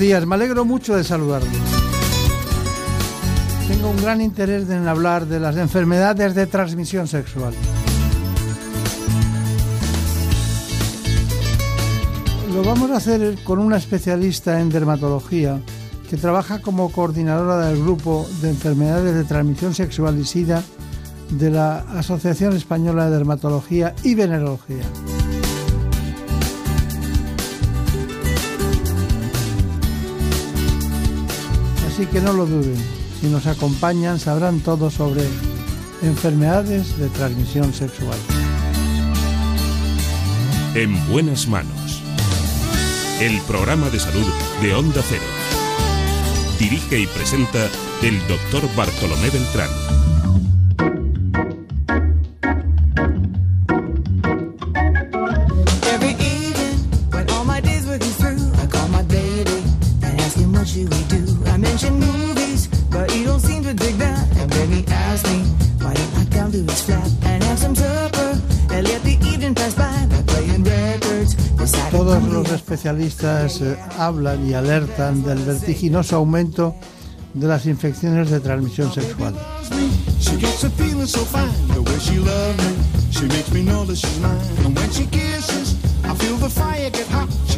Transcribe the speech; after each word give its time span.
Buenos 0.00 0.16
días, 0.16 0.26
me 0.26 0.34
alegro 0.34 0.64
mucho 0.64 0.96
de 0.96 1.04
saludarlos. 1.04 1.52
Tengo 3.68 3.90
un 3.90 3.98
gran 3.98 4.22
interés 4.22 4.70
en 4.70 4.88
hablar 4.88 5.26
de 5.26 5.38
las 5.38 5.56
enfermedades 5.56 6.34
de 6.34 6.46
transmisión 6.46 7.06
sexual. 7.06 7.52
Lo 12.54 12.62
vamos 12.64 12.90
a 12.90 12.96
hacer 12.96 13.36
con 13.44 13.58
una 13.58 13.76
especialista 13.76 14.60
en 14.60 14.70
dermatología 14.70 15.60
que 16.08 16.16
trabaja 16.16 16.62
como 16.62 16.90
coordinadora 16.90 17.58
del 17.66 17.82
grupo 17.82 18.26
de 18.40 18.48
enfermedades 18.48 19.14
de 19.14 19.24
transmisión 19.24 19.74
sexual 19.74 20.18
y 20.18 20.24
SIDA 20.24 20.62
de 21.30 21.50
la 21.50 21.80
Asociación 21.98 22.56
Española 22.56 23.04
de 23.04 23.16
Dermatología 23.18 23.94
y 24.02 24.14
Venerología. 24.14 24.84
Así 32.00 32.08
que 32.08 32.22
no 32.22 32.32
lo 32.32 32.46
duden, 32.46 32.78
si 33.20 33.26
nos 33.26 33.46
acompañan 33.46 34.18
sabrán 34.18 34.60
todo 34.60 34.90
sobre 34.90 35.22
enfermedades 36.00 36.96
de 36.96 37.10
transmisión 37.10 37.74
sexual. 37.74 38.16
En 40.74 40.96
buenas 41.12 41.46
manos. 41.46 42.02
El 43.20 43.38
programa 43.42 43.90
de 43.90 44.00
salud 44.00 44.24
de 44.62 44.74
Onda 44.74 45.02
Cero. 45.06 45.20
Dirige 46.58 47.00
y 47.00 47.06
presenta 47.06 47.68
el 48.02 48.18
doctor 48.28 48.62
Bartolomé 48.74 49.28
Beltrán. 49.28 49.68
Especialistas 72.80 73.60
eh, 73.60 73.76
hablan 73.98 74.48
y 74.48 74.54
alertan 74.54 75.22
del 75.22 75.38
vertiginoso 75.40 76.16
aumento 76.16 76.74
de 77.34 77.46
las 77.46 77.66
infecciones 77.66 78.30
de 78.30 78.40
transmisión 78.40 78.90
sexual. 78.90 79.34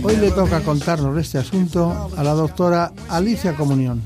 Hoy 0.03 0.17
le 0.17 0.31
toca 0.33 0.61
contarnos 0.63 1.17
este 1.17 1.39
asunto 1.39 2.11
a 2.17 2.25
la 2.25 2.33
doctora 2.33 2.93
Alicia 3.09 3.55
Comunión. 3.55 4.03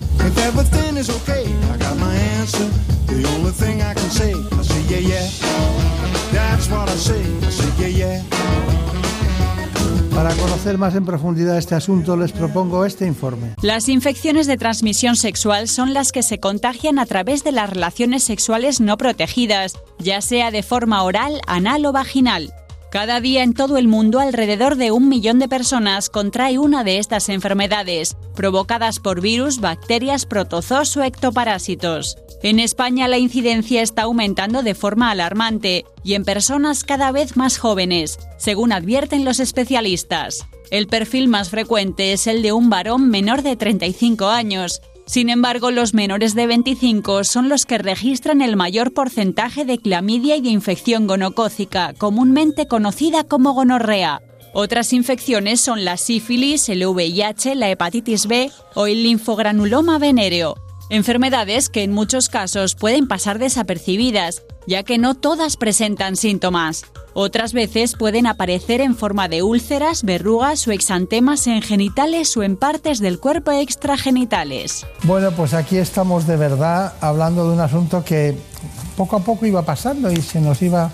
Para 10.16 10.34
conocer 10.34 10.78
más 10.78 10.94
en 10.94 11.04
profundidad 11.04 11.58
este 11.58 11.74
asunto 11.74 12.16
les 12.16 12.32
propongo 12.32 12.86
este 12.86 13.06
informe. 13.06 13.54
Las 13.60 13.90
infecciones 13.90 14.46
de 14.46 14.56
transmisión 14.56 15.14
sexual 15.14 15.68
son 15.68 15.92
las 15.92 16.10
que 16.10 16.22
se 16.22 16.40
contagian 16.40 16.98
a 16.98 17.04
través 17.04 17.44
de 17.44 17.52
las 17.52 17.68
relaciones 17.68 18.24
sexuales 18.24 18.80
no 18.80 18.96
protegidas, 18.96 19.74
ya 19.98 20.22
sea 20.22 20.50
de 20.50 20.62
forma 20.62 21.02
oral, 21.02 21.42
anal 21.46 21.84
o 21.84 21.92
vaginal. 21.92 22.54
Cada 22.96 23.20
día 23.20 23.42
en 23.42 23.52
todo 23.52 23.76
el 23.76 23.88
mundo 23.88 24.20
alrededor 24.20 24.76
de 24.76 24.90
un 24.90 25.10
millón 25.10 25.38
de 25.38 25.48
personas 25.48 26.08
contrae 26.08 26.58
una 26.58 26.82
de 26.82 26.96
estas 26.96 27.28
enfermedades, 27.28 28.16
provocadas 28.34 29.00
por 29.00 29.20
virus, 29.20 29.60
bacterias, 29.60 30.24
protozoos 30.24 30.96
o 30.96 31.02
ectoparásitos. 31.02 32.16
En 32.42 32.58
España 32.58 33.06
la 33.06 33.18
incidencia 33.18 33.82
está 33.82 34.04
aumentando 34.04 34.62
de 34.62 34.74
forma 34.74 35.10
alarmante 35.10 35.84
y 36.04 36.14
en 36.14 36.24
personas 36.24 36.84
cada 36.84 37.12
vez 37.12 37.36
más 37.36 37.58
jóvenes, 37.58 38.18
según 38.38 38.72
advierten 38.72 39.26
los 39.26 39.40
especialistas. 39.40 40.46
El 40.70 40.86
perfil 40.86 41.28
más 41.28 41.50
frecuente 41.50 42.14
es 42.14 42.26
el 42.26 42.40
de 42.40 42.52
un 42.52 42.70
varón 42.70 43.10
menor 43.10 43.42
de 43.42 43.56
35 43.56 44.28
años. 44.28 44.80
Sin 45.06 45.30
embargo, 45.30 45.70
los 45.70 45.94
menores 45.94 46.34
de 46.34 46.48
25 46.48 47.22
son 47.22 47.48
los 47.48 47.64
que 47.64 47.78
registran 47.78 48.42
el 48.42 48.56
mayor 48.56 48.92
porcentaje 48.92 49.64
de 49.64 49.78
clamidia 49.78 50.36
y 50.36 50.40
de 50.40 50.48
infección 50.48 51.06
gonocócica, 51.06 51.94
comúnmente 51.94 52.66
conocida 52.66 53.22
como 53.22 53.52
gonorrea. 53.52 54.20
Otras 54.52 54.92
infecciones 54.92 55.60
son 55.60 55.84
la 55.84 55.96
sífilis, 55.96 56.68
el 56.68 56.84
VIH, 56.84 57.54
la 57.54 57.70
hepatitis 57.70 58.26
B 58.26 58.50
o 58.74 58.88
el 58.88 59.04
linfogranuloma 59.04 60.00
venéreo. 60.00 60.56
Enfermedades 60.90 61.68
que 61.68 61.84
en 61.84 61.92
muchos 61.92 62.28
casos 62.28 62.74
pueden 62.74 63.06
pasar 63.06 63.38
desapercibidas, 63.38 64.42
ya 64.66 64.82
que 64.82 64.98
no 64.98 65.14
todas 65.14 65.56
presentan 65.56 66.16
síntomas. 66.16 66.84
Otras 67.18 67.54
veces 67.54 67.94
pueden 67.96 68.26
aparecer 68.26 68.82
en 68.82 68.94
forma 68.94 69.26
de 69.26 69.42
úlceras, 69.42 70.02
verrugas 70.02 70.68
o 70.68 70.70
exantemas 70.70 71.46
en 71.46 71.62
genitales 71.62 72.36
o 72.36 72.42
en 72.42 72.58
partes 72.58 72.98
del 72.98 73.18
cuerpo 73.18 73.52
extragenitales. 73.52 74.84
Bueno, 75.04 75.30
pues 75.30 75.54
aquí 75.54 75.78
estamos 75.78 76.26
de 76.26 76.36
verdad 76.36 76.92
hablando 77.00 77.48
de 77.48 77.54
un 77.54 77.60
asunto 77.60 78.04
que 78.04 78.36
poco 78.98 79.16
a 79.16 79.20
poco 79.20 79.46
iba 79.46 79.62
pasando 79.62 80.12
y 80.12 80.16
se 80.16 80.42
nos 80.42 80.60
iba 80.60 80.90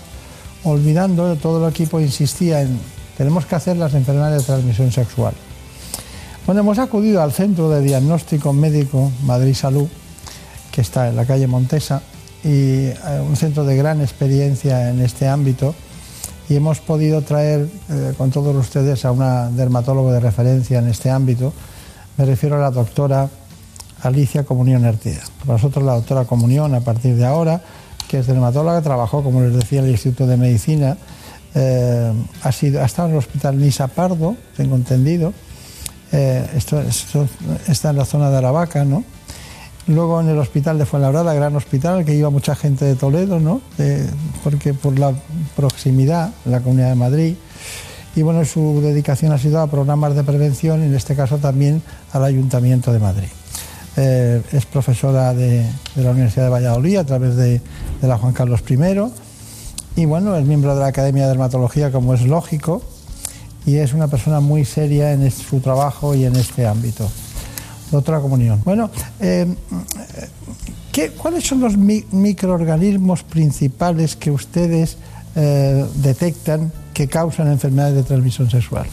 olvidando. 0.63 1.35
Todo 1.35 1.67
el 1.67 1.69
equipo 1.73 1.99
insistía 1.99 2.61
en 2.61 2.79
tenemos 3.17 3.45
que 3.45 3.55
hacer 3.55 3.75
las 3.75 3.93
enfermedades 3.93 4.43
de 4.43 4.45
transmisión 4.45 4.93
sexual. 4.93 5.33
Bueno, 6.45 6.61
hemos 6.61 6.79
acudido 6.79 7.21
al 7.21 7.33
Centro 7.33 7.69
de 7.69 7.81
Diagnóstico 7.81 8.53
Médico 8.53 9.11
Madrid 9.25 9.55
Salud, 9.55 9.89
que 10.71 10.79
está 10.79 11.09
en 11.09 11.17
la 11.17 11.25
calle 11.25 11.47
Montesa, 11.47 12.01
y 12.45 12.85
eh, 12.85 12.95
un 13.27 13.35
centro 13.35 13.65
de 13.65 13.75
gran 13.75 13.99
experiencia 13.99 14.89
en 14.89 15.01
este 15.01 15.27
ámbito. 15.27 15.75
Y 16.53 16.57
hemos 16.57 16.79
podido 16.81 17.23
traer 17.23 17.67
eh, 17.89 18.13
con 18.15 18.29
todos 18.29 18.55
ustedes 18.55 19.05
a 19.05 19.11
una 19.11 19.49
dermatóloga 19.49 20.13
de 20.13 20.19
referencia 20.19 20.77
en 20.77 20.87
este 20.87 21.09
ámbito. 21.09 21.51
Me 22.15 22.25
refiero 22.25 22.57
a 22.57 22.59
la 22.59 22.69
doctora 22.69 23.27
Alicia 24.03 24.43
Comunión 24.43 24.85
Ertida. 24.85 25.21
Para 25.39 25.53
nosotros 25.53 25.83
la 25.83 25.95
doctora 25.95 26.25
Comunión, 26.25 26.75
a 26.75 26.81
partir 26.81 27.15
de 27.15 27.25
ahora, 27.25 27.59
que 28.07 28.19
es 28.19 28.27
dermatóloga, 28.27 28.83
trabajó, 28.83 29.23
como 29.23 29.41
les 29.41 29.55
decía, 29.55 29.79
en 29.79 29.85
el 29.85 29.91
Instituto 29.93 30.27
de 30.27 30.37
Medicina, 30.37 30.95
eh, 31.55 32.13
ha, 32.43 32.51
sido, 32.51 32.83
ha 32.83 32.85
estado 32.85 33.07
en 33.07 33.13
el 33.15 33.17
Hospital 33.17 33.59
Nisa 33.59 33.87
Pardo, 33.87 34.35
tengo 34.55 34.75
entendido, 34.75 35.33
eh, 36.11 36.47
esto 36.55 36.83
está 37.67 37.89
en 37.89 37.97
la 37.97 38.05
zona 38.05 38.29
de 38.29 38.37
Aravaca, 38.37 38.85
¿no? 38.85 39.03
Luego 39.87 40.21
en 40.21 40.29
el 40.29 40.37
hospital 40.37 40.77
de 40.77 40.85
Fuenlabrada, 40.85 41.33
gran 41.33 41.55
hospital, 41.55 41.99
al 41.99 42.05
que 42.05 42.15
iba 42.15 42.29
mucha 42.29 42.55
gente 42.55 42.85
de 42.85 42.95
Toledo, 42.95 43.39
¿no? 43.39 43.61
Porque 44.43 44.73
por 44.73 44.97
la 44.97 45.13
proximidad, 45.55 46.31
la 46.45 46.61
Comunidad 46.61 46.89
de 46.89 46.95
Madrid. 46.95 47.35
Y 48.15 48.21
bueno, 48.21 48.45
su 48.45 48.79
dedicación 48.81 49.31
ha 49.31 49.37
sido 49.37 49.59
a 49.59 49.67
programas 49.67 50.15
de 50.15 50.23
prevención, 50.23 50.83
en 50.83 50.93
este 50.93 51.15
caso 51.15 51.37
también 51.37 51.81
al 52.13 52.23
Ayuntamiento 52.23 52.93
de 52.93 52.99
Madrid. 52.99 53.27
Eh, 53.97 54.41
es 54.51 54.65
profesora 54.65 55.33
de, 55.33 55.65
la 55.95 56.11
Universidad 56.11 56.45
de 56.45 56.49
Valladolid 56.49 56.97
a 56.97 57.03
través 57.03 57.35
de 57.35 57.61
la 58.01 58.17
Juan 58.17 58.33
Carlos 58.33 58.63
I. 58.69 58.77
Y 59.95 60.05
bueno, 60.05 60.35
es 60.35 60.45
miembro 60.45 60.75
de 60.75 60.81
la 60.81 60.87
Academia 60.87 61.23
de 61.23 61.29
Dermatología, 61.29 61.91
como 61.91 62.13
es 62.13 62.21
lógico, 62.21 62.81
y 63.65 63.75
es 63.75 63.93
una 63.93 64.07
persona 64.07 64.39
muy 64.39 64.63
seria 64.63 65.11
en 65.11 65.29
su 65.29 65.59
trabajo 65.59 66.15
y 66.15 66.25
en 66.25 66.35
este 66.35 66.65
ámbito. 66.65 67.09
Doctora 67.91 68.19
Comunión. 68.19 68.61
Bueno, 68.63 68.89
eh, 69.19 69.47
¿qué, 70.91 71.11
¿cuáles 71.11 71.45
son 71.45 71.59
los 71.59 71.77
mi 71.77 72.05
microorganismos 72.11 73.23
principales 73.23 74.15
que 74.15 74.31
ustedes 74.31 74.97
eh, 75.35 75.85
detectan 75.95 76.71
que 76.93 77.07
causan 77.07 77.47
enfermedades 77.47 77.95
de 77.95 78.03
transmisión 78.03 78.49
sexual? 78.49 78.87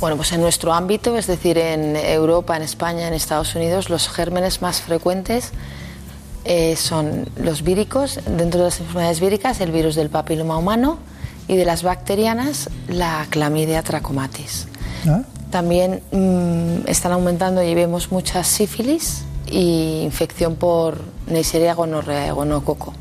Bueno, 0.00 0.16
pues 0.16 0.32
en 0.32 0.42
nuestro 0.42 0.74
ámbito, 0.74 1.16
es 1.16 1.26
decir, 1.26 1.56
en 1.56 1.96
Europa, 1.96 2.56
en 2.56 2.62
España, 2.62 3.08
en 3.08 3.14
Estados 3.14 3.54
Unidos, 3.54 3.88
los 3.88 4.08
gérmenes 4.08 4.60
más 4.60 4.82
frecuentes 4.82 5.52
eh, 6.44 6.76
son 6.76 7.28
los 7.36 7.62
víricos, 7.62 8.20
dentro 8.26 8.60
de 8.60 8.66
las 8.66 8.80
enfermedades 8.80 9.20
víricas, 9.20 9.60
el 9.60 9.72
virus 9.72 9.94
del 9.94 10.10
papiloma 10.10 10.58
humano, 10.58 10.98
y 11.48 11.56
de 11.56 11.64
las 11.64 11.82
bacterianas 11.82 12.68
la 12.88 13.26
clamidia 13.30 13.82
trachomatis. 13.82 14.68
¿Ah? 15.08 15.22
También 15.56 16.02
mm, 16.12 16.86
están 16.86 17.12
aumentando 17.12 17.62
y 17.62 17.74
vemos 17.74 18.12
mucha 18.12 18.44
sífilis 18.44 19.22
y 19.50 20.02
infección 20.02 20.54
por 20.56 20.98
Neisseria 21.28 21.72
gonorrea 21.72 22.26
y 22.26 22.30
gonococo. 22.30 22.92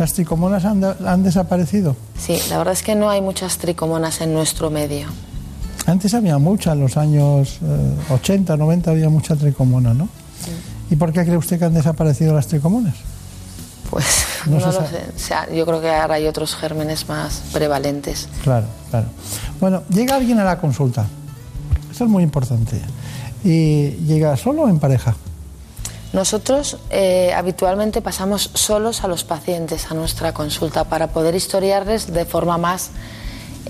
¿Las 0.00 0.14
tricomonas 0.14 0.64
han 0.64 1.22
desaparecido? 1.22 1.94
Sí, 2.18 2.40
la 2.50 2.58
verdad 2.58 2.72
es 2.72 2.82
que 2.82 2.96
no 2.96 3.08
hay 3.08 3.20
muchas 3.20 3.58
tricomonas 3.58 4.20
en 4.20 4.34
nuestro 4.34 4.68
medio. 4.68 5.06
Antes 5.86 6.12
había 6.14 6.38
muchas, 6.38 6.74
en 6.74 6.80
los 6.80 6.96
años 6.96 7.60
eh, 7.62 8.12
80, 8.12 8.56
90 8.56 8.90
había 8.90 9.08
mucha 9.08 9.36
tricomona, 9.36 9.94
¿no? 9.94 10.08
¿Y 10.90 10.96
por 10.96 11.12
qué 11.12 11.22
cree 11.22 11.36
usted 11.36 11.56
que 11.56 11.66
han 11.66 11.74
desaparecido 11.74 12.34
las 12.34 12.48
tricomonas? 12.48 12.96
Pues 13.92 14.06
No 14.46 14.58
lo 14.58 14.72
sabe. 14.72 14.88
sé. 14.88 15.04
O 15.14 15.18
sea, 15.18 15.48
yo 15.52 15.66
creo 15.66 15.80
que 15.82 15.90
ahora 15.94 16.14
hay 16.14 16.26
otros 16.26 16.56
gérmenes 16.56 17.08
más 17.10 17.42
prevalentes. 17.52 18.26
Claro, 18.42 18.66
claro. 18.90 19.06
Bueno, 19.60 19.82
llega 19.90 20.16
alguien 20.16 20.38
a 20.40 20.44
la 20.44 20.58
consulta. 20.58 21.04
Esto 21.90 22.04
es 22.04 22.10
muy 22.10 22.22
importante. 22.22 22.80
Y 23.44 23.90
llega 24.06 24.34
solo 24.38 24.62
o 24.62 24.68
en 24.68 24.78
pareja. 24.78 25.14
Nosotros 26.14 26.78
eh, 26.90 27.32
habitualmente 27.36 28.00
pasamos 28.00 28.50
solos 28.54 29.04
a 29.04 29.08
los 29.08 29.24
pacientes 29.24 29.90
a 29.90 29.94
nuestra 29.94 30.32
consulta 30.32 30.84
para 30.84 31.08
poder 31.08 31.34
historiarles 31.34 32.12
de 32.12 32.24
forma 32.24 32.56
más 32.58 32.90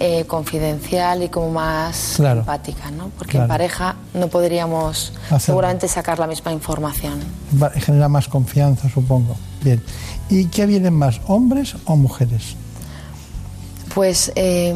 eh, 0.01 0.25
confidencial 0.27 1.23
y 1.23 1.29
como 1.29 1.51
más 1.51 2.15
Claro. 2.17 2.41
empática, 2.41 2.91
¿no? 2.93 3.11
Porque 3.19 3.33
Claro. 3.33 3.45
en 3.45 3.49
pareja 3.49 3.97
no 4.15 4.29
podríamos 4.29 5.13
Hacerlo. 5.27 5.39
seguramente 5.41 5.89
sacar 5.89 6.19
la 6.19 6.27
misma 6.27 6.53
información. 6.53 7.21
Genera 7.77 8.09
más 8.09 8.27
confianza, 8.29 8.89
supongo. 8.89 9.37
Bien. 9.63 9.83
¿Y 10.29 10.47
qué 10.47 10.67
vienen 10.67 10.95
más, 10.95 11.21
hombres 11.27 11.75
o 11.85 11.97
mujeres? 11.97 12.57
Pues 13.95 14.33
eh, 14.37 14.75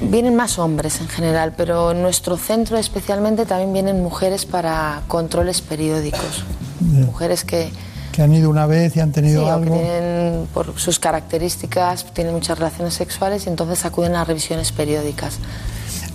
vienen 0.00 0.34
más 0.34 0.58
hombres 0.58 1.00
en 1.00 1.08
general, 1.08 1.54
pero 1.56 1.92
en 1.92 2.02
nuestro 2.02 2.36
centro 2.36 2.76
especialmente 2.76 3.46
también 3.46 3.72
vienen 3.72 4.02
mujeres 4.02 4.44
para 4.46 5.02
controles 5.06 5.60
periódicos. 5.60 6.44
Bien. 6.80 7.06
Mujeres 7.06 7.44
que, 7.44 7.70
Que 8.12 8.22
han 8.22 8.34
ido 8.34 8.50
una 8.50 8.66
vez 8.66 8.96
y 8.96 9.00
han 9.00 9.12
tenido 9.12 9.42
sí, 9.42 9.44
o 9.44 9.46
que 9.46 9.52
algo. 9.52 9.74
tienen, 9.74 10.48
por 10.52 10.78
sus 10.78 10.98
características, 10.98 12.04
tienen 12.12 12.34
muchas 12.34 12.58
relaciones 12.58 12.94
sexuales 12.94 13.46
y 13.46 13.48
entonces 13.48 13.84
acuden 13.84 14.16
a 14.16 14.24
revisiones 14.24 14.72
periódicas. 14.72 15.38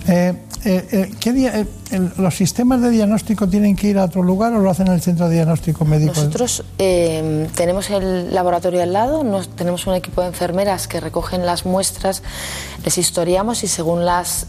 Eh, 0.06 0.34
eh, 0.64 0.88
eh, 0.92 1.10
¿qué 1.20 1.32
día- 1.32 1.60
eh, 1.60 1.66
¿Los 2.16 2.34
sistemas 2.36 2.80
de 2.82 2.90
diagnóstico 2.90 3.46
tienen 3.48 3.76
que 3.76 3.88
ir 3.88 3.98
a 3.98 4.04
otro 4.04 4.22
lugar 4.22 4.52
o 4.54 4.58
lo 4.58 4.70
hacen 4.70 4.86
en 4.88 4.94
el 4.94 5.00
centro 5.02 5.28
de 5.28 5.34
diagnóstico 5.36 5.84
médico? 5.84 6.12
Nosotros 6.16 6.64
eh, 6.78 7.48
tenemos 7.54 7.90
el 7.90 8.34
laboratorio 8.34 8.82
al 8.82 8.92
lado, 8.92 9.24
tenemos 9.56 9.86
un 9.86 9.94
equipo 9.94 10.22
de 10.22 10.28
enfermeras 10.28 10.88
que 10.88 10.98
recogen 11.00 11.46
las 11.46 11.66
muestras, 11.66 12.22
les 12.84 12.98
historiamos 12.98 13.62
y 13.64 13.68
según 13.68 14.04
las, 14.04 14.46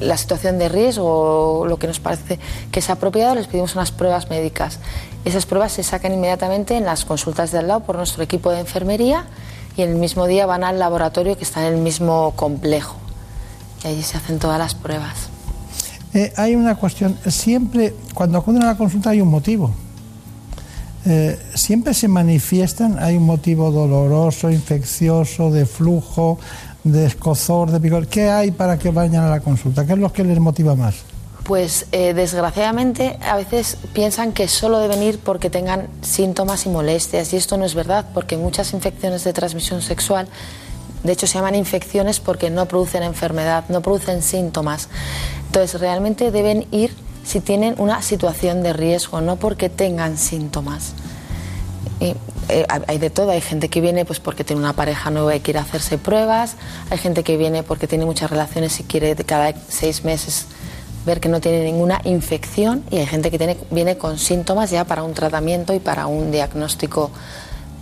la 0.00 0.16
situación 0.16 0.58
de 0.58 0.68
riesgo 0.68 1.60
o 1.60 1.66
lo 1.66 1.78
que 1.78 1.86
nos 1.86 2.00
parece 2.00 2.38
que 2.72 2.80
es 2.80 2.90
apropiado, 2.90 3.34
les 3.34 3.46
pedimos 3.46 3.74
unas 3.74 3.92
pruebas 3.92 4.30
médicas. 4.30 4.78
Esas 5.24 5.46
pruebas 5.46 5.72
se 5.72 5.82
sacan 5.82 6.12
inmediatamente 6.14 6.76
en 6.76 6.84
las 6.84 7.04
consultas 7.04 7.52
de 7.52 7.58
al 7.58 7.68
lado 7.68 7.80
por 7.80 7.96
nuestro 7.96 8.22
equipo 8.22 8.50
de 8.50 8.60
enfermería 8.60 9.26
y 9.76 9.82
el 9.82 9.94
mismo 9.94 10.26
día 10.26 10.46
van 10.46 10.64
al 10.64 10.78
laboratorio 10.78 11.36
que 11.36 11.44
está 11.44 11.66
en 11.66 11.74
el 11.74 11.80
mismo 11.80 12.32
complejo. 12.36 12.96
Y 13.84 13.88
allí 13.88 14.02
se 14.02 14.16
hacen 14.16 14.38
todas 14.38 14.58
las 14.58 14.74
pruebas. 14.74 15.28
Eh, 16.12 16.32
hay 16.36 16.56
una 16.56 16.74
cuestión, 16.74 17.16
siempre, 17.26 17.94
cuando 18.14 18.38
acuden 18.38 18.62
a 18.62 18.66
la 18.66 18.76
consulta 18.76 19.10
hay 19.10 19.20
un 19.20 19.28
motivo. 19.28 19.72
Eh, 21.06 21.38
siempre 21.54 21.94
se 21.94 22.08
manifiestan, 22.08 22.98
hay 22.98 23.16
un 23.16 23.24
motivo 23.24 23.70
doloroso, 23.70 24.50
infeccioso, 24.50 25.50
de 25.50 25.64
flujo, 25.64 26.38
de 26.84 27.06
escozor, 27.06 27.70
de 27.70 27.80
picor. 27.80 28.06
¿Qué 28.06 28.28
hay 28.28 28.50
para 28.50 28.78
que 28.78 28.90
vayan 28.90 29.24
a 29.24 29.30
la 29.30 29.40
consulta? 29.40 29.86
¿Qué 29.86 29.92
es 29.94 29.98
lo 29.98 30.12
que 30.12 30.24
les 30.24 30.38
motiva 30.40 30.74
más? 30.74 30.96
Pues 31.44 31.86
eh, 31.92 32.12
desgraciadamente 32.12 33.18
a 33.22 33.36
veces 33.36 33.78
piensan 33.94 34.32
que 34.32 34.46
solo 34.46 34.78
deben 34.78 35.02
ir 35.02 35.18
porque 35.18 35.48
tengan 35.48 35.88
síntomas 36.02 36.66
y 36.66 36.68
molestias 36.68 37.32
y 37.32 37.36
esto 37.36 37.56
no 37.56 37.64
es 37.64 37.74
verdad 37.74 38.06
porque 38.12 38.36
muchas 38.36 38.72
infecciones 38.74 39.24
de 39.24 39.32
transmisión 39.32 39.80
sexual 39.80 40.28
de 41.02 41.12
hecho 41.12 41.26
se 41.26 41.34
llaman 41.34 41.54
infecciones 41.54 42.20
porque 42.20 42.50
no 42.50 42.66
producen 42.66 43.02
enfermedad, 43.02 43.64
no 43.68 43.80
producen 43.82 44.22
síntomas. 44.22 44.88
Entonces 45.46 45.80
realmente 45.80 46.30
deben 46.30 46.66
ir 46.70 46.94
si 47.24 47.40
tienen 47.40 47.74
una 47.78 48.02
situación 48.02 48.62
de 48.62 48.72
riesgo, 48.72 49.20
no 49.20 49.36
porque 49.36 49.68
tengan 49.68 50.16
síntomas. 50.18 50.94
Eh, 52.00 52.14
hay- 52.86 52.98
de 52.98 53.10
todo, 53.10 53.30
hay 53.30 53.40
gente 53.40 53.68
que 53.68 53.80
viene 53.80 54.04
pues 54.04 54.18
porque 54.20 54.42
tiene 54.42 54.60
una 54.60 54.72
pareja 54.72 55.10
nueva 55.10 55.36
y 55.36 55.40
quiere 55.40 55.60
hacerse 55.60 55.98
pruebas, 55.98 56.56
hay 56.90 56.98
gente 56.98 57.22
que 57.22 57.36
viene 57.36 57.62
porque 57.62 57.86
tiene 57.86 58.04
muchas 58.06 58.30
relaciones 58.30 58.80
y 58.80 58.84
quiere 58.84 59.14
cada 59.16 59.54
seis 59.68 60.04
meses 60.04 60.46
ver 61.06 61.20
que 61.20 61.28
no 61.28 61.40
tiene 61.40 61.62
ninguna 61.64 62.00
infección 62.04 62.82
y 62.90 62.96
hay 62.98 63.06
gente 63.06 63.30
que 63.30 63.38
tiene, 63.38 63.56
viene 63.70 63.96
con 63.98 64.18
síntomas 64.18 64.70
ya 64.70 64.84
para 64.84 65.02
un 65.02 65.14
tratamiento 65.14 65.72
y 65.74 65.78
para 65.78 66.06
un 66.06 66.30
diagnóstico 66.32 67.10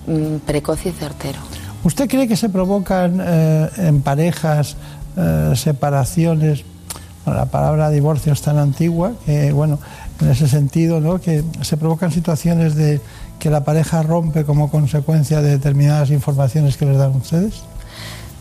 mm, 0.06 0.36
precoz 0.46 0.84
y 0.86 0.90
certero. 0.90 1.38
¿Usted 1.84 2.08
cree 2.08 2.26
que 2.26 2.36
se 2.36 2.48
provocan 2.48 3.20
eh, 3.22 3.68
en 3.78 4.02
parejas 4.02 4.76
eh, 5.16 5.52
separaciones? 5.54 6.64
La 7.26 7.46
palabra 7.46 7.90
divorcio 7.90 8.32
es 8.32 8.40
tan 8.40 8.56
antigua 8.56 9.12
que, 9.26 9.52
bueno, 9.52 9.78
en 10.20 10.30
ese 10.30 10.48
sentido, 10.48 10.98
¿no? 11.00 11.20
Que 11.20 11.44
se 11.60 11.76
provocan 11.76 12.10
situaciones 12.10 12.74
de 12.74 13.00
que 13.38 13.50
la 13.50 13.64
pareja 13.64 14.02
rompe 14.02 14.44
como 14.44 14.70
consecuencia 14.70 15.42
de 15.42 15.50
determinadas 15.50 16.10
informaciones 16.10 16.76
que 16.76 16.86
les 16.86 16.96
dan 16.96 17.14
ustedes. 17.14 17.62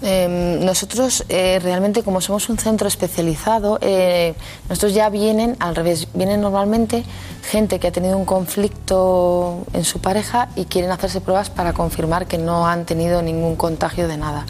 Eh, 0.04 0.60
nosotros 0.62 1.26
eh, 1.28 1.60
realmente 1.62 2.04
como 2.04 2.22
somos 2.22 2.50
un 2.50 2.58
centro 2.60 2.88
especializado, 2.88 3.80
eh, 3.82 4.36
nosotros 4.70 4.94
ya 4.94 5.10
vienen 5.10 5.56
al 5.60 5.76
revés, 5.76 6.08
vienen 6.14 6.40
normalmente 6.42 7.04
gente 7.50 7.80
que 7.80 7.88
ha 7.88 7.92
tenido 7.92 8.16
un 8.18 8.26
conflicto 8.26 9.66
en 9.74 9.84
su 9.84 10.00
pareja 10.00 10.50
y 10.56 10.66
quieren 10.66 10.92
hacerse 10.92 11.20
pruebas 11.22 11.50
para 11.50 11.74
confirmar 11.74 12.28
que 12.28 12.38
no 12.38 12.68
han 12.68 12.86
tenido 12.86 13.22
ningún 13.24 13.56
contagio 13.56 14.08
de 14.08 14.18
nada. 14.18 14.46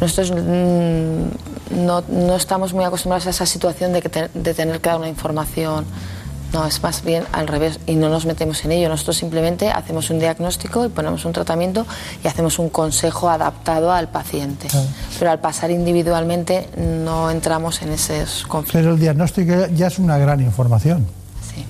Nosotros 0.00 0.32
mm, 0.32 1.84
no, 1.86 2.02
no 2.08 2.36
estamos 2.36 2.74
muy 2.74 2.84
acostumbrados 2.84 3.26
a 3.26 3.30
esa 3.30 3.46
situación 3.46 3.92
de, 3.94 4.02
que 4.02 4.08
te- 4.10 4.28
de 4.34 4.52
tener 4.54 4.80
que 4.80 4.88
dar 4.90 4.98
una 4.98 5.08
información. 5.08 5.86
No, 6.54 6.64
es 6.66 6.80
más 6.84 7.02
bien 7.04 7.24
al 7.32 7.48
revés 7.48 7.80
y 7.86 7.96
no 7.96 8.08
nos 8.08 8.26
metemos 8.26 8.64
en 8.64 8.70
ello. 8.70 8.88
Nosotros 8.88 9.16
simplemente 9.16 9.70
hacemos 9.70 10.08
un 10.10 10.20
diagnóstico 10.20 10.84
y 10.86 10.88
ponemos 10.88 11.24
un 11.24 11.32
tratamiento 11.32 11.84
y 12.22 12.28
hacemos 12.28 12.60
un 12.60 12.68
consejo 12.68 13.28
adaptado 13.28 13.90
al 13.92 14.08
paciente. 14.08 14.68
Pero 15.18 15.32
al 15.32 15.40
pasar 15.40 15.72
individualmente 15.72 16.68
no 16.78 17.28
entramos 17.30 17.82
en 17.82 17.88
esos 17.90 18.44
conflictos. 18.46 18.80
Pero 18.80 18.94
el 18.94 19.00
diagnóstico 19.00 19.52
ya- 19.74 19.88
es 19.88 19.98
una 19.98 20.16
gran 20.16 20.40
información, 20.40 21.04
Sí. 21.52 21.64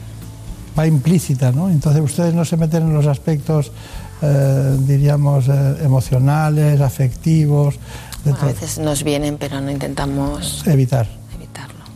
va 0.78 0.86
implícita, 0.86 1.50
¿no? 1.50 1.70
Entonces 1.70 2.02
ustedes 2.02 2.34
no 2.34 2.44
se 2.44 2.58
meten 2.58 2.82
en 2.82 2.92
los 2.92 3.06
aspectos, 3.06 3.72
eh, 4.20 4.76
diríamos, 4.80 5.48
eh, 5.48 5.76
emocionales, 5.82 6.80
afectivos, 6.82 7.76
Bueno, 8.22 8.38
a 8.42 8.44
veces 8.46 8.78
nos 8.78 9.02
vienen, 9.02 9.38
pero 9.38 9.60
no 9.62 9.70
intentamos 9.70 10.62
evitar. 10.66 11.08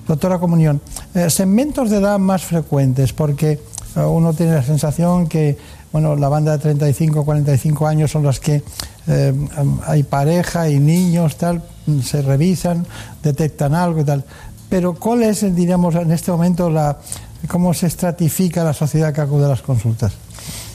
Doctora 0.09 0.39
Comunión, 0.39 0.81
eh, 1.15 1.29
segmentos 1.29 1.91
de 1.91 1.99
edad 1.99 2.19
más 2.19 2.43
frecuentes, 2.43 3.13
porque 3.13 3.53
eh, 3.53 4.01
uno 4.01 4.33
tiene 4.33 4.55
la 4.55 4.63
sensación 4.63 5.29
que 5.29 5.59
bueno, 5.93 6.17
la 6.17 6.29
banda 6.29 6.53
de 6.53 6.59
35 6.59 7.25
45 7.25 7.87
años 7.87 8.11
son 8.11 8.23
las 8.23 8.41
que 8.41 8.63
eh, 9.07 9.49
hay 9.87 10.03
pareja 10.03 10.69
y 10.69 10.79
niños, 10.79 11.37
tal, 11.37 11.63
mm, 11.87 12.01
se 12.01 12.23
revisan, 12.23 12.87
detectan 13.23 13.75
algo 13.75 14.01
y 14.01 14.05
tal. 14.05 14.25
Pero 14.69 14.95
¿cuál 14.95 15.23
es, 15.23 15.55
diríamos, 15.55 15.95
en 15.95 16.11
este 16.13 16.31
momento 16.31 16.69
la, 16.69 16.99
cómo 17.47 17.73
se 17.73 17.87
estratifica 17.87 18.65
la 18.65 18.75
sociedad 18.75 19.15
que 19.15 19.21
acude 19.21 19.45
a 19.45 19.49
las 19.49 19.63
consultas? 19.63 20.13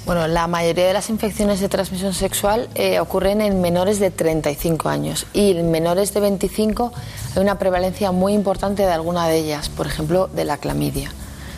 Bueno, 0.06 0.28
la 0.28 0.48
mayoría 0.48 0.86
de 0.86 0.94
las 0.94 1.10
infecciones 1.10 1.62
de 1.62 1.70
transmisión 1.70 2.14
sexual 2.14 2.68
eh, 2.76 3.00
ocurren 3.00 3.40
en 3.40 3.62
menores 3.62 4.00
de 4.00 4.12
35 4.12 4.90
años 4.90 5.26
y 5.34 5.52
en 5.52 5.72
menores 5.72 6.14
de 6.14 6.20
25 6.20 6.92
hay 7.36 7.42
una 7.42 7.58
prevalencia 7.58 8.12
muy 8.12 8.34
importante 8.34 8.84
de 8.84 8.92
alguna 8.92 9.28
de 9.28 9.38
ellas, 9.38 9.70
por 9.70 9.88
ejemplo, 9.88 10.28
de 10.28 10.44
la 10.44 10.58
clamidia. 10.58 11.10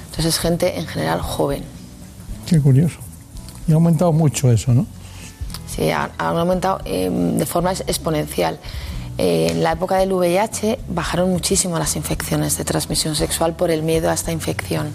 Entonces 0.06 0.36
es 0.36 0.40
gente 0.40 0.78
en 0.78 0.86
general 0.86 1.22
joven. 1.22 1.64
Qué 2.46 2.62
curioso. 2.62 3.00
Y 3.68 3.72
ha 3.72 3.76
aumentado 3.76 4.14
mucho 4.14 4.52
eso, 4.52 4.74
¿no? 4.74 4.86
Sí, 5.68 5.90
han, 5.90 6.12
han 6.20 6.38
aumentado 6.38 6.82
eh, 6.86 7.10
de 7.10 7.46
forma 7.48 7.72
exponencial. 7.72 8.60
Eh, 9.18 9.48
en 9.52 9.64
la 9.64 9.72
época 9.72 9.98
del 9.98 10.12
VIH 10.12 10.80
bajaron 10.90 11.32
muchísimo 11.32 11.80
las 11.80 11.96
infecciones 11.96 12.58
de 12.58 12.66
transmisión 12.66 13.16
sexual 13.16 13.56
por 13.56 13.72
el 13.72 13.82
miedo 13.82 14.12
a 14.12 14.14
esta 14.14 14.32
infección. 14.32 14.94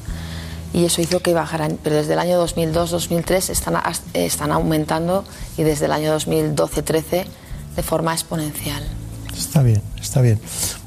Y 0.72 0.84
eso 0.84 1.02
hizo 1.02 1.20
que 1.20 1.34
bajaran, 1.34 1.78
pero 1.82 1.96
desde 1.96 2.12
el 2.12 2.18
año 2.20 2.44
2002-2003 2.46 3.50
están, 3.50 3.74
están 4.14 4.52
aumentando 4.52 5.24
y 5.56 5.64
desde 5.64 5.86
el 5.86 5.92
año 5.92 6.16
2012-13 6.16 7.24
de 7.76 7.82
forma 7.82 8.12
exponencial. 8.12 8.82
Está 9.36 9.62
bien, 9.62 9.82
está 10.00 10.20
bien. 10.20 10.38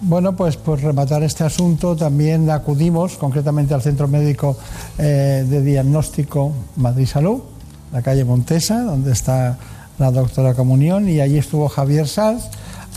Bueno, 0.01 0.35
pues 0.35 0.57
por 0.57 0.79
rematar 0.79 1.23
este 1.23 1.43
asunto, 1.43 1.95
también 1.95 2.49
acudimos 2.49 3.17
concretamente 3.17 3.73
al 3.73 3.81
Centro 3.81 4.07
Médico 4.07 4.57
eh, 4.97 5.45
de 5.47 5.61
Diagnóstico 5.61 6.53
Madrid 6.75 7.07
Salud, 7.07 7.41
la 7.91 8.01
calle 8.01 8.23
Montesa, 8.23 8.83
donde 8.83 9.11
está 9.11 9.57
la 9.97 10.11
doctora 10.11 10.53
Comunión 10.53 11.09
y 11.09 11.19
allí 11.19 11.37
estuvo 11.37 11.67
Javier 11.67 12.07
Sanz. 12.07 12.45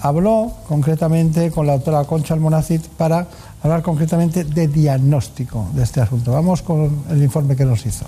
Habló 0.02 0.52
concretamente 0.68 1.50
con 1.50 1.66
la 1.66 1.74
doctora 1.74 2.04
Concha 2.04 2.34
Almonacid 2.34 2.82
para 2.98 3.26
hablar 3.66 3.82
concretamente 3.82 4.44
de 4.44 4.68
diagnóstico 4.68 5.66
de 5.75 5.82
este 5.82 6.00
asunto. 6.00 6.32
Vamos 6.32 6.62
con 6.62 7.04
el 7.11 7.23
informe 7.23 7.56
que 7.56 7.64
nos 7.64 7.85
hizo. 7.87 8.06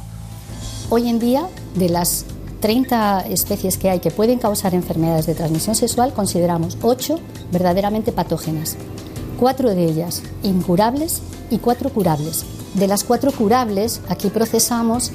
Hoy 0.90 1.08
en 1.08 1.18
día, 1.18 1.46
de 1.74 1.88
las 1.88 2.24
30 2.60 3.26
especies 3.28 3.76
que 3.76 3.90
hay 3.90 4.00
que 4.00 4.10
pueden 4.10 4.38
causar 4.38 4.74
enfermedades 4.74 5.26
de 5.26 5.34
transmisión 5.34 5.74
sexual, 5.74 6.12
consideramos 6.12 6.78
8 6.82 7.18
verdaderamente 7.52 8.12
patógenas. 8.12 8.76
Cuatro 9.38 9.70
de 9.70 9.84
ellas 9.84 10.22
incurables 10.42 11.22
y 11.50 11.58
cuatro 11.58 11.90
curables. 11.90 12.44
De 12.74 12.86
las 12.86 13.04
cuatro 13.04 13.32
curables, 13.32 14.00
aquí 14.08 14.28
procesamos, 14.28 15.12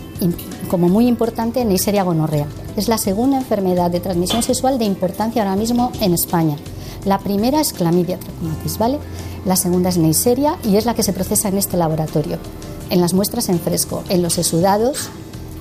como 0.69 0.89
muy 0.89 1.07
importante, 1.07 1.63
Neisseria 1.65 2.03
gonorrea. 2.03 2.47
Es 2.75 2.87
la 2.87 2.97
segunda 2.97 3.37
enfermedad 3.37 3.91
de 3.91 3.99
transmisión 3.99 4.41
sexual 4.41 4.79
de 4.79 4.85
importancia 4.85 5.43
ahora 5.43 5.55
mismo 5.55 5.91
en 6.01 6.13
España. 6.13 6.57
La 7.05 7.19
primera 7.19 7.59
es 7.59 7.73
clamidia 7.73 8.17
trachomatis, 8.17 8.77
¿vale? 8.77 8.99
La 9.45 9.55
segunda 9.55 9.89
es 9.89 9.97
Neisseria 9.97 10.57
y 10.63 10.77
es 10.77 10.85
la 10.85 10.93
que 10.93 11.03
se 11.03 11.11
procesa 11.13 11.49
en 11.49 11.57
este 11.57 11.75
laboratorio, 11.75 12.37
en 12.89 13.01
las 13.01 13.13
muestras 13.13 13.49
en 13.49 13.59
fresco, 13.59 14.03
en 14.09 14.21
los 14.21 14.37
exudados, 14.37 15.09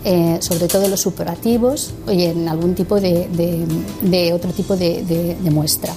eh, 0.04 0.38
sobre 0.40 0.68
todo 0.68 0.88
los 0.88 1.00
superativos 1.00 1.94
y 2.08 2.24
en 2.24 2.48
algún 2.48 2.74
tipo 2.74 3.00
de, 3.00 3.28
de, 4.02 4.32
otro 4.32 4.52
tipo 4.52 4.76
de, 4.76 5.36
muestra. 5.50 5.92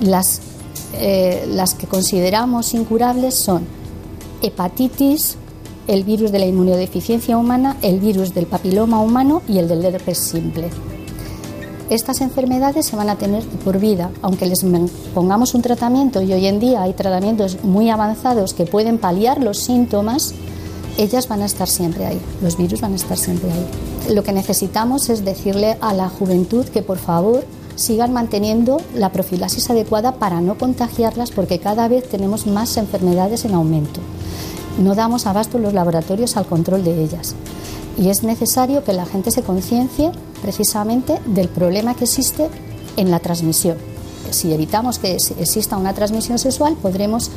Las, 0.00 0.40
eh, 0.94 1.46
las 1.48 1.74
que 1.74 1.86
consideramos 1.86 2.74
incurables 2.74 3.34
son 3.34 3.66
hepatitis, 4.42 5.36
el 5.86 6.04
virus 6.04 6.30
de 6.30 6.38
la 6.38 6.46
inmunodeficiencia 6.46 7.36
humana, 7.36 7.76
el 7.82 7.98
virus 7.98 8.34
del 8.34 8.46
papiloma 8.46 9.00
humano 9.00 9.42
y 9.48 9.58
el 9.58 9.68
del 9.68 9.84
herpes 9.84 10.18
simple. 10.18 10.70
Estas 11.90 12.20
enfermedades 12.20 12.86
se 12.86 12.94
van 12.94 13.10
a 13.10 13.16
tener 13.16 13.42
por 13.64 13.80
vida, 13.80 14.12
aunque 14.22 14.46
les 14.46 14.64
pongamos 15.12 15.54
un 15.54 15.62
tratamiento 15.62 16.22
y 16.22 16.32
hoy 16.32 16.46
en 16.46 16.60
día 16.60 16.82
hay 16.82 16.92
tratamientos 16.92 17.64
muy 17.64 17.90
avanzados 17.90 18.54
que 18.54 18.64
pueden 18.64 18.98
paliar 18.98 19.42
los 19.42 19.58
síntomas, 19.58 20.32
ellas 20.98 21.26
van 21.26 21.42
a 21.42 21.46
estar 21.46 21.66
siempre 21.66 22.06
ahí, 22.06 22.20
los 22.42 22.56
virus 22.56 22.80
van 22.80 22.92
a 22.92 22.94
estar 22.94 23.18
siempre 23.18 23.50
ahí. 23.50 24.14
Lo 24.14 24.22
que 24.22 24.32
necesitamos 24.32 25.10
es 25.10 25.24
decirle 25.24 25.78
a 25.80 25.92
la 25.92 26.08
juventud 26.08 26.64
que 26.66 26.82
por 26.82 26.98
favor 26.98 27.44
sigan 27.74 28.12
manteniendo 28.12 28.80
la 28.94 29.10
profilaxis 29.10 29.68
adecuada 29.68 30.12
para 30.12 30.40
no 30.40 30.56
contagiarlas 30.58 31.32
porque 31.32 31.58
cada 31.58 31.88
vez 31.88 32.08
tenemos 32.08 32.46
más 32.46 32.76
enfermedades 32.76 33.44
en 33.44 33.54
aumento. 33.54 33.98
No 34.78 34.94
damos 34.94 35.26
abasto 35.26 35.56
en 35.56 35.64
los 35.64 35.74
laboratorios 35.74 36.36
al 36.36 36.46
control 36.46 36.84
de 36.84 37.02
ellas 37.02 37.34
y 38.00 38.08
es 38.08 38.22
necesario 38.22 38.82
que 38.82 38.94
la 38.94 39.04
gente 39.04 39.30
se 39.30 39.42
conciencie 39.42 40.10
precisamente 40.40 41.18
del 41.26 41.48
problema 41.48 41.94
que 41.94 42.04
existe 42.04 42.48
en 42.96 43.10
la 43.10 43.20
transmisión. 43.20 43.76
Si 44.30 44.54
evitamos 44.54 44.98
que 44.98 45.12
exista 45.12 45.76
una 45.76 45.92
transmisión 45.92 46.38
sexual, 46.38 46.76
podremos 46.80 47.30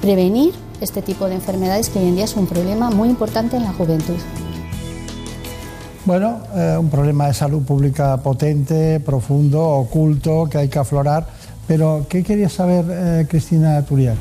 prevenir 0.00 0.54
este 0.80 1.02
tipo 1.02 1.28
de 1.28 1.34
enfermedades 1.34 1.90
que 1.90 1.98
hoy 1.98 2.08
en 2.08 2.16
día 2.16 2.24
es 2.24 2.36
un 2.36 2.46
problema 2.46 2.88
muy 2.90 3.10
importante 3.10 3.58
en 3.58 3.64
la 3.64 3.72
juventud. 3.74 4.16
Bueno, 6.06 6.40
eh, 6.56 6.76
un 6.78 6.88
problema 6.88 7.26
de 7.26 7.34
salud 7.34 7.62
pública 7.62 8.16
potente, 8.16 9.00
profundo, 9.00 9.62
oculto, 9.62 10.48
que 10.50 10.56
hay 10.56 10.68
que 10.68 10.78
aflorar. 10.78 11.26
Pero, 11.66 12.06
¿qué 12.08 12.22
quería 12.22 12.48
saber 12.48 12.86
eh, 12.88 13.26
Cristina 13.28 13.82
Turiak? 13.82 14.16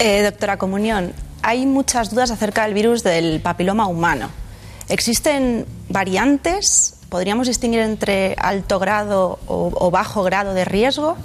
Eh, 0.00 0.24
doctora 0.24 0.56
Comunión, 0.56 1.12
hay 1.42 1.64
muchas 1.64 2.10
dudas 2.10 2.32
acerca 2.32 2.64
del 2.64 2.74
virus 2.74 3.04
del 3.04 3.40
papiloma 3.40 3.86
humano. 3.86 4.30
¿Existen 4.88 5.66
variantes? 5.88 6.96
¿Podríamos 7.08 7.46
distinguir 7.46 7.80
entre 7.80 8.34
alto 8.38 8.78
grado 8.78 9.38
o, 9.46 9.90
bajo 9.90 10.22
grado 10.22 10.52
de 10.52 10.64
riesgo? 10.64 11.16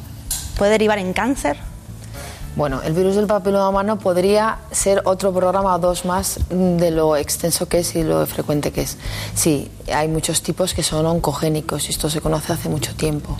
¿Puede 0.57 0.71
derivar 0.71 0.99
en 0.99 1.13
cáncer? 1.13 1.57
Bueno, 2.55 2.81
el 2.83 2.93
virus 2.93 3.15
del 3.15 3.27
papiloma 3.27 3.69
humano 3.69 3.99
podría 3.99 4.59
ser 4.71 5.01
otro 5.05 5.33
programa 5.33 5.75
o 5.75 5.79
dos 5.79 6.05
más 6.05 6.39
de 6.49 6.91
lo 6.91 7.15
extenso 7.15 7.67
que 7.67 7.79
es 7.79 7.95
y 7.95 8.03
lo 8.03 8.25
frecuente 8.25 8.71
que 8.71 8.81
es. 8.81 8.97
Sí, 9.33 9.71
hay 9.93 10.07
muchos 10.07 10.41
tipos 10.41 10.73
que 10.73 10.83
son 10.83 11.05
oncogénicos 11.05 11.87
y 11.87 11.91
esto 11.91 12.09
se 12.09 12.21
conoce 12.21 12.53
hace 12.53 12.69
mucho 12.69 12.95
tiempo. 12.95 13.37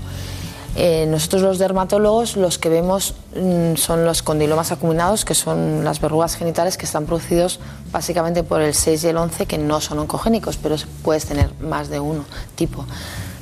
Eh, 0.82 1.06
nosotros 1.08 1.42
los 1.42 1.60
dermatólogos 1.60 2.38
los 2.38 2.58
que 2.58 2.70
vemos 2.70 3.14
mm, 3.36 3.76
son 3.76 4.06
los 4.06 4.24
condilomas 4.24 4.72
acuminados, 4.72 5.26
que 5.26 5.36
son 5.36 5.84
las 5.84 6.00
verrugas 6.00 6.38
genitales 6.38 6.78
que 6.78 6.86
están 6.86 7.06
producidos 7.06 7.60
básicamente 7.92 8.44
por 8.44 8.62
el 8.62 8.74
6 8.74 9.04
y 9.04 9.08
el 9.10 9.18
11, 9.18 9.46
que 9.46 9.58
no 9.58 9.82
son 9.82 10.00
oncogénicos, 10.00 10.56
pero 10.56 10.78
puedes 11.04 11.26
tener 11.26 11.52
más 11.60 11.90
de 11.90 12.00
uno 12.00 12.24
tipo. 12.56 12.86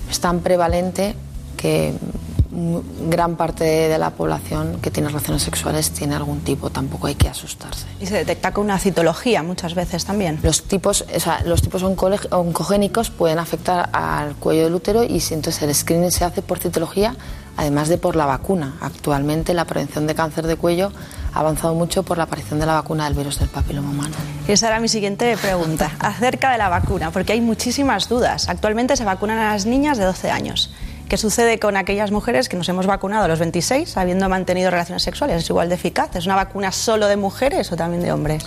Es 0.10 0.20
tan 0.20 0.40
prevalente 0.40 1.14
que 1.58 1.94
gran 3.10 3.36
parte 3.36 3.64
de 3.64 3.98
la 4.00 4.10
población 4.12 4.80
que 4.82 4.90
tiene 4.90 5.10
relaciones 5.10 5.44
sexuales 5.44 5.92
tiene 5.92 6.16
algún 6.16 6.40
tipo, 6.40 6.70
tampoco 6.72 7.08
hay 7.08 7.16
que 7.16 7.30
asustarse. 7.30 7.86
Y 8.00 8.08
se 8.08 8.16
detecta 8.16 8.52
con 8.52 8.66
una 8.66 8.80
citología 8.80 9.44
muchas 9.44 9.76
veces 9.76 10.06
también. 10.06 10.40
Los 10.42 10.64
tipos, 10.64 11.06
o 11.16 11.20
sea, 11.20 11.42
los 11.46 11.62
tipos 11.62 11.84
oncogénicos 11.84 13.12
pueden 13.12 13.38
afectar 13.38 13.90
al 13.94 14.36
cuello 14.36 14.64
del 14.64 14.74
útero 14.74 15.04
y 15.04 15.20
si 15.20 15.36
entonces 15.36 15.62
el 15.62 15.76
screening 15.76 16.12
se 16.12 16.26
hace 16.26 16.42
por 16.42 16.58
citología, 16.58 17.16
además 17.58 17.90
de 17.90 18.00
por 18.00 18.16
la 18.16 18.26
vacuna. 18.26 18.76
Actualmente 18.82 19.54
la 19.54 19.66
prevención 19.66 20.08
de 20.08 20.16
cáncer 20.16 20.48
de 20.48 20.56
cuello 20.56 20.92
ha 21.34 21.40
avanzado 21.42 21.76
mucho 21.76 22.02
por 22.02 22.18
la 22.18 22.24
aparición 22.24 22.60
de 22.60 22.66
la 22.66 22.74
vacuna 22.74 23.06
del 23.06 23.14
virus 23.14 23.38
del 23.38 23.50
papiloma 23.50 23.92
humano. 23.92 24.16
Esa 24.48 24.68
era 24.68 24.80
mi 24.80 24.88
siguiente 24.88 25.38
pregunta, 25.38 25.92
acerca 26.00 26.52
de 26.52 26.58
la 26.58 26.70
vacuna, 26.70 27.12
porque 27.12 27.34
hay 27.34 27.42
muchísimas 27.42 28.10
dudas. 28.10 28.50
Actualmente 28.50 28.96
se 28.96 29.04
vacunan 29.04 29.38
a 29.38 29.54
las 29.54 29.68
niñas 29.68 30.00
de 30.00 30.06
12 30.06 30.32
años. 30.32 30.72
¿Qué 31.10 31.16
sucede 31.16 31.58
con 31.58 31.78
aquellas 31.78 32.12
mujeres 32.12 32.50
que 32.50 32.58
nos 32.58 32.68
hemos 32.68 32.86
vacunado 32.86 33.24
a 33.24 33.28
los 33.30 33.40
26 33.40 33.96
habiendo 33.96 34.28
mantenido 34.28 34.70
relaciones 34.70 35.04
sexuales? 35.04 35.42
¿Es 35.42 35.50
igual 35.50 35.70
de 35.70 35.76
eficaz? 35.76 36.14
¿Es 36.18 36.26
una 36.26 36.36
vacuna 36.36 36.74
solo 36.74 37.08
de 37.08 37.16
mujeres 37.16 37.72
o 37.72 37.78
también 37.78 38.04
de 38.04 38.12
hombres? 38.12 38.44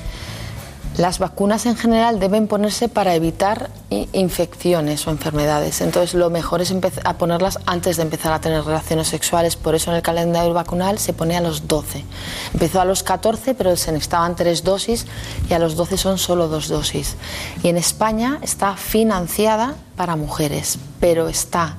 Las 0.98 1.18
vacunas 1.18 1.64
en 1.64 1.74
general 1.74 2.20
deben 2.20 2.48
ponerse 2.48 2.90
para 2.90 3.14
evitar 3.14 3.70
infecciones 4.12 5.06
o 5.06 5.10
enfermedades. 5.10 5.80
Entonces, 5.80 6.12
lo 6.12 6.28
mejor 6.28 6.60
es 6.60 6.74
a 7.04 7.14
ponerlas 7.16 7.58
antes 7.64 7.96
de 7.96 8.02
empezar 8.02 8.34
a 8.34 8.42
tener 8.42 8.62
relaciones 8.62 9.08
sexuales. 9.08 9.56
Por 9.56 9.74
eso 9.74 9.90
en 9.90 9.96
el 9.96 10.02
calendario 10.02 10.52
vacunal 10.52 10.98
se 10.98 11.14
pone 11.14 11.38
a 11.38 11.40
los 11.40 11.66
12. 11.66 12.04
Empezó 12.52 12.82
a 12.82 12.84
los 12.84 13.02
14, 13.02 13.54
pero 13.54 13.74
se 13.76 13.90
necesitaban 13.90 14.36
tres 14.36 14.64
dosis 14.64 15.06
y 15.48 15.54
a 15.54 15.58
los 15.58 15.76
12 15.76 15.96
son 15.96 16.18
solo 16.18 16.48
dos 16.48 16.68
dosis. 16.68 17.16
Y 17.62 17.68
en 17.68 17.78
España 17.78 18.38
está 18.42 18.76
financiada 18.76 19.76
para 19.96 20.16
mujeres, 20.16 20.78
pero 21.00 21.30
está 21.30 21.76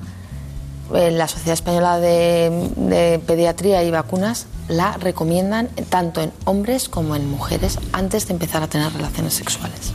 la 0.92 1.28
Sociedad 1.28 1.54
Española 1.54 1.98
de, 1.98 3.20
Pediatría 3.26 3.82
y 3.82 3.90
Vacunas 3.90 4.46
la 4.68 4.96
recomiendan 4.96 5.68
tanto 5.88 6.20
en 6.20 6.32
hombres 6.44 6.88
como 6.88 7.16
en 7.16 7.28
mujeres 7.30 7.78
antes 7.92 8.26
de 8.26 8.34
empezar 8.34 8.62
a 8.62 8.68
tener 8.68 8.92
relaciones 8.92 9.34
sexuales. 9.34 9.92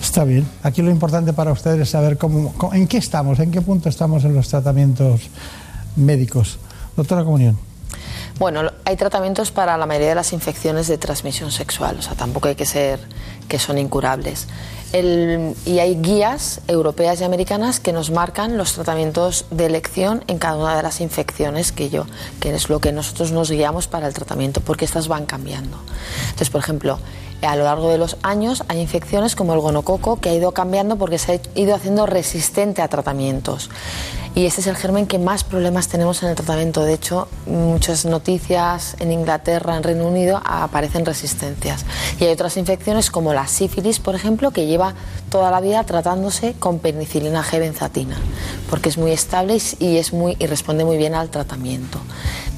Está 0.00 0.24
bien. 0.24 0.48
Aquí 0.62 0.82
lo 0.82 0.90
importante 0.90 1.32
para 1.32 1.52
ustedes 1.52 1.80
es 1.80 1.90
saber 1.90 2.18
cómo, 2.18 2.54
en 2.72 2.88
qué 2.88 2.96
estamos, 2.98 3.38
en 3.38 3.50
qué 3.50 3.60
punto 3.60 3.88
estamos 3.88 4.24
en 4.24 4.34
los 4.34 4.48
tratamientos 4.48 5.28
médicos. 5.96 6.58
Doctora 6.96 7.24
Comunión. 7.24 7.58
Bueno, 8.38 8.62
hay 8.86 8.96
tratamientos 8.96 9.50
para 9.50 9.76
la 9.76 9.84
mayoría 9.84 10.10
de 10.10 10.14
las 10.14 10.32
infecciones 10.32 10.88
de 10.88 10.96
transmisión 10.96 11.50
sexual, 11.50 11.96
o 11.98 12.02
sea, 12.02 12.14
tampoco 12.14 12.48
hay 12.48 12.54
que 12.54 12.64
ser 12.64 12.98
que 13.48 13.58
son 13.58 13.76
incurables 13.76 14.46
y 14.92 15.78
hay 15.78 15.94
guías 16.00 16.60
europeas 16.66 17.20
y 17.20 17.24
americanas 17.24 17.78
que 17.78 17.92
nos 17.92 18.10
marcan 18.10 18.56
los 18.56 18.72
tratamientos 18.72 19.44
de 19.50 19.66
elección 19.66 20.24
en 20.26 20.38
cada 20.38 20.56
una 20.56 20.76
de 20.76 20.82
las 20.82 21.00
infecciones 21.00 21.70
que 21.70 21.90
yo, 21.90 22.06
que 22.40 22.54
es 22.54 22.68
lo 22.68 22.80
que 22.80 22.90
nosotros 22.90 23.30
nos 23.30 23.50
guiamos 23.50 23.86
para 23.86 24.08
el 24.08 24.14
tratamiento, 24.14 24.60
porque 24.60 24.84
estas 24.84 25.06
van 25.06 25.26
cambiando. 25.26 25.78
Entonces, 26.24 26.50
por 26.50 26.60
ejemplo, 26.60 26.98
a 27.42 27.56
lo 27.56 27.64
largo 27.64 27.88
de 27.88 27.98
los 27.98 28.16
años 28.22 28.64
hay 28.68 28.80
infecciones 28.80 29.34
como 29.36 29.54
el 29.54 29.60
gonococo 29.60 30.16
que 30.20 30.30
ha 30.30 30.34
ido 30.34 30.52
cambiando 30.52 30.96
porque 30.96 31.18
se 31.18 31.32
ha 31.32 31.58
ido 31.58 31.74
haciendo 31.74 32.06
resistente 32.06 32.82
a 32.82 32.88
tratamientos. 32.88 33.70
Y 34.32 34.46
este 34.46 34.60
es 34.60 34.68
el 34.68 34.76
germen 34.76 35.06
que 35.08 35.18
más 35.18 35.42
problemas 35.42 35.88
tenemos 35.88 36.22
en 36.22 36.28
el 36.28 36.36
tratamiento. 36.36 36.84
De 36.84 36.94
hecho, 36.94 37.26
muchas 37.46 38.04
noticias 38.04 38.94
en 39.00 39.10
Inglaterra, 39.10 39.76
en 39.76 39.82
Reino 39.82 40.06
Unido, 40.06 40.40
aparecen 40.44 41.04
resistencias. 41.04 41.84
Y 42.20 42.24
hay 42.24 42.32
otras 42.32 42.56
infecciones 42.56 43.10
como 43.10 43.34
la 43.34 43.48
sífilis, 43.48 43.98
por 43.98 44.14
ejemplo, 44.14 44.52
que 44.52 44.66
lleva 44.66 44.94
toda 45.30 45.50
la 45.50 45.60
vida 45.60 45.82
tratándose 45.82 46.54
con 46.58 46.78
penicilina 46.78 47.42
G 47.42 47.58
benzatina, 47.58 48.16
porque 48.68 48.88
es 48.88 48.98
muy 48.98 49.10
estable 49.10 49.58
y, 49.80 49.96
es 49.96 50.12
muy, 50.12 50.36
y 50.38 50.46
responde 50.46 50.84
muy 50.84 50.96
bien 50.96 51.14
al 51.14 51.28
tratamiento. 51.28 51.98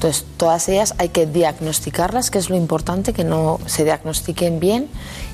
Entonces, 0.03 0.25
todas 0.35 0.67
ellas 0.67 0.95
hay 0.97 1.07
que 1.09 1.25
diagnosticarlas, 1.25 2.29
que 2.29 2.37
es 2.37 2.49
lo 2.49 2.57
importante, 2.57 3.13
que 3.13 3.23
no 3.23 3.61
se 3.67 3.85
diagnostiquen 3.85 4.59
bien 4.59 4.89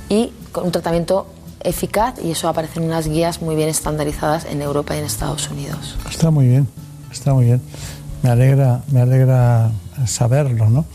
y 0.09 0.31
con 0.51 0.65
un 0.65 0.71
tratamiento 0.71 1.25
eficaz 1.61 2.13
y 2.23 2.29
eso 2.29 2.47
aparece 2.47 2.79
en 2.79 2.85
unas 2.85 3.07
guías 3.07 3.41
muy 3.41 3.55
bien 3.55 3.67
estandarizadas 3.67 4.45
en 4.45 4.61
Europa 4.61 4.95
y 4.95 4.99
en 4.99 5.05
Estados 5.05 5.49
Unidos. 5.49 5.97
Está 6.07 6.29
muy 6.29 6.45
bien, 6.45 6.67
está 7.11 7.33
muy 7.33 7.45
bien. 7.45 7.63
Me 8.21 8.29
alegra, 8.29 8.83
me 8.91 9.01
alegra 9.01 9.71
saberlo, 10.05 10.69
¿no? 10.69 10.85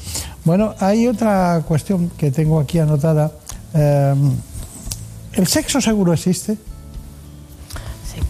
Bueno, 0.45 0.76
hay 0.78 1.09
otra 1.09 1.61
cuestión 1.66 2.11
que 2.11 2.31
tengo 2.31 2.61
aquí 2.61 2.78
anotada. 2.78 3.33
Em, 3.73 4.37
¿El 5.33 5.49
sexo 5.49 5.81
seguro 5.81 6.12
existe? 6.12 6.57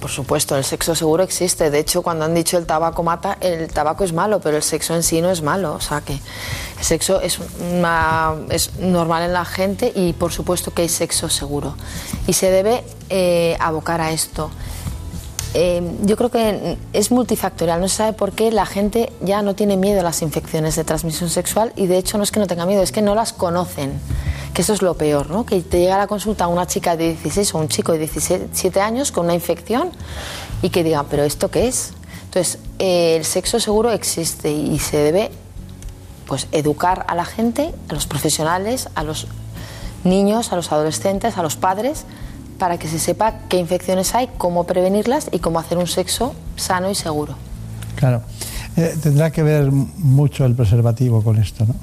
Por 0.01 0.11
supuesto, 0.11 0.57
el 0.57 0.65
sexo 0.65 0.95
seguro 0.95 1.23
existe. 1.23 1.71
De 1.71 1.79
hecho, 1.79 2.03
cuando 2.03 2.25
han 2.25 2.35
dicho 2.35 2.57
el 2.59 2.67
tabaco 2.67 3.03
mata, 3.03 3.37
el 3.41 3.69
tabaco 3.69 4.05
es 4.05 4.13
malo, 4.13 4.41
pero 4.41 4.57
el 4.57 4.63
sexo 4.63 4.95
en 4.95 5.03
sí 5.03 5.21
no 5.21 5.31
es 5.31 5.43
malo. 5.43 5.75
O 5.75 5.81
sea 5.81 6.01
que 6.01 6.15
el 6.15 6.85
sexo 6.85 7.21
es, 7.21 7.39
una- 7.61 8.35
es 8.51 8.77
normal 8.79 9.23
en 9.25 9.33
la 9.33 9.45
gente 9.45 9.93
y 9.95 10.13
por 10.15 10.33
supuesto 10.33 10.73
que 10.73 10.83
hay 10.83 10.89
sexo 10.89 11.29
seguro. 11.29 11.75
Y 12.27 12.33
se 12.33 12.51
debe 12.51 12.85
eh, 13.11 13.57
abocar 13.61 14.01
a 14.01 14.11
esto. 14.13 14.51
Eh, 15.57 15.81
yo 16.03 16.17
creo 16.17 16.31
que 16.31 16.77
es 16.93 17.11
multifactorial. 17.13 17.81
No 17.81 17.89
se 17.89 17.97
sabe 17.97 18.13
por 18.13 18.33
qué 18.33 18.51
la 18.51 18.67
gente 18.67 19.13
ya 19.23 19.41
no 19.43 19.55
tiene 19.55 19.77
miedo 19.77 20.01
a 20.01 20.03
las 20.03 20.21
infecciones 20.21 20.75
de 20.75 20.83
transmisión 20.83 21.31
sexual 21.31 21.73
y 21.77 21.87
de 21.87 21.97
hecho 21.97 22.19
no 22.19 22.25
es 22.25 22.33
que 22.33 22.41
no 22.41 22.49
tenga 22.49 22.67
miedo, 22.67 22.83
es 22.83 22.91
que 22.91 23.03
no 23.03 23.15
las 23.15 23.33
conocen. 23.33 23.93
Que 24.53 24.63
eso 24.63 24.73
es 24.73 24.83
lo 24.83 24.95
peor, 24.95 25.31
¿no? 25.31 25.47
Que 25.47 25.61
te 25.61 25.79
llega 25.79 25.95
a 25.95 25.99
la 25.99 26.07
consulta 26.09 26.49
una 26.49 26.67
chica 26.67 26.97
de 26.97 27.11
16 27.11 27.55
o 27.55 27.59
un 27.59 27.69
chico 27.69 27.93
de 27.93 27.99
17 27.99 28.81
años 28.81 29.13
con 29.13 29.27
una 29.27 29.35
infección 29.35 29.91
y 30.61 30.71
que 30.71 30.83
diga, 30.83 31.05
¿pero 31.05 31.23
esto 31.23 31.51
qué 31.51 31.69
es? 31.69 31.93
Entonces, 32.25 32.59
eh, 32.81 33.17
el 33.17 33.25
sexo 33.25 33.61
seguro 33.61 33.93
existe 33.93 34.51
y 34.51 34.79
se 34.81 34.97
debe 34.97 35.31
pues 36.27 36.49
educar 36.51 37.05
a 37.09 37.15
la 37.15 37.25
gente, 37.25 37.73
a 37.89 37.95
los 37.95 38.07
profesionales, 38.07 38.89
a 38.97 39.05
los 39.05 39.29
niños, 40.03 40.53
a 40.53 40.57
los 40.57 40.73
adolescentes, 40.73 41.37
a 41.39 41.43
los 41.43 41.57
padres, 41.57 42.07
para 42.59 42.79
que 42.79 42.89
se 42.89 42.99
sepa 42.99 43.35
qué 43.49 43.59
infecciones 43.59 44.15
hay, 44.15 44.29
cómo 44.39 44.65
prevenirlas 44.65 45.29
y 45.33 45.39
cómo 45.41 45.59
hacer 45.59 45.79
un 45.79 45.87
sexo 45.87 46.35
sano 46.57 46.91
y 46.91 46.95
seguro. 46.95 47.35
Claro. 47.97 48.23
Eh, 48.77 48.95
tendrá 49.03 49.31
que 49.31 49.43
ver 49.43 49.71
mucho 49.71 50.45
el 50.45 50.55
preservativo 50.55 51.23
con 51.23 51.37
esto, 51.39 51.65
¿no? 51.67 51.75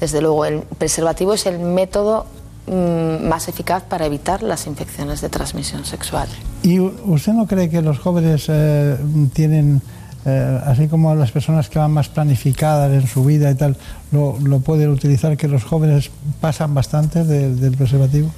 Desde 0.00 0.20
luego, 0.20 0.44
el 0.44 0.60
preservativo 0.78 1.32
es 1.34 1.46
el 1.46 1.60
método 1.60 2.26
mm, 2.66 3.28
más 3.28 3.46
eficaz 3.48 3.84
para 3.84 4.06
evitar 4.06 4.42
las 4.42 4.66
infecciones 4.66 5.20
de 5.20 5.28
transmisión 5.28 5.84
sexual. 5.84 6.28
¿Y 6.64 6.80
usted 6.80 7.32
no 7.32 7.46
cree 7.46 7.68
que 7.70 7.82
los 7.82 7.98
jóvenes 8.00 8.46
eh, 8.48 8.96
tienen, 9.32 9.80
eh, 10.26 10.60
así 10.66 10.88
como 10.88 11.14
las 11.14 11.30
personas 11.30 11.68
que 11.68 11.78
van 11.78 11.92
más 11.92 12.08
planificadas 12.08 12.90
en 12.92 13.06
su 13.06 13.24
vida 13.24 13.48
y 13.50 13.54
tal, 13.54 13.76
lo, 14.10 14.36
lo 14.40 14.58
pueden 14.58 14.90
utilizar, 14.90 15.36
que 15.36 15.46
los 15.46 15.62
jóvenes 15.62 16.10
pasan 16.40 16.74
bastante 16.74 17.22
de- 17.24 17.54
del 17.54 17.76
preservativo? 17.76 18.28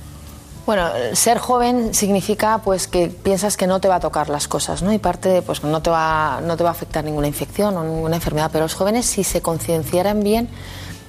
Bueno, 0.66 0.88
ser 1.12 1.38
joven 1.38 1.92
significa 1.92 2.58
pues 2.64 2.88
que 2.88 3.08
piensas 3.08 3.56
que 3.58 3.66
no 3.66 3.80
te 3.80 3.88
va 3.88 3.96
a 3.96 4.00
tocar 4.00 4.30
las 4.30 4.48
cosas, 4.48 4.82
¿no? 4.82 4.92
Y 4.94 4.98
parte 4.98 5.28
de, 5.28 5.42
pues 5.42 5.62
no 5.62 5.82
te 5.82 5.90
va 5.90 6.40
no 6.42 6.56
te 6.56 6.62
va 6.64 6.70
a 6.70 6.72
afectar 6.72 7.04
ninguna 7.04 7.26
infección 7.26 7.76
o 7.76 7.84
ninguna 7.84 8.16
enfermedad, 8.16 8.48
pero 8.50 8.64
los 8.64 8.74
jóvenes 8.74 9.04
si 9.04 9.24
se 9.24 9.42
concienciaran 9.42 10.22
bien, 10.22 10.48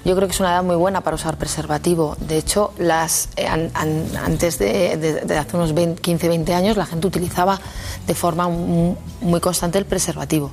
yo 0.03 0.13
creo 0.15 0.27
que 0.27 0.33
es 0.33 0.39
una 0.41 0.51
edad 0.51 0.61
muy 0.63 0.75
buena 0.75 0.99
para 1.01 1.15
usar 1.15 1.37
preservativo. 1.37 2.17
De 2.19 2.37
hecho, 2.37 2.73
las 2.77 3.29
eh, 3.37 3.47
an- 3.47 3.71
an- 3.75 4.05
antes 4.25 4.59
de, 4.59 5.23
hace 5.39 5.55
unos 5.55 5.73
20, 5.73 6.01
15, 6.01 6.27
20 6.27 6.53
años 6.53 6.75
la 6.75 6.85
gente 6.85 7.07
utilizaba 7.07 7.57
de 8.05 8.13
forma 8.13 8.49
mu- 8.49 8.95
muy 9.21 9.39
constante 9.39 9.77
el 9.77 9.85
preservativo. 9.85 10.51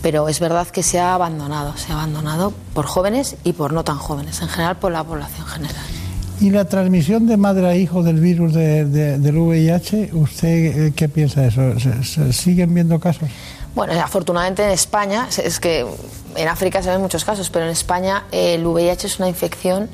Pero 0.00 0.28
es 0.30 0.40
verdad 0.40 0.66
que 0.66 0.82
se 0.82 0.98
ha 0.98 1.14
abandonado, 1.14 1.76
se 1.76 1.92
ha 1.92 1.96
abandonado 1.96 2.54
por 2.72 2.86
jóvenes 2.86 3.36
y 3.44 3.52
por 3.52 3.74
no 3.74 3.84
tan 3.84 3.98
jóvenes, 3.98 4.40
en 4.40 4.48
general 4.48 4.78
por 4.78 4.92
la 4.92 5.04
población 5.04 5.46
general. 5.46 5.84
¿Y 6.40 6.50
la 6.50 6.64
transmisión 6.64 7.26
de 7.26 7.36
madre 7.36 7.66
a 7.66 7.76
hijo 7.76 8.02
del 8.02 8.18
virus 8.18 8.54
de- 8.54 8.86
de- 8.86 9.18
del 9.18 9.36
VIH, 9.36 10.10
usted 10.14 10.48
eh, 10.86 10.92
qué 10.96 11.08
piensa 11.08 11.42
de 11.42 11.48
eso? 11.48 11.78
¿Se, 11.78 12.02
se 12.04 12.32
siguen 12.32 12.72
viendo 12.72 12.98
casos? 12.98 13.28
Bueno, 13.74 13.92
afortunadamente 14.02 14.64
en 14.64 14.70
España, 14.70 15.28
es 15.44 15.60
que 15.60 15.86
en 16.36 16.48
África 16.48 16.82
se 16.82 16.88
ven 16.90 17.00
muchos 17.02 17.24
casos, 17.24 17.50
pero 17.50 17.66
en 17.66 17.70
España 17.72 18.24
el 18.32 18.64
VIH 18.66 19.06
es 19.06 19.18
una 19.18 19.28
infección 19.28 19.88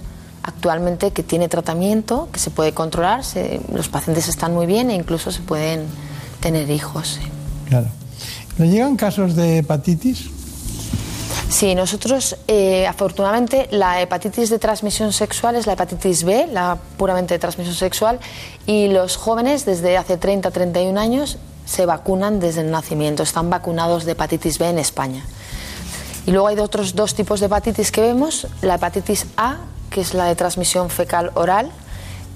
actualmente 0.45 1.11
que 1.11 1.25
tiene 1.25 1.49
tratamiento, 1.49 2.29
que 2.33 2.39
se 2.39 2.51
puede 2.51 2.73
controlar, 2.73 3.25
se- 3.25 3.61
los 3.75 3.89
pacientes 3.89 4.29
están 4.29 4.55
muy 4.55 4.67
bien 4.67 4.91
e 4.91 4.95
incluso 4.95 5.33
se 5.33 5.41
pueden 5.41 5.81
tener 6.41 6.71
hijos. 6.71 7.19
Claro. 7.69 7.89
¿Le 8.59 8.69
llegan 8.69 8.95
casos 8.97 9.35
de 9.35 9.59
hepatitis? 9.59 10.31
Sí, 11.49 11.75
nosotros 11.75 12.37
eh, 12.49 12.87
afortunadamente 12.87 13.69
la 13.71 14.03
hepatitis 14.03 14.51
de 14.51 14.59
transmisión 14.59 15.13
sexual 15.13 15.55
es 15.55 15.67
la 15.67 15.75
hepatitis 15.75 16.25
B, 16.25 16.49
la 16.53 16.77
puramente 16.97 17.35
de 17.35 17.39
transmisión 17.39 17.77
sexual, 17.77 18.19
y 18.67 18.89
los 18.89 19.17
jóvenes 19.17 19.65
desde 19.65 19.97
hace 19.97 20.17
30 20.17 20.51
31 20.51 20.99
años 21.01 21.39
se 21.65 21.87
vacunan 21.87 22.41
desde 22.41 22.63
el 22.63 22.71
nacimiento, 22.71 23.23
están 23.23 23.49
vacunados 23.49 24.05
de 24.05 24.13
hepatitis 24.13 24.59
B 24.59 24.69
en 24.69 24.79
España. 24.79 25.25
Y 26.27 26.33
luego 26.33 26.49
hay 26.49 26.59
otros 26.59 26.97
dos 26.97 27.15
tipos 27.15 27.39
de 27.39 27.47
hepatitis 27.47 27.93
que 27.93 28.01
vemos, 28.01 28.49
la 28.61 28.75
hepatitis 28.75 29.27
A, 29.37 29.59
que 29.89 30.01
es 30.01 30.15
la 30.15 30.25
de 30.25 30.35
transmisión 30.35 30.91
fecal 30.91 31.31
oral, 31.35 31.71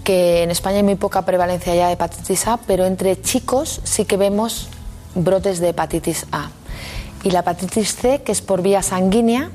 que 0.04 0.44
en 0.44 0.52
España 0.52 0.76
hay 0.76 0.82
muy 0.84 0.94
poca 0.94 1.26
prevalencia 1.26 1.74
ya 1.74 1.88
de 1.88 1.94
hepatitis 1.94 2.46
A, 2.46 2.58
pero 2.58 2.86
entre 2.86 3.20
chicos 3.20 3.80
sí 3.82 4.04
que 4.04 4.16
vemos 4.16 4.68
brotes 5.16 5.58
de 5.58 5.70
hepatitis 5.70 6.26
A. 6.30 6.50
Y 7.22 7.30
la 7.30 7.40
hepatitis 7.40 7.94
C, 7.94 8.22
que 8.22 8.32
es 8.32 8.40
por 8.40 8.62
vía 8.62 8.82
sanguínea, 8.82 9.50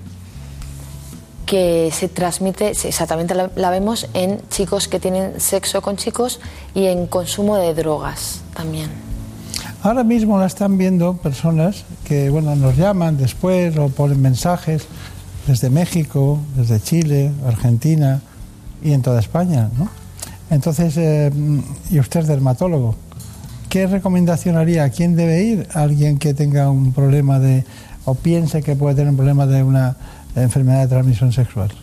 que 1.46 1.92
se 1.94 2.08
transmite, 2.08 2.72
exactamente 2.72 3.36
la 3.56 3.70
vemos 3.70 4.08
en 4.14 4.42
chicos 4.50 4.88
que 4.88 5.00
tienen 5.00 5.40
sexo 5.40 5.82
con 5.82 5.96
chicos 5.96 6.40
y 6.74 6.86
en 6.86 7.08
consumo 7.08 7.58
de 7.58 7.74
drogas 7.74 8.42
también. 8.56 8.90
Ahora 9.84 10.04
mismo 10.04 10.40
la 10.40 10.48
están 10.48 10.80
viendo 10.80 11.18
personas 11.18 11.86
que 12.06 12.32
bueno, 12.32 12.56
nos 12.56 12.76
llaman 12.76 13.18
después 13.18 13.78
o 13.78 13.90
ponen 13.90 14.20
mensajes 14.20 14.88
desde 15.46 15.70
México, 15.70 16.40
desde 16.56 16.80
Chile, 16.80 17.32
Argentina 17.46 18.20
y 18.84 18.94
en 18.94 19.04
toda 19.04 19.20
España. 19.20 19.70
¿no? 19.78 19.88
Entonces, 20.50 20.98
eh, 20.98 21.32
y 21.92 22.00
usted 22.00 22.22
es 22.22 22.28
dermatólogo, 22.28 22.96
¿qué 23.76 23.88
recomendación 23.88 24.56
haría? 24.56 24.86
¿A 24.86 24.90
quién 24.90 25.18
debe 25.18 25.44
ir? 25.44 25.68
¿Alguien 25.74 26.18
que 26.18 26.34
tenga 26.34 26.70
un 26.70 26.94
problema 26.94 27.40
de 27.40 27.66
o 28.06 28.16
piense 28.16 28.64
que 28.64 28.74
puede 28.74 28.96
tener 28.96 29.10
un 29.10 29.18
problema 29.18 29.46
de 29.48 29.64
una 29.64 29.98
enfermedad 30.34 30.84
de 30.84 30.88
transmisión 30.88 31.34
sexual? 31.34 31.74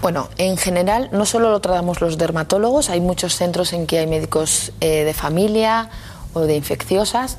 Bueno, 0.00 0.28
en 0.38 0.56
general 0.56 1.08
no 1.10 1.26
solo 1.26 1.50
lo 1.50 1.58
tratamos 1.58 2.00
los 2.00 2.18
dermatólogos, 2.18 2.88
hay 2.88 3.00
muchos 3.00 3.34
centros 3.34 3.72
en 3.72 3.88
que 3.88 3.98
hay 3.98 4.06
médicos 4.06 4.70
eh, 4.80 5.02
de 5.02 5.12
familia 5.12 5.90
o 6.34 6.42
de 6.42 6.54
infecciosas. 6.54 7.36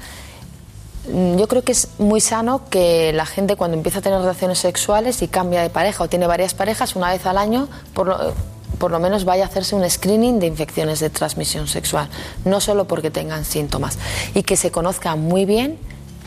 Mm, 1.10 1.38
Yo 1.38 1.48
creo 1.48 1.64
que 1.64 1.72
es 1.72 1.88
muy 2.00 2.20
sano 2.20 2.64
que 2.70 3.14
la 3.14 3.26
gente 3.26 3.56
cuando 3.56 3.78
empieza 3.78 4.00
a 4.00 4.02
tener 4.02 4.20
relaciones 4.20 4.60
sexuales 4.60 5.22
y 5.22 5.30
cambia 5.30 5.62
de 5.62 5.70
pareja 5.70 6.04
o 6.04 6.10
tiene 6.10 6.28
varias 6.28 6.54
parejas, 6.54 6.98
una 6.98 7.12
vez 7.14 7.26
al 7.26 7.38
año, 7.38 7.70
por 7.94 8.08
lo, 8.08 8.34
por 8.80 8.92
lo 8.92 9.00
menos 9.00 9.26
vaya 9.26 9.44
a 9.44 9.48
hacerse 9.48 9.76
un 9.76 9.88
screening 9.88 10.40
de 10.40 10.48
infecciones 10.48 11.00
de 11.00 11.10
transmisión 11.10 11.68
sexual, 11.68 12.10
no 12.46 12.60
solo 12.62 12.88
porque 12.88 13.12
tengan 13.12 13.46
síntomas, 13.46 14.00
y 14.34 14.44
que 14.44 14.56
se 14.56 14.72
conozca 14.72 15.16
muy 15.16 15.46
bien 15.46 15.78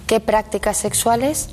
qué 0.06 0.20
prácticas 0.20 0.76
sexuales 0.76 1.48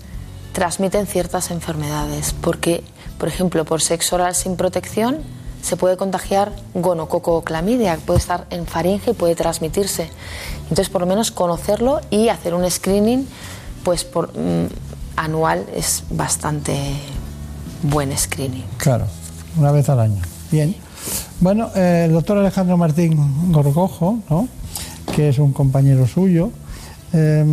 transmiten 0.52 1.08
ciertas 1.08 1.52
enfermedades, 1.52 2.36
porque, 2.42 2.84
por 3.18 3.30
ejemplo, 3.30 3.66
por 3.66 3.82
sexo 3.82 4.16
oral 4.16 4.36
sin 4.36 4.58
protección 4.58 5.20
se 5.62 5.78
puede 5.78 5.98
contagiar 5.98 6.54
gonococo 6.74 7.36
o 7.36 7.44
clamidia, 7.44 7.98
puede 8.06 8.20
estar 8.20 8.46
en 8.50 8.66
faringe 8.66 9.12
y 9.12 9.14
puede 9.14 9.36
transmitirse. 9.36 10.10
Entonces, 10.64 10.90
por 10.90 11.02
lo 11.02 11.08
menos 11.08 11.32
conocerlo 11.32 12.02
y 12.10 12.30
hacer 12.30 12.54
un 12.54 12.70
screening, 12.70 13.28
pues 13.84 14.04
por 14.04 14.38
mm, 14.38 14.68
anual 15.16 15.66
es 15.76 16.04
bastante 16.10 16.78
buen 17.84 18.18
screening. 18.18 18.66
Claro, 18.78 19.06
una 19.58 19.72
vez 19.72 19.90
al 19.90 20.00
año. 20.00 20.22
Bien. 20.52 20.76
Bueno, 21.39 21.69
eh, 21.76 22.04
el 22.08 22.13
doctor 22.13 22.38
Alejandro 22.38 22.78
Martín 22.78 23.52
Gorgojo, 23.52 24.19
¿no? 24.30 24.48
que 25.15 25.30
es 25.30 25.39
un 25.39 25.54
compañero 25.54 26.06
suyo, 26.08 26.52
eh, 27.12 27.43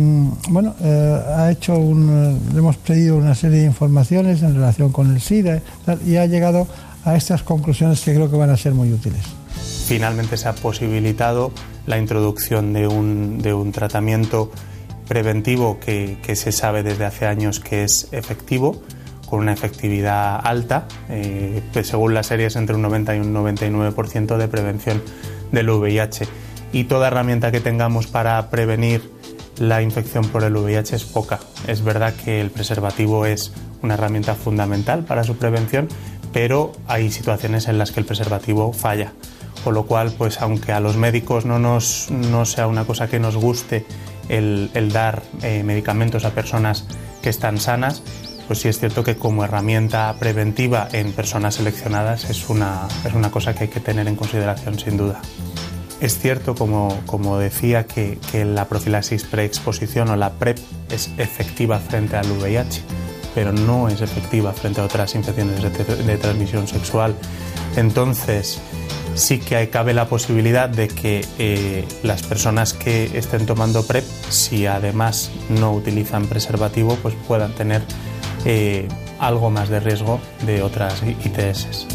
bueno, 0.49 0.75
eh, 0.81 1.21
ha 1.35 1.51
hecho 1.51 1.73
le 1.75 2.59
hemos 2.59 2.77
pedido 2.77 3.17
una 3.17 3.33
serie 3.33 3.61
de 3.61 3.65
informaciones 3.65 4.43
en 4.43 4.53
relación 4.53 4.91
con 4.91 5.13
el 5.13 5.21
SIDA 5.21 5.61
y 6.05 6.17
ha 6.17 6.25
llegado 6.25 6.67
a 7.03 7.15
estas 7.15 7.43
conclusiones 7.43 8.01
que 8.01 8.13
creo 8.13 8.29
que 8.29 8.37
van 8.37 8.49
a 8.49 8.57
ser 8.57 8.73
muy 8.73 8.91
útiles. 8.91 9.21
Finalmente 9.87 10.37
se 10.37 10.47
ha 10.47 10.53
posibilitado 10.53 11.51
la 11.85 11.97
introducción 11.97 12.73
de 12.73 12.87
un, 12.87 13.39
de 13.39 13.53
un 13.53 13.71
tratamiento 13.71 14.51
preventivo 15.07 15.79
que, 15.79 16.17
que 16.21 16.35
se 16.35 16.51
sabe 16.51 16.83
desde 16.83 17.05
hace 17.05 17.25
años 17.25 17.59
que 17.59 17.83
es 17.83 18.09
efectivo, 18.11 18.81
con 19.29 19.39
una 19.39 19.53
efectividad 19.53 20.39
alta, 20.43 20.87
eh, 21.09 21.61
según 21.83 22.13
las 22.13 22.27
series 22.27 22.55
entre 22.55 22.75
un 22.75 22.81
90 22.81 23.15
y 23.15 23.19
un 23.19 23.33
99% 23.33 24.37
de 24.37 24.47
prevención 24.47 25.01
del 25.51 25.69
VIH. 25.69 26.27
Y 26.71 26.85
toda 26.85 27.07
herramienta 27.07 27.51
que 27.51 27.59
tengamos 27.59 28.07
para 28.07 28.49
prevenir 28.49 29.11
la 29.59 29.81
infección 29.81 30.27
por 30.27 30.43
el 30.43 30.55
VIH 30.55 30.95
es 30.95 31.03
poca. 31.03 31.39
Es 31.67 31.83
verdad 31.83 32.13
que 32.13 32.41
el 32.41 32.51
preservativo 32.51 33.25
es 33.25 33.53
una 33.81 33.95
herramienta 33.95 34.35
fundamental 34.35 35.03
para 35.03 35.23
su 35.23 35.37
prevención, 35.37 35.87
pero 36.33 36.71
hay 36.87 37.11
situaciones 37.11 37.67
en 37.67 37.77
las 37.77 37.91
que 37.91 37.99
el 37.99 38.05
preservativo 38.05 38.73
falla. 38.73 39.13
Con 39.63 39.73
lo 39.73 39.85
cual, 39.85 40.13
pues 40.17 40.41
aunque 40.41 40.71
a 40.71 40.79
los 40.79 40.95
médicos 40.95 41.45
no, 41.45 41.59
nos, 41.59 42.09
no 42.11 42.45
sea 42.45 42.67
una 42.67 42.85
cosa 42.85 43.09
que 43.09 43.19
nos 43.19 43.35
guste 43.35 43.85
el, 44.29 44.69
el 44.73 44.91
dar 44.91 45.23
eh, 45.41 45.63
medicamentos 45.63 46.25
a 46.25 46.31
personas 46.31 46.85
que 47.21 47.29
están 47.29 47.57
sanas, 47.57 48.03
pues 48.47 48.59
sí 48.59 48.69
es 48.69 48.79
cierto 48.79 49.03
que 49.03 49.15
como 49.15 49.43
herramienta 49.43 50.15
preventiva 50.19 50.87
en 50.91 51.11
personas 51.11 51.55
seleccionadas 51.55 52.29
es 52.29 52.49
una, 52.49 52.87
es 53.05 53.13
una 53.13 53.29
cosa 53.29 53.53
que 53.53 53.65
hay 53.65 53.69
que 53.69 53.79
tener 53.79 54.07
en 54.07 54.15
consideración 54.15 54.79
sin 54.79 54.97
duda. 54.97 55.21
Es 55.99 56.19
cierto, 56.19 56.55
como, 56.55 56.99
como 57.05 57.39
decía, 57.39 57.85
que, 57.85 58.17
la 58.45 58.65
profilaxis 58.65 59.23
preexposición 59.23 60.09
o 60.09 60.15
la 60.15 60.31
PrEP 60.33 60.59
es 60.91 61.09
efectiva 61.17 61.79
frente 61.79 62.15
al 62.15 62.31
VIH, 62.31 62.83
pero 63.33 63.51
no 63.51 63.87
es 63.89 64.01
efectiva 64.01 64.53
frente 64.53 64.79
a 64.79 64.85
otras 64.85 65.15
infecciones 65.15 65.61
de, 65.61 65.69
de 65.69 66.17
transmisión 66.17 66.67
sexual. 66.67 67.15
Entonces, 67.75 68.61
sí 69.17 69.39
que 69.39 69.69
cabe 69.69 69.93
la 69.93 70.07
posibilidad 70.07 70.69
de 70.69 70.87
que 70.87 71.25
eh, 71.39 71.85
las 72.03 72.21
personas 72.21 72.73
que 72.73 73.17
estén 73.17 73.45
tomando 73.45 73.85
PrEP, 73.85 74.05
si 74.29 74.67
además 74.67 75.31
no 75.49 75.73
utilizan 75.73 76.27
preservativo, 76.27 76.95
pues 77.01 77.15
puedan 77.27 77.53
tener 77.53 77.81
eh, 78.49 78.87
algo 79.19 79.49
más 79.49 79.67
de 79.67 79.81
riesgo 79.81 80.21
de 80.45 80.61
otras 80.61 81.03
ITS. 81.03 81.85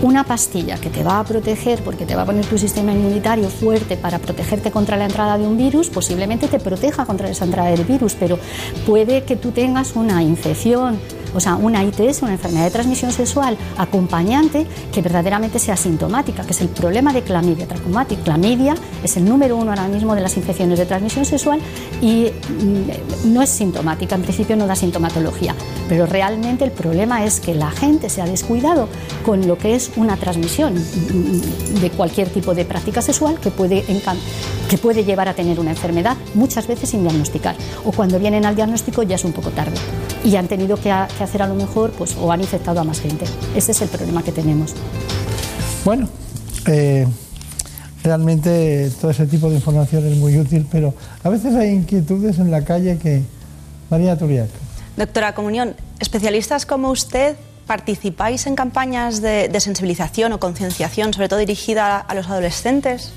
Una 0.00 0.24
pastilla 0.24 0.78
que 0.78 0.88
te 0.88 1.04
va 1.04 1.20
a 1.20 1.24
proteger 1.24 1.82
porque 1.82 2.06
te 2.06 2.16
va 2.16 2.22
a 2.22 2.24
poner 2.24 2.46
tu 2.46 2.56
sistema 2.56 2.90
inmunitario 2.90 3.50
fuerte 3.50 3.98
para 3.98 4.18
protegerte 4.18 4.70
contra 4.70 4.96
la 4.96 5.04
entrada 5.04 5.36
de 5.36 5.46
un 5.46 5.58
virus, 5.58 5.90
posiblemente 5.90 6.48
te 6.48 6.58
proteja 6.58 7.04
contra 7.04 7.28
esa 7.28 7.44
entrada 7.44 7.68
del 7.68 7.84
virus, 7.84 8.14
pero 8.18 8.38
puede 8.86 9.24
que 9.24 9.36
tú 9.36 9.50
tengas 9.50 9.94
una 9.94 10.22
infección 10.22 10.98
o 11.34 11.40
sea, 11.40 11.56
una 11.56 11.84
ITS, 11.84 12.22
una 12.22 12.32
enfermedad 12.32 12.64
de 12.64 12.70
transmisión 12.70 13.12
sexual 13.12 13.56
acompañante 13.76 14.66
que 14.92 15.02
verdaderamente 15.02 15.58
sea 15.58 15.76
sintomática, 15.76 16.44
que 16.44 16.52
es 16.52 16.60
el 16.60 16.68
problema 16.68 17.12
de 17.12 17.22
clamidia 17.22 17.66
trachomatic. 17.66 18.22
Clamidia 18.22 18.74
es 19.02 19.16
el 19.16 19.24
número 19.24 19.56
uno 19.56 19.70
ahora 19.70 19.88
mismo 19.88 20.14
de 20.14 20.20
las 20.20 20.36
infecciones 20.36 20.78
de 20.78 20.86
transmisión 20.86 21.24
sexual 21.24 21.60
y 22.00 22.26
mm, 22.26 23.32
no 23.32 23.42
es 23.42 23.50
sintomática, 23.50 24.14
en 24.14 24.22
principio 24.22 24.56
no 24.56 24.66
da 24.66 24.74
sintomatología, 24.74 25.54
pero 25.88 26.06
realmente 26.06 26.64
el 26.64 26.72
problema 26.72 27.24
es 27.24 27.40
que 27.40 27.54
la 27.54 27.70
gente 27.70 28.08
se 28.08 28.22
ha 28.22 28.26
descuidado 28.26 28.88
con 29.24 29.46
lo 29.46 29.58
que 29.58 29.74
es 29.74 29.92
una 29.96 30.16
transmisión 30.16 30.74
mm, 30.74 31.80
de 31.80 31.90
cualquier 31.90 32.28
tipo 32.28 32.54
de 32.54 32.64
práctica 32.64 33.02
sexual 33.02 33.38
que 33.40 33.50
puede, 33.50 33.84
que 34.68 34.78
puede 34.78 35.04
llevar 35.04 35.28
a 35.28 35.34
tener 35.34 35.60
una 35.60 35.70
enfermedad 35.70 36.16
muchas 36.34 36.66
veces 36.66 36.90
sin 36.90 37.02
diagnosticar. 37.02 37.56
O 37.84 37.92
cuando 37.92 38.18
vienen 38.18 38.44
al 38.44 38.56
diagnóstico 38.56 39.02
ya 39.02 39.16
es 39.16 39.24
un 39.24 39.32
poco 39.32 39.50
tarde 39.50 39.76
y 40.24 40.36
han 40.36 40.48
tenido 40.48 40.76
que, 40.76 40.90
hacer 40.90 41.42
a 41.42 41.46
lo 41.46 41.54
mejor 41.54 41.92
pues, 41.92 42.16
o 42.16 42.30
han 42.32 42.40
infectado 42.40 42.80
a 42.80 42.84
más 42.84 43.00
gente. 43.00 43.24
Ese 43.54 43.72
es 43.72 43.82
el 43.82 43.88
problema 43.88 44.22
que 44.22 44.32
tenemos. 44.32 44.74
Bueno, 45.84 46.08
eh, 46.66 47.06
realmente 48.02 48.90
todo 49.00 49.10
ese 49.10 49.26
tipo 49.26 49.48
de 49.48 49.56
información 49.56 50.06
es 50.06 50.16
muy 50.16 50.38
útil, 50.38 50.66
pero 50.70 50.94
a 51.22 51.28
veces 51.28 51.54
hay 51.54 51.70
inquietudes 51.70 52.38
en 52.38 52.50
la 52.50 52.64
calle 52.64 52.98
que... 52.98 53.22
María 53.90 54.16
Turiac. 54.16 54.48
Doctora 54.96 55.34
Comunión, 55.34 55.74
especialistas 55.98 56.64
como 56.64 56.90
usted 56.90 57.36
participáis 57.66 58.46
en 58.46 58.54
campañas 58.54 59.20
de, 59.20 59.50
sensibilización 59.60 60.32
o 60.32 60.40
concienciación, 60.40 61.12
sobre 61.12 61.28
todo 61.28 61.38
dirigida 61.38 61.98
a 61.98 62.14
los 62.14 62.28
adolescentes. 62.28 63.12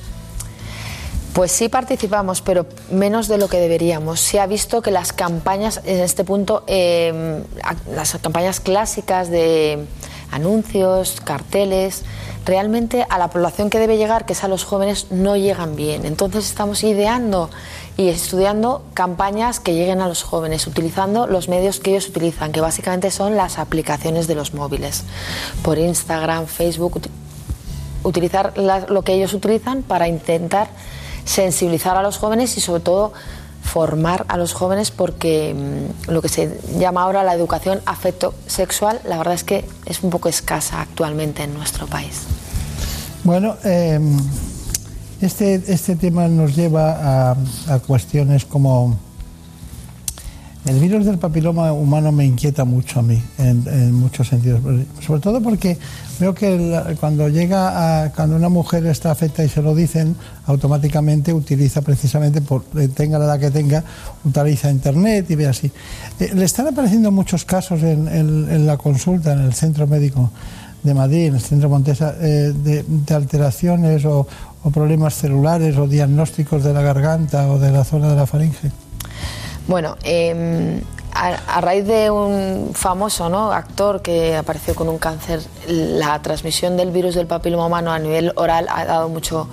Pues 1.34 1.52
sí 1.52 1.68
participamos, 1.68 2.42
pero 2.42 2.68
menos 2.92 3.28
de 3.28 3.40
lo 3.40 3.48
que 3.48 3.58
deberíamos. 3.58 4.20
Se 4.20 4.40
ha 4.40 4.46
visto 4.46 4.84
que 4.84 4.92
las 4.92 5.14
campañas, 5.14 5.82
en 5.84 6.00
este 6.00 6.24
punto, 6.24 6.64
em, 6.68 7.44
las 7.92 8.16
campañas 8.22 8.60
clásicas 8.60 9.32
de 9.32 9.84
anuncios, 10.30 11.22
carteles, 11.22 12.04
realmente 12.46 13.06
a 13.10 13.18
la 13.18 13.30
población 13.30 13.72
que 13.72 13.80
debe 13.80 13.98
llegar, 13.98 14.26
que 14.26 14.34
es 14.34 14.44
a 14.44 14.48
los 14.48 14.64
jóvenes, 14.64 15.08
no 15.10 15.36
llegan 15.36 15.76
bien. 15.76 16.06
Entonces 16.06 16.46
estamos 16.46 16.84
ideando 16.84 17.50
y 17.98 18.10
estudiando 18.10 18.84
campañas 18.94 19.60
que 19.60 19.74
lleguen 19.74 20.02
a 20.02 20.08
los 20.08 20.22
jóvenes, 20.22 20.68
utilizando 20.68 21.26
los 21.26 21.50
medios 21.50 21.80
que 21.80 21.92
ellos 21.92 22.10
utilizan, 22.10 22.52
que 22.52 22.62
básicamente 22.62 23.10
son 23.10 23.36
las 23.36 23.58
aplicaciones 23.58 24.28
de 24.28 24.36
los 24.36 24.54
móviles, 24.54 25.04
por 25.64 25.80
Instagram, 25.80 26.46
Facebook, 26.46 27.02
utilizar 28.04 28.54
lo 28.58 29.02
que 29.02 29.14
ellos 29.14 29.34
utilizan 29.34 29.82
para 29.82 30.08
intentar 30.08 30.68
sensibilizar 31.26 31.98
a 31.98 32.02
los 32.02 32.18
jóvenes 32.18 32.58
y 32.58 32.62
sobre 32.62 32.82
todo 32.82 33.14
formar 33.62 34.26
a 34.28 34.38
los 34.38 34.54
jóvenes 34.54 34.92
porque 34.92 35.56
mm, 35.56 36.12
lo 36.12 36.22
que 36.22 36.30
se 36.30 36.60
llama 36.78 37.04
ahora 37.04 37.24
la 37.24 37.34
educación 37.34 37.80
afecto 37.86 38.34
sexual, 38.46 39.00
la 39.06 39.18
verdad 39.18 39.34
es 39.34 39.44
que 39.44 39.66
es 39.86 40.04
un 40.04 40.10
poco 40.10 40.30
escasa 40.30 40.82
actualmente 40.82 41.44
en 41.44 41.54
nuestro 41.54 41.88
país. 41.88 42.24
Bueno, 43.24 43.56
em, 43.64 44.18
este, 45.22 45.56
este 45.68 45.96
tema 45.96 46.28
nos 46.28 46.56
lleva 46.56 47.32
a, 47.32 47.38
a 47.68 47.80
cuestiones 47.80 48.46
como 48.46 48.98
el 50.66 50.80
virus 50.80 51.06
del 51.06 51.18
papiloma 51.18 51.74
humano 51.74 52.14
me 52.14 52.26
inquieta 52.26 52.64
mucho 52.64 53.02
a 53.02 53.04
mí, 53.04 53.22
en, 53.38 53.94
muchos 53.94 54.30
sentidos. 54.30 54.62
Sobre 55.06 55.20
todo 55.20 55.42
porque 55.42 55.78
veo 56.20 56.34
que 56.34 56.96
cuando 57.00 57.28
llega 57.30 58.04
a, 58.04 58.12
cuando 58.12 58.36
una 58.36 58.50
mujer 58.50 58.86
está 58.86 59.12
afecta 59.12 59.44
y 59.44 59.50
se 59.50 59.62
lo 59.62 59.76
dicen, 59.76 60.16
automáticamente 60.46 61.34
utiliza 61.34 61.82
precisamente, 61.82 62.42
por 62.42 62.64
eh, 62.78 62.88
tenga 62.88 63.20
la 63.20 63.26
edad 63.26 63.40
que 63.40 63.52
tenga, 63.52 63.84
utiliza 64.24 64.70
internet 64.70 65.30
y 65.30 65.36
ve 65.36 65.48
así. 65.48 65.72
Eh, 66.20 66.32
le 66.34 66.46
están 66.46 66.68
apareciendo 66.68 67.12
muchos 67.12 67.46
casos 67.46 67.82
en, 67.84 68.66
la 68.66 68.78
consulta, 68.78 69.34
en 69.34 69.40
el 69.40 69.54
centro 69.54 69.88
médico 69.88 70.32
de 70.84 70.94
Madrid, 70.94 71.28
en 71.28 71.36
el 71.36 71.42
centro 71.42 71.70
Montesa, 71.70 72.16
eh, 72.20 72.54
de, 72.54 73.14
alteraciones 73.14 74.06
o 74.06 74.28
problemas 74.72 75.16
celulares 75.16 75.78
o 75.78 75.88
diagnósticos 75.88 76.64
de 76.64 76.74
la 76.74 76.82
garganta 76.82 77.50
o 77.50 77.60
de 77.60 77.72
la 77.72 77.84
zona 77.84 78.10
de 78.10 78.16
la 78.16 78.26
faringe. 78.26 78.72
Bueno, 79.68 79.96
em, 80.04 80.82
a, 81.14 81.62
raíz 81.62 81.86
de 81.86 82.10
un 82.12 82.72
famoso 82.74 83.30
¿no? 83.30 83.52
actor 83.52 84.02
que 84.02 84.36
apareció 84.36 84.76
con 84.76 84.90
un 84.90 84.98
cáncer, 84.98 85.42
la 85.68 86.22
transmisión 86.22 86.78
del 86.78 86.92
virus 86.92 87.16
del 87.16 87.28
papiloma 87.28 87.68
humano 87.68 87.92
a 87.92 88.00
nivel 88.00 88.34
oral 88.36 88.68
ha 88.70 88.86
dado 88.86 89.10
mucho, 89.10 89.48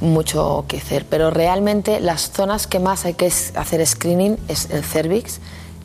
mucho 0.00 0.64
que 0.68 0.78
hacer. 0.78 1.04
Pero 1.06 1.30
realmente 1.30 2.00
las 2.00 2.30
zonas 2.30 2.66
que 2.66 2.78
más 2.78 3.04
hay 3.04 3.14
que 3.14 3.26
hacer 3.26 3.86
screening 3.86 4.38
es 4.48 4.70
el 4.70 4.84
cervix 4.84 5.40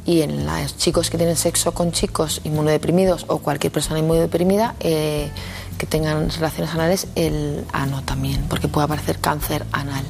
y 0.06 0.22
en 0.22 0.46
los 0.46 0.78
chicos 0.78 1.10
que 1.10 1.18
tienen 1.18 1.36
sexo 1.36 1.74
con 1.74 1.92
chicos 1.92 2.42
inmunodeprimidos 2.44 3.26
o 3.28 3.40
cualquier 3.40 3.72
persona 3.72 4.00
inmunodeprimida 4.00 4.76
eh, 4.80 5.30
que 5.78 5.86
tengan 5.86 6.30
relaciones 6.30 6.74
anales, 6.74 7.08
el 7.16 7.66
ano 7.72 8.02
también, 8.04 8.46
porque 8.50 8.68
puede 8.68 8.86
aparecer 8.86 9.20
cáncer 9.20 9.66
anal. 9.72 10.04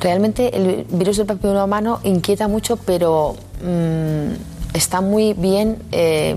Realmente 0.00 0.56
el 0.56 0.86
virus 0.90 1.16
del 1.16 1.26
papiloma 1.26 1.64
humano 1.64 2.00
inquieta 2.04 2.46
mucho, 2.48 2.76
pero 2.76 3.36
mm, 3.62 4.76
está 4.76 5.00
muy 5.00 5.34
bien. 5.34 5.78
Eh, 5.92 6.36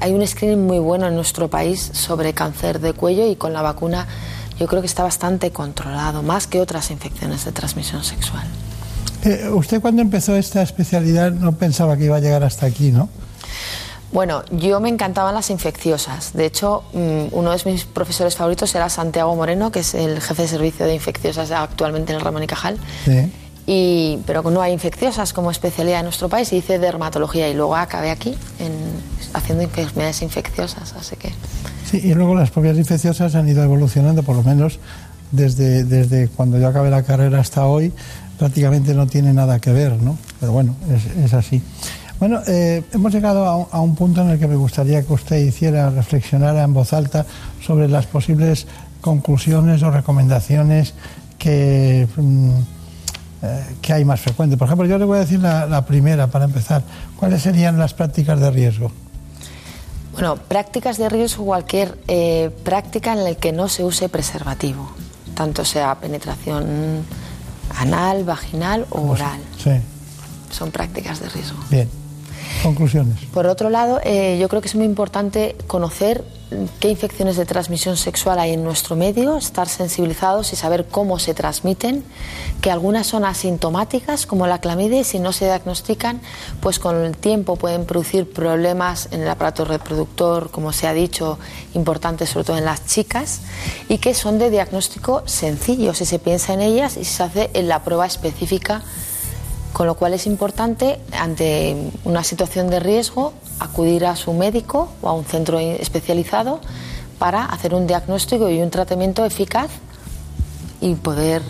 hay 0.00 0.12
un 0.12 0.26
screening 0.26 0.66
muy 0.66 0.78
bueno 0.78 1.06
en 1.06 1.14
nuestro 1.14 1.48
país 1.48 1.90
sobre 1.92 2.32
cáncer 2.32 2.80
de 2.80 2.92
cuello 2.92 3.26
y 3.26 3.36
con 3.36 3.52
la 3.52 3.62
vacuna 3.62 4.06
yo 4.58 4.66
creo 4.66 4.80
que 4.80 4.86
está 4.86 5.04
bastante 5.04 5.50
controlado, 5.52 6.22
más 6.22 6.46
que 6.46 6.60
otras 6.60 6.90
infecciones 6.90 7.44
de 7.44 7.52
transmisión 7.52 8.02
sexual. 8.02 8.44
Eh, 9.24 9.48
usted 9.52 9.80
cuando 9.80 10.02
empezó 10.02 10.36
esta 10.36 10.62
especialidad 10.62 11.32
no 11.32 11.52
pensaba 11.52 11.96
que 11.96 12.04
iba 12.04 12.16
a 12.16 12.20
llegar 12.20 12.44
hasta 12.44 12.66
aquí, 12.66 12.90
¿no? 12.90 13.08
Bueno, 14.10 14.42
yo 14.50 14.80
me 14.80 14.88
encantaban 14.88 15.34
las 15.34 15.50
infecciosas. 15.50 16.32
De 16.32 16.46
hecho, 16.46 16.82
mm, 16.94 17.26
uno 17.32 17.50
de 17.50 17.70
mis 17.70 17.84
profesores 17.84 18.36
favoritos 18.36 18.74
era 18.74 18.88
Santiago 18.88 19.34
Moreno, 19.36 19.70
que 19.70 19.80
es 19.80 19.94
el 19.94 20.20
jefe 20.20 20.42
de 20.42 20.48
servicio 20.48 20.86
de 20.86 20.94
infecciosas 20.94 21.50
actualmente 21.50 22.12
en 22.12 22.18
el 22.18 22.24
Ramón 22.24 22.42
y 22.42 22.46
Cajal. 22.46 22.78
Sí. 23.04 23.30
Y, 23.66 24.20
pero 24.24 24.42
no 24.50 24.62
hay 24.62 24.72
infecciosas 24.72 25.34
como 25.34 25.50
especialidad 25.50 25.98
en 25.98 26.06
nuestro 26.06 26.30
país 26.30 26.50
y 26.54 26.56
hice 26.56 26.78
dermatología 26.78 27.50
y 27.50 27.54
luego 27.54 27.76
acabé 27.76 28.10
aquí 28.10 28.34
en, 28.58 28.72
haciendo 29.34 29.62
enfermedades 29.62 30.22
infecciosas, 30.22 30.94
así 30.94 31.16
que... 31.16 31.30
Sí, 31.84 32.00
y 32.02 32.14
luego 32.14 32.34
las 32.34 32.50
propias 32.50 32.78
infecciosas 32.78 33.34
han 33.34 33.46
ido 33.46 33.62
evolucionando, 33.62 34.22
por 34.22 34.36
lo 34.36 34.42
menos 34.42 34.78
desde, 35.32 35.84
desde 35.84 36.28
cuando 36.28 36.58
yo 36.58 36.68
acabé 36.68 36.88
la 36.88 37.02
carrera 37.02 37.40
hasta 37.40 37.66
hoy, 37.66 37.92
prácticamente 38.38 38.94
no 38.94 39.06
tiene 39.06 39.34
nada 39.34 39.58
que 39.58 39.70
ver, 39.70 40.00
¿no? 40.00 40.16
Pero 40.40 40.52
bueno, 40.52 40.74
es, 40.90 41.24
es 41.24 41.34
así. 41.34 41.62
Bueno, 42.18 42.40
eh, 42.48 42.82
hemos 42.92 43.12
llegado 43.12 43.68
a, 43.70 43.80
un 43.80 43.94
punto 43.94 44.22
en 44.22 44.30
el 44.30 44.38
que 44.40 44.48
me 44.48 44.56
gustaría 44.56 45.02
que 45.04 45.12
usted 45.12 45.36
hiciera, 45.36 45.88
reflexionara 45.90 46.64
en 46.64 46.74
voz 46.74 46.92
alta 46.92 47.24
sobre 47.64 47.88
las 47.88 48.06
posibles 48.06 48.66
conclusiones 49.00 49.84
o 49.84 49.90
recomendaciones 49.92 50.94
que, 51.38 52.08
mm, 52.16 52.50
eh, 53.42 53.76
que 53.80 53.92
hay 53.92 54.04
más 54.04 54.20
frecuentes. 54.20 54.58
Por 54.58 54.66
ejemplo, 54.66 54.86
yo 54.86 54.98
le 54.98 55.04
voy 55.04 55.18
a 55.18 55.20
decir 55.20 55.38
la, 55.38 55.86
primera 55.86 56.26
para 56.26 56.46
empezar. 56.46 56.82
¿Cuáles 57.16 57.42
serían 57.42 57.78
las 57.78 57.94
prácticas 57.94 58.40
de 58.40 58.50
riesgo? 58.50 58.90
Bueno, 60.12 60.34
prácticas 60.34 60.98
de 60.98 61.08
riesgo, 61.08 61.44
cualquier 61.44 61.96
eh, 62.08 62.50
práctica 62.64 63.12
en 63.12 63.22
la 63.22 63.34
que 63.36 63.52
no 63.52 63.68
se 63.68 63.84
use 63.84 64.08
preservativo, 64.08 64.90
tanto 65.34 65.64
sea 65.64 65.94
penetración 65.94 67.04
anal, 67.76 68.24
vaginal 68.24 68.86
o 68.90 69.02
oral. 69.02 69.38
Sí. 69.62 69.70
Son 70.50 70.72
prácticas 70.72 71.20
de 71.20 71.28
riesgo. 71.28 71.58
Bien. 71.70 71.88
Conclusiones. 72.62 73.18
Por 73.32 73.46
otro 73.46 73.70
lado, 73.70 74.00
eh, 74.04 74.38
yo 74.40 74.48
creo 74.48 74.60
que 74.60 74.68
es 74.68 74.74
muy 74.74 74.84
importante 74.84 75.56
conocer 75.66 76.24
qué 76.80 76.88
infecciones 76.88 77.36
de 77.36 77.44
transmisión 77.44 77.96
sexual 77.96 78.38
hay 78.38 78.54
en 78.54 78.64
nuestro 78.64 78.96
medio, 78.96 79.36
estar 79.36 79.68
sensibilizados 79.68 80.52
y 80.52 80.56
saber 80.56 80.86
cómo 80.86 81.18
se 81.18 81.34
transmiten, 81.34 82.02
que 82.62 82.70
algunas 82.70 83.06
son 83.06 83.24
asintomáticas, 83.24 84.26
como 84.26 84.46
la 84.46 84.58
clamidia, 84.58 85.00
y 85.00 85.04
si 85.04 85.18
no 85.18 85.32
se 85.32 85.44
diagnostican, 85.44 86.20
pues 86.60 86.78
con 86.78 86.96
el 86.96 87.16
tiempo 87.16 87.56
pueden 87.56 87.84
producir 87.84 88.30
problemas 88.32 89.08
en 89.10 89.22
el 89.22 89.28
aparato 89.28 89.64
reproductor, 89.64 90.50
como 90.50 90.72
se 90.72 90.86
ha 90.86 90.92
dicho, 90.92 91.38
importantes 91.74 92.30
sobre 92.30 92.46
todo 92.46 92.58
en 92.58 92.64
las 92.64 92.86
chicas, 92.86 93.40
y 93.88 93.98
que 93.98 94.14
son 94.14 94.38
de 94.38 94.50
diagnóstico 94.50 95.22
sencillo 95.26 95.94
si 95.94 96.06
se 96.06 96.18
piensa 96.18 96.54
en 96.54 96.60
ellas 96.60 96.96
y 96.96 97.04
si 97.04 97.12
se 97.12 97.22
hace 97.22 97.50
en 97.54 97.68
la 97.68 97.84
prueba 97.84 98.06
específica 98.06 98.82
con 99.72 99.86
lo 99.86 99.94
cual 99.94 100.14
es 100.14 100.26
importante, 100.26 100.98
ante 101.12 101.76
una 102.04 102.24
situación 102.24 102.68
de 102.70 102.80
riesgo, 102.80 103.32
acudir 103.60 104.06
a 104.06 104.16
su 104.16 104.32
médico 104.32 104.88
o 105.02 105.08
a 105.08 105.12
un 105.12 105.24
centro 105.24 105.58
especializado 105.58 106.60
para 107.18 107.44
hacer 107.44 107.74
un 107.74 107.86
diagnóstico 107.86 108.48
y 108.48 108.60
un 108.60 108.70
tratamiento 108.70 109.24
eficaz 109.24 109.70
y 110.80 110.94
poder 110.94 111.42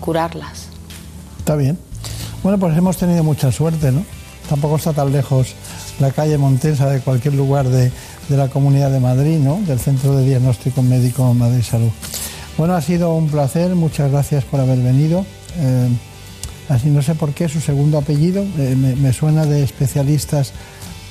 curarlas. 0.00 0.68
Está 1.38 1.56
bien. 1.56 1.78
Bueno, 2.42 2.58
pues 2.58 2.76
hemos 2.76 2.96
tenido 2.96 3.24
mucha 3.24 3.50
suerte, 3.52 3.90
¿no? 3.90 4.04
Tampoco 4.48 4.76
está 4.76 4.92
tan 4.92 5.12
lejos 5.12 5.54
la 6.00 6.10
calle 6.10 6.36
Montensa 6.36 6.90
de 6.90 7.00
cualquier 7.00 7.34
lugar 7.34 7.68
de, 7.68 7.90
de 8.28 8.36
la 8.36 8.48
Comunidad 8.48 8.90
de 8.90 9.00
Madrid, 9.00 9.38
¿no? 9.38 9.60
Del 9.66 9.78
Centro 9.78 10.14
de 10.16 10.26
Diagnóstico 10.26 10.82
Médico 10.82 11.32
Madrid 11.32 11.62
Salud. 11.62 11.90
Bueno, 12.58 12.74
ha 12.74 12.82
sido 12.82 13.14
un 13.14 13.28
placer, 13.28 13.74
muchas 13.74 14.10
gracias 14.10 14.44
por 14.44 14.60
haber 14.60 14.78
venido. 14.78 15.24
Eh, 15.58 15.88
así 16.68 16.88
no 16.88 17.02
sé 17.02 17.14
por 17.14 17.32
qué 17.34 17.48
su 17.48 17.60
segundo 17.60 17.98
apellido 17.98 18.42
eh, 18.58 18.74
me, 18.76 18.94
me 18.96 19.12
suena 19.12 19.44
de 19.46 19.62
especialistas, 19.62 20.52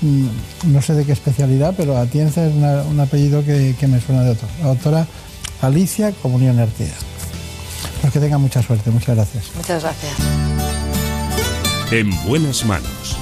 mm, 0.01 0.27
no 0.73 0.81
sé 0.81 0.93
de 0.93 1.05
qué 1.05 1.11
especialidad, 1.13 1.73
pero 1.77 1.97
Atienza 1.97 2.45
es 2.45 2.53
una- 2.55 2.83
un 2.83 2.99
apellido 2.99 3.43
que, 3.45 3.75
que 3.79 3.87
me 3.87 3.99
suena 4.01 4.23
de 4.23 4.31
otro. 4.31 4.47
La 4.61 4.67
doctora 4.69 5.07
Alicia 5.61 6.11
Comunión 6.21 6.59
Artieda. 6.59 6.93
Pues 8.01 8.11
que 8.13 8.19
tenga 8.19 8.37
mucha 8.37 8.61
suerte, 8.61 8.89
muchas 8.91 9.15
gracias. 9.15 9.45
Muchas 9.55 9.81
gracias. 9.83 10.13
En 11.91 12.09
buenas 12.27 12.65
manos. 12.65 13.17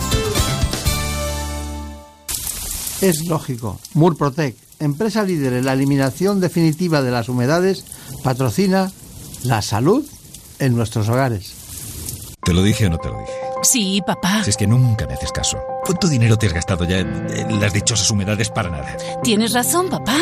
Es 3.01 3.25
lógico. 3.27 3.79
Murprotec, 3.93 4.55
empresa 4.79 5.23
líder 5.23 5.53
en 5.53 5.65
la 5.65 5.73
eliminación 5.73 6.39
definitiva 6.39 7.01
de 7.01 7.11
las 7.11 7.29
humedades, 7.29 7.83
patrocina 8.23 8.91
la 9.43 9.61
salud 9.61 10.05
en 10.59 10.75
nuestros 10.75 11.09
hogares. 11.09 11.53
¿Te 12.43 12.53
lo 12.53 12.63
dije 12.63 12.87
o 12.87 12.89
no 12.89 12.97
te 12.97 13.09
lo 13.09 13.19
dije? 13.19 13.31
Sí, 13.61 14.01
papá. 14.05 14.43
Si 14.43 14.49
es 14.49 14.57
que 14.57 14.65
nunca 14.65 15.05
me 15.05 15.13
haces 15.13 15.31
caso. 15.31 15.59
¿Cuánto 15.83 16.07
dinero 16.07 16.37
te 16.37 16.47
has 16.47 16.53
gastado 16.53 16.85
ya 16.85 16.97
en, 16.99 17.27
en 17.29 17.59
las 17.59 17.71
dichosas 17.71 18.09
humedades 18.09 18.49
para 18.49 18.69
nada? 18.69 18.97
Tienes 19.23 19.53
razón, 19.53 19.89
papá. 19.89 20.17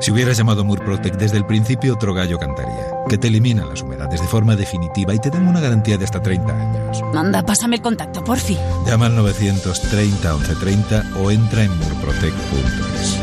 Si 0.00 0.10
hubieras 0.10 0.36
llamado 0.36 0.64
Murprotec 0.64 1.16
desde 1.16 1.38
el 1.38 1.46
principio, 1.46 1.94
otro 1.94 2.12
gallo 2.12 2.38
cantaría. 2.38 2.88
Que 3.08 3.16
te 3.16 3.28
eliminan 3.28 3.68
las 3.68 3.82
humedades 3.82 4.20
de 4.20 4.26
forma 4.26 4.54
definitiva 4.56 5.14
y 5.14 5.18
te 5.18 5.30
dan 5.30 5.48
una 5.48 5.60
garantía 5.60 5.96
de 5.96 6.04
hasta 6.04 6.20
30 6.20 6.52
años. 6.52 7.02
Anda, 7.14 7.42
pásame 7.42 7.76
el 7.76 7.82
contacto, 7.82 8.22
porfi. 8.22 8.58
Llama 8.84 9.06
al 9.06 9.16
930 9.16 10.34
1130 10.34 11.04
o 11.20 11.30
entra 11.30 11.62
en 11.62 11.78
murprotec.es. 11.78 13.18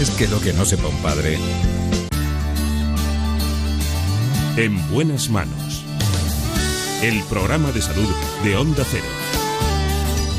Es 0.00 0.10
que 0.10 0.28
lo 0.28 0.40
que 0.40 0.52
no 0.52 0.64
sepa 0.64 0.86
un 0.88 0.96
padre. 0.98 1.38
En 4.56 4.90
buenas 4.90 5.28
manos. 5.28 5.67
El 7.00 7.22
programa 7.24 7.70
de 7.70 7.80
salud 7.80 8.08
de 8.42 8.56
Onda 8.56 8.82
Cero. 8.90 9.04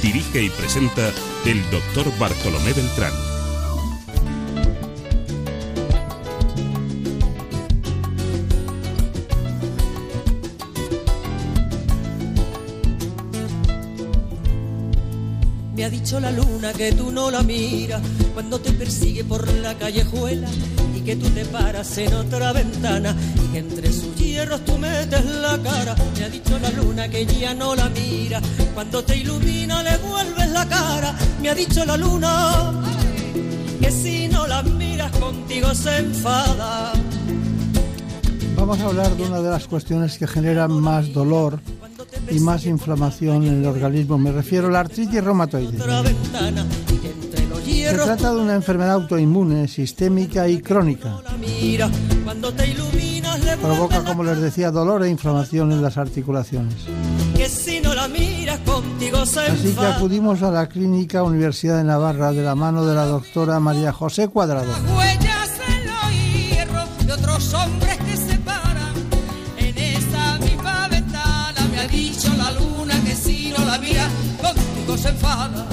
Dirige 0.02 0.44
y 0.44 0.50
presenta 0.50 1.10
el 1.46 1.62
doctor 1.72 2.12
Bartolomé 2.20 2.74
Beltrán. 2.74 3.14
Me 15.78 15.86
ha 15.86 15.90
dicho 15.90 16.20
la 16.20 16.32
luna 16.32 16.74
que 16.74 16.92
tú 16.92 17.10
no 17.10 17.32
la 17.32 17.42
miras 17.42 18.02
cuando 18.34 18.60
te 18.60 18.74
persigue 18.74 19.24
por 19.24 19.48
la 19.48 19.78
callejuela 19.78 20.50
que 21.10 21.16
tú 21.16 21.30
te 21.32 21.44
paras 21.46 21.98
en 21.98 22.14
otra 22.14 22.54
ventana 22.54 23.16
y 23.44 23.52
que 23.52 23.58
entre 23.58 23.92
sus 23.92 24.16
hierros 24.16 24.64
tú 24.64 24.78
metes 24.78 25.26
la 25.26 25.58
cara. 25.58 25.96
Me 26.16 26.24
ha 26.24 26.30
dicho 26.30 26.60
la 26.60 26.70
luna 26.70 27.10
que 27.10 27.26
ya 27.26 27.56
no 27.56 27.74
la 27.74 27.90
mira 27.90 28.40
cuando 28.76 29.04
te 29.04 29.18
ilumina 29.18 29.82
le 29.82 29.98
vuelves 29.98 30.52
la 30.52 30.68
cara. 30.68 31.16
Me 31.42 31.50
ha 31.50 31.56
dicho 31.56 31.84
la 31.84 31.98
luna 31.98 32.74
que 33.82 33.90
si 33.90 34.28
no 34.28 34.46
la 34.46 34.62
miras 34.62 35.12
contigo 35.18 35.74
se 35.74 35.98
enfada. 35.98 36.94
Vamos 38.56 38.80
a 38.80 38.86
hablar 38.86 39.10
de 39.18 39.24
una 39.24 39.42
de 39.42 39.50
las 39.50 39.66
cuestiones 39.66 40.16
que 40.20 40.28
generan 40.28 40.74
más 40.74 41.12
dolor 41.12 41.60
y 42.30 42.40
más 42.40 42.68
inflamación 42.68 43.48
en 43.48 43.62
el 43.62 43.66
organismo. 43.66 44.20
Me 44.20 44.32
refiero 44.32 44.68
a 44.68 44.72
la 44.72 44.82
artritis 44.82 45.24
reumatoide. 45.24 45.76
Se 47.86 47.96
trata 47.96 48.34
de 48.34 48.42
una 48.42 48.56
enfermedad 48.56 48.94
autoinmune, 48.94 49.68
sistémica 49.68 50.48
y 50.48 50.62
crónica. 50.62 51.18
Provoca, 53.62 54.04
como 54.04 54.24
les 54.24 54.40
decía, 54.40 54.72
dolor 54.72 55.04
e 55.04 55.10
inflamación 55.10 55.72
en 55.72 55.82
las 55.82 55.98
articulaciones. 55.98 56.76
Así 59.52 59.74
que 59.74 59.86
acudimos 59.86 60.42
a 60.44 60.52
la 60.52 60.68
Clínica 60.68 61.24
Universidad 61.24 61.78
de 61.78 61.84
Navarra 61.84 62.32
de 62.32 62.44
la 62.44 62.56
mano 62.56 62.86
de 62.86 62.96
la 62.96 63.06
doctora 63.06 63.60
María 63.60 63.92
José 63.92 64.28
Cuadrado. 64.28 64.68
la 72.38 72.52
luna 72.52 72.96
que 73.06 73.16
si 73.16 73.52
no 73.52 73.66
la 73.66 73.78
mira, 73.78 74.08
contigo 74.42 74.98
se 74.98 75.10
enfada. 75.10 75.66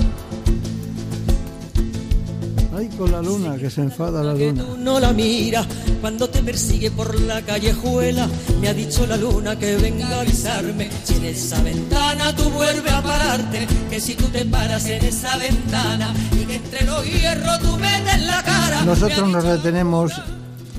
Ay, 2.76 2.88
con 2.88 3.10
la 3.10 3.22
luna, 3.22 3.56
que 3.56 3.70
se 3.70 3.80
enfada 3.80 4.22
la 4.22 4.34
luna. 4.34 4.62
Tú 4.62 4.76
no 4.76 5.00
la 5.00 5.14
miras 5.14 5.66
cuando 6.02 6.28
te 6.28 6.42
persigue 6.42 6.90
por 6.90 7.18
la 7.22 7.40
callejuela. 7.40 8.28
Me 8.60 8.68
ha 8.68 8.74
dicho 8.74 9.06
la 9.06 9.16
luna 9.16 9.58
que 9.58 9.76
venga 9.76 10.06
a 10.08 10.20
avisarme. 10.20 10.90
Si 11.04 11.14
en 11.14 11.24
esa 11.24 11.62
ventana 11.62 12.36
tú 12.36 12.50
vuelves 12.50 12.92
a 12.92 13.02
pararte, 13.02 13.66
que 13.88 13.98
si 13.98 14.14
tú 14.14 14.26
te 14.26 14.44
paras 14.44 14.84
en 14.90 15.02
esa 15.02 15.38
ventana 15.38 16.12
y 16.38 16.44
que 16.44 16.56
entre 16.56 16.84
los 16.84 17.02
hierros 17.06 17.60
tú 17.60 17.78
metes 17.78 18.26
la 18.26 18.42
cara. 18.42 18.84
Nosotros 18.84 19.26
nos 19.30 19.44
detenemos 19.44 20.12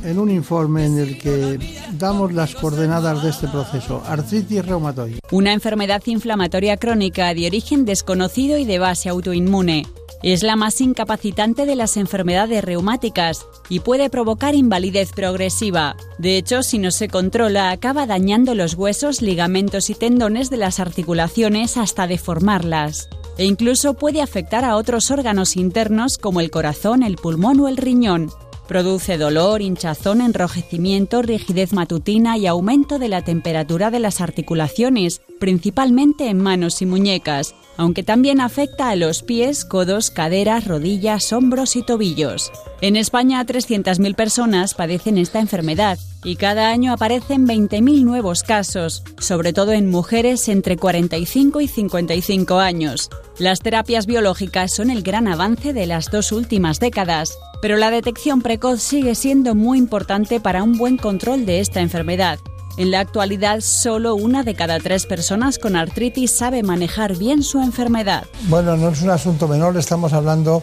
en 0.03 0.19
un 0.19 0.29
informe 0.29 0.86
en 0.86 0.99
el 0.99 1.17
que 1.17 1.57
damos 1.97 2.31
las 2.31 2.53
coordenadas 2.53 3.23
de 3.23 3.31
este 3.31 3.47
proceso. 3.47 4.03
Artritis 4.05 4.63
reumatoide. 4.63 5.19
Una 5.31 5.51
enfermedad 5.51 6.03
inflamatoria 6.05 6.77
crónica 6.77 7.33
de 7.33 7.47
origen 7.47 7.86
desconocido 7.86 8.60
y 8.60 8.65
de 8.65 8.77
base 8.77 9.10
autoinmune. 9.10 9.88
Es 10.23 10.41
la 10.41 10.56
más 10.56 10.82
incapacitante 10.82 11.65
de 11.65 11.75
las 11.75 11.95
enfermedades 11.95 12.63
reumáticas 12.63 13.45
y 13.69 13.82
puede 13.82 14.10
provocar 14.10 14.56
invalidez 14.56 15.12
progresiva. 15.13 15.95
De 16.17 16.38
hecho, 16.38 16.63
si 16.63 16.80
no 16.80 16.89
se 16.89 17.08
controla, 17.08 17.69
acaba 17.69 18.08
dañando 18.08 18.56
los 18.56 18.73
huesos, 18.73 19.21
ligamentos 19.21 19.91
y 19.91 19.95
tendones 19.95 20.49
de 20.49 20.58
las 20.58 20.80
articulaciones 20.80 21.77
hasta 21.77 22.08
deformarlas. 22.08 23.10
E 23.38 23.45
incluso 23.45 23.93
puede 23.93 24.21
afectar 24.21 24.65
a 24.65 24.75
otros 24.75 25.12
órganos 25.12 25.56
internos 25.56 26.17
como 26.17 26.39
el 26.39 26.49
corazón, 26.49 27.03
el 27.03 27.17
pulmón 27.17 27.60
o 27.60 27.67
el 27.67 27.77
riñón. 27.77 28.32
Produce 28.67 29.17
dolor, 29.17 29.62
hinchazón, 29.62 30.19
enrojecimiento, 30.19 31.21
rigidez 31.21 31.71
matutina 31.71 32.38
y 32.38 32.47
aumento 32.47 32.99
de 32.99 33.08
la 33.08 33.21
temperatura 33.21 33.91
de 33.91 33.99
las 33.99 34.19
articulaciones, 34.19 35.21
principalmente 35.39 36.27
en 36.27 36.39
manos 36.39 36.82
y 36.82 36.86
muñecas, 36.86 37.56
aunque 37.78 38.04
también 38.04 38.42
afecta 38.42 38.90
a 38.90 38.96
los 38.96 39.24
pies, 39.24 39.63
codos, 39.63 40.12
caderas, 40.12 40.66
rodillas, 40.66 41.32
hombros 41.32 41.76
y 41.76 41.84
tobillos. 41.84 42.52
En 42.82 42.96
España, 42.96 43.44
300.000 43.46 44.16
personas 44.16 44.74
padecen 44.74 45.18
esta 45.18 45.40
enfermedad 45.40 45.98
y 46.24 46.36
cada 46.36 46.70
año 46.70 46.92
aparecen 46.92 47.48
20.000 47.48 48.04
nuevos 48.04 48.44
casos, 48.44 49.04
sobre 49.20 49.54
todo 49.54 49.72
en 49.72 49.90
mujeres 49.90 50.50
entre 50.50 50.78
45 50.78 51.62
y 51.62 51.68
55 51.68 52.60
años. 52.60 53.10
Las 53.40 53.60
terapias 53.60 54.08
biológicas 54.08 54.74
son 54.74 54.90
el 54.90 55.04
gran 55.04 55.28
avance 55.28 55.74
de 55.74 55.86
las 55.86 56.12
dos 56.12 56.32
últimas 56.32 56.80
décadas, 56.80 57.38
pero 57.62 57.78
la 57.78 57.92
detección 57.92 58.42
precoz 58.42 58.82
sigue 58.82 59.16
siendo 59.16 59.56
muy 59.56 59.78
importante 59.78 60.40
para 60.40 60.63
un 60.63 60.78
buen 60.78 60.98
control 60.98 61.46
de 61.46 61.60
esta 61.60 61.82
enfermedad. 61.82 62.40
En 62.78 62.92
la 62.92 63.00
actualidad, 63.00 63.62
solo 63.62 64.13
una 64.13 64.44
de 64.44 64.54
cada 64.54 64.80
tres 64.80 65.08
personas 65.08 65.58
con 65.58 65.76
artritis 65.76 66.30
sabe 66.30 66.62
manejar 66.62 67.18
bien 67.18 67.42
su 67.42 67.60
enfermedad. 67.60 68.26
Bueno, 68.50 68.78
no 68.78 68.90
es 68.90 69.02
un 69.02 69.10
asunto 69.10 69.48
menor, 69.48 69.76
estamos 69.78 70.13
hablando 70.13 70.62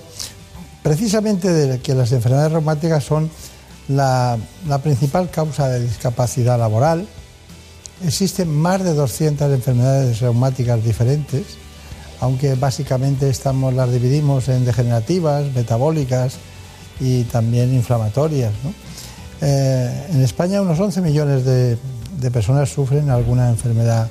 precisamente 0.84 1.52
de 1.52 1.80
que 1.80 1.92
las 1.92 2.12
enfermedades 2.12 2.52
reumáticas 2.52 3.02
son 3.02 3.28
la, 3.88 4.38
principal 4.80 5.28
causa 5.28 5.68
de 5.68 5.80
discapacidad 5.80 6.56
laboral. 6.56 7.04
Existen 8.04 8.48
más 8.48 8.84
de 8.84 8.94
200 8.94 9.52
enfermedades 9.52 10.20
reumáticas 10.20 10.84
diferentes, 10.84 11.44
aunque 12.20 12.54
básicamente 12.54 13.28
estamos, 13.28 13.74
las 13.74 13.90
dividimos 13.90 14.48
en 14.48 14.64
degenerativas, 14.64 15.52
metabólicas 15.52 16.34
y 17.00 17.24
también 17.24 17.74
inflamatorias. 17.74 18.52
¿no? 18.62 18.72
Eh, 19.40 20.06
en 20.12 20.22
España 20.22 20.62
unos 20.62 20.78
11 20.78 21.00
millones 21.00 21.44
de, 21.44 21.76
de 22.18 22.30
personas 22.30 22.70
sufren 22.70 23.10
alguna 23.10 23.50
enfermedad 23.50 24.08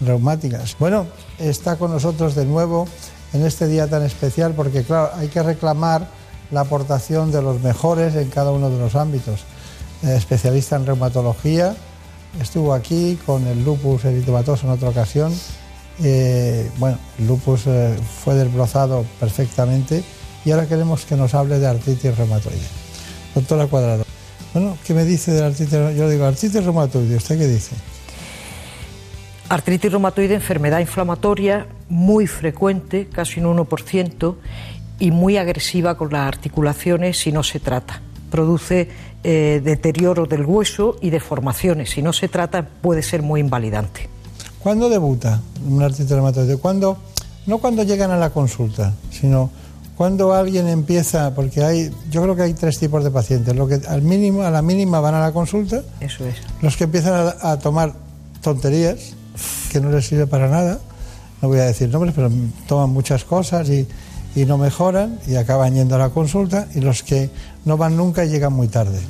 reumática. 0.00 0.62
Bueno, 0.78 1.06
está 1.38 1.76
con 1.76 1.90
nosotros 1.90 2.34
de 2.34 2.44
nuevo 2.44 2.86
en 3.32 3.44
este 3.44 3.66
día 3.66 3.88
tan 3.88 4.02
especial 4.02 4.52
porque, 4.54 4.82
claro, 4.82 5.10
hay 5.16 5.28
que 5.28 5.42
reclamar 5.42 6.08
la 6.50 6.60
aportación 6.60 7.32
de 7.32 7.42
los 7.42 7.60
mejores 7.60 8.14
en 8.14 8.28
cada 8.28 8.52
uno 8.52 8.70
de 8.70 8.78
los 8.78 8.94
ámbitos. 8.94 9.40
Especialista 10.02 10.76
en 10.76 10.86
reumatología, 10.86 11.74
estuvo 12.40 12.74
aquí 12.74 13.18
con 13.26 13.46
el 13.46 13.64
lupus 13.64 14.04
eritematoso 14.04 14.66
en 14.66 14.72
otra 14.72 14.90
ocasión. 14.90 15.32
Eh, 16.02 16.70
bueno, 16.78 16.98
el 17.18 17.26
lupus 17.26 17.62
eh, 17.66 17.96
fue 18.22 18.34
desbrozado 18.34 19.04
perfectamente 19.18 20.04
y 20.44 20.50
ahora 20.50 20.66
queremos 20.66 21.06
que 21.06 21.16
nos 21.16 21.34
hable 21.34 21.58
de 21.58 21.66
artritis 21.66 22.16
reumatoide. 22.16 22.60
Doctora 23.34 23.66
Cuadrado, 23.66 24.04
bueno, 24.56 24.78
¿qué 24.86 24.94
me 24.94 25.04
dice 25.04 25.32
de 25.32 25.40
la 25.42 25.48
artritis? 25.48 25.74
Yo 25.74 26.08
digo, 26.08 26.24
artritis 26.24 26.64
reumatoide, 26.64 27.16
¿usted 27.16 27.36
qué 27.36 27.46
dice? 27.46 27.76
Artritis 29.50 29.92
reumatoide, 29.92 30.32
enfermedad 30.32 30.78
inflamatoria 30.78 31.66
muy 31.90 32.26
frecuente, 32.26 33.06
casi 33.12 33.38
un 33.40 33.54
1%, 33.58 34.34
y 34.98 35.10
muy 35.10 35.36
agresiva 35.36 35.98
con 35.98 36.10
las 36.10 36.26
articulaciones 36.26 37.18
si 37.18 37.32
no 37.32 37.42
se 37.42 37.60
trata. 37.60 38.00
Produce 38.30 38.88
eh, 39.22 39.60
deterioro 39.62 40.24
del 40.24 40.46
hueso 40.46 40.96
y 41.02 41.10
deformaciones. 41.10 41.90
Si 41.90 42.00
no 42.00 42.14
se 42.14 42.28
trata, 42.28 42.66
puede 42.66 43.02
ser 43.02 43.20
muy 43.20 43.40
invalidante. 43.40 44.08
¿Cuándo 44.60 44.88
debuta 44.88 45.38
un 45.68 45.82
artritis 45.82 46.12
reumatoide? 46.12 46.56
¿Cuándo? 46.56 46.96
No 47.44 47.58
cuando 47.58 47.82
llegan 47.82 48.10
a 48.10 48.16
la 48.16 48.30
consulta, 48.30 48.94
sino 49.10 49.50
cuando 49.96 50.34
alguien 50.34 50.68
empieza, 50.68 51.34
porque 51.34 51.64
hay, 51.64 51.90
yo 52.10 52.22
creo 52.22 52.36
que 52.36 52.42
hay 52.42 52.54
tres 52.54 52.78
tipos 52.78 53.02
de 53.02 53.10
pacientes, 53.10 53.54
lo 53.56 53.66
que 53.66 53.80
al 53.88 54.02
mínimo, 54.02 54.42
a 54.42 54.50
la 54.50 54.62
mínima 54.62 55.00
van 55.00 55.14
a 55.14 55.20
la 55.20 55.32
consulta, 55.32 55.82
Eso 56.00 56.26
es. 56.26 56.36
los 56.60 56.76
que 56.76 56.84
empiezan 56.84 57.14
a, 57.14 57.52
a 57.52 57.58
tomar 57.58 57.94
tonterías 58.42 59.14
que 59.72 59.80
no 59.80 59.90
les 59.90 60.06
sirve 60.06 60.26
para 60.26 60.48
nada, 60.48 60.78
no 61.40 61.48
voy 61.48 61.58
a 61.58 61.64
decir 61.64 61.88
nombres, 61.88 62.12
pero 62.14 62.30
toman 62.66 62.90
muchas 62.90 63.24
cosas 63.24 63.68
y, 63.68 63.86
y 64.34 64.44
no 64.44 64.58
mejoran 64.58 65.18
y 65.26 65.36
acaban 65.36 65.74
yendo 65.74 65.94
a 65.94 65.98
la 65.98 66.10
consulta, 66.10 66.66
y 66.74 66.80
los 66.80 67.02
que 67.02 67.30
no 67.64 67.76
van 67.76 67.96
nunca 67.96 68.24
y 68.24 68.28
llegan 68.28 68.52
muy 68.52 68.68
tarde. 68.68 69.00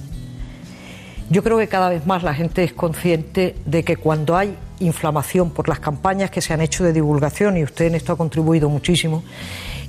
Yo 1.29 1.43
creo 1.43 1.59
que 1.59 1.67
cada 1.67 1.89
vez 1.89 2.07
más 2.07 2.23
la 2.23 2.35
gente 2.35 2.63
es 2.63 2.73
consciente 2.73 3.57
de 3.67 3.83
que 3.83 3.97
cuando 3.97 4.37
hay 4.37 4.57
inflamación 4.79 5.51
por 5.51 5.69
las 5.69 5.81
campañas 5.81 6.31
que 6.31 6.41
se 6.41 6.53
han 6.55 6.61
hecho 6.61 6.85
de 6.85 6.93
divulgación, 6.93 7.57
y 7.57 7.65
usted 7.65 7.87
en 7.87 7.97
esto 7.97 8.13
ha 8.13 8.17
contribuido 8.17 8.69
muchísimo, 8.69 9.25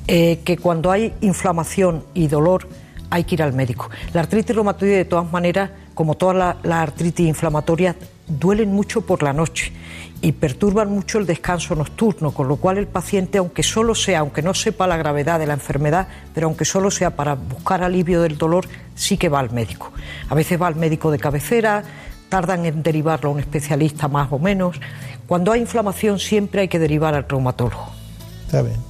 eh, 0.08 0.40
que 0.44 0.58
cuando 0.58 0.92
hay 0.92 1.14
inflamación 1.22 2.04
y 2.14 2.28
dolor 2.28 2.68
hay 3.10 3.24
que 3.24 3.36
ir 3.36 3.44
al 3.44 3.54
médico. 3.54 3.90
La 4.14 4.22
artritis 4.22 4.56
reumatoide, 4.56 4.98
de 4.98 5.06
todas 5.06 5.32
maneras, 5.32 5.72
como 5.94 6.16
todas 6.16 6.36
las 6.36 6.56
la 6.64 6.82
artritis 6.82 7.28
inflamatorias, 7.28 7.96
duelen 8.28 8.72
mucho 8.72 9.02
por 9.02 9.24
la 9.24 9.34
noche 9.34 9.72
y 10.22 10.32
perturban 10.34 10.92
mucho 10.92 11.20
el 11.20 11.26
descanso 11.26 11.76
nocturno, 11.76 12.32
con 12.32 12.48
lo 12.48 12.58
cual 12.58 12.78
el 12.78 12.88
paciente, 12.88 13.38
aunque 13.38 13.64
solo 13.64 13.96
sea, 13.96 14.20
aunque 14.20 14.42
no 14.42 14.54
sepa 14.54 14.88
la 14.88 14.98
gravedad 14.98 15.40
de 15.40 15.48
la 15.48 15.54
enfermedad, 15.54 16.08
pero 16.34 16.48
aunque 16.48 16.66
solo 16.66 16.92
sea 16.92 17.16
para 17.16 17.36
buscar 17.36 17.84
alivio 17.84 18.22
del 18.22 18.38
dolor, 18.38 18.68
sí 18.96 19.18
que 19.18 19.30
va 19.30 19.40
al 19.40 19.52
médico. 19.52 19.92
A 20.30 20.36
veces 20.36 20.62
va 20.62 20.68
al 20.68 20.76
médico 20.76 21.12
de 21.12 21.20
cabecera, 21.20 21.84
tardan 22.30 22.66
en 22.66 22.84
derivarlo 22.84 23.30
a 23.30 23.34
un 23.34 23.40
especialista 23.40 24.08
más 24.08 24.32
o 24.32 24.40
menos. 24.40 24.80
Cuando 25.28 25.52
hay 25.52 25.62
inflamación 25.62 26.20
siempre 26.20 26.62
hay 26.62 26.68
que 26.68 26.80
derivar 26.80 27.14
al 27.14 27.28
reumatólogo. 27.28 27.88
Está 28.46 28.62
bien. 28.62 28.87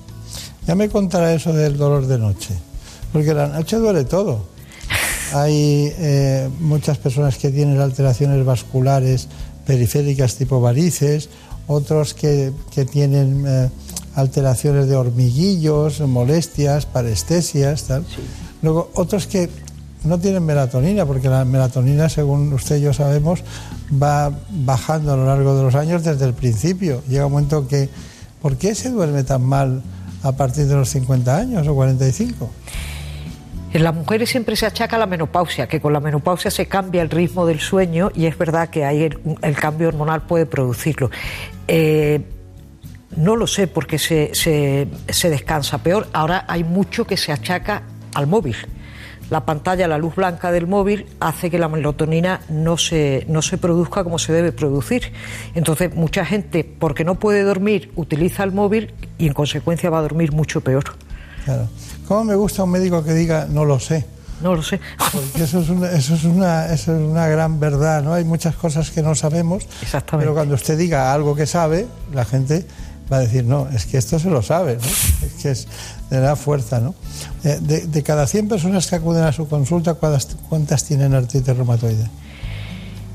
Ya 0.67 0.75
me 0.75 0.89
contará 0.89 1.33
eso 1.33 1.53
del 1.53 1.77
dolor 1.77 2.07
de 2.07 2.19
noche, 2.19 2.53
porque 3.13 3.33
la 3.33 3.47
noche 3.47 3.77
duele 3.77 4.03
todo. 4.03 4.43
Hay 5.33 5.93
eh, 5.97 6.49
muchas 6.59 6.97
personas 6.97 7.37
que 7.37 7.51
tienen 7.51 7.79
alteraciones 7.79 8.45
vasculares 8.45 9.29
periféricas 9.65 10.35
tipo 10.35 10.59
varices, 10.59 11.29
otros 11.67 12.13
que, 12.13 12.51
que 12.71 12.83
tienen 12.83 13.45
eh, 13.47 13.69
alteraciones 14.15 14.87
de 14.87 14.97
hormiguillos, 14.97 16.01
molestias, 16.01 16.85
parestesias, 16.85 17.83
tal. 17.83 18.05
Luego, 18.61 18.91
otros 18.95 19.25
que 19.25 19.49
no 20.03 20.19
tienen 20.19 20.43
melatonina, 20.43 21.05
porque 21.05 21.29
la 21.29 21.45
melatonina, 21.45 22.09
según 22.09 22.51
usted 22.51 22.77
y 22.77 22.81
yo 22.81 22.93
sabemos, 22.93 23.41
va 23.91 24.37
bajando 24.49 25.13
a 25.13 25.15
lo 25.15 25.25
largo 25.25 25.55
de 25.55 25.63
los 25.63 25.75
años 25.75 26.03
desde 26.03 26.25
el 26.25 26.33
principio. 26.33 27.03
Llega 27.07 27.25
un 27.25 27.31
momento 27.31 27.67
que, 27.69 27.89
¿por 28.41 28.57
qué 28.57 28.75
se 28.75 28.89
duerme 28.89 29.23
tan 29.23 29.43
mal 29.43 29.81
a 30.27 30.35
partir 30.35 30.65
de 30.65 30.75
los 30.75 30.89
50 30.89 31.35
años 31.35 31.67
o 31.67 31.75
45? 31.75 32.49
En 33.73 33.83
las 33.83 33.93
mujeres 33.93 34.29
siempre 34.29 34.55
se 34.55 34.65
achaca 34.65 34.97
la 34.97 35.05
menopausia, 35.05 35.67
que 35.67 35.81
con 35.81 35.93
la 35.93 35.99
menopausia 35.99 36.49
se 36.49 36.67
cambia 36.67 37.01
el 37.01 37.09
ritmo 37.09 37.45
del 37.45 37.59
sueño 37.59 38.11
y 38.15 38.25
es 38.25 38.37
verdad 38.37 38.69
que 38.69 38.85
ahí 38.85 39.03
el, 39.03 39.55
cambio 39.55 39.89
hormonal 39.89 40.21
puede 40.23 40.45
producirlo. 40.45 41.11
Eh, 41.67 42.21
no 43.15 43.35
lo 43.35 43.45
sé 43.45 43.67
porque 43.67 43.99
se, 43.99 44.31
se, 44.33 44.87
se 45.09 45.29
descansa 45.29 45.79
peor. 45.79 46.07
Ahora 46.13 46.45
hay 46.47 46.63
mucho 46.63 47.05
que 47.05 47.17
se 47.17 47.31
achaca 47.31 47.83
al 48.13 48.27
móvil. 48.27 48.55
La 49.29 49.45
pantalla, 49.45 49.87
la 49.87 49.97
luz 49.97 50.15
blanca 50.15 50.51
del 50.51 50.67
móvil 50.67 51.05
hace 51.19 51.49
que 51.49 51.59
la 51.59 51.67
melatonina 51.67 52.41
no 52.49 52.77
se, 52.77 53.25
no 53.27 53.41
se 53.41 53.57
produzca 53.57 54.03
como 54.03 54.19
se 54.19 54.31
debe 54.31 54.51
producir. 54.51 55.11
Entonces, 55.53 55.93
mucha 55.93 56.25
gente, 56.25 56.63
porque 56.63 57.03
no 57.03 57.15
puede 57.15 57.43
dormir, 57.43 57.91
utiliza 57.95 58.43
el 58.43 58.53
móvil 58.53 58.93
y 59.17 59.27
en 59.27 59.33
consecuencia 59.33 59.89
va 59.89 59.99
a 59.99 60.01
dormir 60.03 60.31
mucho 60.31 60.61
peor. 60.61 60.85
Claro. 61.43 61.67
¿Cómo 62.07 62.23
me 62.23 62.35
gusta 62.35 62.63
un 62.63 62.71
médico 62.71 63.03
que 63.03 63.13
diga 63.13 63.47
no 63.49 63.65
lo 63.65 63.79
sé? 63.79 64.05
No 64.41 64.55
lo 64.55 64.61
sé. 64.61 64.79
Porque 65.11 65.43
eso 65.43 65.59
es 65.59 65.69
una, 65.69 65.91
eso 65.91 66.13
es 66.13 66.23
una, 66.23 66.67
eso 66.67 66.95
es 66.95 67.01
una 67.01 67.27
gran 67.27 67.59
verdad, 67.59 68.03
¿no? 68.03 68.13
Hay 68.13 68.23
muchas 68.23 68.55
cosas 68.55 68.91
que 68.91 69.01
no 69.01 69.15
sabemos, 69.15 69.65
Exactamente. 69.81 70.25
pero 70.25 70.33
cuando 70.33 70.55
usted 70.55 70.77
diga 70.77 71.11
algo 71.11 71.35
que 71.35 71.45
sabe, 71.47 71.87
la 72.13 72.23
gente 72.23 72.65
va 73.11 73.17
a 73.17 73.19
decir, 73.21 73.45
no, 73.45 73.67
es 73.69 73.85
que 73.85 73.97
esto 73.97 74.19
se 74.19 74.29
lo 74.29 74.41
sabe, 74.41 74.75
¿no? 74.75 74.81
Es 75.27 75.33
que 75.41 75.51
es, 75.51 75.67
le 76.09 76.19
da 76.19 76.35
fuerza, 76.35 76.79
¿no? 76.79 76.95
Eh, 77.43 77.57
De, 77.61 77.87
de 77.87 78.03
cada 78.03 78.27
100 78.27 78.47
personas 78.47 78.87
que 78.87 78.95
acuden 78.95 79.23
a 79.23 79.31
su 79.31 79.47
consulta, 79.47 79.95
¿cuántas, 79.95 80.37
cuántas 80.49 80.83
tienen 80.83 81.13
artritis 81.13 81.55
reumatoide? 81.55 82.07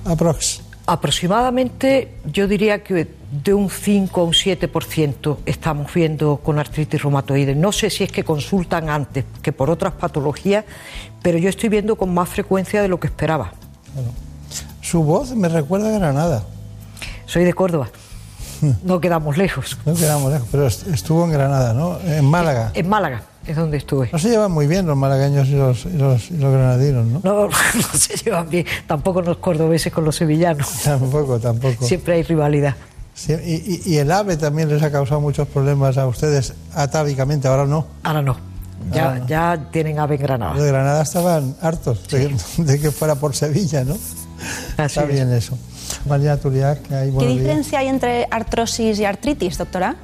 Aprox. 0.05 0.61
Aproximadamente, 0.85 2.16
yo 2.24 2.48
diría 2.48 2.83
que 2.83 3.09
de 3.44 3.55
un 3.55 3.70
5 3.70 4.20
a 4.20 4.24
un 4.24 4.33
7% 4.33 5.38
estamos 5.46 5.94
viendo 5.94 6.38
con 6.38 6.59
artritis 6.59 7.00
reumatoide. 7.00 7.55
No 7.55 7.70
sé 7.70 7.88
si 7.88 8.05
es 8.05 8.11
que 8.11 8.24
consultan 8.24 8.90
antes 8.90 9.24
que 9.42 9.52
por 9.52 9.70
otras 9.70 9.92
patologías, 9.94 10.64
pero 11.22 11.38
yo 11.38 11.48
estoy 11.48 11.68
viendo 11.68 11.96
con 11.96 12.12
más 12.12 12.28
frecuencia 12.28 12.83
de 12.83 12.88
lo 12.88 12.98
que 12.98 13.07
esperaba. 13.07 13.52
Su 14.81 15.05
voz 15.05 15.35
me 15.35 15.48
recuerda 15.48 15.88
a 15.88 15.98
Granada. 15.98 16.42
Soy 17.26 17.44
de 17.44 17.55
Córdoba. 17.55 17.88
No 18.85 19.01
quedamos 19.01 19.37
lejos. 19.37 19.77
No 19.85 19.94
quedamos 19.94 20.33
lejos, 20.33 20.48
pero 20.51 20.66
est- 20.66 20.87
estuvo 20.88 21.25
en 21.25 21.33
Granada, 21.33 21.75
¿no? 21.75 21.98
En 22.01 22.25
Málaga. 22.25 22.70
En 22.75 22.88
Málaga 22.88 23.22
es 23.46 23.57
donde 23.57 23.77
estuve. 23.77 24.09
No 24.12 24.18
se 24.18 24.29
llevan 24.31 24.53
muy 24.53 24.66
bien 24.66 24.87
los 24.87 24.96
malagueños 24.96 25.48
y 25.48 25.53
los, 25.57 25.85
y 25.87 25.96
los, 25.98 26.31
y 26.31 26.37
los 26.37 26.53
granadinos, 26.53 27.07
¿no? 27.07 27.20
No, 27.25 27.46
no 27.48 27.98
se 27.98 28.16
llevan 28.16 28.48
bien. 28.48 28.64
Tampoco 28.87 29.20
los 29.22 29.38
cordobeses 29.38 29.92
con 29.92 30.05
los 30.05 30.14
sevillanos. 30.16 30.68
Tampoco, 30.85 31.38
tampoco. 31.40 31.85
Siempre 31.85 32.14
hay 32.14 32.22
rivalidad. 32.22 32.75
Sí, 33.14 33.33
y, 33.35 33.55
y- 33.90 33.94
y 33.94 33.96
el 33.98 34.11
AVE 34.11 34.37
también 34.38 34.68
les 34.68 34.83
ha 34.83 34.90
causado 34.90 35.20
muchos 35.20 35.46
problemas 35.48 35.98
a 35.98 36.07
ustedes 36.07 36.55
atávicamente, 36.75 37.46
ahora 37.48 37.66
no. 37.66 37.87
Ahora 38.05 38.22
no. 38.22 38.37
Ya, 38.92 39.05
Ahora 39.05 39.18
no. 39.20 39.27
ya 39.29 39.68
tienen 39.70 39.98
ave 39.98 40.14
en 40.16 40.22
Granada. 40.22 40.55
Los 40.55 40.62
de 40.62 40.68
Granada 40.68 41.03
estaban 41.03 41.55
hartos 41.61 42.09
de, 42.09 42.35
de 42.59 42.81
que 42.81 42.90
fuera 42.90 43.14
por 43.16 43.35
Sevilla, 43.35 43.85
¿no? 43.85 43.96
Está 44.79 45.05
bien 45.05 45.33
eso. 45.33 45.57
María 46.07 46.38
Turiac, 46.38 46.83
que 46.83 46.95
hay 46.95 47.12
¿Qué 47.19 47.27
diferencia 47.27 47.79
hay 47.79 47.88
entre 47.88 48.27
artrosis 48.31 48.99
y 48.99 49.05
artritis, 49.05 49.59
doctora? 49.59 49.97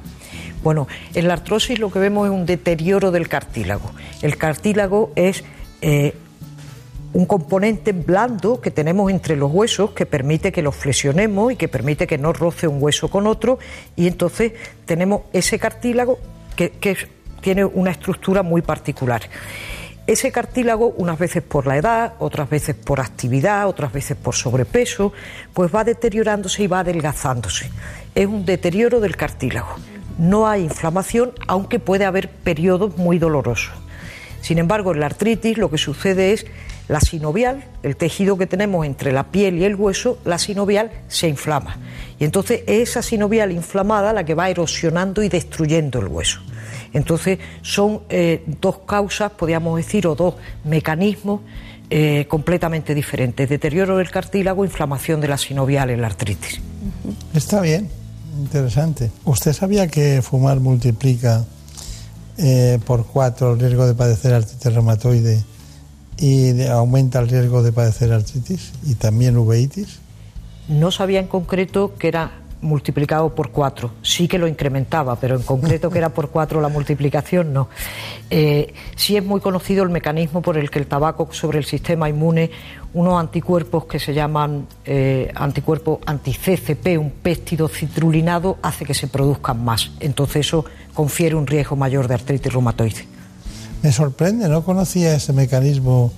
Bueno, 0.63 0.87
en 1.13 1.27
la 1.27 1.33
artrosis 1.33 1.79
lo 1.79 1.91
que 1.91 1.99
vemos 1.99 2.27
es 2.27 2.33
un 2.33 2.45
deterioro 2.45 3.11
del 3.11 3.27
cartílago. 3.29 3.91
El 4.21 4.37
cartílago 4.37 5.11
es 5.15 5.43
eh, 5.81 6.13
un 7.13 7.25
componente 7.25 7.91
blando 7.91 8.61
que 8.61 8.71
tenemos 8.71 9.09
entre 9.09 9.35
los 9.35 9.51
huesos 9.51 9.91
que 9.91 10.05
permite 10.05 10.51
que 10.51 10.61
los 10.61 10.75
flexionemos 10.75 11.53
y 11.53 11.55
que 11.55 11.67
permite 11.67 12.05
que 12.05 12.17
no 12.17 12.33
roce 12.33 12.67
un 12.67 12.81
hueso 12.81 13.09
con 13.09 13.25
otro 13.25 13.57
y 13.95 14.07
entonces 14.07 14.53
tenemos 14.85 15.21
ese 15.33 15.57
cartílago 15.59 16.19
que, 16.55 16.97
tiene 17.41 17.63
una 17.63 17.91
estructura 17.91 18.43
muy 18.43 18.61
particular. 18.61 19.21
Ese 20.09 20.31
cartílago, 20.31 20.87
unas 20.97 21.19
veces 21.19 21.43
por 21.43 21.67
la 21.67 21.77
edad, 21.77 22.13
otras 22.17 22.49
veces 22.49 22.75
por 22.75 22.99
actividad, 22.99 23.67
otras 23.67 23.93
veces 23.93 24.17
por 24.17 24.33
sobrepeso, 24.33 25.13
pues 25.53 25.69
va 25.73 25.83
deteriorándose 25.83 26.63
y 26.63 26.67
va 26.67 26.79
adelgazándose. 26.79 27.69
Es 28.15 28.25
un 28.25 28.43
deterioro 28.43 29.01
del 29.01 29.15
cartílago. 29.15 29.75
No 30.17 30.47
hay 30.47 30.63
inflamación, 30.63 31.33
aunque 31.45 31.77
puede 31.77 32.05
haber 32.05 32.27
periodos 32.27 32.97
muy 32.97 33.19
dolorosos. 33.19 33.71
Sin 34.41 34.57
embargo, 34.57 34.93
en 34.93 35.01
la 35.01 35.05
artritis 35.05 35.59
lo 35.59 35.69
que 35.69 35.77
sucede 35.77 36.33
es 36.33 36.47
La 36.89 36.99
sinovial, 36.99 37.63
el 37.83 37.95
tejido 37.95 38.35
que 38.35 38.47
tenemos 38.47 38.83
entre 38.83 39.11
la 39.13 39.25
piel 39.25 39.59
y 39.59 39.63
el 39.63 39.75
hueso, 39.75 40.17
la 40.25 40.39
sinovial 40.39 40.89
se 41.07 41.27
inflama. 41.27 41.77
Y 42.17 42.23
entonces 42.23 42.63
es 42.65 42.89
esa 42.89 43.03
sinovial 43.03 43.51
inflamada 43.51 44.11
la 44.11 44.25
que 44.25 44.33
va 44.33 44.49
erosionando 44.49 45.21
y 45.21 45.29
destruyendo 45.29 45.99
el 45.99 46.07
hueso. 46.07 46.41
Entonces 46.91 47.37
son 47.61 48.01
eh, 48.09 48.43
dos 48.59 48.79
causas, 48.79 49.31
podríamos 49.33 49.77
decir, 49.77 50.07
o 50.07 50.15
dos 50.15 50.33
mecanismos 50.65 51.41
eh, 51.91 52.25
completamente 52.27 52.95
diferentes. 52.95 53.47
Deterioro 53.47 53.97
del 53.97 54.09
cartílago, 54.09 54.65
inflamación 54.65 55.21
de 55.21 55.27
la 55.27 55.37
sinovial 55.37 55.91
en 55.91 56.01
la 56.01 56.07
artritis. 56.07 56.59
Está 57.35 57.61
bien, 57.61 57.87
interesante. 58.39 59.11
¿Usted 59.25 59.53
sabía 59.53 59.87
que 59.87 60.23
fumar 60.23 60.59
multiplica 60.59 61.45
eh, 62.39 62.79
por 62.83 63.05
cuatro 63.05 63.53
el 63.53 63.59
riesgo 63.59 63.85
de 63.85 63.93
padecer 63.93 64.33
artritis 64.33 64.73
reumatoide 64.73 65.43
y 66.19 66.61
aumenta 66.67 67.19
el 67.19 67.29
riesgo 67.29 67.63
de 67.63 67.71
padecer 67.71 68.11
artritis 68.11 68.71
y 68.85 68.95
también 68.95 69.37
uveitis? 69.37 69.99
No 70.67 70.91
sabía 70.91 71.19
en 71.19 71.27
concreto 71.27 71.95
que 71.97 72.09
era 72.09 72.31
multiplicado 72.61 73.33
por 73.33 73.51
cuatro. 73.51 73.91
Sí 74.01 74.27
que 74.27 74.37
lo 74.37 74.47
incrementaba, 74.47 75.15
pero 75.15 75.35
en 75.35 75.43
concreto 75.43 75.89
que 75.89 75.97
era 75.97 76.09
por 76.09 76.29
cuatro 76.31 76.61
la 76.61 76.67
multiplicación, 76.67 77.53
no. 77.53 77.69
Eh, 78.29 78.73
sí 78.95 79.17
es 79.17 79.23
muy 79.23 79.39
conocido 79.39 79.83
el 79.83 79.89
mecanismo 79.89 80.41
por 80.41 80.57
el 80.57 80.69
que 80.69 80.79
el 80.79 80.87
tabaco 80.87 81.29
sobre 81.31 81.59
el 81.59 81.65
sistema 81.65 82.09
inmune, 82.09 82.51
unos 82.93 83.19
anticuerpos 83.19 83.85
que 83.85 83.99
se 83.99 84.13
llaman 84.13 84.67
eh, 84.85 85.31
anticuerpos 85.35 85.99
anti-CCP, 86.05 86.99
un 86.99 87.11
péptido 87.11 87.67
citrulinado, 87.67 88.57
hace 88.61 88.85
que 88.85 88.93
se 88.93 89.07
produzcan 89.07 89.63
más. 89.63 89.91
Entonces 89.99 90.47
eso 90.47 90.65
confiere 90.93 91.35
un 91.35 91.47
riesgo 91.47 91.75
mayor 91.75 92.07
de 92.07 92.15
artritis 92.15 92.51
reumatoide. 92.51 93.18
Me 93.81 93.91
sorprende, 93.91 94.49
no 94.49 94.63
conocía 94.63 95.15
ese 95.15 95.31
mecanismo, 95.33 96.11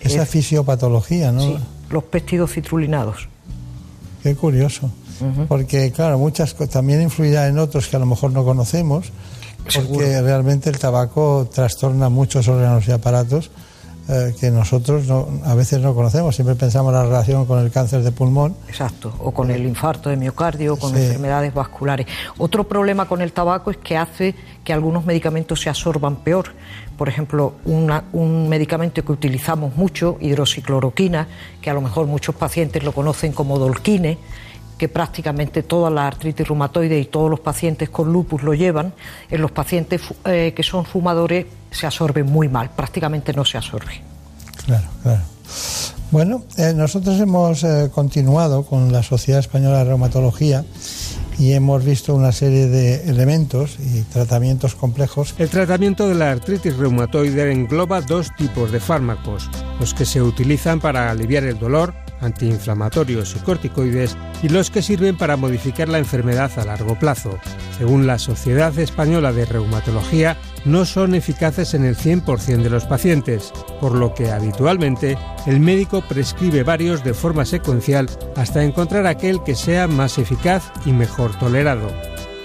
esa 0.00 0.22
Es- 0.22 0.28
fisiopatología, 0.28 1.32
¿no? 1.32 1.40
Sí, 1.42 1.58
los 1.90 2.04
péptidos 2.04 2.52
citrulinados. 2.52 3.28
Qué 4.22 4.34
curioso. 4.34 4.90
Porque, 5.48 5.90
claro, 5.90 6.16
muchas 6.16 6.54
también 6.70 7.02
influirá 7.02 7.48
en 7.48 7.58
otros 7.58 7.88
que 7.88 7.96
a 7.96 7.98
lo 7.98 8.06
mejor 8.06 8.30
no 8.30 8.44
conocemos, 8.44 9.06
porque 9.74 10.22
realmente 10.22 10.70
el 10.70 10.78
tabaco 10.78 11.48
trastorna 11.52 12.08
muchos 12.08 12.46
órganos 12.46 12.86
y 12.86 12.92
aparatos 12.92 13.50
eh, 14.08 14.34
que 14.40 14.50
nosotros 14.50 15.06
no- 15.06 15.28
a 15.44 15.54
veces 15.54 15.80
no 15.80 15.94
conocemos. 15.94 16.34
Siempre 16.34 16.54
pensamos 16.54 16.92
la 16.92 17.04
relación 17.04 17.44
con 17.46 17.58
el 17.58 17.70
cáncer 17.70 18.02
de 18.02 18.10
pulmón. 18.12 18.56
Exacto, 18.68 19.12
o 19.18 19.32
con 19.32 19.50
el 19.50 19.66
infarto 19.66 20.08
de 20.10 20.16
miocardio, 20.16 20.74
o 20.74 20.78
con 20.78 20.94
Sí. 20.94 21.00
enfermedades 21.02 21.52
vasculares. 21.52 22.06
Otro 22.38 22.66
problema 22.66 23.06
con 23.06 23.20
el 23.20 23.32
tabaco 23.32 23.70
es 23.70 23.76
que 23.76 23.96
hace 23.96 24.34
que 24.64 24.72
algunos 24.72 25.04
medicamentos 25.04 25.60
se 25.60 25.68
absorban 25.70 26.16
peor. 26.16 26.46
Por 26.96 27.08
ejemplo, 27.08 27.54
una- 27.64 28.04
un 28.12 28.48
medicamento 28.48 29.04
que 29.04 29.12
utilizamos 29.12 29.76
mucho, 29.76 30.16
hidroxicloroquina, 30.20 31.28
que 31.60 31.70
a 31.70 31.74
lo 31.74 31.80
mejor 31.80 32.06
muchos 32.06 32.34
pacientes 32.34 32.82
lo 32.82 32.92
conocen 32.92 33.32
como 33.32 33.58
dolquine, 33.58 34.18
que 34.78 34.88
prácticamente 34.88 35.62
toda 35.62 35.90
la 35.90 36.06
artritis 36.06 36.46
reumatoide 36.46 36.98
y 36.98 37.06
todos 37.06 37.28
los 37.28 37.40
pacientes 37.40 37.90
con 37.90 38.12
lupus 38.12 38.42
lo 38.42 38.54
llevan, 38.54 38.94
en 39.28 39.42
los 39.42 39.50
pacientes 39.50 40.00
eh, 40.24 40.52
que 40.56 40.62
son 40.62 40.84
fumadores 40.84 41.46
se 41.70 41.86
absorbe 41.86 42.22
muy 42.22 42.48
mal, 42.48 42.70
prácticamente 42.70 43.32
no 43.32 43.44
se 43.44 43.58
absorbe. 43.58 44.00
Claro, 44.64 44.86
claro. 45.02 45.22
Bueno, 46.10 46.44
eh, 46.56 46.72
nosotros 46.74 47.20
hemos 47.20 47.62
eh, 47.64 47.90
continuado 47.92 48.64
con 48.64 48.92
la 48.92 49.02
Sociedad 49.02 49.40
Española 49.40 49.78
de 49.78 49.84
Reumatología 49.84 50.64
y 51.38 51.52
hemos 51.52 51.84
visto 51.84 52.14
una 52.14 52.32
serie 52.32 52.66
de 52.66 53.08
elementos 53.10 53.76
y 53.78 54.02
tratamientos 54.02 54.74
complejos. 54.74 55.34
El 55.38 55.50
tratamiento 55.50 56.08
de 56.08 56.14
la 56.14 56.30
artritis 56.30 56.76
reumatoide 56.76 57.52
engloba 57.52 58.00
dos 58.00 58.34
tipos 58.36 58.72
de 58.72 58.80
fármacos, 58.80 59.50
los 59.78 59.92
que 59.92 60.06
se 60.06 60.22
utilizan 60.22 60.80
para 60.80 61.10
aliviar 61.10 61.44
el 61.44 61.58
dolor, 61.58 61.94
antiinflamatorios 62.20 63.36
y 63.36 63.38
corticoides, 63.40 64.16
y 64.42 64.48
los 64.48 64.70
que 64.70 64.82
sirven 64.82 65.16
para 65.16 65.36
modificar 65.36 65.88
la 65.88 65.98
enfermedad 65.98 66.50
a 66.58 66.64
largo 66.64 66.98
plazo. 66.98 67.38
Según 67.76 68.06
la 68.06 68.18
Sociedad 68.18 68.76
Española 68.78 69.32
de 69.32 69.44
Reumatología, 69.44 70.36
no 70.64 70.84
son 70.84 71.14
eficaces 71.14 71.74
en 71.74 71.84
el 71.84 71.96
100% 71.96 72.62
de 72.62 72.70
los 72.70 72.84
pacientes, 72.84 73.52
por 73.80 73.94
lo 73.94 74.14
que 74.14 74.30
habitualmente 74.30 75.16
el 75.46 75.60
médico 75.60 76.02
prescribe 76.02 76.62
varios 76.62 77.04
de 77.04 77.14
forma 77.14 77.44
secuencial 77.44 78.08
hasta 78.36 78.64
encontrar 78.64 79.06
aquel 79.06 79.42
que 79.44 79.54
sea 79.54 79.86
más 79.86 80.18
eficaz 80.18 80.72
y 80.84 80.92
mejor 80.92 81.38
tolerado. 81.38 81.90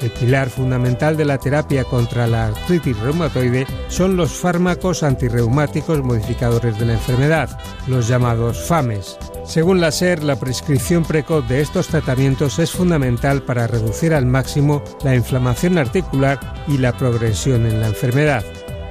El 0.04 0.12
pilar 0.12 0.50
fundamental 0.50 1.16
de 1.16 1.24
la 1.24 1.38
terapia 1.38 1.86
contra 1.86 2.28
la 2.28 2.48
artritis 2.48 3.00
reumatoide 3.00 3.66
son 3.88 4.18
los 4.18 4.34
fármacos 4.34 5.02
antirreumáticos 5.02 6.04
modificadores 6.04 6.78
de 6.78 6.88
la 6.88 6.94
enfermedad, 6.94 7.58
los 7.88 8.10
llamados 8.10 8.68
FAMES. 8.68 9.18
Según 9.46 9.80
la 9.80 9.92
SER, 9.92 10.22
la 10.22 10.38
prescripción 10.38 11.06
precoz 11.06 11.48
de 11.48 11.62
estos 11.62 11.88
tratamientos 11.88 12.60
es 12.60 12.72
fundamental 12.72 13.44
para 13.44 13.66
reducir 13.66 14.14
al 14.14 14.26
máximo 14.26 14.84
la 15.06 15.16
inflamación 15.16 15.78
articular 15.78 16.38
y 16.68 16.80
la 16.80 16.92
progresión 16.98 17.66
en 17.66 17.80
la 17.80 17.88
enfermedad. 17.88 18.44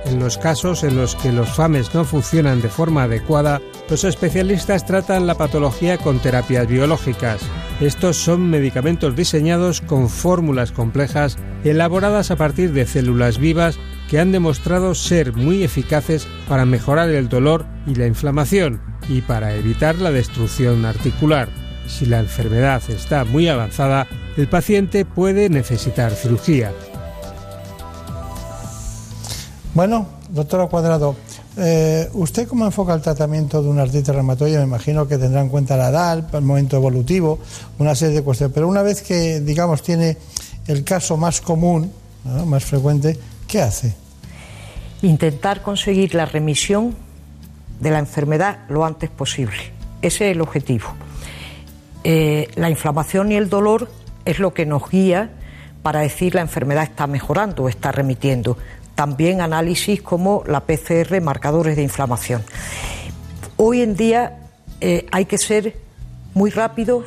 En 0.05 0.19
los 0.19 0.37
casos 0.37 0.83
en 0.83 0.97
los 0.97 1.15
que 1.15 1.33
los 1.33 1.51
FAMES 1.51 1.95
no 1.95 2.05
funcionan 2.05 2.61
de 2.61 2.69
forma 2.69 3.05
adecuada, 3.05 3.61
los 3.89 4.05
especialistas 4.05 4.85
tratan 4.85 5.27
la 5.27 5.37
patología 5.37 5.97
con 5.99 6.19
terapias 6.19 6.67
biológicas. 6.67 7.41
Estos 7.81 8.17
son 8.17 8.51
medicamentos 8.51 9.15
diseñados 9.15 9.81
con 9.81 10.09
fórmulas 10.09 10.73
complejas 10.73 11.39
elaboradas 11.65 12.31
a 12.31 12.37
partir 12.37 12.73
de 12.73 12.87
células 12.87 13.39
vivas 13.39 13.79
que 14.11 14.19
han 14.19 14.33
demostrado 14.33 14.95
ser 14.95 15.35
muy 15.35 15.63
eficaces 15.63 16.27
para 16.49 16.65
mejorar 16.65 17.09
el 17.11 17.29
dolor 17.29 17.65
y 17.87 17.95
la 17.95 18.07
inflamación 18.07 18.81
y 19.09 19.21
para 19.21 19.55
evitar 19.55 19.97
la 19.97 20.11
destrucción 20.11 20.85
articular. 20.85 21.49
Si 21.87 22.07
la 22.07 22.21
enfermedad 22.21 22.83
está 22.89 23.25
muy 23.25 23.49
avanzada, 23.49 24.07
el 24.37 24.49
paciente 24.49 25.05
puede 25.05 25.49
necesitar 25.49 26.13
cirugía. 26.13 26.73
Bueno, 29.75 30.07
doctora 30.29 30.67
Cuadrado, 30.67 31.17
eh, 31.57 32.09
¿usted 32.13 32.47
cómo 32.47 32.67
enfoca 32.67 32.93
el 32.93 33.01
tratamiento 33.01 33.63
de 33.63 33.69
una 33.69 33.83
artritis 33.83 34.15
reumatoide? 34.15 34.59
Me 34.59 34.65
imagino 34.65 35.09
que 35.09 35.17
tendrá 35.17 35.41
en 35.41 35.49
cuenta 35.49 35.77
la 35.77 35.89
edad, 35.89 36.35
el 36.35 36.43
momento 36.43 36.77
evolutivo, 36.77 37.39
una 37.79 37.95
serie 37.95 38.17
de 38.17 38.23
cuestiones. 38.23 38.55
Pero 38.55 38.69
una 38.69 38.83
vez 38.83 39.01
que, 39.01 39.41
digamos, 39.41 39.83
tiene 39.83 40.19
el 40.67 40.85
caso 40.85 41.17
más 41.17 41.41
común, 41.41 41.91
más 42.47 42.65
frecuente, 42.65 43.19
¿qué 43.49 43.63
hace? 43.63 44.03
intentar 45.03 45.63
conseguir 45.63 46.15
la 46.15 46.27
remisión 46.27 46.95
de 47.81 47.91
la 47.91 47.99
enfermedad 47.99 48.61
lo 48.69 48.85
antes 48.85 49.11
posible. 49.11 49.59
Ese 50.01 50.31
es 50.31 50.37
el 50.37 50.41
objetivo. 50.41 50.87
Eh, 52.05 52.49
la 52.55 52.71
inflamación 52.71 53.33
y 53.33 53.37
el 53.37 53.49
dolor 53.49 53.91
es 54.25 54.39
lo 54.39 54.55
que 54.55 54.67
nos 54.67 54.89
guía 54.89 55.31
para 55.83 56.01
decir 56.01 56.35
la 56.35 56.41
enfermedad 56.41 56.85
está 56.85 57.07
mejorando 57.07 57.65
o 57.65 57.69
está 57.69 57.91
remitiendo. 57.91 58.57
También 59.03 59.41
análisis 59.41 60.01
como 60.01 60.45
la 60.47 60.61
PCR, 60.61 61.21
marcadores 61.21 61.75
de 61.75 61.83
inflamación. 61.83 62.45
Hoy 63.57 63.83
en 63.83 63.97
día 63.97 64.39
eh, 64.81 65.07
hay 65.11 65.25
que 65.25 65.39
ser 65.39 65.77
muy 66.35 66.51
rápido 66.51 67.03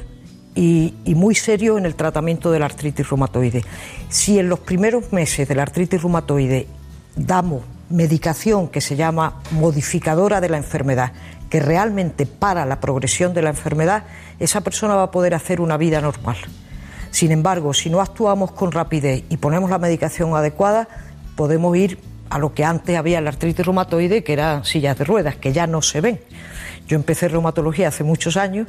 y, 0.56 0.94
y 1.06 1.16
muy 1.16 1.36
serio 1.36 1.78
en 1.78 1.86
el 1.86 1.96
tratamiento 1.96 2.52
de 2.52 2.60
la 2.60 2.66
artritis 2.66 3.10
reumatoide. 3.10 3.64
Si 4.10 4.38
en 4.38 4.50
los 4.50 4.60
primeros 4.60 5.14
meses 5.14 5.48
de 5.48 5.56
la 5.56 5.62
artritis 5.62 6.02
reumatoide 6.02 6.68
damos 7.16 7.62
medicación 7.90 8.68
que 8.68 8.82
se 8.82 8.98
llama 8.98 9.42
modificadora 9.52 10.42
de 10.42 10.50
la 10.50 10.58
enfermedad, 10.58 11.14
que 11.50 11.62
realmente 11.62 12.26
para 12.26 12.66
la 12.66 12.82
progresión 12.82 13.34
de 13.34 13.42
la 13.42 13.52
enfermedad, 13.52 14.04
esa 14.38 14.60
persona 14.60 14.96
va 14.96 15.04
a 15.04 15.12
poder 15.12 15.34
hacer 15.34 15.62
una 15.62 15.78
vida 15.78 16.02
normal. 16.02 16.36
Sin 17.12 17.32
embargo, 17.32 17.74
si 17.74 17.90
no 17.90 18.02
actuamos 18.02 18.52
con 18.52 18.74
rapidez 18.74 19.24
y 19.30 19.38
ponemos 19.38 19.70
la 19.70 19.78
medicación 19.78 20.36
adecuada, 20.36 20.90
podemos 21.36 21.76
ir 21.78 22.00
a 22.30 22.40
lo 22.40 22.54
que 22.54 22.64
antes 22.64 22.98
había 22.98 23.22
la 23.22 23.30
artritis 23.30 23.66
reumatoide, 23.66 24.24
que 24.24 24.34
eran 24.34 24.66
sillas 24.66 24.98
de 24.98 25.04
ruedas, 25.06 25.36
que 25.36 25.54
ya 25.54 25.68
no 25.68 25.82
se 25.82 26.02
ven. 26.02 26.20
Yo 26.88 26.96
empecé 26.96 27.28
reumatología 27.28 27.88
hace 27.88 28.04
muchos 28.04 28.38
años, 28.38 28.68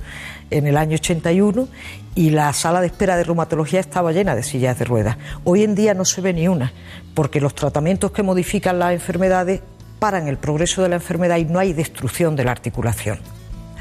en 0.51 0.67
el 0.67 0.77
año 0.77 0.95
81, 0.95 1.69
y 2.15 2.31
la 2.31 2.53
sala 2.53 2.81
de 2.81 2.87
espera 2.87 3.17
de 3.17 3.25
reumatología 3.25 3.81
estaba 3.81 4.13
llena 4.13 4.35
de 4.35 4.43
sillas 4.43 4.79
de 4.79 4.85
ruedas. 4.85 5.17
Hoy 5.45 5.65
en 5.65 5.75
día 5.75 5.95
no 5.95 6.05
se 6.05 6.21
ve 6.21 6.33
ni 6.33 6.49
una, 6.49 6.73
porque 7.15 7.41
los 7.41 7.55
tratamientos 7.55 8.13
que 8.13 8.23
modifican 8.23 8.79
las 8.79 8.93
enfermedades 8.93 9.61
paran 9.99 10.29
el 10.29 10.39
progreso 10.39 10.83
de 10.83 10.89
la 10.89 10.97
enfermedad 10.97 11.37
y 11.37 11.45
no 11.45 11.59
hay 11.59 11.73
destrucción 11.73 12.37
de 12.37 12.45
la 12.45 12.53
articulación. 12.53 13.19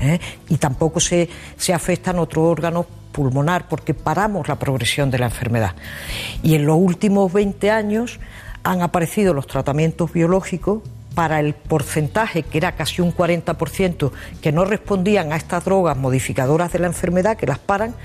¿eh? 0.02 0.20
Y 0.50 0.58
tampoco 0.58 1.00
se, 1.00 1.30
se 1.58 1.74
afectan 1.74 2.20
otros 2.20 2.46
órganos 2.46 2.86
pulmonar 3.12 3.68
porque 3.70 3.94
paramos 3.94 4.48
la 4.50 4.58
progresión 4.58 5.10
de 5.10 5.20
la 5.20 5.28
enfermedad. 5.28 5.76
Y 6.44 6.56
en 6.56 6.66
los 6.66 6.78
últimos 6.78 7.32
20 7.32 7.72
años 7.72 8.20
han 8.66 8.82
aparecido 8.82 9.34
los 9.34 9.48
tratamientos 9.48 10.12
biológicos 10.12 10.82
para 11.14 11.40
el 11.40 11.54
porcentaje, 11.54 12.44
que 12.44 12.58
era 12.58 12.74
casi 12.74 13.02
un 13.02 13.16
40%, 13.16 14.12
que 14.42 14.52
no 14.52 14.66
respondían 14.66 15.32
a 15.32 15.38
estas 15.38 15.64
drogas 15.64 15.96
modificadoras 15.96 16.74
de 16.74 16.80
la 16.80 16.88
enfermedad, 16.88 17.38
que 17.38 17.46
las 17.46 17.60
paran, 17.60 17.96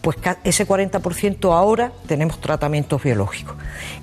pues 0.00 0.16
ese 0.42 0.66
40% 0.66 1.52
ahora 1.52 1.92
tenemos 2.06 2.40
tratamientos 2.40 3.02
biológicos. 3.02 3.54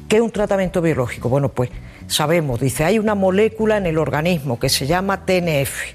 ¿Qué 0.08 0.18
es 0.18 0.22
un 0.22 0.30
tratamiento 0.30 0.82
biológico? 0.82 1.30
Bueno, 1.30 1.50
pues 1.50 1.72
sabemos, 2.06 2.60
dice, 2.60 2.86
hay 2.86 3.00
una 3.00 3.16
molécula 3.16 3.78
en 3.78 3.88
el 3.88 3.98
organismo 3.98 4.60
que 4.60 4.70
se 4.70 4.86
llama 4.86 5.26
TNF 5.26 5.94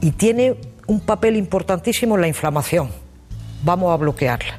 y 0.00 0.10
tiene 0.10 0.56
un 0.88 0.98
papel 0.98 1.36
importantísimo 1.36 2.16
en 2.16 2.22
la 2.22 2.28
inflamación. 2.28 2.90
Vamos 3.62 3.92
a 3.92 3.96
bloquearla. 3.96 4.58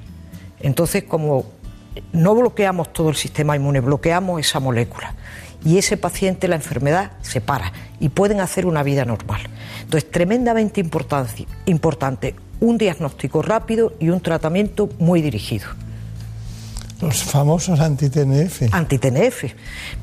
Entonces, 0.62 1.04
como 1.04 1.57
no 2.14 2.36
bloqueamos 2.36 2.94
todo 2.94 3.10
el 3.10 3.16
sistema 3.16 3.56
inmune, 3.56 3.80
bloqueamos 3.80 4.40
esa 4.40 4.60
molécula. 4.60 5.16
Y 5.66 5.78
ese 5.78 5.98
paciente, 5.98 6.48
la 6.48 6.56
enfermedad 6.56 7.12
se 7.22 7.42
para 7.42 7.74
y 8.00 8.10
pueden 8.10 8.40
hacer 8.40 8.66
una 8.66 8.84
vida 8.84 9.06
normal. 9.06 9.42
Entonces, 9.82 10.10
tremendamente 10.12 10.80
importante, 11.66 12.36
un 12.60 12.78
diagnóstico 12.78 13.42
rápido 13.42 13.94
y 14.00 14.10
un 14.10 14.22
tratamiento 14.22 14.90
muy 15.00 15.22
dirigido. 15.22 15.68
Los 17.02 17.24
famosos 17.24 17.80
anti-TNF. 17.80 18.74
Anti-TNF, 18.74 19.54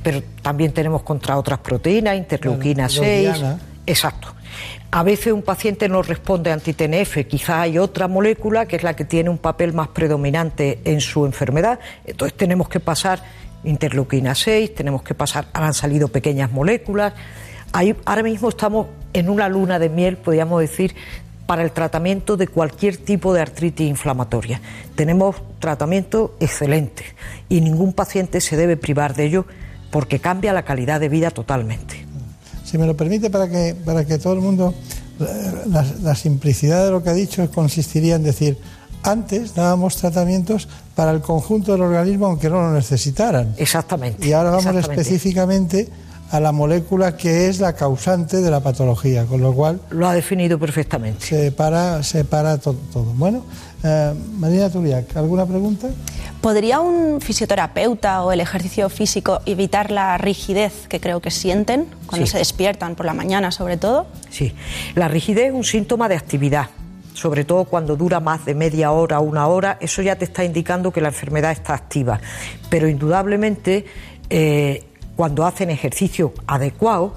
pero 0.03 0.23
también 0.43 0.73
tenemos 0.73 1.03
contra 1.03 1.37
otras 1.37 1.59
proteínas, 1.59 2.17
interleuquina 2.17 2.87
Claro, 2.87 3.03
6. 3.03 3.23
Diana. 3.23 3.59
Exacto. 3.87 4.34
A 4.91 5.03
veces 5.03 5.33
un 5.33 5.43
paciente 5.43 5.89
no 5.89 6.03
responde 6.03 6.51
a 6.51 6.55
anti-TNF, 6.55 7.27
quizá 7.27 7.63
hay 7.63 7.79
otra 7.79 8.09
molécula 8.09 8.67
que 8.67 8.77
es 8.77 8.83
la 8.83 8.95
que 8.95 9.05
tiene 9.05 9.31
un 9.31 9.39
papel 9.39 9.73
más 9.73 9.89
predominante 9.89 10.81
en 10.85 11.01
su 11.01 11.27
enfermedad. 11.27 11.81
Entonces 12.05 12.37
tenemos 12.37 12.69
que 12.69 12.81
pasar 12.81 13.23
interleuquina 13.65 14.35
6, 14.35 14.75
tenemos 14.75 15.03
que 15.03 15.15
pasar, 15.15 15.47
han 15.53 15.75
salido 15.75 16.09
pequeñas 16.09 16.53
moléculas. 16.53 17.15
Ahí, 17.73 17.97
ahora 18.05 18.23
mismo 18.23 18.49
estamos 18.49 18.87
en 19.13 19.29
una 19.29 19.49
luna 19.49 19.79
de 19.79 19.89
miel, 19.89 20.17
podríamos 20.17 20.61
decir, 20.61 20.95
para 21.47 21.63
el 21.63 21.73
tratamiento 21.73 22.37
de 22.37 22.49
cualquier 22.49 22.97
tipo 22.97 23.35
de 23.35 23.41
artritis 23.41 23.89
inflamatoria. 23.89 24.61
Tenemos 24.95 25.37
tratamiento 25.59 26.37
excelente 26.41 27.05
y 27.49 27.61
ningún 27.61 27.93
paciente 27.93 28.41
se 28.41 28.57
debe 28.57 28.77
privar 28.77 29.15
de 29.15 29.25
ello 29.25 29.47
porque 29.91 30.21
cambia 30.21 30.53
la 30.53 30.65
calidad 30.65 31.01
de 31.01 31.09
vida 31.09 31.31
totalmente. 31.31 32.04
Si 32.75 32.79
me 32.79 32.87
lo 32.89 32.97
permite, 32.97 33.31
para 33.31 33.49
que, 33.49 33.77
para 33.85 34.05
que 34.05 34.19
todo 34.19 34.33
el 34.33 34.41
mundo. 34.41 34.75
La, 35.69 35.87
la 36.03 36.17
simplicidad 36.17 36.85
de 36.85 36.91
lo 36.91 37.05
que 37.05 37.11
ha 37.11 37.13
dicho 37.13 37.49
consistiría 37.53 38.17
en 38.17 38.25
decir: 38.25 38.59
antes 39.05 39.55
dábamos 39.55 39.97
tratamientos 39.97 40.67
para 40.97 41.13
el 41.13 41.21
conjunto 41.21 41.71
del 41.71 41.83
organismo, 41.83 42.27
aunque 42.27 42.51
no 42.51 42.57
lo 42.61 42.73
necesitaran. 42.73 43.55
Exactamente. 43.59 44.27
Y 44.27 44.33
ahora 44.33 44.51
vamos 44.51 44.67
exactamente. 44.67 45.03
específicamente 45.03 45.89
a 46.33 46.41
la 46.41 46.51
molécula 46.51 47.17
que 47.17 47.47
es 47.47 47.61
la 47.61 47.75
causante 47.75 48.41
de 48.41 48.51
la 48.51 48.59
patología, 48.59 49.25
con 49.25 49.41
lo 49.41 49.53
cual. 49.55 49.81
Lo 49.91 50.09
ha 50.09 50.15
definido 50.15 50.59
perfectamente. 50.59 51.25
Se 51.25 51.53
para, 51.53 52.03
se 52.03 52.25
para 52.25 52.59
to- 52.59 52.75
todo. 52.93 53.13
Bueno, 53.15 53.45
eh, 53.85 54.15
Marina 54.39 54.69
Turiac, 54.71 55.17
¿alguna 55.17 55.47
pregunta? 55.47 55.89
¿Podría 56.41 56.81
un 56.81 57.21
fisioterapeuta 57.21 58.23
o 58.23 58.33
el 58.33 58.41
ejercicio 58.41 58.89
físico 58.91 59.41
evitar 59.47 59.91
la 59.91 60.19
rigidez 60.19 60.89
que 60.89 61.01
creo 61.01 61.21
que 61.21 61.31
sienten 61.31 61.87
cuando 62.07 62.27
Sí. 62.27 62.33
se 62.33 62.39
despiertan 62.39 62.97
por 62.97 63.07
la 63.07 63.15
mañana, 63.15 63.51
sobre 63.53 63.77
todo? 63.77 64.07
Sí, 64.31 64.53
la 64.95 65.09
rigidez 65.09 65.47
es 65.49 65.53
un 65.55 65.65
síntoma 65.65 66.09
de 66.09 66.17
actividad, 66.17 66.69
sobre 67.15 67.45
todo 67.45 67.65
cuando 67.65 67.97
dura 67.97 68.21
más 68.21 68.45
de 68.45 68.55
media 68.55 68.91
hora 68.91 69.21
o 69.21 69.23
una 69.23 69.47
hora, 69.47 69.79
eso 69.81 70.03
ya 70.03 70.17
te 70.17 70.25
está 70.27 70.45
indicando 70.45 70.91
que 70.93 71.01
la 71.01 71.09
enfermedad 71.09 71.53
está 71.53 71.73
activa. 71.75 72.21
Pero 72.69 72.89
indudablemente, 72.89 73.87
eh, 74.29 74.85
cuando 75.17 75.47
hacen 75.47 75.71
ejercicio 75.71 76.35
adecuado, 76.47 77.15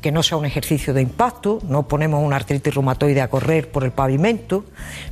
que 0.00 0.12
no 0.12 0.22
sea 0.22 0.38
un 0.38 0.44
ejercicio 0.44 0.94
de 0.94 1.02
impacto, 1.02 1.60
no 1.68 1.88
ponemos 1.88 2.24
una 2.24 2.36
artritis 2.36 2.74
reumatoide 2.74 3.20
a 3.20 3.28
correr 3.28 3.70
por 3.70 3.84
el 3.84 3.90
pavimento, 3.90 4.64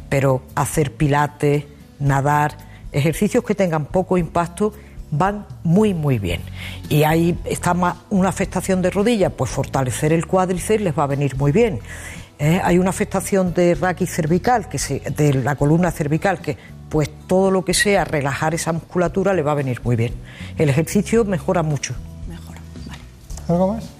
pero 0.08 0.42
hacer 0.54 0.92
pilates, 0.92 1.64
nadar, 1.98 2.56
ejercicios 2.92 3.44
que 3.44 3.54
tengan 3.54 3.86
poco 3.86 4.16
impacto 4.16 4.72
van 5.10 5.46
muy 5.64 5.94
muy 5.94 6.18
bien. 6.18 6.40
Y 6.88 7.04
ahí 7.04 7.38
está 7.44 7.74
más 7.74 7.96
una 8.10 8.28
afectación 8.28 8.82
de 8.82 8.90
rodilla, 8.90 9.30
pues 9.30 9.50
fortalecer 9.50 10.12
el 10.12 10.26
cuádriceps 10.26 10.82
les 10.82 10.98
va 10.98 11.04
a 11.04 11.06
venir 11.06 11.36
muy 11.36 11.52
bien. 11.52 11.80
¿eh? 12.38 12.60
Hay 12.62 12.78
una 12.78 12.90
afectación 12.90 13.54
de 13.54 13.74
raquis 13.74 14.10
cervical, 14.10 14.68
que 14.68 14.78
se, 14.78 15.00
de 15.00 15.34
la 15.34 15.56
columna 15.56 15.90
cervical, 15.90 16.40
que 16.40 16.56
pues 16.88 17.10
todo 17.26 17.50
lo 17.50 17.64
que 17.64 17.74
sea 17.74 18.04
relajar 18.04 18.54
esa 18.54 18.72
musculatura 18.72 19.34
le 19.34 19.42
va 19.42 19.52
a 19.52 19.56
venir 19.56 19.80
muy 19.82 19.96
bien. 19.96 20.14
El 20.56 20.68
ejercicio 20.68 21.24
mejora 21.24 21.62
mucho. 21.62 21.94
¿Algo 23.48 23.74
más? 23.74 23.95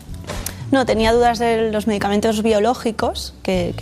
No, 0.72 0.84
tenía 0.84 1.12
dudas 1.12 1.38
de 1.38 1.70
los 1.70 1.86
medicamentos 1.86 2.42
biológicos, 2.42 3.34
que, 3.42 3.72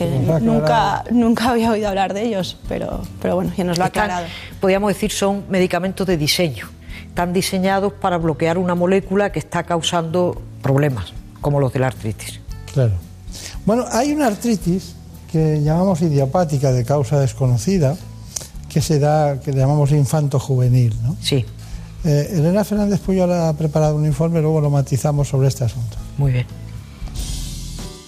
nunca, 0.42 1.04
nunca 1.10 1.50
había 1.50 1.70
oído 1.70 1.88
hablar 1.88 2.12
de 2.12 2.24
ellos, 2.26 2.58
pero, 2.68 3.00
pero 3.22 3.36
bueno, 3.36 3.52
ya 3.56 3.64
nos 3.64 3.78
lo 3.78 3.84
ha 3.84 3.86
Están- 3.86 4.04
aclarado. 4.04 4.26
podríamos 4.60 4.88
decir, 4.92 5.10
son 5.10 5.44
medicamentos 5.48 6.06
de 6.06 6.16
diseño. 6.16 6.68
Están 7.08 7.32
diseñados 7.32 7.92
para 7.94 8.18
bloquear 8.18 8.58
una 8.58 8.74
molécula 8.74 9.32
que 9.32 9.38
está 9.38 9.62
causando 9.62 10.40
problemas, 10.62 11.12
como 11.40 11.58
los 11.60 11.72
de 11.72 11.78
la 11.78 11.86
artritis. 11.86 12.40
Claro. 12.72 12.92
Bueno, 13.64 13.84
hay 13.90 14.12
una 14.12 14.26
artritis 14.26 14.94
que 15.32 15.62
llamamos 15.62 16.02
idiopática 16.02 16.70
de 16.72 16.84
causa 16.84 17.18
desconocida, 17.18 17.96
que 18.68 18.80
se 18.82 18.98
da, 18.98 19.40
que 19.40 19.52
llamamos 19.52 19.90
infanto 19.92 20.38
juvenil, 20.38 20.94
¿no? 21.02 21.16
Sí. 21.22 21.46
Eh, 22.04 22.28
Elena 22.34 22.64
Fernández 22.64 23.00
Puyol 23.00 23.32
ha 23.32 23.52
preparado 23.54 23.96
un 23.96 24.04
informe, 24.04 24.40
luego 24.42 24.60
lo 24.60 24.68
matizamos 24.68 25.28
sobre 25.28 25.48
este 25.48 25.64
asunto. 25.64 25.96
Muy 26.18 26.32
bien. 26.32 26.46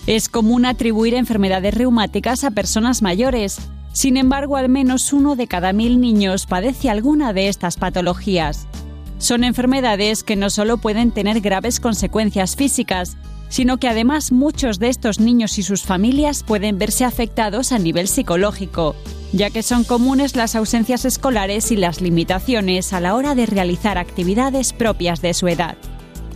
Es 0.07 0.29
común 0.29 0.67
atribuir 0.67 1.15
enfermedades 1.15 1.75
reumáticas 1.75 2.45
a 2.45 2.53
personas 2.53 3.03
mayores. 3.03 3.59
Sin 3.93 4.17
embargo, 4.17 4.57
al 4.57 4.69
menos 4.69 5.13
uno 5.13 5.35
de 5.35 5.49
cada 5.49 5.73
mil 5.73 6.01
niños 6.01 6.47
padece 6.47 6.91
alguna 6.91 7.33
de 7.33 7.49
estas 7.49 7.77
patologías. 7.77 8.69
Son 9.19 9.43
enfermedades 9.43 10.23
que 10.23 10.37
no 10.37 10.49
solo 10.49 10.77
pueden 10.77 11.11
tener 11.11 11.41
graves 11.41 11.81
consecuencias 11.81 12.55
físicas, 12.55 13.17
sino 13.49 13.79
que 13.79 13.89
además 13.89 14.31
muchos 14.31 14.79
de 14.79 14.91
estos 14.91 15.19
niños 15.19 15.59
y 15.59 15.65
sus 15.65 15.83
familias 15.83 16.45
pueden 16.45 16.79
verse 16.79 17.05
afectados 17.05 17.73
a 17.73 17.79
nivel 17.79 18.07
psicológico, 18.07 18.95
ya 19.33 19.51
que 19.51 19.65
son 19.65 19.83
comunes 19.83 20.37
las 20.37 20.55
ausencias 20.55 21.05
escolares 21.05 21.73
y 21.73 21.77
las 21.77 22.01
limitaciones 22.01 22.93
a 22.93 23.01
la 23.01 23.17
hora 23.17 23.35
de 23.35 23.47
realizar 23.47 23.99
actividades 23.99 24.73
propias 24.73 25.21
de 25.21 25.35
su 25.35 25.49
edad. 25.49 25.77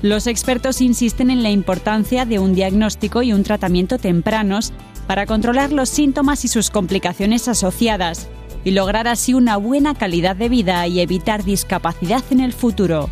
Los 0.03 0.27
expertos 0.27 0.81
insisten 0.81 1.31
en 1.31 1.43
la 1.43 1.51
importancia 1.51 2.25
de 2.25 2.39
un 2.39 2.55
diagnóstico 2.55 3.23
y 3.23 3.35
un 3.35 3.43
tratamiento 3.43 3.99
tempranos 3.99 4.73
para 5.07 5.27
controlar 5.27 5.73
los 5.73 5.91
síntomas 5.91 6.45
y 6.47 6.49
sus 6.49 6.71
complicaciones 6.71 7.49
asociadas 7.49 8.29
y 8.65 8.71
lograr 8.71 9.09
así 9.09 9.35
una 9.35 9.59
buena 9.59 9.95
calidad 9.95 10.37
de 10.37 10.49
vida 10.49 10.87
y 10.87 11.01
evitar 11.01 11.45
discapacidad 11.45 12.23
en 12.31 12.41
el 12.41 12.55
futuro. 12.55 13.11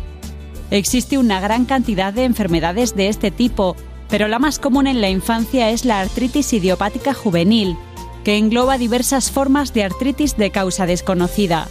Existe 0.71 1.19
una 1.19 1.39
gran 1.39 1.65
cantidad 1.65 2.11
de 2.11 2.23
enfermedades 2.23 2.95
de 2.95 3.09
este 3.09 3.29
tipo, 3.29 3.75
pero 4.09 4.27
la 4.27 4.39
más 4.39 4.57
común 4.57 4.87
en 4.87 4.99
la 4.99 5.09
infancia 5.09 5.69
es 5.69 5.85
la 5.85 5.99
artritis 5.99 6.53
idiopática 6.53 7.13
juvenil, 7.13 7.77
que 8.23 8.37
engloba 8.37 8.79
diversas 8.79 9.29
formas 9.29 9.73
de 9.73 9.83
artritis 9.83 10.37
de 10.37 10.49
causa 10.49 10.87
desconocida. 10.87 11.67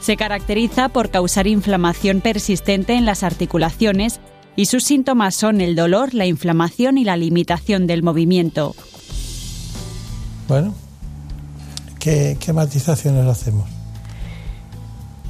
Se 0.00 0.16
caracteriza 0.16 0.88
por 0.88 1.10
causar 1.10 1.46
inflamación 1.46 2.20
persistente 2.22 2.94
en 2.94 3.04
las 3.04 3.22
articulaciones 3.22 4.20
y 4.58 4.66
sus 4.66 4.82
síntomas 4.82 5.36
son 5.36 5.60
el 5.60 5.76
dolor, 5.76 6.14
la 6.14 6.26
inflamación 6.26 6.98
y 6.98 7.04
la 7.04 7.16
limitación 7.16 7.86
del 7.86 8.02
movimiento. 8.02 8.74
Bueno, 10.48 10.74
¿qué, 12.00 12.36
qué 12.40 12.52
matizaciones 12.52 13.24
hacemos? 13.26 13.70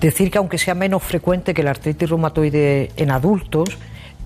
Decir 0.01 0.31
que 0.31 0.39
aunque 0.39 0.57
sea 0.57 0.75
menos 0.75 1.03
frecuente 1.03 1.53
que 1.53 1.63
la 1.63 1.73
artritis 1.73 2.09
reumatoide 2.09 2.91
en 2.97 3.11
adultos, 3.11 3.69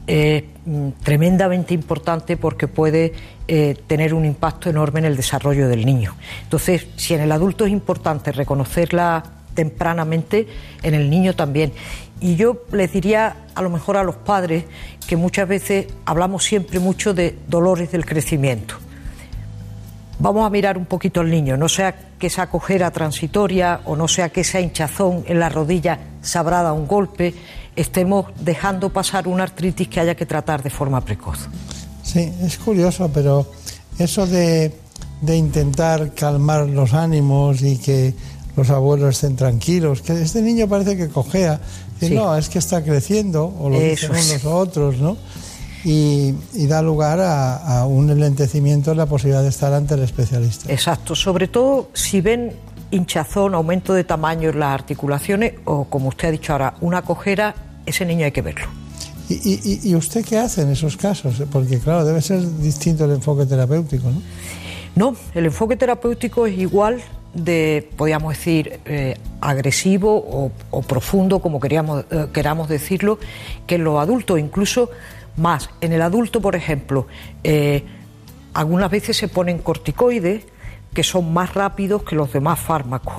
es 0.07 0.45
mm, 0.67 0.91
tremendamente 1.03 1.75
importante 1.75 2.37
porque 2.37 2.69
puede 2.69 3.13
eh, 3.49 3.75
tener 3.89 4.15
un 4.15 4.25
impacto 4.25 4.71
enorme 4.71 5.01
en 5.01 5.07
el 5.07 5.17
desarrollo 5.17 5.67
del 5.67 5.85
niño. 5.85 6.15
Entonces, 6.45 6.87
si 6.95 7.15
en 7.15 7.23
el 7.23 7.33
adulto 7.33 7.67
es 7.67 7.73
importante 7.73 8.31
reconocerla 8.31 9.25
tempranamente, 9.55 10.47
en 10.83 10.95
el 10.95 11.11
niño 11.11 11.35
también. 11.35 11.73
Y 12.23 12.37
yo 12.37 12.63
les 12.71 12.93
diría 12.93 13.37
a 13.55 13.63
lo 13.63 13.69
mejor 13.69 13.97
a 13.97 14.05
los 14.05 14.15
padres 14.15 14.65
que 15.07 15.17
muchas 15.17 15.49
veces 15.49 15.87
hablamos 16.07 16.45
siempre 16.45 16.79
mucho 16.79 17.13
de 17.13 17.37
dolores 17.49 17.91
del 17.91 18.07
crecimiento. 18.07 18.77
Vamos 20.21 20.47
a 20.47 20.51
mirar 20.51 20.79
un 20.79 20.87
poquito 20.87 21.21
al 21.21 21.29
niño, 21.29 21.57
no 21.57 21.69
sea 21.69 22.13
que 22.21 22.29
esa 22.29 22.49
cojera 22.49 22.93
transitoria 22.93 23.81
o 23.87 23.97
no 23.97 24.07
sea 24.07 24.29
que 24.29 24.43
esa 24.43 24.61
hinchazón 24.61 25.25
en 25.27 25.41
la 25.41 25.49
rodilla 25.49 25.99
dado 26.33 26.75
un 26.75 26.87
golpe, 26.87 27.35
estemos 27.75 28.27
dejando 28.39 28.91
pasar 28.91 29.27
una 29.27 29.43
artritis 29.43 29.89
que 29.89 29.99
haya 29.99 30.15
que 30.15 30.25
tratar 30.25 30.63
de 30.63 30.71
forma 30.71 31.01
precoz. 31.01 31.49
Sí, 32.05 32.33
es 32.41 32.57
curioso, 32.59 33.11
pero 33.13 33.51
eso 33.99 34.29
de, 34.29 34.73
de 35.23 35.37
intentar 35.37 36.15
calmar 36.15 36.69
los 36.69 36.95
ánimos 36.95 37.63
y 37.63 37.79
que 37.79 38.15
los 38.57 38.71
abuelos 38.71 39.17
estén 39.17 39.35
tranquilos, 39.35 40.03
que 40.03 40.13
este 40.23 40.43
niño 40.43 40.69
parece 40.69 40.97
que 40.97 41.09
cojea, 41.09 41.61
Sí. 42.09 42.15
no, 42.15 42.37
es 42.37 42.49
que 42.49 42.59
está 42.59 42.83
creciendo, 42.83 43.45
o 43.59 43.69
lo 43.71 43.77
Eso 43.77 44.13
dicen 44.13 44.33
unos 44.41 44.45
otros, 44.45 44.99
¿no? 44.99 45.17
Y, 45.85 46.35
y 46.55 46.67
da 46.69 46.81
lugar 46.81 47.19
a, 47.21 47.81
a 47.81 47.87
un 47.87 48.09
enlentecimiento 48.11 48.93
en 48.93 48.99
la 48.99 49.07
posibilidad 49.07 49.43
de 49.43 49.49
estar 49.49 49.73
ante 49.73 49.95
el 49.95 50.03
especialista. 50.03 50.73
Exacto, 50.73 51.17
sobre 51.17 51.49
todo 51.49 51.89
si 51.93 52.21
ven 52.21 52.53
hinchazón, 52.93 53.55
aumento 53.55 53.93
de 53.95 54.05
tamaño 54.05 54.51
en 54.51 54.61
las 54.61 54.75
articulaciones 54.75 55.55
o, 55.65 55.85
como 55.87 56.09
usted 56.11 56.29
ha 56.29 56.31
dicho 56.31 56.53
ahora, 56.53 56.75
una 56.83 57.03
cojera, 57.03 57.55
ese 57.85 58.05
niño 58.05 58.25
hay 58.27 58.33
que 58.33 58.43
verlo. 58.43 58.67
¿Y, 59.29 59.35
y- 59.55 59.81
y 59.91 59.95
usted 59.97 60.25
qué 60.25 60.39
hace 60.39 60.63
en 60.63 60.71
esos 60.71 60.97
casos? 60.97 61.43
Porque, 61.51 61.79
claro, 61.79 62.05
debe 62.05 62.21
ser 62.21 62.41
distinto 62.59 63.05
el 63.07 63.13
enfoque 63.13 63.47
terapéutico, 63.47 64.09
¿no? 64.11 64.21
No, 64.95 65.17
el 65.35 65.47
enfoque 65.47 65.75
terapéutico 65.77 66.47
es 66.47 66.59
igual 66.59 67.01
de, 67.35 67.89
podríamos 67.97 68.37
decir, 68.37 68.81
eh, 68.85 69.17
agresivo 69.41 70.53
o, 70.71 70.83
profundo, 70.83 71.41
como 71.41 71.61
queríamos, 71.61 72.05
eh, 72.11 72.27
queramos 72.33 72.69
decirlo, 72.69 73.19
que 73.67 73.77
en 73.77 73.85
los 73.85 74.01
adultos, 74.01 74.39
incluso 74.39 74.91
más. 75.37 75.71
En 75.81 75.93
el 75.93 76.03
adulto, 76.03 76.41
por 76.41 76.57
ejemplo, 76.57 77.07
eh, 77.43 77.85
algunas 78.55 78.91
veces 78.91 79.17
se 79.17 79.29
ponen 79.29 79.59
corticoides 79.59 80.45
que 80.93 81.03
son 81.03 81.33
más 81.33 81.55
rápidos 81.55 82.03
que 82.03 82.15
los 82.15 82.33
demás 82.33 82.61
fármacos. 82.61 83.15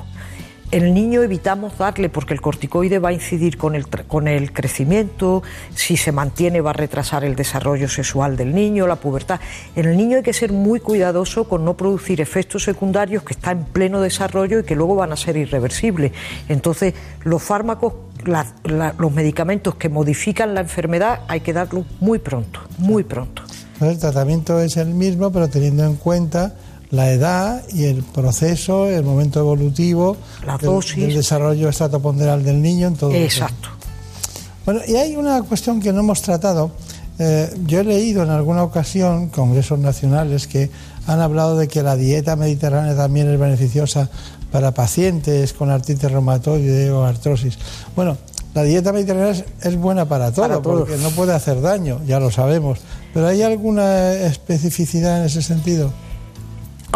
El 0.73 0.91
niño 0.95 1.21
evitamos 1.21 1.77
darle 1.77 2.09
porque 2.09 2.33
el 2.33 2.41
corticoide 2.41 2.97
va 2.97 3.09
a 3.09 3.13
incidir 3.13 3.57
con 3.57 3.75
el, 3.75 3.87
con 3.87 4.27
el 4.27 4.51
crecimiento, 4.51 5.43
si 5.75 5.97
se 5.97 6.11
mantiene 6.11 6.61
va 6.61 6.71
a 6.71 6.73
retrasar 6.73 7.23
el 7.23 7.35
desarrollo 7.35 7.87
sexual 7.87 8.35
del 8.35 8.55
niño, 8.55 8.87
la 8.87 8.95
pubertad. 8.95 9.39
En 9.75 9.85
el 9.85 9.95
niño 9.95 10.17
hay 10.17 10.23
que 10.23 10.33
ser 10.33 10.51
muy 10.51 10.79
cuidadoso 10.79 11.47
con 11.47 11.63
no 11.63 11.77
producir 11.77 12.21
efectos 12.21 12.63
secundarios 12.63 13.21
que 13.21 13.33
están 13.33 13.59
en 13.59 13.63
pleno 13.65 14.01
desarrollo 14.01 14.59
y 14.59 14.63
que 14.63 14.75
luego 14.75 14.95
van 14.95 15.11
a 15.11 15.15
ser 15.15 15.37
irreversibles. 15.37 16.11
Entonces, 16.49 16.95
los 17.23 17.43
fármacos, 17.43 17.93
la- 18.25 18.95
los 18.97 19.11
medicamentos 19.13 19.75
que 19.75 19.89
modifican 19.89 20.55
la 20.55 20.61
enfermedad 20.61 21.19
hay 21.27 21.41
que 21.41 21.53
darlos 21.53 21.85
muy 21.99 22.17
pronto, 22.17 22.61
muy 22.79 23.03
pronto. 23.03 23.43
El 23.79 23.99
tratamiento 23.99 24.59
es 24.59 24.75
el 24.77 24.87
mismo, 24.95 25.31
pero 25.31 25.47
teniendo 25.49 25.85
en 25.85 25.97
cuenta 25.97 26.55
la 26.93 27.11
edad 27.11 27.63
y 27.73 27.85
el 27.85 28.03
proceso, 28.03 28.87
el 28.87 29.03
momento 29.03 29.39
evolutivo, 29.39 30.15
La 30.45 30.57
del- 30.57 30.69
dosis. 30.69 30.95
del 30.97 31.15
desarrollo 31.15 31.67
estratoponderal 31.67 32.43
del 32.43 32.61
niño, 32.61 32.87
en 32.87 32.95
todo. 32.95 33.11
Exacto. 33.13 33.69
Bueno, 34.65 34.81
y 34.87 34.95
hay 34.95 35.15
una 35.15 35.41
cuestión 35.41 35.81
que 35.81 35.91
no 35.91 35.99
hemos 36.01 36.21
tratado. 36.21 36.71
Eh, 37.19 37.51
yo 37.65 37.79
he 37.79 37.83
leído 37.83 38.23
en 38.23 38.29
alguna 38.29 38.63
ocasión 38.63 39.29
congresos 39.29 39.77
nacionales 39.79 40.47
que 40.47 40.69
han 41.07 41.19
hablado 41.19 41.57
de 41.57 41.67
que 41.67 41.81
la 41.83 41.95
dieta 41.95 42.35
mediterránea 42.35 42.95
también 42.95 43.29
es 43.29 43.39
beneficiosa 43.39 44.09
para 44.51 44.71
pacientes 44.71 45.51
con 45.53 45.69
artritis 45.71 46.11
reumatoide 46.11 46.91
o 46.91 47.03
artrosis. 47.05 47.57
Bueno, 47.95 48.17
la 48.53 48.63
dieta 48.63 48.93
mediterránea 48.93 49.31
es, 49.31 49.43
es 49.61 49.75
buena 49.75 50.05
para 50.07 50.31
todo, 50.31 50.47
Para 50.47 50.61
todo. 50.61 50.79
porque 50.85 50.97
no 50.97 51.09
puede 51.09 51.33
hacer 51.33 51.59
daño, 51.59 51.99
ya 52.05 52.19
lo 52.19 52.29
sabemos. 52.31 52.79
Pero 53.15 53.27
¿hay 53.27 53.41
alguna 53.41 54.13
especificidad 54.13 55.19
en 55.19 55.25
ese 55.25 55.41
sentido? 55.41 55.91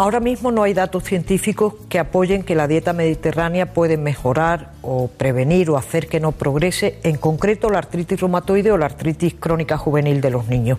Ahora 0.00 0.20
mismo 0.20 0.52
no 0.52 0.62
hay 0.62 0.74
datos 0.74 1.02
científicos 1.02 1.74
que 1.88 1.98
apoyen 1.98 2.44
que 2.44 2.54
la 2.54 2.68
dieta 2.68 2.92
mediterránea 2.92 3.74
puede 3.74 3.96
mejorar 3.96 4.70
o 4.80 5.08
prevenir 5.08 5.70
o 5.70 5.76
hacer 5.76 6.06
que 6.06 6.20
no 6.20 6.30
progrese, 6.30 7.00
en 7.02 7.16
concreto 7.16 7.68
la 7.68 7.78
artritis 7.78 8.20
reumatoide 8.20 8.70
o 8.70 8.78
la 8.78 8.86
artritis 8.86 9.34
crónica 9.34 9.76
juvenil 9.76 10.20
de 10.20 10.30
los 10.30 10.46
niños. 10.46 10.78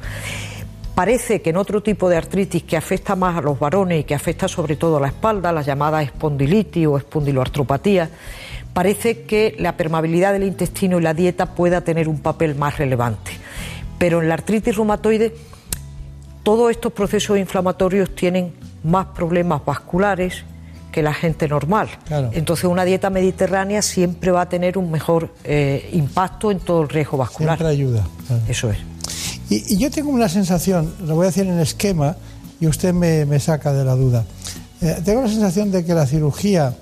Parece 0.95 1.41
que 1.41 1.49
en 1.49 1.57
otro 1.57 1.83
tipo 1.83 2.07
de 2.07 2.15
artritis 2.15 2.63
que 2.63 2.77
afecta 2.77 3.17
más 3.17 3.35
a 3.35 3.41
los 3.41 3.59
varones 3.59 3.99
y 3.99 4.03
que 4.05 4.15
afecta 4.15 4.47
sobre 4.47 4.77
todo 4.77 4.95
a 4.95 5.01
la 5.01 5.07
espalda, 5.07 5.51
la 5.51 5.63
llamada 5.63 6.01
espondilitis 6.01 6.87
o 6.87 6.97
espondiloartropatía, 6.97 8.09
parece 8.71 9.23
que 9.23 9.53
la 9.59 9.75
permeabilidad 9.75 10.31
del 10.31 10.43
intestino 10.43 10.97
y 10.97 11.01
la 11.01 11.13
dieta 11.13 11.55
pueda 11.55 11.81
tener 11.81 12.07
un 12.07 12.19
papel 12.21 12.55
más 12.55 12.77
relevante. 12.77 13.31
Pero 13.97 14.21
en 14.21 14.29
la 14.29 14.35
artritis 14.35 14.77
reumatoide 14.77 15.35
todos 16.41 16.71
estos 16.71 16.93
procesos 16.93 17.37
inflamatorios 17.37 18.15
tienen 18.15 18.53
más 18.83 19.07
problemas 19.07 19.63
vasculares 19.65 20.43
que 20.91 21.03
la 21.03 21.13
gente 21.13 21.47
normal. 21.47 21.89
Claro. 22.05 22.31
Entonces 22.33 22.65
una 22.65 22.83
dieta 22.83 23.09
mediterránea 23.09 23.81
siempre 23.81 24.31
va 24.31 24.41
a 24.41 24.49
tener 24.49 24.77
un 24.77 24.89
mejor 24.91 25.33
eh, 25.43 25.89
impacto 25.93 26.51
en 26.51 26.59
todo 26.59 26.81
el 26.81 26.89
riesgo 26.89 27.17
vascular. 27.17 27.57
Siempre 27.57 27.73
ayuda. 27.73 28.07
claro. 28.27 28.43
Eso 28.47 28.71
es. 28.71 28.77
Y, 29.49 29.75
y 29.75 29.77
yo 29.77 29.89
tengo 29.91 30.09
una 30.09 30.29
sensación, 30.29 30.93
lo 31.05 31.15
voy 31.15 31.25
a 31.25 31.27
decir 31.27 31.45
en 31.47 31.59
esquema 31.59 32.15
y 32.59 32.67
usted 32.67 32.93
me, 32.93 33.25
me 33.25 33.39
saca 33.39 33.71
de 33.73 33.85
la 33.85 33.95
duda. 33.95 34.25
Eh, 34.81 35.01
tengo 35.03 35.21
la 35.21 35.27
sensación 35.27 35.71
de 35.71 35.83
que 35.83 35.93
la 35.93 36.05
cirugía 36.05 36.73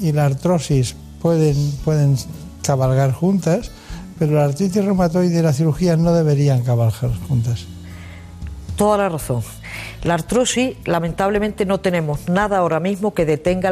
y 0.00 0.12
la 0.12 0.26
artrosis 0.26 0.94
pueden, 1.20 1.56
pueden 1.84 2.16
cabalgar 2.62 3.12
juntas, 3.12 3.70
pero 4.18 4.32
la 4.32 4.44
artritis 4.44 4.84
reumatoide 4.84 5.38
y 5.38 5.42
la 5.42 5.52
cirugía 5.52 5.96
no 5.96 6.12
deberían 6.12 6.62
cabalgar 6.62 7.12
juntas. 7.28 7.64
Toda 8.76 8.98
la 8.98 9.08
razón. 9.08 9.42
La 10.02 10.14
artrosis, 10.14 10.76
lamentablemente, 10.84 11.64
no 11.64 11.80
tenemos 11.80 12.28
nada 12.28 12.58
ahora 12.58 12.78
mismo 12.80 13.14
que 13.14 13.24
detenga 13.24 13.70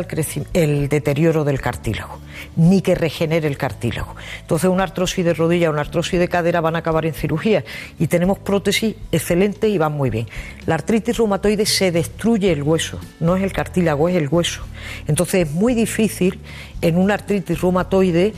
el, 0.55 0.89
deterioro 0.89 1.45
del 1.45 1.61
cartílago, 1.61 2.19
ni 2.57 2.81
que 2.81 2.95
regenere 2.95 3.47
el 3.49 3.59
cartílago. 3.59 4.15
Entonces, 4.41 4.71
una 4.71 4.85
artrosis 4.85 5.25
de 5.25 5.35
rodilla 5.35 5.69
o 5.69 5.73
una 5.73 5.83
artrosis 5.83 6.19
de 6.19 6.29
cadera 6.29 6.61
van 6.61 6.77
a 6.77 6.79
acabar 6.79 7.05
en 7.05 7.13
cirugía 7.13 7.65
y 7.99 8.07
tenemos 8.07 8.39
prótesis 8.39 8.97
excelentes 9.13 9.69
y 9.71 9.77
van 9.77 9.93
muy 9.93 10.09
bien. 10.09 10.27
La 10.67 10.75
artritis 10.77 11.19
reumatoide 11.19 11.67
se 11.67 11.93
destruye 11.93 12.51
el 12.51 12.63
hueso, 12.63 12.99
no 13.21 13.37
es 13.37 13.43
el 13.43 13.53
cartílago, 13.53 14.09
es 14.09 14.17
el 14.17 14.29
hueso. 14.29 14.63
Entonces, 15.07 15.49
es 15.49 15.53
muy 15.53 15.75
difícil 15.75 16.41
en 16.83 16.99
una 16.99 17.15
artritis 17.15 17.61
reumatoide, 17.61 18.35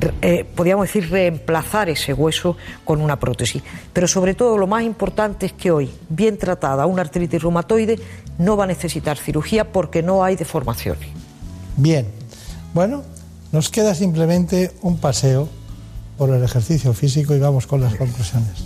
re- 0.00 0.14
eh, 0.22 0.44
podríamos 0.44 0.86
decir, 0.86 1.10
reemplazar 1.10 1.88
ese 1.90 2.14
hueso 2.14 2.56
con 2.84 3.00
una 3.00 3.18
prótesis. 3.20 3.62
Pero 3.92 4.08
sobre 4.08 4.34
todo 4.34 4.56
lo 4.56 4.66
más 4.66 4.84
importante 4.84 5.46
es 5.46 5.52
que 5.52 5.70
hoy, 5.70 5.90
bien 6.08 6.38
tratada 6.38 6.86
una 6.86 7.02
artritis 7.02 7.42
reumatoide, 7.42 7.98
no 8.38 8.56
va 8.56 8.64
a 8.64 8.68
necesitar 8.68 9.18
cirugía 9.18 9.70
porque 9.72 10.02
no 10.02 10.24
hay 10.24 10.36
deformaciones. 10.36 11.08
Bien, 11.76 12.06
bueno, 12.72 13.02
nos 13.52 13.68
queda 13.68 13.94
simplemente 13.94 14.72
un 14.82 14.98
paseo 14.98 15.48
por 16.16 16.30
el 16.30 16.42
ejercicio 16.42 16.92
físico 16.94 17.34
y 17.34 17.38
vamos 17.38 17.66
con 17.66 17.80
las 17.80 17.94
conclusiones. 17.94 18.64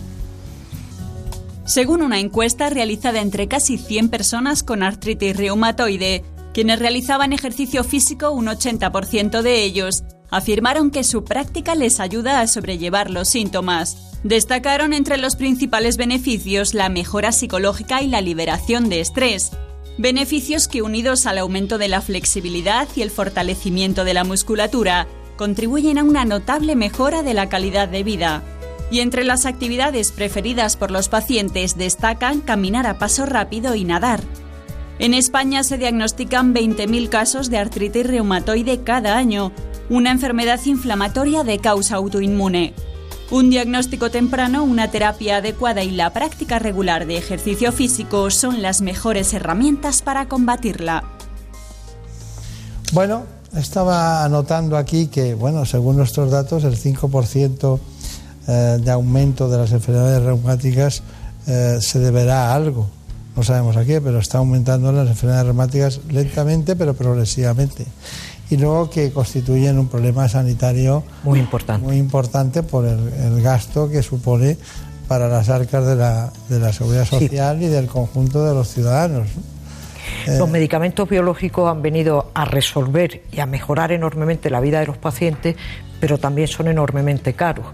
Según 1.64 2.02
una 2.02 2.18
encuesta 2.18 2.68
realizada 2.70 3.20
entre 3.20 3.46
casi 3.46 3.78
100 3.78 4.08
personas 4.08 4.62
con 4.62 4.82
artritis 4.82 5.36
reumatoide, 5.36 6.24
quienes 6.52 6.78
realizaban 6.78 7.32
ejercicio 7.32 7.84
físico, 7.84 8.30
un 8.30 8.46
80% 8.46 9.42
de 9.42 9.64
ellos, 9.64 10.04
afirmaron 10.30 10.90
que 10.90 11.04
su 11.04 11.24
práctica 11.24 11.74
les 11.74 12.00
ayuda 12.00 12.40
a 12.40 12.46
sobrellevar 12.46 13.10
los 13.10 13.28
síntomas. 13.28 14.18
Destacaron 14.24 14.92
entre 14.92 15.18
los 15.18 15.36
principales 15.36 15.96
beneficios 15.96 16.74
la 16.74 16.88
mejora 16.88 17.32
psicológica 17.32 18.02
y 18.02 18.08
la 18.08 18.20
liberación 18.20 18.88
de 18.88 19.00
estrés. 19.00 19.50
Beneficios 19.98 20.68
que 20.68 20.80
unidos 20.80 21.26
al 21.26 21.38
aumento 21.38 21.76
de 21.76 21.88
la 21.88 22.00
flexibilidad 22.00 22.88
y 22.96 23.02
el 23.02 23.10
fortalecimiento 23.10 24.04
de 24.04 24.14
la 24.14 24.24
musculatura, 24.24 25.06
contribuyen 25.36 25.98
a 25.98 26.04
una 26.04 26.24
notable 26.24 26.76
mejora 26.76 27.22
de 27.22 27.34
la 27.34 27.48
calidad 27.48 27.88
de 27.88 28.02
vida. 28.02 28.42
Y 28.90 29.00
entre 29.00 29.24
las 29.24 29.46
actividades 29.46 30.12
preferidas 30.12 30.76
por 30.76 30.90
los 30.90 31.08
pacientes 31.08 31.76
destacan 31.76 32.40
caminar 32.40 32.86
a 32.86 32.98
paso 32.98 33.26
rápido 33.26 33.74
y 33.74 33.84
nadar. 33.84 34.20
En 35.02 35.14
España 35.14 35.64
se 35.64 35.78
diagnostican 35.78 36.54
20.000 36.54 37.08
casos 37.08 37.50
de 37.50 37.58
artritis 37.58 38.06
reumatoide 38.06 38.84
cada 38.84 39.16
año, 39.16 39.50
una 39.90 40.12
enfermedad 40.12 40.60
inflamatoria 40.64 41.42
de 41.42 41.58
causa 41.58 41.96
autoinmune. 41.96 42.72
Un 43.32 43.50
diagnóstico 43.50 44.12
temprano, 44.12 44.62
una 44.62 44.92
terapia 44.92 45.38
adecuada 45.38 45.82
y 45.82 45.90
la 45.90 46.12
práctica 46.12 46.60
regular 46.60 47.06
de 47.06 47.16
ejercicio 47.16 47.72
físico 47.72 48.30
son 48.30 48.62
las 48.62 48.80
mejores 48.80 49.34
herramientas 49.34 50.02
para 50.02 50.28
combatirla. 50.28 51.02
Bueno, 52.92 53.24
estaba 53.56 54.24
anotando 54.24 54.76
aquí 54.76 55.08
que, 55.08 55.34
bueno, 55.34 55.66
según 55.66 55.96
nuestros 55.96 56.30
datos, 56.30 56.62
el 56.62 56.76
5% 56.76 57.80
eh, 58.46 58.78
de 58.80 58.90
aumento 58.92 59.48
de 59.48 59.58
las 59.58 59.72
enfermedades 59.72 60.22
reumáticas 60.22 61.02
eh, 61.48 61.78
se 61.80 61.98
deberá 61.98 62.52
a 62.52 62.54
algo. 62.54 63.01
No 63.36 63.42
sabemos 63.42 63.76
a 63.76 63.84
qué, 63.84 64.00
pero 64.00 64.18
está 64.18 64.38
aumentando 64.38 64.92
las 64.92 65.08
enfermedades 65.08 65.46
reumáticas 65.46 66.00
lentamente, 66.10 66.76
pero 66.76 66.94
progresivamente. 66.94 67.86
Y 68.50 68.58
luego 68.58 68.90
que 68.90 69.10
constituyen 69.10 69.78
un 69.78 69.88
problema 69.88 70.28
sanitario 70.28 71.02
Muy 71.24 71.38
importante. 71.38 71.86
muy 71.86 71.96
importante 71.96 72.62
por 72.62 72.84
el, 72.84 72.98
el 73.14 73.42
gasto 73.42 73.88
que 73.88 74.02
supone 74.02 74.58
para 75.08 75.28
las 75.28 75.48
arcas 75.48 75.86
de 75.86 75.96
la, 75.96 76.30
de 76.50 76.58
la 76.58 76.72
seguridad 76.72 77.04
Sí. 77.08 77.18
social 77.20 77.62
y 77.62 77.68
del 77.68 77.86
conjunto 77.86 78.44
de 78.44 78.54
los 78.54 78.68
ciudadanos. 78.68 79.28
¿no? 79.34 80.32
Eh, 80.32 80.38
Los 80.38 80.50
medicamentos 80.50 81.08
biológicos 81.08 81.70
han 81.70 81.80
venido 81.80 82.30
a 82.34 82.44
resolver 82.44 83.22
y 83.32 83.40
a 83.40 83.46
mejorar 83.46 83.92
enormemente 83.92 84.50
la 84.50 84.60
vida 84.60 84.80
de 84.80 84.86
los 84.86 84.98
pacientes, 84.98 85.56
pero 86.00 86.18
también 86.18 86.48
son 86.48 86.68
enormemente 86.68 87.32
caros. 87.32 87.66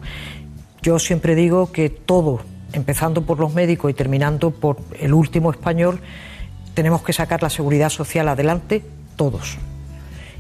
Yo 0.82 0.98
siempre 1.00 1.34
digo 1.34 1.72
que 1.72 1.90
todo, 1.90 2.40
empezando 2.72 3.22
por 3.22 3.38
los 3.38 3.54
médicos 3.54 3.90
y 3.90 3.94
terminando 3.94 4.50
por 4.50 4.78
el 4.98 5.14
último 5.14 5.50
español, 5.50 6.00
tenemos 6.74 7.02
que 7.02 7.12
sacar 7.12 7.42
la 7.42 7.50
seguridad 7.50 7.88
social 7.88 8.28
adelante 8.28 8.84
todos. 9.16 9.56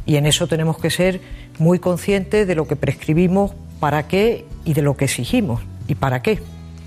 Y 0.06 0.16
en 0.16 0.26
eso 0.26 0.46
tenemos 0.46 0.78
que 0.78 0.90
ser 0.90 1.20
muy 1.58 1.78
conscientes 1.78 2.46
de 2.46 2.54
lo 2.54 2.66
que 2.66 2.76
prescribimos, 2.76 3.52
para 3.80 4.08
qué 4.08 4.46
y 4.64 4.74
de 4.74 4.82
lo 4.82 4.96
que 4.96 5.04
exigimos 5.04 5.60
y 5.86 5.94
para 5.94 6.22
qué. 6.22 6.40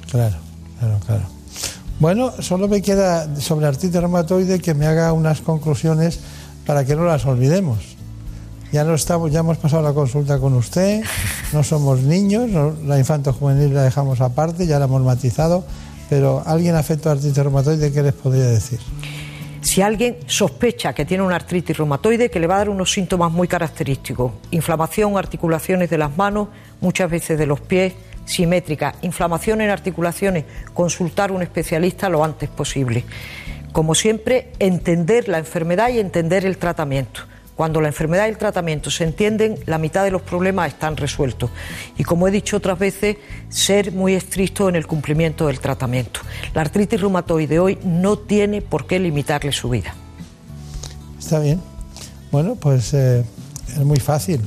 Claro, 0.09 0.37
claro, 0.79 0.99
claro. 1.05 1.23
Bueno, 1.99 2.31
solo 2.41 2.67
me 2.67 2.81
queda 2.81 3.35
sobre 3.39 3.67
artritis 3.67 4.01
reumatoide 4.01 4.59
que 4.59 4.73
me 4.73 4.87
haga 4.87 5.13
unas 5.13 5.41
conclusiones 5.41 6.19
para 6.65 6.83
que 6.85 6.95
no 6.95 7.05
las 7.05 7.25
olvidemos. 7.25 7.95
Ya 8.71 8.85
no 8.85 8.95
estamos, 8.95 9.31
ya 9.31 9.41
hemos 9.41 9.57
pasado 9.57 9.83
la 9.83 9.93
consulta 9.93 10.39
con 10.39 10.53
usted, 10.53 11.03
no 11.51 11.61
somos 11.61 12.01
niños, 12.03 12.49
la 12.85 12.97
infanto 12.97 13.33
juvenil 13.33 13.73
la 13.73 13.83
dejamos 13.83 14.21
aparte, 14.21 14.65
ya 14.65 14.79
la 14.79 14.85
hemos 14.85 15.01
matizado, 15.01 15.65
pero 16.09 16.41
alguien 16.45 16.75
afecto 16.75 17.09
a 17.09 17.11
artritis 17.11 17.37
reumatoide, 17.37 17.91
¿qué 17.91 18.01
les 18.01 18.13
podría 18.13 18.45
decir? 18.45 18.79
Si 19.61 19.81
alguien 19.81 20.17
sospecha 20.25 20.93
que 20.93 21.03
tiene 21.03 21.21
una 21.21 21.35
artritis 21.35 21.77
reumatoide, 21.77 22.31
que 22.31 22.39
le 22.39 22.47
va 22.47 22.55
a 22.55 22.57
dar 22.59 22.69
unos 22.69 22.93
síntomas 22.93 23.29
muy 23.29 23.49
característicos, 23.49 24.31
inflamación, 24.51 25.17
articulaciones 25.17 25.89
de 25.89 25.97
las 25.97 26.15
manos, 26.15 26.47
muchas 26.79 27.11
veces 27.11 27.37
de 27.37 27.47
los 27.47 27.59
pies, 27.59 27.93
simétrica, 28.23 28.95
inflamación 29.01 29.59
en 29.59 29.69
articulaciones, 29.69 30.45
consultar 30.73 31.33
un 31.33 31.41
especialista 31.41 32.07
lo 32.07 32.23
antes 32.23 32.49
posible. 32.49 33.03
Como 33.73 33.95
siempre, 33.95 34.53
entender 34.59 35.27
la 35.27 35.39
enfermedad 35.39 35.89
y 35.89 35.99
entender 35.99 36.45
el 36.45 36.57
tratamiento. 36.57 37.30
Cuando 37.61 37.79
la 37.79 37.89
enfermedad 37.89 38.25
y 38.25 38.29
el 38.29 38.39
tratamiento 38.39 38.89
se 38.89 39.03
entienden, 39.03 39.55
la 39.67 39.77
mitad 39.77 40.03
de 40.03 40.09
los 40.09 40.23
problemas 40.23 40.69
están 40.69 40.97
resueltos. 40.97 41.51
Y 41.95 42.03
como 42.03 42.27
he 42.27 42.31
dicho 42.31 42.57
otras 42.57 42.79
veces, 42.79 43.17
ser 43.49 43.91
muy 43.91 44.15
estricto 44.15 44.67
en 44.67 44.75
el 44.75 44.87
cumplimiento 44.87 45.45
del 45.45 45.59
tratamiento. 45.59 46.21
La 46.55 46.61
artritis 46.61 46.99
reumatoide 46.99 47.59
hoy 47.59 47.77
no 47.83 48.17
tiene 48.17 48.63
por 48.63 48.87
qué 48.87 48.97
limitarle 48.97 49.51
su 49.51 49.69
vida. 49.69 49.93
Está 51.19 51.37
bien. 51.37 51.61
Bueno, 52.31 52.55
pues 52.55 52.95
eh, 52.95 53.23
es 53.67 53.85
muy 53.85 53.99
fácil. 53.99 54.41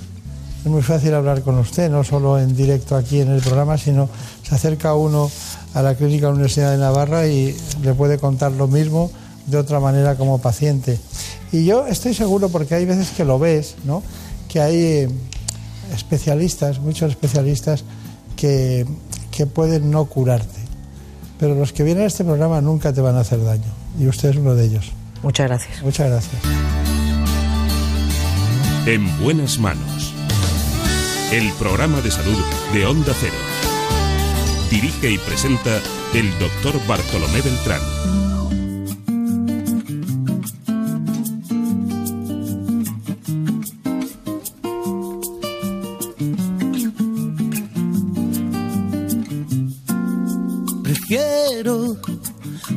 Es 0.64 0.66
muy 0.66 0.82
fácil 0.82 1.14
hablar 1.14 1.42
con 1.42 1.56
usted, 1.60 1.88
no 1.88 2.02
solo 2.02 2.40
en 2.40 2.56
directo 2.56 2.96
aquí 2.96 3.20
en 3.20 3.30
el 3.30 3.40
programa, 3.40 3.78
sino 3.78 4.08
se 4.42 4.56
acerca 4.56 4.94
uno 4.94 5.30
a 5.72 5.82
la 5.82 5.94
Clínica 5.94 6.26
de 6.26 6.32
la 6.32 6.34
Universidad 6.34 6.72
de 6.72 6.78
Navarra 6.78 7.28
y 7.28 7.56
le 7.80 7.94
puede 7.94 8.18
contar 8.18 8.50
lo 8.50 8.66
mismo 8.66 9.12
de 9.46 9.56
otra 9.56 9.78
manera 9.78 10.16
como 10.16 10.38
paciente. 10.38 10.98
Y 11.54 11.64
yo 11.64 11.86
estoy 11.86 12.14
seguro, 12.14 12.48
porque 12.48 12.74
hay 12.74 12.84
veces 12.84 13.10
que 13.10 13.24
lo 13.24 13.38
ves, 13.38 13.76
¿no? 13.84 14.02
que 14.48 14.60
hay 14.60 14.76
eh, 14.76 15.08
especialistas, 15.94 16.80
muchos 16.80 17.10
especialistas, 17.10 17.84
que, 18.34 18.84
que 19.30 19.46
pueden 19.46 19.88
no 19.88 20.04
curarte. 20.06 20.58
Pero 21.38 21.54
los 21.54 21.72
que 21.72 21.84
vienen 21.84 22.02
a 22.02 22.06
este 22.06 22.24
programa 22.24 22.60
nunca 22.60 22.92
te 22.92 23.00
van 23.00 23.14
a 23.14 23.20
hacer 23.20 23.44
daño. 23.44 23.72
Y 24.00 24.08
usted 24.08 24.30
es 24.30 24.36
uno 24.36 24.56
de 24.56 24.64
ellos. 24.64 24.90
Muchas 25.22 25.46
gracias. 25.46 25.80
Muchas 25.84 26.10
gracias. 26.10 26.42
En 28.86 29.22
buenas 29.22 29.60
manos. 29.60 30.12
El 31.30 31.52
programa 31.52 32.00
de 32.00 32.10
salud 32.10 32.38
de 32.72 32.84
Onda 32.84 33.12
Cero. 33.20 33.32
Dirige 34.72 35.08
y 35.08 35.18
presenta 35.18 35.78
el 36.14 36.36
doctor 36.40 36.84
Bartolomé 36.88 37.42
Beltrán. 37.42 38.23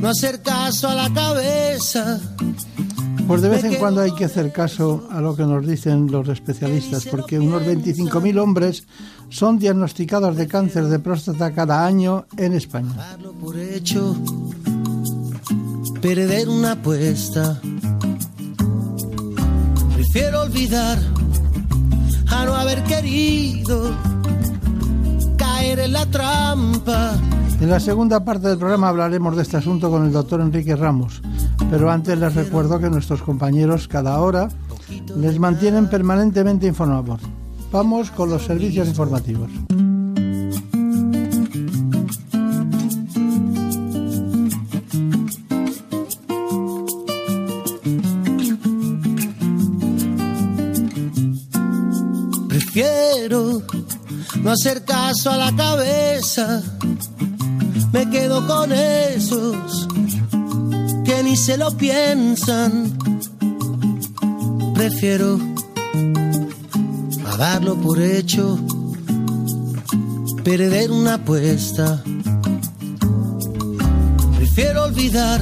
No 0.08 0.12
hacer 0.12 0.41
caso 0.41 0.88
a 0.88 0.95
la 0.95 1.14
cabeza. 1.14 2.18
Pues 3.28 3.41
de 3.41 3.49
vez 3.49 3.66
en 3.66 3.76
cuando 3.76 3.99
hay 3.99 4.14
que 4.14 4.24
hacer 4.24 4.53
caso 4.53 5.05
a 5.12 5.20
lo 5.20 5.36
que 5.36 5.43
nos 5.43 5.68
dicen 5.68 6.10
los 6.10 6.30
especialistas, 6.30 7.05
porque 7.08 7.38
unos 7.38 7.62
25.000 7.64 8.39
hombres 8.39 8.88
son 9.28 9.60
diagnosticados 9.60 10.38
de 10.38 10.47
cáncer 10.47 10.86
de 10.86 10.99
próstata 10.99 11.51
cada 11.51 11.86
año 11.86 12.26
en 12.38 12.53
España. 12.53 13.18
Por 13.41 13.60
hecho, 13.60 14.16
perder 16.01 16.47
una 16.47 16.72
apuesta. 16.72 17.60
Prefiero 19.93 20.43
olvidar 20.43 20.99
a 22.28 22.45
no 22.45 22.53
haber 22.53 22.82
querido 22.84 23.93
caer 25.38 25.80
en 25.80 25.91
la 25.91 26.05
trampa. 26.05 27.20
En 27.60 27.72
la 27.72 27.80
segunda 27.80 28.24
parte 28.24 28.47
del 28.47 28.60
programa 28.60 28.89
hablaremos 28.89 29.36
de 29.36 29.41
este 29.41 29.58
asunto 29.58 29.89
con 29.89 30.05
el 30.05 30.12
doctor 30.12 30.41
Enrique 30.41 30.76
Ramos, 30.76 31.22
pero 31.72 31.89
antes 31.89 32.18
les 32.18 32.36
recuerdo 32.36 32.80
que 32.80 32.89
nuestros 32.89 33.24
compañeros 33.24 33.88
cada 33.88 34.20
hora 34.22 34.47
les 35.18 35.39
mantienen 35.39 35.89
permanentemente 35.89 36.68
informados. 36.68 37.20
Vamos 37.72 38.12
con 38.12 38.30
los 38.30 38.45
servicios 38.45 38.88
informativos. 38.88 39.49
Prefiero 52.47 53.62
no 54.43 54.51
hacer 54.51 54.86
caso 54.86 55.32
a 55.32 55.38
la 55.38 55.55
cabeza. 55.55 56.62
Me 57.97 58.07
quedo 58.11 58.45
con 58.45 58.71
esos 58.71 59.87
que 61.03 61.23
ni 61.23 61.35
se 61.35 61.57
lo 61.57 61.75
piensan. 61.75 62.95
Prefiero 64.75 65.39
a 67.25 67.37
darlo 67.37 67.75
por 67.77 67.99
hecho, 67.99 68.59
perder 70.43 70.91
una 70.91 71.15
apuesta. 71.15 72.03
Prefiero 74.35 74.83
olvidar 74.83 75.41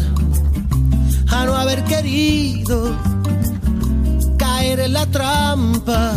a 1.27 1.45
no 1.45 1.55
haber 1.55 1.83
querido 1.83 2.97
caer 4.37 4.79
en 4.79 4.93
la 4.93 5.05
trampa 5.07 6.13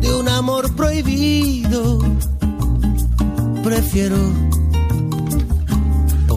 de 0.00 0.12
un 0.12 0.28
amor 0.28 0.74
prohibido. 0.74 2.00
Prefiero 3.62 4.53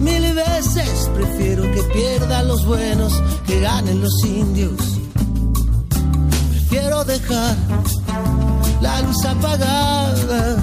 Mil 0.00 0.32
veces 0.32 1.10
prefiero 1.14 1.62
que 1.62 1.82
pierdan 1.92 2.48
los 2.48 2.64
buenos, 2.64 3.12
que 3.46 3.60
ganen 3.60 4.00
los 4.00 4.24
indios. 4.24 4.80
Prefiero 6.50 7.04
dejar 7.04 7.56
la 8.80 9.00
luz 9.02 9.24
apagada, 9.24 10.56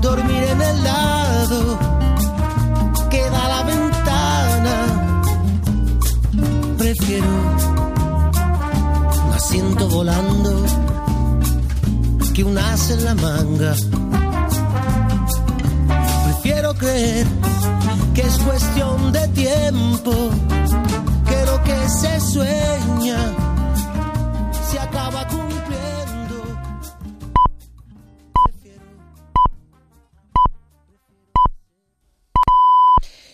dormir 0.00 0.44
en 0.44 0.62
el 0.62 0.84
lado 0.84 1.78
que 3.10 3.22
da 3.30 3.48
la 3.48 3.62
ventana. 3.64 4.76
Prefiero 6.78 7.26
un 9.26 9.32
asiento 9.32 9.88
volando 9.88 10.64
que 12.32 12.44
un 12.44 12.58
as 12.58 12.90
en 12.90 13.04
la 13.04 13.14
manga. 13.14 13.74
Prefiero 16.24 16.74
creer 16.74 17.26
que 18.14 18.20
es 18.20 18.38
cuestión 18.38 19.12
de 19.12 19.28
tiempo, 19.28 20.30
que 21.26 21.46
lo 21.46 21.62
que 21.64 21.88
se 21.88 22.20
sueña 22.20 23.18
se 24.70 24.78
acaba 24.78 25.26
cumpliendo. 25.26 26.44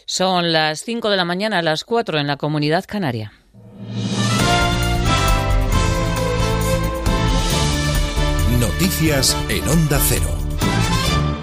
Son 0.06 0.52
las 0.52 0.80
5 0.80 1.10
de 1.10 1.16
la 1.16 1.24
mañana, 1.24 1.62
las 1.62 1.84
4 1.84 2.18
en 2.18 2.26
la 2.26 2.36
comunidad 2.36 2.84
canaria. 2.86 3.32
Noticias 8.58 9.36
en 9.48 9.68
Onda 9.68 10.00
Cero. 10.08 10.39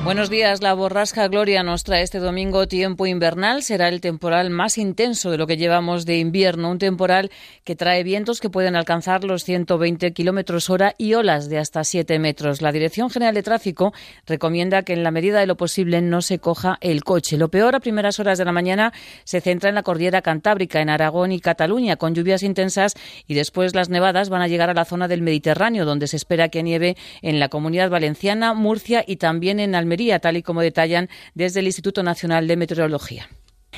Buenos 0.08 0.30
días. 0.30 0.62
La 0.62 0.74
borrasca 0.74 1.28
Gloria 1.28 1.64
nos 1.64 1.84
trae 1.84 2.02
este 2.02 2.20
domingo 2.20 2.66
tiempo 2.66 3.06
invernal. 3.06 3.62
Será 3.62 3.90
el 3.90 4.00
temporal 4.00 4.50
más 4.50 4.78
intenso 4.78 5.32
de 5.32 5.38
lo 5.38 5.48
que 5.48 5.58
llevamos 5.58 6.06
de 6.06 6.18
invierno. 6.18 6.72
Un 6.72 6.78
temporal 6.78 7.30
que 7.66 7.76
trae 7.76 8.04
vientos 8.04 8.40
que 8.40 8.50
pueden 8.50 8.78
alcanzar 8.78 9.26
los 9.26 9.44
120 9.44 10.14
kilómetros 10.14 10.70
hora 10.70 10.96
y 10.98 11.16
olas 11.16 11.50
de 11.50 11.58
hasta 11.58 11.84
7 11.84 12.20
metros. 12.20 12.62
La 12.62 12.72
Dirección 12.72 13.10
General 13.10 13.36
de 13.36 13.44
Tráfico 13.44 13.92
recomienda 14.26 14.84
que 14.84 14.94
en 14.94 15.04
la 15.04 15.12
medida 15.12 15.42
de 15.42 15.46
lo 15.46 15.58
posible 15.58 16.02
no 16.02 16.22
se 16.22 16.40
coja 16.40 16.78
el 16.80 17.04
coche. 17.04 17.36
Lo 17.36 17.50
peor 17.50 17.76
a 17.76 17.82
primeras 17.82 18.22
horas 18.22 18.38
de 18.38 18.46
la 18.46 18.54
mañana 18.54 18.94
se 19.26 19.42
centra 19.42 19.68
en 19.68 19.76
la 19.76 19.84
cordillera 19.84 20.22
cantábrica, 20.22 20.80
en 20.80 20.90
Aragón 20.90 21.34
y 21.34 21.42
Cataluña, 21.42 21.98
con 21.98 22.16
lluvias 22.16 22.44
intensas 22.44 22.94
y 23.28 23.34
después 23.34 23.76
las 23.76 23.90
nevadas 23.90 24.30
van 24.30 24.42
a 24.42 24.48
llegar 24.48 24.70
a 24.70 24.74
la 24.74 24.86
zona 24.86 25.10
del 25.10 25.22
Mediterráneo, 25.22 25.84
donde 25.84 26.08
se 26.08 26.16
espera 26.16 26.48
que 26.48 26.64
nieve 26.64 26.96
en 27.22 27.42
la 27.42 27.50
comunidad 27.50 27.90
valenciana, 27.90 28.54
Murcia 28.54 29.04
y 29.06 29.18
también 29.18 29.60
en 29.60 29.76
Almería 29.76 29.97
tal 30.20 30.38
y 30.38 30.44
como 30.44 30.62
detallan 30.62 31.10
desde 31.34 31.60
el 31.60 31.66
Instituto 31.66 32.04
Nacional 32.04 32.48
de 32.48 32.56
Meteorología. 32.56 33.28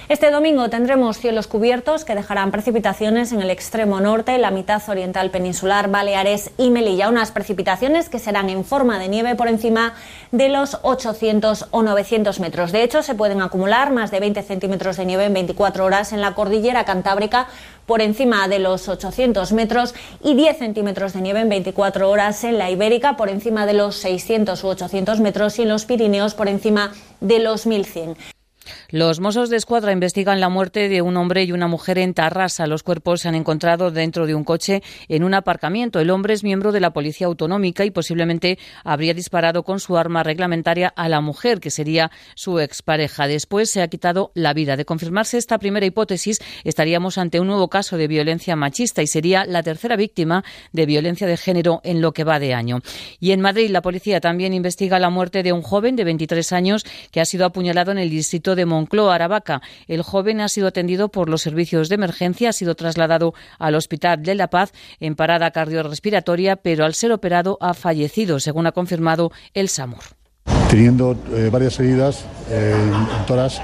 Este 0.10 0.32
domingo 0.32 0.72
tendremos 0.72 1.20
cielos 1.20 1.46
cubiertos 1.46 2.04
que 2.04 2.16
dejarán 2.16 2.50
precipitaciones 2.50 3.32
en 3.32 3.44
el 3.44 3.52
extremo 3.52 4.00
norte, 4.00 4.40
la 4.40 4.50
mitad 4.50 4.82
oriental 4.90 5.30
peninsular, 5.30 5.92
Baleares 5.92 6.50
y 6.58 6.72
Melilla. 6.72 7.10
Unas 7.10 7.30
precipitaciones 7.30 8.10
que 8.10 8.18
serán 8.18 8.50
en 8.50 8.66
forma 8.66 8.98
de 8.98 9.08
nieve 9.08 9.36
por 9.36 9.48
encima 9.48 9.94
de 10.32 10.50
los 10.50 10.80
800 10.82 11.68
o 11.70 11.84
900 11.84 12.40
metros. 12.40 12.72
De 12.72 12.82
hecho, 12.82 13.04
se 13.04 13.14
pueden 13.14 13.40
acumular 13.40 13.92
más 13.92 14.10
de 14.10 14.20
20 14.20 14.42
centímetros 14.42 14.98
de 14.98 15.06
nieve 15.06 15.26
en 15.26 15.34
24 15.36 15.86
horas 15.86 16.12
en 16.12 16.22
la 16.22 16.34
cordillera 16.34 16.86
cantábrica 16.86 17.46
por 17.86 18.02
encima 18.02 18.48
de 18.48 18.58
los 18.58 18.90
800 18.90 19.52
metros 19.52 19.94
y 20.24 20.34
10 20.34 20.58
centímetros 20.58 21.14
de 21.14 21.22
nieve 21.22 21.42
en 21.42 21.50
24 21.50 22.10
horas 22.10 22.44
en 22.46 22.58
la 22.58 22.72
Ibérica 22.72 23.16
por 23.16 23.30
encima 23.30 23.68
de 23.68 23.74
los 23.74 23.98
600 23.98 24.64
u 24.64 24.68
800 24.70 25.20
metros 25.20 25.60
y 25.60 25.62
en 25.62 25.70
los 25.70 25.86
Pirineos 25.86 26.34
por 26.34 26.48
encima 26.48 26.94
de 27.22 27.38
los 27.38 27.68
1100. 27.68 28.18
Los 28.92 29.20
Mossos 29.20 29.52
de 29.52 29.58
Escuadra 29.58 29.92
investigan 29.92 30.40
la 30.40 30.50
muerte 30.50 30.90
de 30.90 31.04
un 31.04 31.16
hombre 31.16 31.44
y 31.44 31.52
una 31.52 31.68
mujer 31.68 32.00
en 32.00 32.16
Tarrasa. 32.16 32.66
Los 32.66 32.82
cuerpos 32.82 33.22
se 33.22 33.28
han 33.28 33.36
encontrado 33.36 33.92
dentro 33.92 34.26
de 34.26 34.34
un 34.34 34.44
coche 34.44 34.82
en 35.08 35.24
un 35.24 35.36
aparcamiento. 35.36 36.00
El 36.00 36.10
hombre 36.10 36.34
es 36.34 36.44
miembro 36.44 36.72
de 36.72 36.80
la 36.80 36.92
Policía 36.92 37.28
Autonómica 37.28 37.86
y 37.86 37.92
posiblemente 37.92 38.58
habría 38.84 39.14
disparado 39.14 39.62
con 39.62 39.80
su 39.80 39.96
arma 39.96 40.24
reglamentaria 40.24 40.88
a 40.88 41.08
la 41.08 41.22
mujer, 41.22 41.60
que 41.60 41.70
sería 41.70 42.10
su 42.34 42.60
expareja. 42.60 43.28
Después 43.28 43.70
se 43.70 43.84
ha 43.84 43.88
quitado 43.90 44.32
la 44.34 44.56
vida. 44.56 44.76
De 44.76 44.86
confirmarse 44.86 45.38
esta 45.38 45.60
primera 45.60 45.86
hipótesis, 45.86 46.40
estaríamos 46.64 47.20
ante 47.20 47.40
un 47.40 47.46
nuevo 47.46 47.70
caso 47.70 47.96
de 47.96 48.08
violencia 48.08 48.56
machista 48.56 49.04
y 49.04 49.08
sería 49.08 49.46
la 49.46 49.62
tercera 49.62 49.98
víctima 49.98 50.44
de 50.72 50.88
violencia 50.88 51.28
de 51.28 51.38
género 51.38 51.80
en 51.84 52.02
lo 52.02 52.12
que 52.12 52.24
va 52.24 52.40
de 52.40 52.56
año. 52.56 52.80
Y 53.20 53.34
en 53.34 53.42
Madrid, 53.42 53.70
la 53.70 53.84
policía 53.84 54.20
también 54.20 54.52
investiga 54.52 54.98
la 54.98 55.12
muerte 55.12 55.44
de 55.44 55.54
un 55.54 55.62
joven 55.62 55.96
de 55.96 56.06
23 56.06 56.52
años 56.54 56.86
que 57.12 57.22
ha 57.22 57.26
sido 57.26 57.46
apuñalado 57.46 57.92
en 57.92 58.00
el 58.00 58.10
distrito 58.10 58.56
de 58.56 58.79
Moncloa, 58.80 59.16
Aravaca. 59.16 59.62
El 59.88 60.04
joven 60.04 60.40
ha 60.40 60.48
sido 60.48 60.68
atendido 60.68 61.10
por 61.10 61.28
los 61.30 61.42
servicios 61.42 61.90
de 61.90 61.96
emergencia, 61.96 62.50
ha 62.50 62.54
sido 62.54 62.76
trasladado 62.76 63.34
al 63.60 63.76
Hospital 63.76 64.24
de 64.24 64.36
La 64.36 64.50
Paz 64.50 64.72
en 65.02 65.16
parada 65.16 65.52
cardiorrespiratoria, 65.52 66.56
pero 66.56 66.86
al 66.86 66.94
ser 66.94 67.12
operado 67.12 67.58
ha 67.60 67.74
fallecido, 67.74 68.40
según 68.40 68.68
ha 68.68 68.72
confirmado 68.72 69.32
el 69.54 69.68
SAMUR. 69.68 70.00
Teniendo 70.70 71.18
eh, 71.34 71.50
varias 71.52 71.78
heridas 71.80 72.26
eh, 72.50 72.74
en, 72.74 73.26
toras 73.26 73.62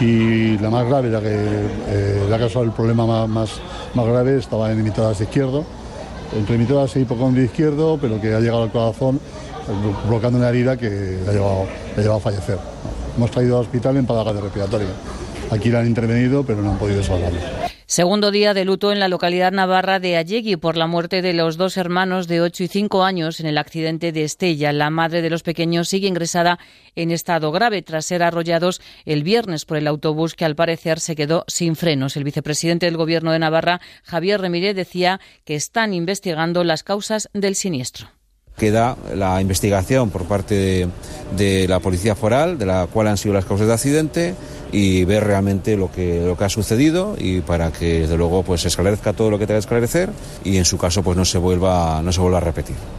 y 0.00 0.56
la 0.58 0.70
más 0.70 0.86
grave, 0.86 1.10
la 1.10 1.20
que 1.20 1.34
eh, 1.34 2.26
causado 2.28 2.64
el 2.64 2.70
problema 2.70 3.06
más, 3.06 3.28
más, 3.28 3.60
más 3.94 4.06
grave, 4.06 4.38
estaba 4.38 4.70
en 4.70 4.84
de 4.84 5.24
izquierdo, 5.24 5.64
entre 6.36 6.56
limitadas 6.56 6.94
e 6.94 7.00
hipocondrio 7.00 7.44
izquierdo, 7.44 7.98
pero 8.00 8.20
que 8.20 8.34
ha 8.34 8.40
llegado 8.40 8.62
al 8.62 8.70
corazón 8.70 9.20
provocando 10.06 10.38
una 10.38 10.48
herida 10.48 10.76
que 10.76 11.18
ha 11.26 11.32
llevado, 11.32 11.66
le 11.96 12.00
ha 12.00 12.02
llevado 12.02 12.18
a 12.18 12.20
fallecer. 12.20 12.58
Hemos 13.18 13.32
traído 13.32 13.56
al 13.56 13.62
hospital 13.62 13.96
en 13.96 14.06
parada 14.06 14.40
respiratoria. 14.40 14.86
Aquí 15.50 15.70
le 15.70 15.78
han 15.78 15.88
intervenido, 15.88 16.46
pero 16.46 16.62
no 16.62 16.70
han 16.70 16.78
podido 16.78 17.02
salvarlo. 17.02 17.40
Segundo 17.84 18.30
día 18.30 18.54
de 18.54 18.64
luto 18.64 18.92
en 18.92 19.00
la 19.00 19.08
localidad 19.08 19.50
navarra 19.50 19.98
de 19.98 20.16
Allegui 20.16 20.54
por 20.54 20.76
la 20.76 20.86
muerte 20.86 21.20
de 21.20 21.32
los 21.32 21.56
dos 21.56 21.76
hermanos 21.76 22.28
de 22.28 22.40
8 22.40 22.62
y 22.62 22.68
5 22.68 23.02
años 23.02 23.40
en 23.40 23.46
el 23.46 23.58
accidente 23.58 24.12
de 24.12 24.22
Estella. 24.22 24.72
La 24.72 24.90
madre 24.90 25.20
de 25.20 25.30
los 25.30 25.42
pequeños 25.42 25.88
sigue 25.88 26.06
ingresada 26.06 26.60
en 26.94 27.10
estado 27.10 27.50
grave 27.50 27.82
tras 27.82 28.06
ser 28.06 28.22
arrollados 28.22 28.80
el 29.04 29.24
viernes 29.24 29.64
por 29.64 29.78
el 29.78 29.88
autobús 29.88 30.36
que 30.36 30.44
al 30.44 30.54
parecer 30.54 31.00
se 31.00 31.16
quedó 31.16 31.44
sin 31.48 31.74
frenos. 31.74 32.16
El 32.16 32.22
vicepresidente 32.22 32.86
del 32.86 32.96
Gobierno 32.96 33.32
de 33.32 33.40
Navarra, 33.40 33.80
Javier 34.04 34.40
Remírez, 34.40 34.76
decía 34.76 35.18
que 35.44 35.56
están 35.56 35.92
investigando 35.92 36.62
las 36.62 36.84
causas 36.84 37.28
del 37.32 37.56
siniestro. 37.56 38.10
Queda 38.58 38.96
la 39.14 39.40
investigación 39.40 40.10
por 40.10 40.24
parte 40.24 40.88
de, 41.36 41.68
la 41.68 41.80
Policía 41.80 42.14
Foral, 42.14 42.58
de 42.58 42.66
la 42.66 42.86
cual 42.92 43.06
han 43.06 43.16
sido 43.16 43.34
las 43.34 43.44
causas 43.44 43.68
de 43.68 43.72
accidente, 43.72 44.34
y 44.72 45.04
ver 45.04 45.24
realmente 45.24 45.76
lo 45.76 45.90
que, 45.90 46.22
lo 46.26 46.36
que 46.36 46.44
ha 46.44 46.48
sucedido 46.48 47.16
y 47.18 47.40
para 47.40 47.72
que, 47.72 48.00
desde 48.00 48.16
luego, 48.16 48.42
pues 48.42 48.64
esclarezca 48.64 49.12
todo 49.12 49.30
lo 49.30 49.38
que 49.38 49.46
tenga 49.46 49.58
que 49.58 49.64
esclarecer 49.64 50.10
y, 50.44 50.58
en 50.58 50.64
su 50.64 50.76
caso, 50.76 51.02
pues 51.02 51.16
no 51.16 51.24
se 51.24 51.38
vuelva, 51.38 52.02
no 52.02 52.12
se 52.12 52.20
vuelva 52.20 52.38
a 52.38 52.42
repetir. 52.42 52.97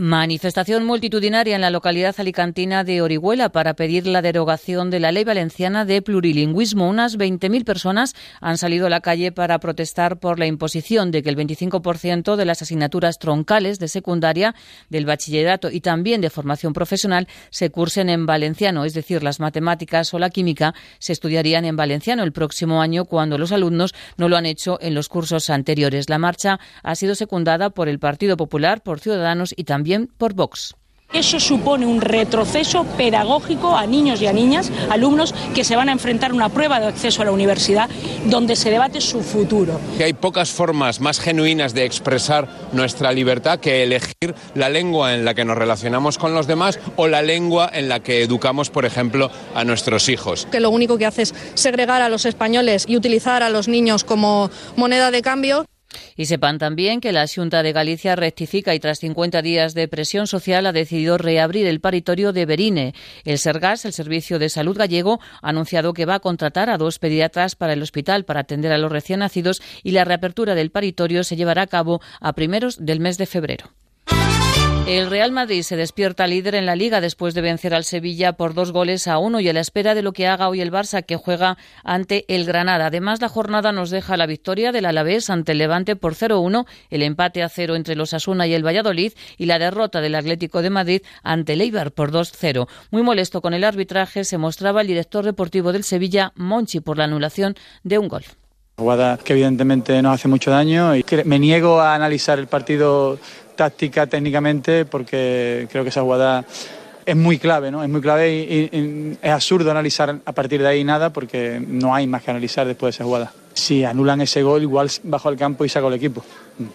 Manifestación 0.00 0.84
multitudinaria 0.84 1.56
en 1.56 1.60
la 1.60 1.70
localidad 1.70 2.14
alicantina 2.18 2.84
de 2.84 3.02
Orihuela 3.02 3.48
para 3.48 3.74
pedir 3.74 4.06
la 4.06 4.22
derogación 4.22 4.90
de 4.90 5.00
la 5.00 5.10
ley 5.10 5.24
valenciana 5.24 5.84
de 5.84 6.00
plurilingüismo. 6.02 6.88
Unas 6.88 7.18
20.000 7.18 7.64
personas 7.64 8.14
han 8.40 8.58
salido 8.58 8.86
a 8.86 8.90
la 8.90 9.00
calle 9.00 9.32
para 9.32 9.58
protestar 9.58 10.20
por 10.20 10.38
la 10.38 10.46
imposición 10.46 11.10
de 11.10 11.24
que 11.24 11.30
el 11.30 11.36
25% 11.36 12.36
de 12.36 12.44
las 12.44 12.62
asignaturas 12.62 13.18
troncales 13.18 13.80
de 13.80 13.88
secundaria, 13.88 14.54
del 14.88 15.04
bachillerato 15.04 15.68
y 15.68 15.80
también 15.80 16.20
de 16.20 16.30
formación 16.30 16.74
profesional 16.74 17.26
se 17.50 17.70
cursen 17.70 18.08
en 18.08 18.24
valenciano, 18.24 18.84
es 18.84 18.94
decir, 18.94 19.24
las 19.24 19.40
matemáticas 19.40 20.14
o 20.14 20.20
la 20.20 20.30
química 20.30 20.76
se 21.00 21.12
estudiarían 21.12 21.64
en 21.64 21.74
valenciano 21.74 22.22
el 22.22 22.30
próximo 22.30 22.82
año 22.82 23.04
cuando 23.04 23.36
los 23.36 23.50
alumnos 23.50 23.96
no 24.16 24.28
lo 24.28 24.36
han 24.36 24.46
hecho 24.46 24.78
en 24.80 24.94
los 24.94 25.08
cursos 25.08 25.50
anteriores. 25.50 26.08
La 26.08 26.18
marcha 26.18 26.60
ha 26.84 26.94
sido 26.94 27.16
secundada 27.16 27.70
por 27.70 27.88
el 27.88 27.98
Partido 27.98 28.36
Popular, 28.36 28.80
por 28.80 29.00
Ciudadanos 29.00 29.52
y 29.56 29.64
también 29.64 29.87
por 30.18 30.34
Vox. 30.34 30.74
Eso 31.10 31.40
supone 31.40 31.86
un 31.86 32.02
retroceso 32.02 32.84
pedagógico 32.84 33.74
a 33.74 33.86
niños 33.86 34.20
y 34.20 34.26
a 34.26 34.32
niñas, 34.34 34.70
alumnos 34.90 35.34
que 35.54 35.64
se 35.64 35.74
van 35.74 35.88
a 35.88 35.92
enfrentar 35.92 36.32
a 36.32 36.34
una 36.34 36.50
prueba 36.50 36.80
de 36.80 36.86
acceso 36.86 37.22
a 37.22 37.24
la 37.24 37.32
universidad 37.32 37.88
donde 38.26 38.54
se 38.56 38.70
debate 38.70 39.00
su 39.00 39.22
futuro. 39.22 39.80
Que 39.96 40.04
hay 40.04 40.12
pocas 40.12 40.50
formas 40.50 41.00
más 41.00 41.18
genuinas 41.18 41.72
de 41.72 41.86
expresar 41.86 42.46
nuestra 42.72 43.10
libertad 43.12 43.58
que 43.58 43.84
elegir 43.84 44.34
la 44.54 44.68
lengua 44.68 45.14
en 45.14 45.24
la 45.24 45.32
que 45.32 45.46
nos 45.46 45.56
relacionamos 45.56 46.18
con 46.18 46.34
los 46.34 46.46
demás 46.46 46.78
o 46.96 47.08
la 47.08 47.22
lengua 47.22 47.70
en 47.72 47.88
la 47.88 48.00
que 48.00 48.22
educamos, 48.22 48.68
por 48.68 48.84
ejemplo, 48.84 49.30
a 49.54 49.64
nuestros 49.64 50.10
hijos. 50.10 50.46
Que 50.52 50.60
lo 50.60 50.68
único 50.68 50.98
que 50.98 51.06
hace 51.06 51.22
es 51.22 51.34
segregar 51.54 52.02
a 52.02 52.10
los 52.10 52.26
españoles 52.26 52.84
y 52.86 52.98
utilizar 52.98 53.42
a 53.42 53.48
los 53.48 53.66
niños 53.66 54.04
como 54.04 54.50
moneda 54.76 55.10
de 55.10 55.22
cambio. 55.22 55.64
Y 56.16 56.26
sepan 56.26 56.58
también 56.58 57.00
que 57.00 57.12
la 57.12 57.26
Junta 57.26 57.62
de 57.62 57.72
Galicia 57.72 58.16
rectifica 58.16 58.74
y 58.74 58.80
tras 58.80 58.98
50 58.98 59.42
días 59.42 59.74
de 59.74 59.88
presión 59.88 60.26
social 60.26 60.66
ha 60.66 60.72
decidido 60.72 61.18
reabrir 61.18 61.66
el 61.66 61.80
paritorio 61.80 62.32
de 62.32 62.46
Berine. 62.46 62.94
El 63.24 63.38
Sergas, 63.38 63.84
el 63.84 63.92
Servicio 63.92 64.38
de 64.38 64.48
Salud 64.48 64.76
Gallego, 64.76 65.20
ha 65.42 65.48
anunciado 65.48 65.94
que 65.94 66.06
va 66.06 66.16
a 66.16 66.20
contratar 66.20 66.70
a 66.70 66.78
dos 66.78 66.98
pediatras 66.98 67.56
para 67.56 67.72
el 67.72 67.82
hospital 67.82 68.24
para 68.24 68.40
atender 68.40 68.72
a 68.72 68.78
los 68.78 68.92
recién 68.92 69.20
nacidos 69.20 69.62
y 69.82 69.92
la 69.92 70.04
reapertura 70.04 70.54
del 70.54 70.70
paritorio 70.70 71.24
se 71.24 71.36
llevará 71.36 71.62
a 71.62 71.66
cabo 71.66 72.00
a 72.20 72.32
primeros 72.32 72.84
del 72.84 73.00
mes 73.00 73.18
de 73.18 73.26
febrero. 73.26 73.70
El 74.88 75.10
Real 75.10 75.32
Madrid 75.32 75.60
se 75.64 75.76
despierta 75.76 76.26
líder 76.26 76.54
en 76.54 76.64
la 76.64 76.74
liga 76.74 77.02
después 77.02 77.34
de 77.34 77.42
vencer 77.42 77.74
al 77.74 77.84
Sevilla 77.84 78.32
por 78.32 78.54
dos 78.54 78.72
goles 78.72 79.06
a 79.06 79.18
uno 79.18 79.38
y 79.38 79.46
a 79.46 79.52
la 79.52 79.60
espera 79.60 79.94
de 79.94 80.00
lo 80.00 80.14
que 80.14 80.26
haga 80.26 80.48
hoy 80.48 80.62
el 80.62 80.72
Barça 80.72 81.04
que 81.04 81.16
juega 81.16 81.58
ante 81.84 82.24
el 82.34 82.46
Granada. 82.46 82.86
Además, 82.86 83.20
la 83.20 83.28
jornada 83.28 83.70
nos 83.70 83.90
deja 83.90 84.16
la 84.16 84.24
victoria 84.24 84.72
del 84.72 84.86
Alavés 84.86 85.28
ante 85.28 85.52
el 85.52 85.58
Levante 85.58 85.94
por 85.94 86.14
0-1, 86.14 86.64
el 86.88 87.02
empate 87.02 87.42
a 87.42 87.50
cero 87.50 87.76
entre 87.76 87.96
los 87.96 88.14
Asuna 88.14 88.46
y 88.46 88.54
el 88.54 88.64
Valladolid 88.64 89.12
y 89.36 89.44
la 89.44 89.58
derrota 89.58 90.00
del 90.00 90.14
Atlético 90.14 90.62
de 90.62 90.70
Madrid 90.70 91.02
ante 91.22 91.52
el 91.52 91.60
Eibar 91.60 91.92
por 91.92 92.10
2-0. 92.10 92.66
Muy 92.90 93.02
molesto 93.02 93.42
con 93.42 93.52
el 93.52 93.64
arbitraje 93.64 94.24
se 94.24 94.38
mostraba 94.38 94.80
el 94.80 94.86
director 94.86 95.22
deportivo 95.22 95.70
del 95.70 95.84
Sevilla, 95.84 96.32
Monchi, 96.34 96.80
por 96.80 96.96
la 96.96 97.04
anulación 97.04 97.56
de 97.82 97.98
un 97.98 98.08
gol. 98.08 98.24
Jugada 98.78 99.18
que 99.18 99.34
evidentemente 99.34 100.00
nos 100.00 100.14
hace 100.14 100.28
mucho 100.28 100.50
daño 100.50 100.96
y 100.96 101.04
me 101.26 101.38
niego 101.38 101.78
a 101.78 101.94
analizar 101.94 102.38
el 102.38 102.46
partido 102.46 103.18
táctica, 103.58 104.06
técnicamente, 104.06 104.84
porque 104.84 105.66
creo 105.68 105.82
que 105.82 105.90
esa 105.90 106.02
jugada 106.02 106.44
es 107.04 107.16
muy 107.16 107.38
clave, 107.38 107.72
¿no? 107.72 107.82
Es 107.82 107.90
muy 107.90 108.00
clave 108.00 108.32
y, 108.32 109.18
es 109.20 109.30
absurdo 109.30 109.70
analizar 109.72 110.20
a 110.24 110.32
partir 110.32 110.62
de 110.62 110.68
ahí 110.68 110.84
nada 110.84 111.12
porque 111.12 111.60
no 111.66 111.92
hay 111.92 112.06
más 112.06 112.22
que 112.22 112.30
analizar 112.30 112.68
después 112.68 112.94
de 112.94 112.96
esa 112.96 113.04
jugada. 113.04 113.32
Si 113.54 113.84
anulan 113.84 114.20
ese 114.20 114.44
gol, 114.44 114.62
igual 114.62 114.88
bajo 115.02 115.28
el 115.28 115.36
campo 115.36 115.64
y 115.64 115.68
saco 115.68 115.88
el 115.88 115.94
equipo, 115.94 116.24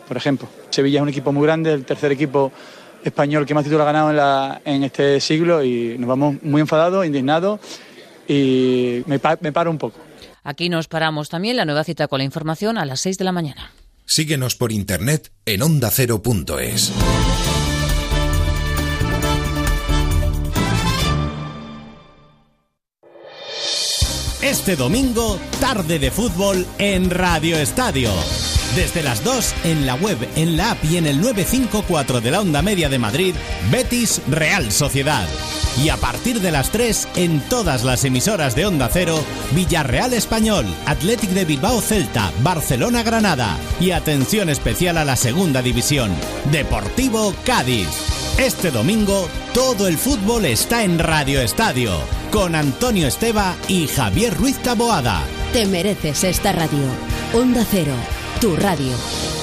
por 0.05 0.17
ejemplo. 0.17 0.49
Sevilla 0.69 0.99
es 0.99 1.03
un 1.03 1.09
equipo 1.09 1.31
muy 1.31 1.45
grande, 1.45 1.71
el 1.71 1.86
tercer 1.86 2.11
equipo 2.11 2.51
español 3.01 3.45
que 3.45 3.53
más 3.53 3.63
títulos 3.63 3.88
ha 3.88 3.91
ganado 3.91 4.59
en, 4.65 4.84
este 4.84 5.21
siglo 5.21 5.63
y 5.63 5.97
nos 5.97 6.09
vamos 6.09 6.36
muy 6.43 6.59
enfadados, 6.59 7.05
indignados 7.05 7.61
y 8.27 9.03
me, 9.05 9.21
me 9.39 9.51
paro 9.53 9.71
un 9.71 9.77
poco. 9.77 9.99
Aquí 10.43 10.67
nos 10.67 10.89
paramos 10.89 11.29
también 11.29 11.55
la 11.55 11.63
nueva 11.63 11.86
cita 11.86 12.09
con 12.09 12.17
la 12.17 12.25
información 12.25 12.77
a 12.77 12.86
las 12.86 12.99
6 12.99 13.17
de 13.17 13.23
la 13.23 13.31
mañana. 13.31 13.71
Síguenos 14.14 14.53
por 14.53 14.72
internet 14.72 15.32
en 15.43 15.64
ondacero.es. 15.64 16.91
Este 24.43 24.76
domingo, 24.76 25.39
tarde 25.59 25.97
de 25.97 26.11
fútbol 26.11 26.64
en 26.78 27.09
Radio 27.09 27.57
Estadio. 27.57 28.11
Desde 28.76 29.03
las 29.03 29.24
2 29.24 29.53
en 29.65 29.86
la 29.86 29.93
web, 29.93 30.17
en 30.36 30.57
la 30.57 30.71
app 30.71 30.84
y 30.84 30.97
en 30.97 31.05
el 31.05 31.21
954 31.21 32.21
de 32.21 32.32
la 32.32 32.41
onda 32.41 32.63
media 32.63 32.89
de 32.89 32.97
Madrid, 32.97 33.36
Betis 33.71 34.19
Real 34.28 34.71
Sociedad. 34.71 35.28
Y 35.84 35.89
a 35.89 35.97
partir 35.97 36.41
de 36.41 36.51
las 36.51 36.71
3 36.71 37.07
en 37.15 37.39
todas 37.49 37.84
las 37.84 38.03
emisoras 38.03 38.55
de 38.55 38.65
Onda 38.65 38.89
Cero, 38.91 39.24
Villarreal 39.51 40.13
Español, 40.13 40.65
Athletic 40.88 41.30
de 41.32 41.45
Bilbao 41.45 41.82
Celta, 41.82 42.32
Barcelona 42.41 43.03
Granada 43.03 43.57
y 43.80 43.91
atención 43.91 44.49
especial 44.49 44.97
a 44.97 45.05
la 45.05 45.17
segunda 45.17 45.61
división, 45.61 46.11
Deportivo 46.51 47.36
Cádiz. 47.45 47.89
Este 48.39 48.71
domingo 48.71 49.30
todo 49.53 49.88
el 49.88 49.99
fútbol 49.99 50.45
está 50.45 50.84
en 50.84 50.97
Radio 50.97 51.41
Estadio 51.41 51.91
con 52.32 52.55
Antonio 52.55 53.07
Esteba 53.07 53.55
y 53.67 53.88
Javier 53.88 54.34
Ruiz 54.34 54.57
Taboada. 54.57 55.21
Te 55.53 55.67
mereces 55.67 56.24
esta 56.24 56.51
radio. 56.51 56.88
Onda 57.34 57.63
Cero, 57.69 57.93
tu 58.43 58.55
radio. 58.57 59.42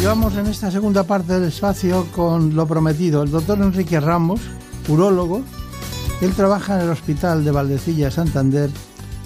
Y 0.00 0.04
vamos 0.04 0.36
en 0.36 0.46
esta 0.46 0.70
segunda 0.70 1.02
parte 1.02 1.32
del 1.32 1.48
espacio 1.48 2.06
con 2.14 2.54
lo 2.54 2.68
prometido. 2.68 3.24
El 3.24 3.32
doctor 3.32 3.58
Enrique 3.58 3.98
Ramos, 3.98 4.40
urólogo, 4.86 5.42
él 6.20 6.32
trabaja 6.34 6.76
en 6.76 6.82
el 6.82 6.90
Hospital 6.90 7.44
de 7.44 7.50
Valdecilla, 7.50 8.08
Santander, 8.08 8.70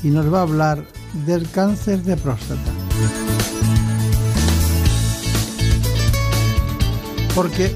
y 0.02 0.08
nos 0.08 0.32
va 0.32 0.38
a 0.38 0.42
hablar 0.42 0.82
del 1.26 1.48
cáncer 1.50 2.02
de 2.02 2.16
próstata. 2.16 2.70
Porque 7.34 7.74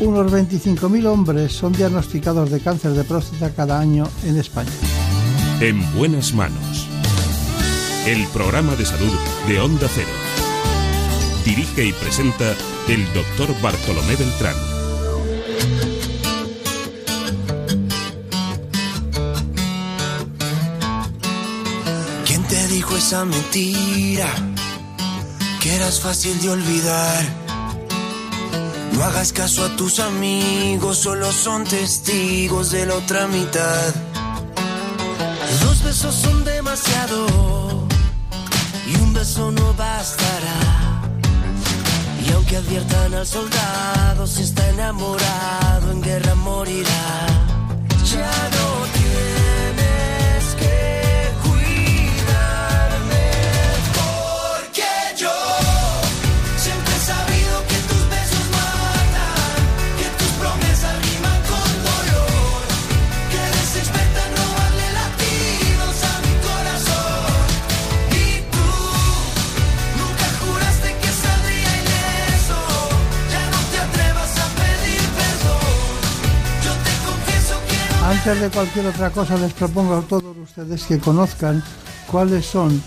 unos 0.00 0.32
25.000 0.32 1.06
hombres 1.06 1.52
son 1.52 1.74
diagnosticados 1.74 2.50
de 2.50 2.60
cáncer 2.60 2.92
de 2.92 3.04
próstata 3.04 3.50
cada 3.54 3.78
año 3.78 4.08
en 4.24 4.38
España. 4.38 4.70
En 5.60 5.94
buenas 5.94 6.32
manos. 6.32 6.88
El 8.06 8.26
programa 8.28 8.74
de 8.76 8.86
salud 8.86 9.12
de 9.46 9.60
Onda 9.60 9.88
Cero. 9.94 10.23
Dirige 11.44 11.84
y 11.84 11.92
presenta 11.92 12.54
el 12.88 13.12
doctor 13.12 13.54
Bartolomé 13.60 14.16
Beltrán. 14.16 14.56
¿Quién 22.24 22.42
te 22.44 22.68
dijo 22.68 22.96
esa 22.96 23.24
mentira? 23.26 24.28
Que 25.60 25.74
eras 25.74 26.00
fácil 26.00 26.40
de 26.40 26.50
olvidar. 26.50 27.24
No 28.92 29.04
hagas 29.04 29.32
caso 29.32 29.64
a 29.64 29.76
tus 29.76 29.98
amigos, 29.98 30.98
solo 30.98 31.30
son 31.32 31.64
testigos 31.64 32.70
de 32.70 32.86
la 32.86 32.94
otra 32.94 33.26
mitad. 33.26 33.94
Dos 35.62 35.82
besos 35.82 36.14
son 36.14 36.44
demasiado 36.44 37.86
y 38.86 38.96
un 38.96 39.12
beso 39.12 39.50
no 39.50 39.74
bastará. 39.74 40.73
Aunque 42.44 42.58
adviertan 42.58 43.14
al 43.14 43.26
soldado, 43.26 44.26
si 44.26 44.42
está 44.42 44.68
enamorado, 44.68 45.90
en 45.92 46.02
guerra 46.02 46.34
morirá. 46.34 47.43
Antes 78.26 78.40
de 78.40 78.48
cualquier 78.48 78.86
otra 78.86 79.10
cosa, 79.10 79.36
les 79.36 79.52
propongo 79.52 79.96
a 79.96 80.00
todos 80.00 80.34
ustedes 80.38 80.84
que 80.84 80.98
conozcan 80.98 81.62
cuáles 82.10 82.46
son 82.46 82.82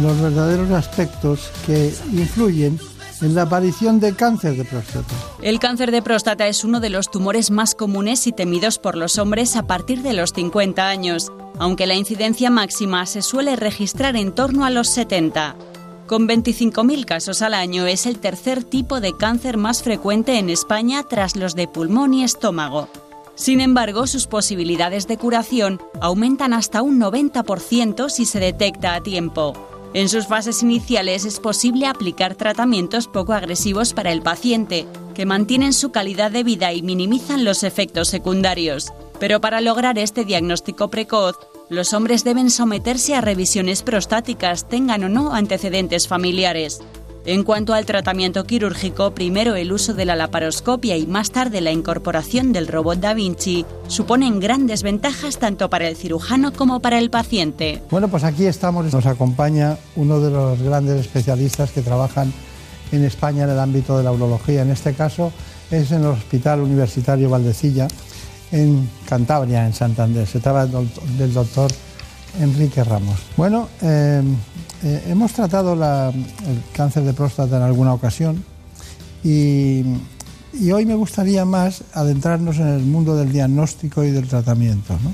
los 0.00 0.18
verdaderos 0.18 0.70
aspectos 0.70 1.50
que 1.66 1.92
influyen 2.12 2.80
en 3.20 3.34
la 3.34 3.42
aparición 3.42 4.00
de 4.00 4.14
cáncer 4.14 4.56
de 4.56 4.64
próstata. 4.64 5.14
El 5.42 5.58
cáncer 5.58 5.90
de 5.90 6.00
próstata 6.00 6.46
es 6.46 6.64
uno 6.64 6.80
de 6.80 6.88
los 6.88 7.10
tumores 7.10 7.50
más 7.50 7.74
comunes 7.74 8.26
y 8.26 8.32
temidos 8.32 8.78
por 8.78 8.96
los 8.96 9.18
hombres 9.18 9.54
a 9.54 9.66
partir 9.66 10.00
de 10.00 10.14
los 10.14 10.32
50 10.32 10.88
años, 10.88 11.30
aunque 11.58 11.86
la 11.86 11.94
incidencia 11.94 12.48
máxima 12.48 13.04
se 13.04 13.20
suele 13.20 13.56
registrar 13.56 14.16
en 14.16 14.32
torno 14.32 14.64
a 14.64 14.70
los 14.70 14.88
70. 14.88 15.56
Con 16.06 16.26
25.000 16.26 17.04
casos 17.04 17.42
al 17.42 17.52
año 17.52 17.86
es 17.86 18.06
el 18.06 18.18
tercer 18.18 18.64
tipo 18.64 19.02
de 19.02 19.14
cáncer 19.14 19.58
más 19.58 19.82
frecuente 19.82 20.38
en 20.38 20.48
España 20.48 21.02
tras 21.02 21.36
los 21.36 21.54
de 21.54 21.68
pulmón 21.68 22.14
y 22.14 22.24
estómago. 22.24 22.88
Sin 23.40 23.62
embargo, 23.62 24.06
sus 24.06 24.26
posibilidades 24.26 25.06
de 25.06 25.16
curación 25.16 25.80
aumentan 26.02 26.52
hasta 26.52 26.82
un 26.82 27.00
90% 27.00 28.10
si 28.10 28.26
se 28.26 28.38
detecta 28.38 28.94
a 28.94 29.02
tiempo. 29.02 29.54
En 29.94 30.10
sus 30.10 30.26
fases 30.26 30.62
iniciales 30.62 31.24
es 31.24 31.40
posible 31.40 31.86
aplicar 31.86 32.34
tratamientos 32.34 33.08
poco 33.08 33.32
agresivos 33.32 33.94
para 33.94 34.12
el 34.12 34.20
paciente, 34.20 34.86
que 35.14 35.24
mantienen 35.24 35.72
su 35.72 35.90
calidad 35.90 36.30
de 36.30 36.44
vida 36.44 36.74
y 36.74 36.82
minimizan 36.82 37.46
los 37.46 37.62
efectos 37.62 38.08
secundarios. 38.08 38.92
Pero 39.18 39.40
para 39.40 39.62
lograr 39.62 39.98
este 39.98 40.26
diagnóstico 40.26 40.88
precoz, 40.88 41.36
los 41.70 41.94
hombres 41.94 42.24
deben 42.24 42.50
someterse 42.50 43.14
a 43.14 43.22
revisiones 43.22 43.82
prostáticas, 43.82 44.68
tengan 44.68 45.02
o 45.04 45.08
no 45.08 45.32
antecedentes 45.32 46.08
familiares. 46.08 46.82
En 47.26 47.44
cuanto 47.44 47.74
al 47.74 47.84
tratamiento 47.84 48.44
quirúrgico, 48.44 49.10
primero 49.14 49.54
el 49.54 49.72
uso 49.72 49.92
de 49.92 50.06
la 50.06 50.16
laparoscopia 50.16 50.96
y 50.96 51.06
más 51.06 51.30
tarde 51.30 51.60
la 51.60 51.70
incorporación 51.70 52.52
del 52.52 52.66
robot 52.66 52.98
Da 52.98 53.12
Vinci 53.12 53.66
suponen 53.88 54.40
grandes 54.40 54.82
ventajas 54.82 55.38
tanto 55.38 55.68
para 55.68 55.86
el 55.86 55.96
cirujano 55.96 56.50
como 56.52 56.80
para 56.80 56.98
el 56.98 57.10
paciente. 57.10 57.82
Bueno, 57.90 58.08
pues 58.08 58.24
aquí 58.24 58.46
estamos, 58.46 58.90
nos 58.92 59.04
acompaña 59.04 59.76
uno 59.96 60.18
de 60.20 60.30
los 60.30 60.62
grandes 60.62 60.98
especialistas 60.98 61.70
que 61.72 61.82
trabajan 61.82 62.32
en 62.90 63.04
España 63.04 63.44
en 63.44 63.50
el 63.50 63.58
ámbito 63.58 63.98
de 63.98 64.04
la 64.04 64.12
urología. 64.12 64.62
En 64.62 64.70
este 64.70 64.94
caso 64.94 65.30
es 65.70 65.92
en 65.92 66.00
el 66.00 66.06
Hospital 66.08 66.60
Universitario 66.60 67.28
Valdecilla, 67.28 67.86
en 68.50 68.88
Cantabria, 69.06 69.66
en 69.66 69.74
Santander. 69.74 70.26
Se 70.26 70.40
trata 70.40 70.64
del 70.66 70.72
doct- 70.74 71.02
del 71.18 71.34
doctor 71.34 71.70
Enrique 72.40 72.82
Ramos. 72.82 73.20
Bueno, 73.36 73.68
eh, 73.82 74.22
eh, 74.82 75.04
hemos 75.08 75.32
tratado 75.32 75.74
la- 75.76 76.08
el 76.10 76.62
cáncer 76.74 77.02
de 77.04 77.12
próstata 77.12 77.56
en 77.56 77.62
alguna 77.62 77.92
ocasión 77.94 78.42
y, 79.22 79.82
y 80.58 80.70
hoy 80.72 80.86
me 80.86 80.94
gustaría 80.94 81.44
más 81.44 81.82
adentrarnos 81.92 82.56
en 82.58 82.68
el 82.68 82.82
mundo 82.82 83.16
del 83.16 83.32
diagnóstico 83.32 84.04
y 84.04 84.10
del 84.10 84.26
tratamiento. 84.28 84.94
¿no? 85.02 85.12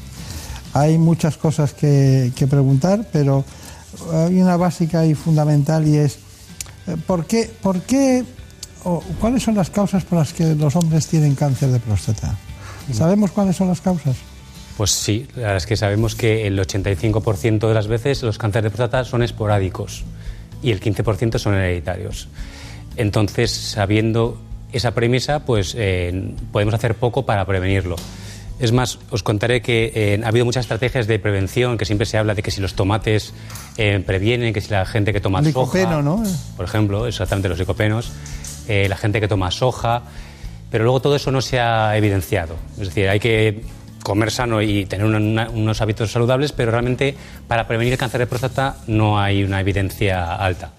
Hay 0.80 0.98
muchas 0.98 1.36
cosas 1.36 1.72
que, 1.72 2.32
que 2.36 2.46
preguntar, 2.46 3.08
pero 3.12 3.44
hay 4.12 4.40
una 4.40 4.56
básica 4.56 5.04
y 5.06 5.14
fundamental 5.14 5.86
y 5.88 5.96
es 5.96 6.18
eh, 6.86 6.96
¿por 7.06 7.26
qué, 7.26 7.50
por 7.62 7.80
qué 7.82 8.24
o 8.84 9.02
cuáles 9.20 9.42
son 9.42 9.54
las 9.56 9.70
causas 9.70 10.04
por 10.04 10.18
las 10.18 10.32
que 10.32 10.54
los 10.54 10.76
hombres 10.76 11.06
tienen 11.08 11.34
cáncer 11.34 11.70
de 11.70 11.80
próstata? 11.80 12.36
¿Sabemos 12.92 13.32
cuáles 13.32 13.56
son 13.56 13.66
las 13.68 13.80
causas? 13.80 14.14
Pues 14.76 14.90
sí, 14.90 15.26
la 15.36 15.42
verdad 15.42 15.56
es 15.56 15.66
que 15.66 15.76
sabemos 15.76 16.14
que 16.14 16.46
el 16.46 16.58
85% 16.58 17.68
de 17.68 17.74
las 17.74 17.86
veces 17.86 18.22
los 18.22 18.38
cánceres 18.38 18.64
de 18.64 18.70
próstata 18.70 19.04
son 19.04 19.22
esporádicos 19.22 20.04
y 20.62 20.70
el 20.70 20.80
15% 20.80 21.38
son 21.38 21.54
hereditarios. 21.54 22.28
Entonces, 22.96 23.50
sabiendo 23.50 24.38
esa 24.72 24.92
premisa, 24.92 25.40
pues 25.40 25.74
eh, 25.78 26.34
podemos 26.52 26.74
hacer 26.74 26.94
poco 26.94 27.24
para 27.24 27.44
prevenirlo. 27.46 27.96
Es 28.58 28.72
más, 28.72 28.98
os 29.10 29.22
contaré 29.22 29.60
que 29.60 29.92
eh, 29.94 30.20
ha 30.24 30.28
habido 30.28 30.46
muchas 30.46 30.64
estrategias 30.64 31.06
de 31.06 31.18
prevención, 31.18 31.76
que 31.76 31.84
siempre 31.84 32.06
se 32.06 32.16
habla 32.16 32.34
de 32.34 32.42
que 32.42 32.50
si 32.50 32.62
los 32.62 32.74
tomates 32.74 33.34
eh, 33.76 34.02
previenen, 34.04 34.54
que 34.54 34.62
si 34.62 34.70
la 34.70 34.86
gente 34.86 35.12
que 35.12 35.20
toma 35.20 35.42
Licopeno, 35.42 35.90
soja, 35.90 36.02
¿no? 36.02 36.22
por 36.56 36.64
ejemplo, 36.64 37.06
exactamente 37.06 37.50
los 37.50 37.58
licopenos, 37.58 38.12
eh, 38.66 38.88
la 38.88 38.96
gente 38.96 39.20
que 39.20 39.28
toma 39.28 39.50
soja, 39.50 40.02
pero 40.70 40.84
luego 40.84 41.00
todo 41.00 41.16
eso 41.16 41.30
no 41.30 41.42
se 41.42 41.60
ha 41.60 41.96
evidenciado. 41.98 42.56
Es 42.80 42.88
decir, 42.88 43.10
hay 43.10 43.20
que 43.20 43.60
comer 44.06 44.30
sano 44.30 44.62
y 44.62 44.86
tener 44.86 45.04
unos 45.04 45.80
hábitos 45.80 46.12
saludables, 46.12 46.52
pero 46.52 46.70
realmente 46.70 47.16
para 47.48 47.66
prevenir 47.66 47.94
el 47.94 47.98
cáncer 47.98 48.20
de 48.20 48.28
próstata 48.28 48.76
no 48.86 49.18
hay 49.18 49.42
una 49.42 49.60
evidencia 49.60 50.36
alta. 50.36 50.70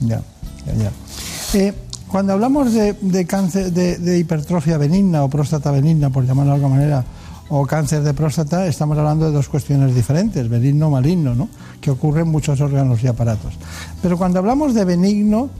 Ya, 0.00 0.22
ya, 0.64 0.84
ya. 0.84 1.58
Eh, 1.58 1.74
cuando 2.08 2.32
hablamos 2.32 2.72
de, 2.72 3.26
cáncer, 3.26 3.70
de, 3.70 4.18
hipertrofia 4.18 4.78
benigna 4.78 5.24
o 5.24 5.28
próstata 5.28 5.70
benigna, 5.70 6.08
por 6.08 6.24
llamarlo 6.24 6.52
de 6.52 6.56
alguna 6.56 6.74
manera, 6.76 7.04
o 7.50 7.66
cáncer 7.66 8.02
de 8.02 8.14
próstata, 8.14 8.66
estamos 8.66 8.96
hablando 8.96 9.26
de 9.26 9.32
dos 9.32 9.50
cuestiones 9.50 9.94
diferentes, 9.94 10.48
benigno 10.48 10.88
maligno, 10.88 11.34
¿no? 11.34 11.50
que 11.82 11.90
ocurre 11.90 12.22
en 12.22 12.28
muchos 12.28 12.62
órganos 12.62 13.04
y 13.04 13.08
aparatos. 13.08 13.52
Pero 14.00 14.16
cuando 14.16 14.38
hablamos 14.38 14.72
de 14.72 14.86
benigno, 14.86 15.50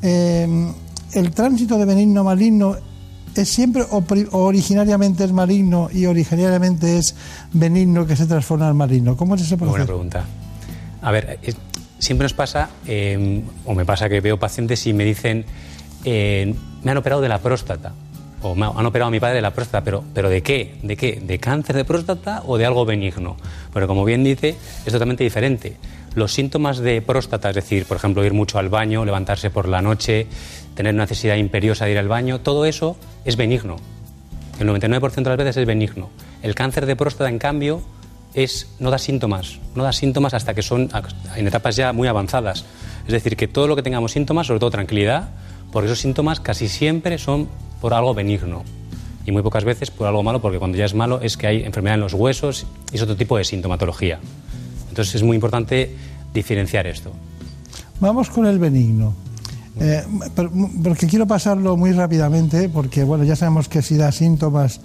eh, 0.00 0.72
el 1.14 1.30
tránsito 1.32 1.76
de 1.76 1.86
benigno 1.86 2.22
maligno 2.22 2.76
es 3.36 3.48
siempre 3.48 3.84
o, 3.90 4.04
originariamente 4.32 5.24
es 5.24 5.32
maligno 5.32 5.88
y 5.92 6.06
originariamente 6.06 6.98
es 6.98 7.14
benigno 7.52 8.06
que 8.06 8.16
se 8.16 8.26
transforma 8.26 8.68
en 8.68 8.76
maligno. 8.76 9.16
¿Cómo 9.16 9.34
es 9.34 9.42
ese 9.42 9.56
proceso? 9.56 9.70
Buena 9.70 9.86
pregunta. 9.86 10.24
A 11.00 11.10
ver, 11.10 11.38
siempre 11.98 12.24
nos 12.24 12.34
pasa, 12.34 12.70
eh, 12.86 13.42
o 13.64 13.74
me 13.74 13.84
pasa 13.84 14.08
que 14.08 14.20
veo 14.20 14.38
pacientes 14.38 14.86
y 14.86 14.92
me 14.92 15.04
dicen, 15.04 15.44
eh, 16.04 16.54
me 16.82 16.90
han 16.90 16.96
operado 16.96 17.22
de 17.22 17.28
la 17.28 17.38
próstata, 17.38 17.92
o 18.42 18.54
me 18.54 18.66
han 18.66 18.86
operado 18.86 19.08
a 19.08 19.10
mi 19.10 19.20
padre 19.20 19.36
de 19.36 19.42
la 19.42 19.52
próstata, 19.52 19.84
pero, 19.84 20.04
pero 20.12 20.28
¿de 20.28 20.42
qué? 20.42 20.78
¿De 20.82 20.96
qué? 20.96 21.20
¿De 21.24 21.38
cáncer 21.38 21.76
de 21.76 21.84
próstata 21.84 22.42
o 22.46 22.58
de 22.58 22.66
algo 22.66 22.84
benigno? 22.84 23.36
Pero 23.72 23.86
como 23.86 24.04
bien 24.04 24.24
dice, 24.24 24.56
es 24.84 24.92
totalmente 24.92 25.24
diferente. 25.24 25.76
Los 26.14 26.32
síntomas 26.32 26.78
de 26.78 27.00
próstata, 27.00 27.50
es 27.50 27.54
decir, 27.54 27.86
por 27.86 27.96
ejemplo, 27.96 28.24
ir 28.24 28.34
mucho 28.34 28.58
al 28.58 28.68
baño, 28.68 29.04
levantarse 29.04 29.50
por 29.50 29.66
la 29.66 29.80
noche, 29.80 30.26
tener 30.74 30.92
una 30.94 31.04
necesidad 31.04 31.36
imperiosa 31.36 31.86
de 31.86 31.92
ir 31.92 31.98
al 31.98 32.08
baño, 32.08 32.40
todo 32.40 32.66
eso 32.66 32.96
es 33.24 33.36
benigno. 33.36 33.76
El 34.60 34.68
99% 34.68 35.14
de 35.14 35.30
las 35.30 35.38
veces 35.38 35.56
es 35.56 35.66
benigno. 35.66 36.10
El 36.42 36.54
cáncer 36.54 36.86
de 36.86 36.96
próstata, 36.96 37.30
en 37.30 37.38
cambio, 37.38 37.82
es, 38.34 38.74
no 38.78 38.90
da 38.90 38.98
síntomas, 38.98 39.58
no 39.74 39.84
da 39.84 39.92
síntomas 39.92 40.34
hasta 40.34 40.54
que 40.54 40.62
son 40.62 40.90
en 41.36 41.46
etapas 41.46 41.76
ya 41.76 41.92
muy 41.92 42.08
avanzadas. 42.08 42.64
Es 43.06 43.12
decir, 43.12 43.36
que 43.36 43.48
todo 43.48 43.66
lo 43.66 43.76
que 43.76 43.82
tengamos 43.82 44.12
síntomas, 44.12 44.46
sobre 44.46 44.60
todo 44.60 44.70
tranquilidad, 44.70 45.30
porque 45.72 45.86
esos 45.86 46.00
síntomas 46.00 46.40
casi 46.40 46.68
siempre 46.68 47.18
son 47.18 47.48
por 47.80 47.94
algo 47.94 48.14
benigno 48.14 48.64
y 49.24 49.32
muy 49.32 49.42
pocas 49.42 49.64
veces 49.64 49.90
por 49.90 50.06
algo 50.06 50.22
malo, 50.22 50.40
porque 50.40 50.58
cuando 50.58 50.76
ya 50.76 50.84
es 50.84 50.94
malo 50.94 51.20
es 51.22 51.36
que 51.36 51.46
hay 51.46 51.62
enfermedad 51.62 51.94
en 51.94 52.00
los 52.00 52.14
huesos 52.14 52.66
y 52.92 52.96
es 52.96 53.02
otro 53.02 53.16
tipo 53.16 53.36
de 53.38 53.44
sintomatología. 53.44 54.20
Entonces 54.92 55.14
es 55.14 55.22
muy 55.22 55.36
importante 55.36 55.96
diferenciar 56.34 56.86
esto. 56.86 57.12
Vamos 57.98 58.28
con 58.28 58.44
el 58.44 58.58
benigno. 58.58 59.14
Eh, 59.80 60.04
porque 60.84 61.06
quiero 61.06 61.26
pasarlo 61.26 61.78
muy 61.78 61.92
rápidamente, 61.92 62.68
porque 62.68 63.02
bueno, 63.02 63.24
ya 63.24 63.34
sabemos 63.34 63.70
que 63.70 63.80
si 63.80 63.96
da 63.96 64.12
síntomas 64.12 64.82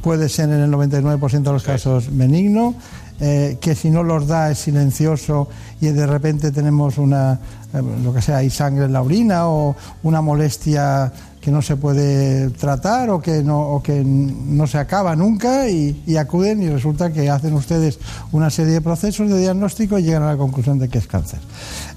puede 0.00 0.30
ser 0.30 0.48
en 0.48 0.60
el 0.62 0.70
99% 0.72 1.42
de 1.42 1.52
los 1.52 1.64
casos 1.64 2.06
benigno, 2.16 2.74
eh, 3.20 3.58
que 3.60 3.74
si 3.74 3.90
no 3.90 4.02
los 4.02 4.26
da 4.26 4.50
es 4.50 4.58
silencioso 4.58 5.50
y 5.82 5.88
de 5.88 6.06
repente 6.06 6.50
tenemos 6.50 6.96
una, 6.96 7.38
eh, 7.74 7.82
lo 8.02 8.14
que 8.14 8.22
sea, 8.22 8.38
hay 8.38 8.48
sangre 8.48 8.86
en 8.86 8.94
la 8.94 9.02
orina 9.02 9.48
o 9.48 9.76
una 10.02 10.22
molestia 10.22 11.12
que 11.42 11.50
no 11.50 11.60
se 11.60 11.76
puede 11.76 12.50
tratar 12.50 13.10
o 13.10 13.20
que 13.20 13.42
no, 13.42 13.82
que 13.82 14.02
no 14.04 14.66
se 14.68 14.78
acaba 14.78 15.16
nunca 15.16 15.68
y, 15.68 16.16
acuden 16.16 16.62
y 16.62 16.68
resulta 16.68 17.12
que 17.12 17.28
hacen 17.28 17.52
ustedes 17.54 17.98
una 18.30 18.48
serie 18.48 18.74
de 18.74 18.80
procesos 18.80 19.28
de 19.28 19.40
diagnóstico 19.40 19.98
y 19.98 20.04
llegan 20.04 20.22
a 20.22 20.26
la 20.28 20.36
conclusión 20.36 20.78
de 20.78 20.88
que 20.88 20.98
es 20.98 21.06
cáncer. 21.08 21.40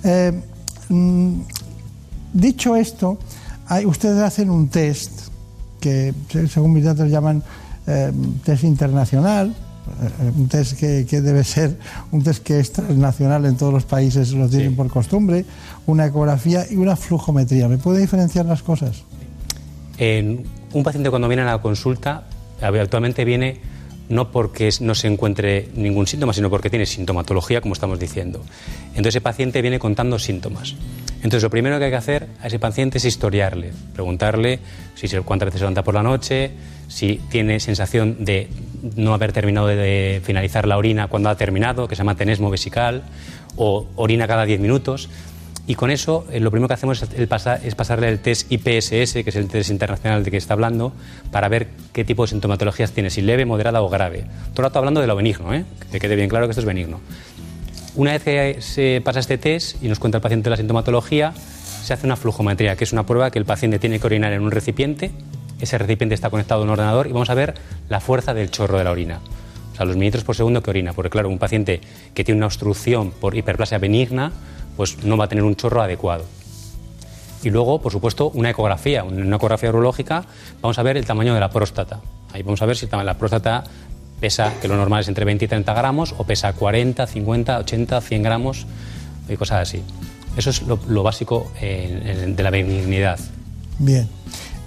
Eh, 0.04 0.32
mm, 0.89 1.34
dicho 2.34 2.76
esto, 2.76 3.20
ustedes 3.86 4.20
hacen 4.20 4.50
un 4.50 4.68
test 4.68 5.12
que 5.80 6.14
según 6.52 6.74
mis 6.74 6.84
datos 6.84 7.10
llaman 7.12 7.43
test 8.43 8.64
internacional, 8.64 9.54
eh, 9.86 10.32
un 10.36 10.48
test 10.48 10.74
que, 10.80 11.22
debe 11.22 11.43
ser 11.43 11.78
un 12.12 12.24
test 12.24 12.41
que 12.41 12.60
es 12.60 12.72
transnacional 12.72 13.46
en 13.46 13.56
todos 13.56 13.72
los 13.72 13.86
países, 13.86 14.32
lo 14.32 14.50
tienen 14.50 14.76
por 14.76 14.88
costumbre, 14.89 15.46
una 15.86 16.08
ecografía 16.08 16.66
y 16.68 16.78
una 16.78 16.96
flujometría. 16.96 17.68
¿Me 17.68 17.78
puede 17.78 18.02
diferenciar 18.02 18.48
las 18.48 18.64
cosas? 18.64 19.04
Un 20.00 20.84
paciente 20.84 21.10
cuando 21.10 21.28
viene 21.28 21.43
a 21.43 21.46
la 21.46 21.58
consulta, 21.60 22.26
habitualmente 22.62 23.24
viene 23.26 23.60
no 24.10 24.32
porque 24.32 24.70
no 24.82 24.93
se 24.93 25.08
encuentre 25.08 25.70
ningún 25.76 26.08
síntoma, 26.08 26.34
sino 26.34 26.50
porque 26.50 26.70
tiene 26.70 26.86
sintomatología, 26.86 27.62
como 27.62 27.74
estamos 27.74 28.00
diciendo. 28.00 28.41
Entonces 28.89 29.16
ese 29.16 29.22
paciente 29.22 29.62
viene 29.62 29.80
contando 29.80 30.20
síntomas. 30.20 30.76
Entonces 31.18 31.41
lo 31.41 31.50
primero 31.50 31.80
que 31.80 31.86
hay 31.86 31.91
que 31.91 31.98
hacer 31.98 32.28
a 32.41 32.48
ese 32.48 32.60
paciente 32.60 33.00
es 33.00 33.06
historiarle, 33.06 33.72
preguntarle 33.93 34.60
si 34.93 35.08
cuántas 35.20 35.48
veces 35.48 35.60
se 35.60 35.64
levanta 35.64 35.84
por 35.84 35.96
la 35.96 36.04
noche, 36.04 36.52
si 36.88 37.20
tiene 37.30 37.60
sensación 37.60 38.24
de 38.24 38.48
no 38.96 39.14
haber 39.14 39.32
terminado 39.32 39.68
de, 39.68 40.22
finalizar 40.24 40.68
la 40.68 40.78
orina 40.78 41.08
cuando 41.08 41.30
ha 41.30 41.36
terminado, 41.36 41.88
que 41.88 41.96
se 41.96 42.02
llama 42.02 42.16
tenesmo 42.16 42.52
vesical, 42.52 43.04
o 43.56 43.88
orina 43.96 44.28
cada 44.28 44.46
10 44.46 44.60
minutos. 44.60 45.10
Y 45.68 45.76
con 45.76 45.89
eso, 45.89 46.26
eh, 46.32 46.39
lo 46.39 46.51
primero 46.51 46.68
que 46.68 46.76
hacemos 46.76 47.01
es, 47.01 47.76
pasarle 47.76 48.09
el 48.09 48.20
test 48.20 48.51
IPSS, 48.51 49.13
que 49.13 49.26
es 49.28 49.36
el 49.36 49.47
test 49.47 49.72
internacional 49.72 50.24
de 50.24 50.32
que 50.32 50.38
está 50.38 50.53
hablando, 50.53 50.93
para 51.32 51.47
ver 51.49 51.70
qué 51.91 52.05
tipo 52.05 52.24
de 52.24 52.30
sintomatologías 52.30 52.91
tiene, 52.91 53.09
si 53.09 53.22
leve, 53.22 53.45
moderada 53.45 53.82
o 53.82 53.89
grave. 53.89 54.26
Todo 54.53 54.61
el 54.61 54.70
rato 54.70 54.80
hablando 54.80 55.01
de 55.01 55.07
lo 55.07 55.16
benigno, 55.16 55.53
¿eh? 55.53 55.66
que 55.91 55.99
quede 55.99 56.16
bien 56.16 56.30
claro 56.30 56.45
que 56.45 56.51
esto 56.51 56.61
es 56.61 56.68
benigno. 56.68 56.99
Una 57.95 58.11
vez 58.11 58.24
que 58.24 58.61
se 58.61 59.01
pasa 59.03 59.20
este 59.20 59.38
test 59.38 59.82
y 59.84 59.88
nos 59.88 59.99
cuenta 59.99 60.18
el 60.18 60.22
paciente 60.22 60.49
la 60.49 60.57
sintomatología, 60.57 61.34
se 61.34 61.93
hace 61.93 62.05
una 62.05 62.16
flujometría, 62.16 62.76
que 62.76 62.84
es 62.84 62.93
una 62.93 63.05
prueba 63.05 63.32
que 63.32 63.39
el 63.39 63.45
paciente 63.45 63.80
tiene 63.80 63.99
que 63.99 64.05
orinar 64.05 64.34
en 64.34 64.41
un 64.41 64.51
recipiente 64.51 65.11
ese 65.59 65.78
recipiente 65.78 66.16
está 66.16 66.30
conectado 66.30 66.61
a 66.61 66.63
un 66.63 66.70
ordenador 66.70 67.07
y 67.07 67.11
vamos 67.11 67.30
a 67.30 67.34
ver 67.34 67.53
la 67.89 68.01
fuerza 68.01 68.34
del 68.34 68.51
chorro 68.51 68.78
de 68.78 68.84
la 68.84 68.91
orina. 68.91 69.22
O 69.72 69.76
sea, 69.76 69.86
los 69.86 69.95
mililitros 69.95 70.24
por 70.24 70.36
segundo 70.36 70.61
que 70.61 70.70
orina. 70.70 70.93
Porque 70.93 71.09
claro, 71.09 71.30
un 71.30 71.39
paciente 71.39 71.82
que 72.13 72.24
tiene 72.24 72.38
una 72.38 72.47
obstrucción 72.47 73.11
por 73.11 73.36
hiperplasia 73.36 73.78
benigna, 73.78 74.32
pues 74.76 75.03
no 75.03 75.17
va 75.17 75.26
a 75.26 75.28
tener 75.28 75.43
un 75.43 75.55
chorro 75.55 75.82
adecuado. 75.82 76.26
Y 77.43 77.49
luego, 77.51 77.80
por 77.80 77.91
supuesto, 77.91 78.32
una 78.34 78.49
ecografía. 78.49 79.03
Una 79.03 79.36
ecografía 79.36 79.69
urológica 79.69 80.26
vamos 80.61 80.80
a 80.80 80.84
ver 80.84 80.97
el 80.97 81.05
tamaño 81.05 81.34
de 81.34 81.39
la 81.39 81.49
próstata. 81.49 81.99
Ahí 82.34 82.41
vamos 82.41 82.61
a 82.61 82.65
ver 82.65 82.76
si 82.76 82.88
la 82.88 83.13
próstata 83.17 83.63
pesa, 84.19 84.53
que 84.61 84.67
lo 84.67 84.76
normal 84.76 85.01
es 85.01 85.07
entre 85.07 85.26
20 85.26 85.45
y 85.45 85.47
30 85.47 85.73
gramos, 85.73 86.15
o 86.17 86.23
pesa 86.23 86.53
40, 86.53 87.05
50, 87.05 87.59
80, 87.59 88.01
100 88.01 88.23
gramos 88.23 88.65
y 89.30 89.36
cosas 89.36 89.61
así. 89.61 89.84
Eso 90.36 90.49
es 90.49 90.63
lo, 90.63 91.03
básico 91.03 91.51
eh, 91.61 92.34
de 92.36 92.43
la 92.43 92.49
benignidad. 92.49 93.19
Bien. 93.80 94.07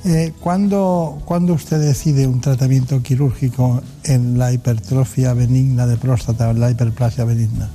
Eh, 0.04 0.32
¿cuándo, 0.40 1.18
usted 1.48 1.80
decide 1.80 2.26
un 2.26 2.40
tratamiento 2.40 3.02
quirúrgico 3.02 3.82
en 4.04 4.38
la 4.38 4.52
hipertrofia 4.52 5.34
benigna 5.34 5.86
de 5.86 5.96
próstata 5.96 6.50
en 6.50 6.60
la 6.60 6.70
hiperplasia 6.70 7.24
benigna? 7.24 7.68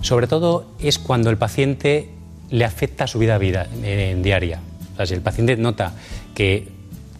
Sobre 0.00 0.26
todo 0.26 0.66
es 0.80 0.98
cuando 0.98 1.30
el 1.30 1.36
paciente 1.36 2.10
le 2.50 2.64
afecta 2.64 3.06
su 3.06 3.18
vida, 3.18 3.38
vida 3.38 3.66
en 3.82 4.22
diaria. 4.22 4.60
si 5.04 5.14
el 5.14 5.20
paciente 5.20 5.56
nota 5.56 5.92
que 6.34 6.68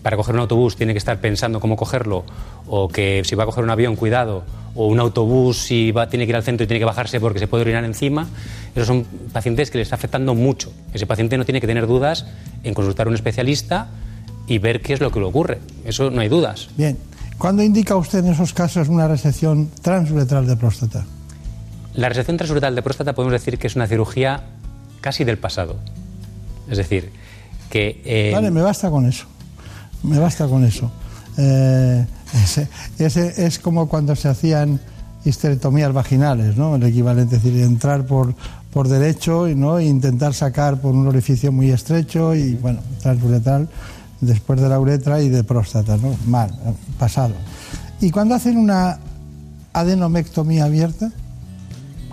para 0.03 0.17
coger 0.17 0.35
un 0.35 0.41
autobús 0.41 0.77
tiene 0.77 0.95
que 0.95 0.99
estar 0.99 1.21
pensando 1.21 1.61
cómo 1.61 1.77
cogerlo, 1.77 2.25
o 2.67 2.89
que 2.89 3.23
si 3.25 3.35
va 3.35 3.43
a 3.43 3.47
coger 3.47 3.65
un 3.65 3.71
avión, 3.71 3.97
cuidado, 3.97 4.45
o 4.75 4.87
un 4.87 5.01
autobús 5.01 5.59
si 5.59 5.91
va, 5.91 6.09
tiene 6.09 6.25
que 6.25 6.31
ir 6.31 6.37
al 6.37 6.45
centro 6.45 6.65
y 6.65 6.67
tiene 6.67 6.79
que 6.79 6.85
bajarse 6.85 7.21
porque 7.21 7.39
se 7.39 7.49
puede 7.49 7.63
orinar 7.63 7.85
encima, 7.85 8.29
esos 8.75 8.87
son 8.87 9.05
pacientes 9.33 9.71
que 9.71 9.79
le 9.79 9.83
está 9.83 9.97
afectando 9.97 10.35
mucho. 10.35 10.73
Ese 10.95 11.07
paciente 11.07 11.37
no 11.37 11.45
tiene 11.45 11.61
que 11.61 11.67
tener 11.67 11.87
dudas 11.87 12.27
en 12.63 12.75
consultar 12.75 13.07
a 13.07 13.11
un 13.11 13.17
especialista 13.17 13.89
y 14.47 14.59
ver 14.59 14.81
qué 14.81 14.93
es 14.95 15.01
lo 15.01 15.11
que 15.11 15.21
le 15.21 15.27
ocurre. 15.27 15.59
Eso 15.85 16.11
no 16.11 16.21
hay 16.21 16.29
dudas. 16.29 16.69
Bien. 16.77 16.97
¿Cuándo 17.37 17.63
indica 17.63 17.97
usted 17.97 18.21
en 18.21 18.33
esos 18.33 18.53
casos 18.53 18.89
una 18.89 19.07
resección 19.07 19.71
transuretral 19.83 20.47
de 20.47 20.57
próstata? 20.57 21.05
La 21.99 22.09
resección 22.09 22.37
transuretral 22.37 22.77
de 22.77 22.83
próstata 22.83 23.13
podemos 23.13 23.33
decir 23.33 23.59
que 23.59 23.67
es 23.67 23.75
una 23.75 23.89
cirugía 23.89 24.45
casi 25.01 25.25
del 25.25 25.37
pasado. 25.37 25.75
Es 26.71 26.79
decir, 26.79 27.11
que... 27.71 28.01
Eh, 28.05 28.31
vale, 28.33 28.53
me 28.53 28.63
basta 28.63 28.89
con 28.89 29.05
eso. 29.05 29.27
Me 30.05 30.21
basta 30.21 30.47
con 30.47 30.65
eso. 30.65 30.93
Eh, 31.39 32.07
ese, 32.99 33.45
es 33.45 33.59
como 33.59 33.89
cuando 33.89 34.15
se 34.15 34.29
hacían 34.29 34.79
histerectomías 35.25 35.93
vaginales, 35.93 36.57
¿no? 36.57 36.77
El 36.77 36.85
equivalente, 36.85 37.35
es 37.35 37.43
decir, 37.43 37.61
entrar 37.61 38.07
por, 38.07 38.33
por 38.73 38.87
derecho 38.87 39.49
¿no? 39.57 39.79
e 39.79 39.87
intentar 39.87 40.35
sacar 40.35 40.81
por 40.81 40.95
un 40.95 41.09
orificio 41.09 41.51
muy 41.51 41.73
estrecho 41.73 42.33
y, 42.33 42.55
bueno, 42.55 42.79
transuretral 43.03 43.69
después 44.21 44.61
de 44.61 44.69
la 44.69 44.79
uretra 44.79 45.21
y 45.21 45.31
de 45.31 45.43
próstata, 45.43 45.97
¿no? 45.97 46.17
Mal, 46.27 46.55
pasado. 46.97 47.35
¿Y 48.01 48.13
cuando 48.13 48.37
hacen 48.37 48.57
una 48.57 49.01
adenomectomía 49.73 50.67
abierta? 50.67 51.11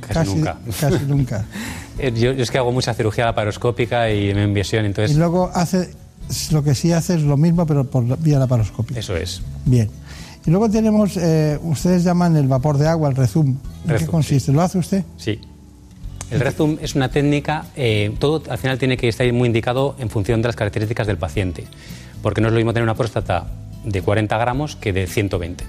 Casi, 0.08 0.36
nunca. 0.36 0.58
Casi 0.80 1.06
nunca. 1.06 1.46
Eh, 1.98 2.12
yo, 2.16 2.32
es 2.32 2.52
que 2.52 2.58
hago 2.58 2.72
mucha 2.72 2.94
cirugía 2.94 3.26
laparoscópica 3.26 4.12
y 4.12 4.34
me 4.34 4.44
enviación, 4.44 4.86
entonces... 4.86 5.16
Y 5.16 5.20
luego 5.20 5.52
hace, 5.54 5.92
lo 6.52 6.64
que 6.64 6.76
sí 6.76 6.92
hace 6.92 7.16
es 7.16 7.24
lo 7.24 7.38
mismo, 7.38 7.66
pero 7.66 7.86
por 7.86 8.18
vía 8.20 8.40
laparoscópica. 8.40 9.00
Eso 9.00 9.16
es. 9.16 9.42
Bien. 9.66 9.90
Y 10.46 10.52
luego 10.52 10.70
tenemos, 10.70 11.18
eh, 11.18 11.60
ustedes 11.64 12.04
llaman 12.04 12.36
el 12.36 12.48
vapor 12.48 12.78
de 12.78 12.88
agua, 12.88 13.10
el 13.10 13.16
rezum. 13.16 13.58
¿En 13.88 13.98
qué 13.98 14.06
consiste? 14.06 14.52
¿Lo 14.52 14.62
hace 14.62 14.78
usted? 14.78 15.04
Sí. 15.18 15.40
El 16.32 16.40
Rezum 16.40 16.78
es 16.82 16.96
una 16.96 17.10
técnica, 17.10 17.66
eh, 17.76 18.14
todo 18.18 18.42
al 18.50 18.58
final 18.58 18.80
tiene 18.80 18.98
que 18.98 19.08
estar 19.08 19.32
muy 19.32 19.48
indicado 19.48 19.96
en 20.00 20.10
función 20.10 20.42
de 20.42 20.48
las 20.48 20.56
características 20.56 21.06
del 21.06 21.18
paciente, 21.18 21.66
porque 22.24 22.42
no 22.42 22.48
es 22.48 22.54
lo 22.54 22.58
mismo 22.58 22.74
tener 22.74 22.84
una 22.84 22.96
próstata 22.96 23.46
de 23.84 24.02
40 24.02 24.36
gramos 24.38 24.76
que 24.76 24.92
de 24.92 25.06
120. 25.06 25.64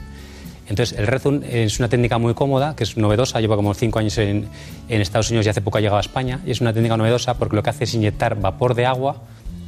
Entonces, 0.68 0.98
el 0.98 1.06
Rezum 1.06 1.43
es 1.48 1.78
una 1.78 1.88
técnica 1.88 2.18
muy 2.18 2.34
cómoda, 2.34 2.74
que 2.74 2.84
es 2.84 2.97
novedosa, 2.97 3.40
lleva 3.40 3.56
como 3.56 3.72
5 3.72 3.98
años 3.98 4.18
en, 4.18 4.48
en 4.88 5.01
Estados 5.01 5.30
Unidos 5.30 5.47
y 5.47 5.48
hace 5.48 5.60
poco 5.60 5.78
ha 5.78 5.80
llegado 5.80 5.98
a 5.98 6.01
España, 6.01 6.40
y 6.44 6.51
es 6.51 6.60
una 6.60 6.72
técnica 6.72 6.97
novedosa 6.97 7.34
porque 7.34 7.56
lo 7.56 7.62
que 7.62 7.70
hace 7.70 7.84
es 7.84 7.94
inyectar 7.94 8.40
vapor 8.40 8.74
de 8.74 8.86
agua 8.86 9.22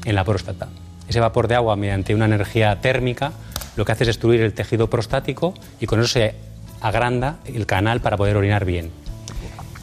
en 0.04 0.14
la 0.14 0.24
próstata. 0.24 0.68
Ese 1.08 1.20
vapor 1.20 1.48
de 1.48 1.54
agua, 1.54 1.76
mediante 1.76 2.14
una 2.14 2.24
energía 2.24 2.80
térmica, 2.80 3.32
lo 3.76 3.84
que 3.84 3.92
hace 3.92 4.04
es 4.04 4.08
destruir 4.08 4.40
el 4.42 4.52
tejido 4.52 4.90
prostático 4.90 5.54
y 5.80 5.86
con 5.86 6.00
eso 6.00 6.08
se 6.08 6.34
agranda 6.80 7.38
el 7.46 7.64
canal 7.64 8.00
para 8.00 8.16
poder 8.16 8.36
orinar 8.36 8.64
bien. 8.64 8.90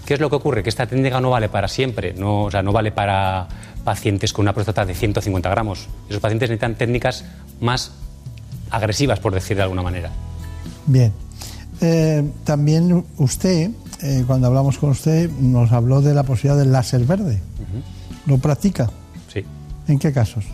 ¿Qué 0.05 0.13
es 0.13 0.19
lo 0.19 0.29
que 0.29 0.35
ocurre? 0.35 0.63
Que 0.63 0.69
esta 0.69 0.85
técnica 0.85 1.19
no 1.19 1.31
vale 1.31 1.49
para 1.49 1.67
siempre, 1.67 2.13
no, 2.13 2.43
o 2.43 2.51
sea, 2.51 2.61
no 2.61 2.71
vale 2.71 2.91
para 2.91 3.47
pacientes 3.83 4.33
con 4.33 4.43
una 4.43 4.53
próstata 4.53 4.85
de 4.85 4.93
150 4.93 5.49
gramos. 5.49 5.87
Esos 6.09 6.21
pacientes 6.21 6.49
necesitan 6.49 6.75
técnicas 6.75 7.25
más 7.59 7.91
agresivas, 8.69 9.19
por 9.19 9.33
decir 9.33 9.57
de 9.57 9.63
alguna 9.63 9.81
manera. 9.81 10.11
Bien. 10.85 11.11
Eh, 11.81 12.23
también 12.43 13.05
usted, 13.17 13.71
eh, 14.01 14.23
cuando 14.25 14.47
hablamos 14.47 14.77
con 14.77 14.91
usted, 14.91 15.29
nos 15.31 15.71
habló 15.71 16.01
de 16.01 16.13
la 16.13 16.23
posibilidad 16.23 16.57
del 16.57 16.71
láser 16.71 17.03
verde. 17.05 17.41
¿Lo 18.25 18.37
practica? 18.37 18.89
Sí. 19.31 19.43
¿En 19.87 19.99
qué 19.99 20.11
casos? 20.11 20.45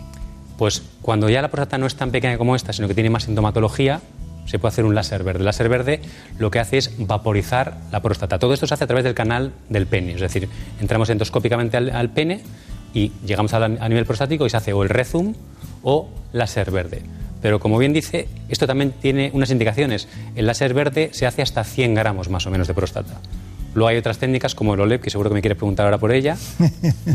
Pues 0.58 0.82
cuando 1.00 1.28
ya 1.28 1.40
la 1.40 1.48
próstata 1.48 1.78
no 1.78 1.86
es 1.86 1.96
tan 1.96 2.10
pequeña 2.10 2.36
como 2.38 2.54
esta, 2.54 2.72
sino 2.72 2.88
que 2.88 2.94
tiene 2.94 3.08
más 3.08 3.24
sintomatología, 3.24 4.00
se 4.44 4.58
puede 4.58 4.72
hacer 4.72 4.84
un 4.84 4.94
láser 4.94 5.22
verde. 5.24 5.40
El 5.40 5.44
láser 5.46 5.68
verde 5.68 6.00
lo 6.38 6.50
que 6.50 6.58
hace 6.58 6.78
es 6.78 6.92
vaporizar 6.98 7.78
la 7.90 8.00
próstata. 8.00 8.38
Todo 8.38 8.52
esto 8.52 8.66
se 8.66 8.74
hace 8.74 8.84
a 8.84 8.86
través 8.86 9.04
del 9.04 9.14
canal 9.14 9.52
del 9.68 9.86
pene, 9.86 10.14
es 10.14 10.20
decir, 10.20 10.48
entramos 10.80 11.08
endoscópicamente 11.10 11.76
al, 11.76 11.90
al 11.90 12.10
pene 12.10 12.42
y 12.94 13.12
llegamos 13.24 13.54
a, 13.54 13.64
a, 13.64 13.88
nivel 13.88 14.04
prostático 14.04 14.44
y 14.44 14.50
se 14.50 14.56
hace 14.56 14.72
o 14.72 14.82
el 14.82 14.88
rezum 14.88 15.34
o 15.82 16.08
láser 16.32 16.70
verde. 16.70 17.02
Pero 17.42 17.60
como 17.60 17.76
bien 17.76 17.92
dice, 17.92 18.28
esto 18.48 18.66
también 18.66 18.92
tiene 18.92 19.30
unas 19.34 19.50
indicaciones. 19.50 20.08
El 20.36 20.46
láser 20.46 20.72
verde 20.72 21.10
se 21.12 21.26
hace 21.26 21.42
hasta 21.42 21.64
100 21.64 21.94
gramos 21.94 22.30
más 22.30 22.46
o 22.46 22.50
menos 22.50 22.68
de 22.68 22.74
próstata. 22.74 23.20
Luego 23.74 23.88
hay 23.88 23.96
otras 23.96 24.18
técnicas 24.18 24.54
como 24.54 24.74
el 24.74 24.80
OLEP, 24.80 25.02
que 25.02 25.10
seguro 25.10 25.30
que 25.30 25.34
me 25.34 25.40
quiere 25.40 25.54
preguntar 25.54 25.86
ahora 25.86 25.96
por 25.96 26.12
ella. 26.12 26.36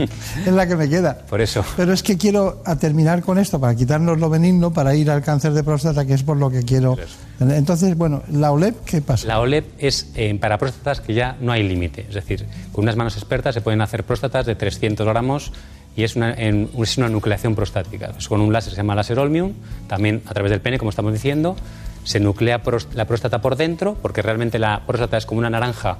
es 0.45 0.53
la 0.53 0.67
que 0.67 0.75
me 0.75 0.89
queda. 0.89 1.19
Por 1.29 1.39
eso. 1.39 1.63
Pero 1.75 1.93
es 1.93 2.01
que 2.01 2.17
quiero 2.17 2.63
a 2.65 2.75
terminar 2.77 3.21
con 3.21 3.37
esto, 3.37 3.59
para 3.59 3.75
quitarnos 3.75 4.19
lo 4.19 4.29
benigno, 4.29 4.73
para 4.73 4.95
ir 4.95 5.11
al 5.11 5.21
cáncer 5.21 5.53
de 5.53 5.63
próstata, 5.63 6.05
que 6.05 6.15
es 6.15 6.23
por 6.23 6.37
lo 6.37 6.49
que 6.49 6.63
quiero. 6.63 6.97
Entonces, 7.39 7.95
bueno, 7.95 8.23
la 8.31 8.51
OLEP, 8.51 8.83
¿qué 8.85 9.01
pasa? 9.01 9.27
La 9.27 9.39
OLEP 9.39 9.65
es 9.77 10.09
eh, 10.15 10.35
para 10.41 10.57
próstatas 10.57 10.99
que 10.99 11.13
ya 11.13 11.37
no 11.39 11.51
hay 11.51 11.61
límite. 11.61 12.05
Es 12.09 12.15
decir, 12.15 12.47
con 12.71 12.85
unas 12.85 12.95
manos 12.95 13.15
expertas 13.17 13.53
se 13.53 13.61
pueden 13.61 13.81
hacer 13.81 14.03
próstatas 14.03 14.47
de 14.47 14.55
300 14.55 15.05
gramos 15.05 15.51
y 15.97 16.03
es 16.03 16.15
una, 16.15 16.33
en, 16.33 16.69
es 16.81 16.97
una 16.97 17.09
nucleación 17.09 17.55
prostática. 17.55 18.13
Es 18.17 18.27
con 18.29 18.39
un 18.39 18.53
láser, 18.53 18.71
se 18.71 18.77
llama 18.77 18.95
láser 18.95 19.17
Olmium, 19.17 19.53
también 19.87 20.21
a 20.27 20.33
través 20.33 20.51
del 20.51 20.61
pene, 20.61 20.77
como 20.77 20.91
estamos 20.91 21.11
diciendo. 21.11 21.57
Se 22.03 22.19
nuclea 22.19 22.61
la 22.93 23.05
próstata 23.05 23.41
por 23.41 23.57
dentro, 23.57 23.95
porque 24.01 24.21
realmente 24.21 24.59
la 24.59 24.83
próstata 24.85 25.17
es 25.17 25.25
como 25.25 25.39
una 25.39 25.49
naranja 25.49 25.97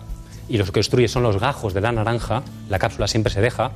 y 0.48 0.58
los 0.58 0.72
que 0.72 0.80
obstruye 0.80 1.08
son 1.08 1.24
los 1.24 1.40
gajos 1.40 1.74
de 1.74 1.82
la 1.82 1.92
naranja, 1.92 2.44
la 2.70 2.80
cápsula 2.80 3.08
siempre 3.08 3.34
se 3.34 3.42
deja, 3.42 3.72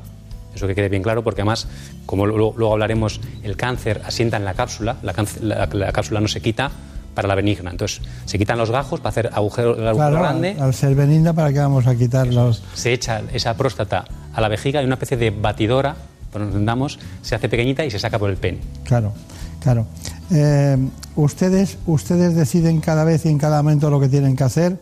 eso 0.55 0.67
que 0.67 0.75
quede 0.75 0.89
bien 0.89 1.03
claro, 1.03 1.23
porque 1.23 1.41
además, 1.41 1.67
como 2.05 2.25
luego, 2.25 2.53
luego 2.55 2.73
hablaremos, 2.73 3.19
el 3.43 3.57
cáncer 3.57 4.01
asienta 4.05 4.37
en 4.37 4.45
la 4.45 4.53
cápsula, 4.53 4.97
la, 5.01 5.13
la, 5.41 5.69
la, 5.71 5.91
cápsula 5.91 6.21
no 6.21 6.27
se 6.27 6.41
quita 6.41 6.71
para 7.13 7.27
la 7.27 7.35
benigna. 7.35 7.71
Entonces, 7.71 8.01
se 8.25 8.37
quitan 8.37 8.57
los 8.57 8.71
gajos 8.71 8.99
para 8.99 9.09
hacer 9.09 9.29
agujero, 9.33 9.75
el 9.75 9.87
agujero 9.87 10.11
claro, 10.11 10.19
grande. 10.19 10.55
Al 10.59 10.73
ser 10.73 10.95
benigna, 10.95 11.33
¿para 11.33 11.51
qué 11.51 11.59
vamos 11.59 11.87
a 11.87 11.95
quitar 11.95 12.27
los...? 12.27 12.63
Se 12.73 12.93
echa 12.93 13.21
esa 13.33 13.55
próstata 13.55 14.05
a 14.33 14.41
la 14.41 14.47
vejiga 14.47 14.81
y 14.81 14.85
una 14.85 14.95
especie 14.95 15.17
de 15.17 15.31
batidora, 15.31 15.95
por 16.31 16.41
nos 16.41 16.49
entendamos, 16.49 16.99
se 17.21 17.35
hace 17.35 17.49
pequeñita 17.49 17.85
y 17.85 17.91
se 17.91 17.99
saca 17.99 18.17
por 18.17 18.29
el 18.29 18.37
pene. 18.37 18.59
Claro, 18.83 19.13
claro. 19.59 19.85
Eh, 20.31 20.77
ustedes, 21.15 21.77
ustedes 21.85 22.35
deciden 22.35 22.79
cada 22.79 23.03
vez 23.03 23.25
y 23.25 23.29
en 23.29 23.37
cada 23.37 23.61
momento 23.61 23.89
lo 23.89 23.99
que 23.99 24.09
tienen 24.09 24.35
que 24.35 24.43
hacer. 24.43 24.79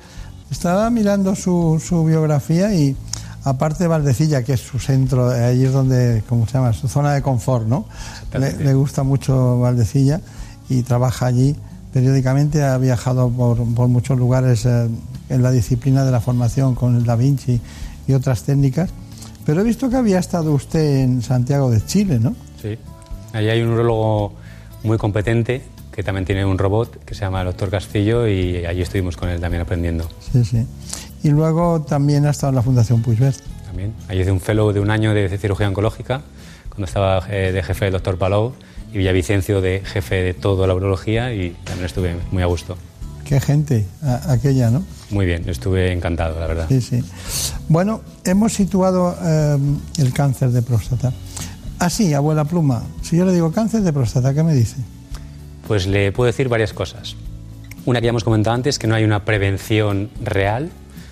Estaba 0.52 0.90
mirando 0.90 1.36
su, 1.36 1.82
su, 1.84 2.04
biografía 2.06 2.74
y 2.74 2.96
aparte 3.44 3.84
de 3.84 3.88
Valdecilla, 3.88 4.44
que 4.44 4.54
es 4.54 4.60
su 4.60 4.80
centro, 4.80 5.30
ahí 5.30 5.64
es 5.64 5.72
donde, 5.72 6.24
¿cómo 6.28 6.46
se 6.48 6.54
llama? 6.54 6.74
Su 6.74 6.88
zona 6.88 7.14
de 7.14 7.22
confort, 7.22 7.68
¿no? 7.68 7.86
Le, 8.34 8.54
le, 8.58 8.74
gusta 8.74 9.04
mucho 9.04 9.60
Valdecilla 9.60 10.22
y 10.70 10.84
trabaja 10.84 11.28
allí 11.28 11.56
periódicamente, 11.94 12.64
ha 12.64 12.78
viajado 12.78 13.30
por, 13.30 13.64
por 13.74 13.88
muchos 13.88 14.18
lugares 14.18 14.66
eh, 14.66 14.88
en 15.30 15.44
la 15.44 15.52
disciplina 15.52 16.06
de 16.06 16.12
la 16.12 16.22
formación 16.22 16.76
con 16.76 16.96
el 16.96 17.06
Da 17.06 17.16
Vinci 17.16 17.60
y 18.08 18.14
otras 18.14 18.44
técnicas. 18.44 18.90
Pero 19.46 19.62
he 19.62 19.64
visto 19.64 19.90
que 19.90 19.96
había 19.96 20.20
estado 20.20 20.54
usted 20.54 21.04
en 21.04 21.22
Santiago 21.22 21.72
de 21.72 21.86
Chile, 21.86 22.20
¿no? 22.20 22.36
Sí, 22.62 22.78
allí 23.34 23.50
hay 23.50 23.62
un 23.62 23.70
urologo 23.70 24.34
muy 24.84 24.98
competente 24.98 25.62
que 25.92 26.04
también 26.04 26.26
tiene 26.26 26.46
un 26.46 26.58
robot 26.58 27.04
que 27.04 27.14
se 27.14 27.22
llama 27.22 27.42
el 27.42 27.48
doctor 27.48 27.70
Castillo 27.70 28.28
y 28.28 28.66
allí 28.66 28.82
estuvimos 28.82 29.18
con 29.18 29.30
él 29.30 29.42
también 29.42 29.62
aprendiendo. 29.62 30.08
Sí, 30.32 30.46
sí. 30.46 30.66
Y 31.24 31.30
luego 31.30 31.82
también 31.82 32.26
ha 32.26 32.30
estado 32.30 32.52
en 32.52 32.56
la 32.56 32.62
Fundación 32.62 33.02
Puigvert. 33.02 33.40
También. 33.66 33.94
Allí 34.08 34.22
hice 34.22 34.32
un 34.32 34.40
fellow 34.40 34.72
de 34.72 34.80
un 34.80 34.92
año 34.92 35.14
de 35.14 35.38
cirugía 35.38 35.68
oncológica, 35.68 36.22
cuando 36.70 36.86
estaba 36.86 37.22
eh, 37.30 37.52
de 37.52 37.64
jefe 37.64 37.88
el 37.88 37.92
doctor 37.92 38.18
Palou 38.18 38.54
y 38.94 38.98
Villavicencio 38.98 39.62
de 39.62 39.82
jefe 39.84 40.16
de 40.16 40.34
toda 40.34 40.68
la 40.68 40.74
urología 40.74 41.34
y 41.34 41.52
también 41.66 41.86
estuve 41.86 42.16
muy 42.32 42.44
a 42.44 42.46
gusto. 42.46 42.78
Qué 43.30 43.40
gente, 43.40 43.86
a, 44.02 44.32
aquella, 44.32 44.72
¿no? 44.72 44.84
Muy 45.12 45.28
bien, 45.28 45.48
estuve 45.48 45.92
encantado, 45.92 46.40
la 46.40 46.48
verdad. 46.48 46.66
Sí, 46.68 46.82
sí. 46.82 47.04
Bueno, 47.68 48.02
hemos 48.26 48.54
situado 48.54 49.16
eh, 49.24 49.56
el 50.00 50.14
cáncer 50.14 50.50
de 50.50 50.64
próstata. 50.64 51.14
Así, 51.78 52.12
abuela 52.16 52.46
pluma, 52.46 52.82
si 53.04 53.18
yo 53.18 53.26
le 53.26 53.34
digo 53.34 53.52
cáncer 53.52 53.82
de 53.82 53.94
próstata, 53.94 54.34
¿qué 54.34 54.42
me 54.42 54.56
dice? 54.56 54.78
Pues 55.68 55.86
le 55.86 56.12
puedo 56.12 56.26
decir 56.26 56.50
varias 56.50 56.74
cosas. 56.74 57.18
Una 57.86 58.00
que 58.02 58.06
ya 58.06 58.10
hemos 58.10 58.24
comentado 58.24 58.56
antes, 58.56 58.80
que 58.80 58.88
no 58.88 58.96
hay 58.96 59.04
una 59.04 59.26
prevención 59.26 60.10
real. 60.24 60.72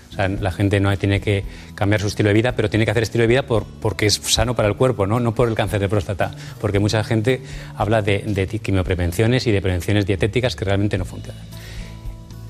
O 0.10 0.14
sea, 0.15 0.27
la 0.27 0.52
gente 0.52 0.80
no 0.80 0.98
tiene 0.98 1.22
que 1.22 1.45
cambiar 1.76 2.02
su 2.02 2.07
estilo 2.07 2.30
de 2.30 2.34
vida, 2.34 2.56
pero 2.56 2.68
tiene 2.68 2.85
que 2.85 2.89
hacer 2.89 3.03
estilo 3.03 3.22
de 3.22 3.27
vida 3.27 3.44
por, 3.44 3.64
porque 3.64 4.07
es 4.07 4.15
sano 4.15 4.56
para 4.56 4.69
el 4.69 4.76
cuerpo, 4.76 5.06
¿no? 5.06 5.19
no 5.19 5.35
por 5.35 5.49
el 5.49 5.53
cáncer 5.53 5.80
de 5.80 5.88
próstata. 5.88 6.31
Porque 6.60 6.80
mucha 6.80 7.03
gente 7.03 7.44
habla 7.76 8.02
de, 8.02 8.23
de 8.26 8.48
quimioprevenciones 8.48 9.45
y 9.45 9.52
de 9.52 9.61
prevenciones 9.61 10.07
dietéticas 10.07 10.56
que 10.56 10.65
realmente 10.65 10.98
no 10.98 11.06
funcionan. 11.06 11.44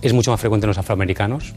Es 0.02 0.14
mucho 0.14 0.32
más 0.32 0.40
frecuente 0.40 0.65
en 0.65 0.69
los 0.69 0.78
afroamericanos 0.78 1.53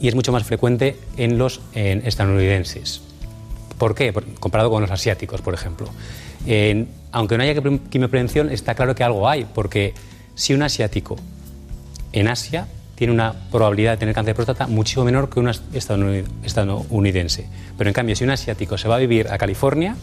y 0.00 0.08
es 0.08 0.14
mucho 0.14 0.32
más 0.32 0.44
frecuente 0.44 0.98
en 1.16 1.38
los 1.38 1.60
en 1.74 2.06
estadounidenses. 2.06 3.00
¿Por 3.78 3.94
qué? 3.94 4.12
Comparado 4.40 4.70
con 4.70 4.82
los 4.82 4.90
asiáticos, 4.90 5.40
por 5.40 5.54
ejemplo. 5.54 5.88
Aunque 7.12 7.36
no 7.36 7.44
haya 7.44 7.60
quimioprevención, 7.90 8.50
está 8.50 8.74
claro 8.74 8.94
que 8.94 9.04
algo 9.04 9.28
hay, 9.28 9.44
porque 9.44 9.94
si 10.34 10.52
un 10.52 10.62
asiático 10.62 11.16
en 12.12 12.28
Asia 12.28 12.66
tiene 12.96 13.12
una 13.12 13.34
probabilidad 13.50 13.92
de 13.92 13.96
tener 13.96 14.14
cáncer 14.14 14.34
de 14.34 14.36
próstata 14.36 14.66
mucho 14.66 15.04
menor 15.04 15.28
que 15.28 15.40
un 15.40 15.48
estadounidense. 15.48 17.46
Pero 17.76 17.90
en 17.90 17.94
cambio, 17.94 18.14
si 18.14 18.24
un 18.24 18.30
asiático 18.30 18.78
se 18.78 18.86
va 18.88 18.96
a 18.96 18.98
vivir 18.98 19.28
a 19.28 19.38
California, 19.38 19.96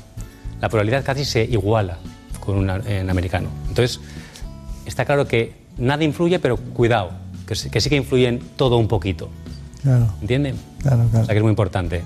la 0.59 0.67
probabilidad 0.67 1.03
casi 1.03 1.23
se 1.23 1.43
iguala 1.43 1.99
con 2.39 2.57
un 2.57 2.69
americano. 3.09 3.49
Entonces, 3.69 4.01
está 4.85 5.05
claro 5.05 5.27
que 5.27 5.53
nada 5.77 6.03
influye, 6.03 6.39
pero 6.39 6.57
cuidado, 6.57 7.11
que, 7.69 7.81
sí 7.81 7.89
que 7.89 7.95
influye 7.95 8.27
en 8.27 8.39
todo 8.55 8.77
un 8.77 8.87
poquito. 8.87 9.29
Claro. 9.81 10.07
¿Entienden? 10.21 10.55
Claro, 10.81 11.07
claro. 11.09 11.23
O 11.23 11.25
sea 11.25 11.33
que 11.33 11.37
es 11.37 11.43
muy 11.43 11.49
importante. 11.49 12.03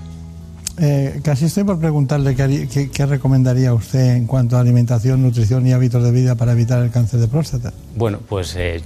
Eh, 0.78 1.20
casi 1.24 1.46
estoy 1.46 1.64
por 1.64 1.78
preguntarle 1.78 2.34
qué, 2.34 2.68
qué, 2.70 2.90
qué, 2.90 3.06
recomendaría 3.06 3.72
usted 3.72 4.16
en 4.16 4.26
cuanto 4.26 4.58
a 4.58 4.60
alimentación, 4.60 5.22
nutrición 5.22 5.66
y 5.66 5.72
hábitos 5.72 6.02
de 6.02 6.10
vida 6.10 6.34
para 6.34 6.52
evitar 6.52 6.82
el 6.82 6.90
cáncer 6.90 7.20
de 7.20 7.28
próstata. 7.28 7.72
Bueno, 7.94 8.18
pues 8.28 8.54
eh, 8.56 8.82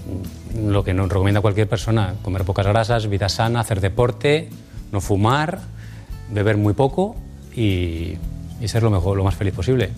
lo 0.57 0.85
que 0.85 0.95
nos 0.95 1.09
recomienda 1.09 1.41
cualquier 1.41 1.69
persona, 1.69 2.15
comer 2.23 2.45
pocas 2.45 2.67
grasas, 2.67 3.09
vida 3.09 3.29
sana, 3.29 3.61
hacer 3.61 3.81
deporte, 3.81 4.51
no 4.93 5.01
fumar, 5.01 5.63
beber 6.33 6.57
muy 6.57 6.75
poco 6.75 7.17
y, 7.57 8.15
y 8.61 8.69
ser 8.69 8.85
lo, 8.85 8.91
mejor, 8.91 9.17
lo 9.17 9.25
más 9.25 9.35
feliz 9.35 9.55
posible. 9.55 9.91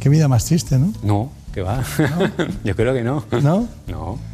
Qué 0.00 0.08
vida 0.08 0.26
más 0.26 0.44
triste, 0.44 0.76
¿no? 0.78 0.92
No, 1.04 1.30
que 1.54 1.62
va. 1.62 1.84
¿No? 1.98 2.46
Yo 2.64 2.74
creo 2.74 2.92
que 2.94 3.04
no. 3.04 3.24
¿No? 3.42 3.68
No. 3.86 4.31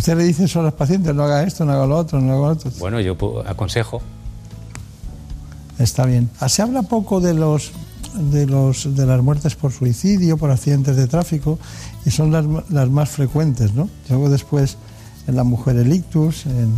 Usted 0.00 0.16
le 0.16 0.24
dice 0.24 0.44
eso 0.44 0.60
a 0.60 0.62
los 0.62 0.72
pacientes, 0.72 1.14
no 1.14 1.24
haga 1.24 1.42
esto, 1.42 1.66
no 1.66 1.72
haga 1.72 1.86
lo 1.86 1.98
otro, 1.98 2.22
no 2.22 2.32
haga 2.32 2.40
lo 2.40 2.52
otro. 2.52 2.70
Bueno, 2.78 3.00
yo 3.00 3.18
aconsejo. 3.46 4.00
Está 5.78 6.06
bien. 6.06 6.30
Se 6.48 6.62
habla 6.62 6.80
poco 6.84 7.20
de 7.20 7.34
los 7.34 7.72
de 8.14 8.46
los 8.46 8.96
de 8.96 9.04
las 9.04 9.22
muertes 9.22 9.56
por 9.56 9.72
suicidio, 9.72 10.38
por 10.38 10.50
accidentes 10.50 10.96
de 10.96 11.06
tráfico, 11.06 11.58
y 12.06 12.12
son 12.12 12.32
las, 12.32 12.46
las 12.70 12.88
más 12.88 13.10
frecuentes, 13.10 13.74
¿no? 13.74 13.90
Luego 14.08 14.30
después 14.30 14.78
en 15.26 15.36
la 15.36 15.44
mujer 15.44 15.76
el 15.76 15.92
ictus, 15.92 16.46
en, 16.46 16.72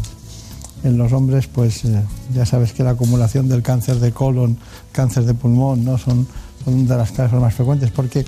en 0.83 0.99
los 0.99 1.13
hombres, 1.13 1.47
pues 1.47 1.85
eh, 1.85 2.03
ya 2.35 2.45
sabes 2.45 2.73
que 2.73 2.83
la 2.83 2.91
acumulación 2.91 3.49
del 3.49 3.63
cáncer 3.63 4.01
de 4.01 4.11
colon, 4.11 4.59
cáncer 4.91 5.27
de 5.27 5.35
pulmón, 5.35 5.85
¿no? 5.85 5.97
Son, 5.97 6.27
son 6.65 6.89
de 6.89 6.97
las 6.97 7.13
causas 7.13 7.41
más 7.41 7.55
frecuentes, 7.55 7.93
porque 7.93 8.25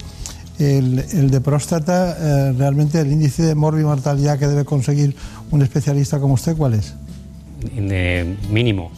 el, 0.58 0.98
el 1.12 1.30
de 1.30 1.40
próstata, 1.40 2.16
eh, 2.18 2.52
realmente 2.52 3.00
el 3.00 3.10
índice 3.10 3.42
de 3.42 3.54
morbimortalidad 3.54 4.38
que 4.38 4.46
debe 4.46 4.64
conseguir 4.64 5.16
un 5.50 5.62
especialista 5.62 6.20
como 6.20 6.34
usted, 6.34 6.56
¿cuál 6.56 6.74
es? 6.74 6.94
De 7.74 8.36
mínimo, 8.50 8.92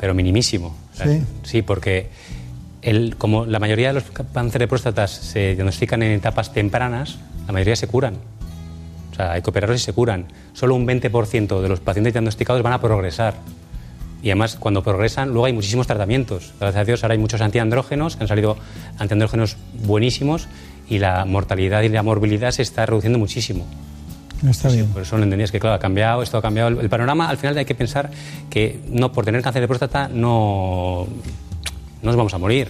pero 0.00 0.14
minimísimo. 0.14 0.74
Sí. 0.94 1.22
Sí, 1.44 1.62
porque 1.62 2.08
el, 2.82 3.16
como 3.16 3.46
la 3.46 3.58
mayoría 3.58 3.88
de 3.88 3.94
los 3.94 4.04
cánceres 4.32 4.64
de 4.64 4.68
próstata 4.68 5.06
se 5.06 5.54
diagnostican 5.54 6.02
en 6.02 6.12
etapas 6.12 6.52
tempranas, 6.52 7.18
la 7.46 7.52
mayoría 7.52 7.76
se 7.76 7.86
curan. 7.86 8.14
O 9.12 9.14
sea, 9.14 9.32
hay 9.32 9.42
que 9.42 9.50
operarlos 9.50 9.80
y 9.80 9.84
se 9.84 9.92
curan. 9.92 10.26
Solo 10.52 10.74
un 10.74 10.86
20% 10.86 11.60
de 11.60 11.68
los 11.68 11.80
pacientes 11.80 12.12
diagnosticados 12.12 12.62
van 12.62 12.72
a 12.72 12.80
progresar. 12.80 13.34
Y 14.22 14.30
además, 14.30 14.56
cuando 14.58 14.82
progresan, 14.82 15.28
luego 15.28 15.46
hay 15.46 15.52
muchísimos 15.52 15.86
tratamientos. 15.86 16.52
Gracias 16.58 16.82
a 16.82 16.84
Dios, 16.84 17.04
ahora 17.04 17.12
hay 17.12 17.18
muchos 17.18 17.40
antiandrógenos, 17.40 18.16
que 18.16 18.24
han 18.24 18.28
salido 18.28 18.56
antiandrógenos 18.98 19.56
buenísimos, 19.84 20.48
y 20.88 20.98
la 20.98 21.24
mortalidad 21.24 21.82
y 21.82 21.88
la 21.88 22.02
morbilidad 22.02 22.50
se 22.50 22.62
está 22.62 22.84
reduciendo 22.86 23.18
muchísimo. 23.18 23.66
Está 24.48 24.68
bien. 24.70 24.86
Por 24.86 25.02
eso 25.02 25.16
lo 25.18 25.24
entendías 25.24 25.52
que, 25.52 25.60
claro, 25.60 25.76
ha 25.76 25.78
cambiado, 25.78 26.22
esto 26.22 26.38
ha 26.38 26.42
cambiado. 26.42 26.68
El, 26.68 26.78
el 26.78 26.88
panorama, 26.88 27.28
al 27.28 27.36
final, 27.36 27.56
hay 27.58 27.64
que 27.64 27.74
pensar 27.74 28.10
que 28.50 28.80
no 28.88 29.12
por 29.12 29.24
tener 29.24 29.42
cáncer 29.42 29.60
de 29.62 29.68
próstata 29.68 30.08
no, 30.08 31.06
no 32.02 32.06
nos 32.06 32.16
vamos 32.16 32.34
a 32.34 32.38
morir. 32.38 32.68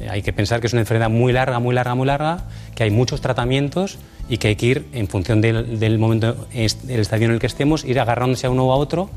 Eh, 0.00 0.08
Hay 0.08 0.22
que 0.22 0.32
pensar 0.32 0.60
que 0.60 0.66
es 0.66 0.72
una 0.72 0.82
enfermedad 0.82 1.10
muy 1.10 1.32
larga, 1.32 1.58
muy 1.58 1.74
larga, 1.74 1.94
muy 1.94 2.06
larga, 2.06 2.44
que 2.74 2.84
hay 2.84 2.90
muchos 2.90 3.20
tratamientos 3.20 3.98
y 4.28 4.38
que 4.38 4.48
hay 4.48 4.56
que 4.56 4.66
ir, 4.66 4.86
en 4.92 5.08
función 5.08 5.40
del, 5.40 5.78
del 5.78 5.98
momento, 5.98 6.46
del 6.52 7.00
estadio 7.00 7.26
en 7.26 7.32
el 7.32 7.38
que 7.38 7.46
estemos, 7.46 7.84
ir 7.84 8.00
agarrándose 8.00 8.46
a 8.46 8.50
uno 8.50 8.64
o 8.64 8.72
a 8.72 8.76
otro 8.76 9.10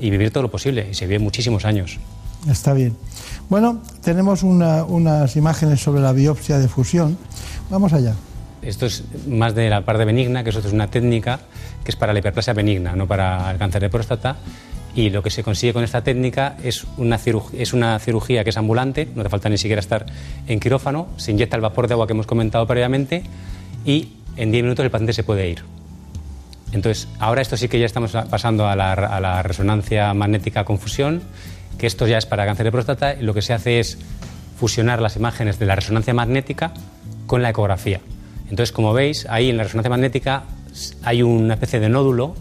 y 0.00 0.10
vivir 0.10 0.30
todo 0.30 0.42
lo 0.42 0.50
posible. 0.50 0.88
Y 0.90 0.94
se 0.94 1.06
vive 1.06 1.18
muchísimos 1.18 1.64
años. 1.64 1.98
Está 2.48 2.72
bien. 2.72 2.96
Bueno, 3.48 3.80
tenemos 4.02 4.42
una- 4.42 4.84
unas 4.84 5.34
imágenes 5.36 5.80
sobre 5.80 6.00
la 6.00 6.12
biopsia 6.12 6.58
de 6.58 6.68
fusión. 6.68 7.18
Vamos 7.70 7.92
allá. 7.92 8.14
Esto 8.62 8.86
es 8.86 9.04
más 9.28 9.54
de 9.54 9.70
la 9.70 9.84
parte 9.84 10.04
benigna, 10.04 10.42
que 10.44 10.50
eso 10.50 10.58
es 10.60 10.72
una 10.72 10.88
técnica 10.88 11.40
que 11.84 11.90
es 11.92 11.96
para 11.96 12.12
la 12.12 12.18
hiperplasia 12.18 12.52
benigna, 12.52 12.94
no 12.96 13.06
para 13.06 13.50
el 13.50 13.58
cáncer 13.58 13.80
de 13.82 13.88
próstata. 13.88 14.36
Y 14.94 15.10
lo 15.10 15.22
que 15.22 15.30
se 15.30 15.42
consigue 15.44 15.72
con 15.72 15.84
esta 15.84 16.02
técnica 16.02 16.56
es 16.62 16.84
una, 16.96 17.20
es 17.52 17.72
una 17.72 17.98
cirugía 18.00 18.42
que 18.42 18.50
es 18.50 18.56
ambulante, 18.56 19.08
no 19.14 19.20
hace 19.20 19.30
falta 19.30 19.48
ni 19.48 19.58
siquiera 19.58 19.80
estar 19.80 20.06
en 20.48 20.58
quirófano, 20.58 21.06
se 21.18 21.30
inyecta 21.30 21.54
el 21.56 21.62
vapor 21.62 21.86
de 21.86 21.94
agua 21.94 22.06
que 22.06 22.14
hemos 22.14 22.26
comentado 22.26 22.66
previamente 22.66 23.22
y 23.84 24.14
en 24.36 24.50
10 24.50 24.64
minutos 24.64 24.84
el 24.84 24.90
paciente 24.90 25.12
se 25.12 25.22
puede 25.22 25.48
ir. 25.48 25.62
Entonces, 26.72 27.08
ahora 27.18 27.40
esto 27.40 27.56
sí 27.56 27.68
que 27.68 27.78
ya 27.78 27.86
estamos 27.86 28.12
pasando 28.30 28.66
a 28.66 28.76
la, 28.76 29.42
resonancia 29.42 30.12
magnética 30.14 30.64
con 30.64 30.78
fusión, 30.78 31.22
que 31.78 31.86
esto 31.86 32.06
ya 32.06 32.18
es 32.18 32.26
para 32.26 32.44
cáncer 32.44 32.64
de 32.64 32.72
próstata, 32.72 33.14
y 33.14 33.22
lo 33.22 33.34
que 33.34 33.42
se 33.42 33.54
hace 33.54 33.80
es 33.80 33.98
fusionar 34.58 35.00
las 35.00 35.16
imágenes 35.16 35.58
de 35.58 35.66
la 35.66 35.76
resonancia 35.76 36.12
magnética 36.12 36.72
con 37.26 37.42
la 37.42 37.50
ecografía. 37.50 38.00
Entonces, 38.50 38.72
como 38.72 38.92
veis, 38.92 39.26
ahí 39.30 39.50
en 39.50 39.56
la 39.56 39.64
resonancia 39.64 39.90
magnética 39.90 40.44
hay 41.02 41.22
una 41.22 41.54
especie 41.54 41.80
de 41.80 41.88
nódulo 41.88 42.34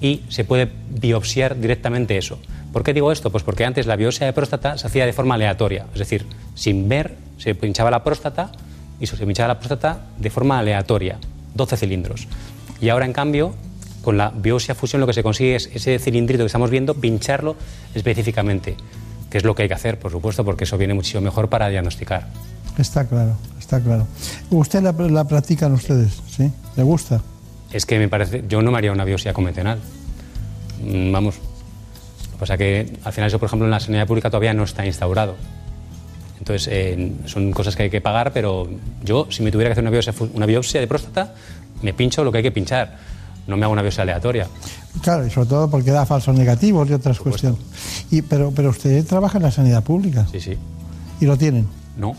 y 0.00 0.22
se 0.28 0.44
puede 0.44 0.70
biopsiar 0.90 1.58
directamente 1.58 2.16
eso. 2.16 2.38
¿Por 2.72 2.84
qué 2.84 2.92
digo 2.92 3.10
esto? 3.10 3.30
Pues 3.30 3.42
porque 3.42 3.64
antes 3.64 3.86
la 3.86 3.96
biopsia 3.96 4.26
de 4.26 4.32
próstata 4.32 4.78
se 4.78 4.86
hacía 4.86 5.06
de 5.06 5.12
forma 5.12 5.34
aleatoria, 5.34 5.86
es 5.92 5.98
decir, 5.98 6.26
sin 6.54 6.88
ver, 6.88 7.16
se 7.38 7.54
pinchaba 7.54 7.90
la 7.90 8.04
próstata 8.04 8.52
y 9.00 9.06
se 9.06 9.16
pinchaba 9.16 9.48
la 9.48 9.58
próstata 9.58 10.00
de 10.18 10.30
forma 10.30 10.58
aleatoria, 10.58 11.18
12 11.54 11.76
cilindros. 11.76 12.28
Y 12.80 12.88
ahora, 12.88 13.06
en 13.06 13.12
cambio, 13.12 13.54
con 14.02 14.16
la 14.16 14.30
biopsia 14.30 14.74
fusión 14.74 15.00
lo 15.00 15.06
que 15.06 15.12
se 15.12 15.22
consigue 15.22 15.56
es 15.56 15.70
ese 15.74 15.98
cilindrito 15.98 16.42
que 16.42 16.46
estamos 16.46 16.70
viendo, 16.70 16.94
pincharlo 16.94 17.56
específicamente, 17.94 18.76
que 19.30 19.38
es 19.38 19.44
lo 19.44 19.54
que 19.54 19.62
hay 19.62 19.68
que 19.68 19.74
hacer, 19.74 19.98
por 19.98 20.10
supuesto, 20.10 20.44
porque 20.44 20.64
eso 20.64 20.78
viene 20.78 20.94
muchísimo 20.94 21.20
mejor 21.20 21.48
para 21.48 21.68
diagnosticar. 21.68 22.28
Está 22.78 23.06
claro, 23.06 23.36
está 23.58 23.80
claro. 23.80 24.06
¿Usted 24.50 24.82
la, 24.82 24.92
la 24.92 25.24
practican 25.24 25.72
ustedes? 25.72 26.22
¿Sí? 26.28 26.50
¿Le 26.76 26.82
gusta? 26.84 27.20
Es 27.72 27.84
que 27.84 27.98
me 27.98 28.08
parece, 28.08 28.44
yo 28.48 28.62
no 28.62 28.70
me 28.70 28.78
haría 28.78 28.92
una 28.92 29.04
biopsia 29.04 29.32
convencional. 29.32 29.78
Mm, 30.82 31.12
Vamos. 31.12 31.34
Lo 31.36 32.32
que 32.32 32.38
pasa 32.38 32.56
que 32.56 32.96
al 33.02 33.12
final 33.12 33.28
eso, 33.28 33.38
por 33.40 33.48
ejemplo, 33.48 33.66
en 33.66 33.72
la 33.72 33.80
sanidad 33.80 34.06
pública 34.06 34.30
todavía 34.30 34.54
no 34.54 34.62
está 34.62 34.86
instaurado. 34.86 35.34
Entonces, 36.38 36.68
eh, 36.70 37.12
son 37.26 37.50
cosas 37.50 37.74
que 37.74 37.82
hay 37.82 37.90
que 37.90 38.00
pagar, 38.00 38.32
pero 38.32 38.68
yo, 39.02 39.26
si 39.28 39.42
me 39.42 39.50
tuviera 39.50 39.68
que 39.68 39.72
hacer 39.72 39.82
una 39.82 39.90
biopsia, 39.90 40.14
una 40.32 40.46
biopsia 40.46 40.80
de 40.80 40.86
próstata, 40.86 41.34
me 41.82 41.92
pincho 41.92 42.24
lo 42.24 42.30
que 42.32 42.38
hay 42.38 42.42
que 42.44 42.52
pinchar. 42.52 42.96
No 43.46 43.56
me 43.56 43.64
hago 43.64 43.72
una 43.72 43.82
biopsia 43.82 44.02
aleatoria. 44.02 44.46
Claro, 45.02 45.26
y 45.26 45.30
sobre 45.30 45.48
todo 45.48 45.70
porque 45.70 45.90
da 45.90 46.04
falsos 46.04 46.36
negativos 46.36 46.88
y 46.90 46.92
otras 46.92 47.18
cuestiones. 47.18 47.58
Y, 48.10 48.20
pero, 48.22 48.52
pero 48.54 48.70
usted 48.70 49.06
trabaja 49.06 49.38
en 49.38 49.44
la 49.44 49.50
sanidad 49.50 49.82
pública. 49.82 50.26
Sí, 50.30 50.40
sí. 50.40 50.56
¿Y 51.20 51.24
lo 51.24 51.36
tienen? 51.38 51.66
No, 51.96 52.14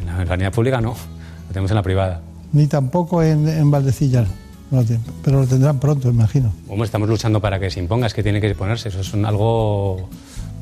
en 0.00 0.06
la, 0.06 0.26
sanidad 0.26 0.52
pública 0.52 0.80
no. 0.80 0.90
Lo 0.90 1.48
tenemos 1.48 1.70
en 1.70 1.76
la 1.76 1.82
privada. 1.82 2.20
Ni 2.52 2.66
tampoco 2.66 3.22
en, 3.22 3.48
en 3.48 3.70
Valdecillas. 3.70 4.28
No 4.70 4.78
lo 4.80 4.84
tienen. 4.84 5.04
Pero 5.24 5.40
lo 5.40 5.46
tendrán 5.46 5.78
pronto, 5.80 6.10
imagino. 6.10 6.52
Hombre, 6.68 6.84
estamos 6.84 7.08
luchando 7.08 7.40
para 7.40 7.58
que 7.58 7.70
se 7.70 7.80
imponga, 7.80 8.06
es 8.06 8.14
que 8.14 8.22
tiene 8.22 8.40
que 8.40 8.54
ponerse. 8.54 8.90
Eso 8.90 9.00
es 9.00 9.12
un- 9.14 9.24
algo, 9.24 10.08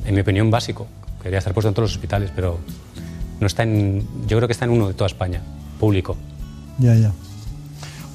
en 0.05 0.15
mi 0.15 0.20
opinión, 0.20 0.51
básico. 0.51 0.87
Quería 1.23 1.39
estar 1.39 1.53
puesto 1.53 1.69
en 1.69 1.74
todos 1.74 1.89
los 1.91 1.97
hospitales, 1.97 2.31
pero 2.35 2.59
no 3.41 3.47
está 3.47 3.62
en. 3.65 4.07
Yo 4.29 4.37
creo 4.37 4.47
que 4.49 4.53
está 4.53 4.65
en 4.66 4.70
uno 4.73 4.89
de 4.89 4.95
toda 4.95 5.07
España, 5.09 5.41
público. 5.81 6.16
Ya, 6.79 6.95
ya. 6.95 7.11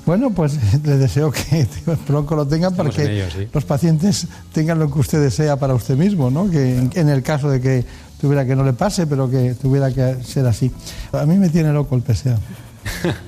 Bueno, 0.07 0.31
pues 0.31 0.57
le 0.83 0.97
deseo 0.97 1.29
que 1.31 1.67
pronto 2.07 2.35
lo 2.35 2.47
tengan 2.47 2.75
para 2.75 2.89
que 2.89 3.03
en 3.03 3.11
ello, 3.11 3.25
sí. 3.31 3.47
los 3.53 3.65
pacientes 3.65 4.25
tengan 4.53 4.79
lo 4.79 4.91
que 4.91 4.97
usted 4.99 5.21
desea 5.21 5.57
para 5.57 5.75
usted 5.75 5.95
mismo, 5.95 6.31
¿no? 6.31 6.49
Que 6.49 6.77
en, 6.77 6.89
en 6.95 7.09
el 7.09 7.21
caso 7.21 7.49
de 7.51 7.61
que 7.61 7.85
tuviera 8.19 8.45
que 8.45 8.55
no 8.55 8.63
le 8.63 8.73
pase, 8.73 9.05
pero 9.05 9.29
que 9.29 9.53
tuviera 9.53 9.91
que 9.91 10.23
ser 10.23 10.47
así. 10.47 10.71
A 11.11 11.25
mí 11.25 11.37
me 11.37 11.49
tiene 11.49 11.71
loco 11.71 11.95
el 11.95 12.01
PSA. 12.01 12.39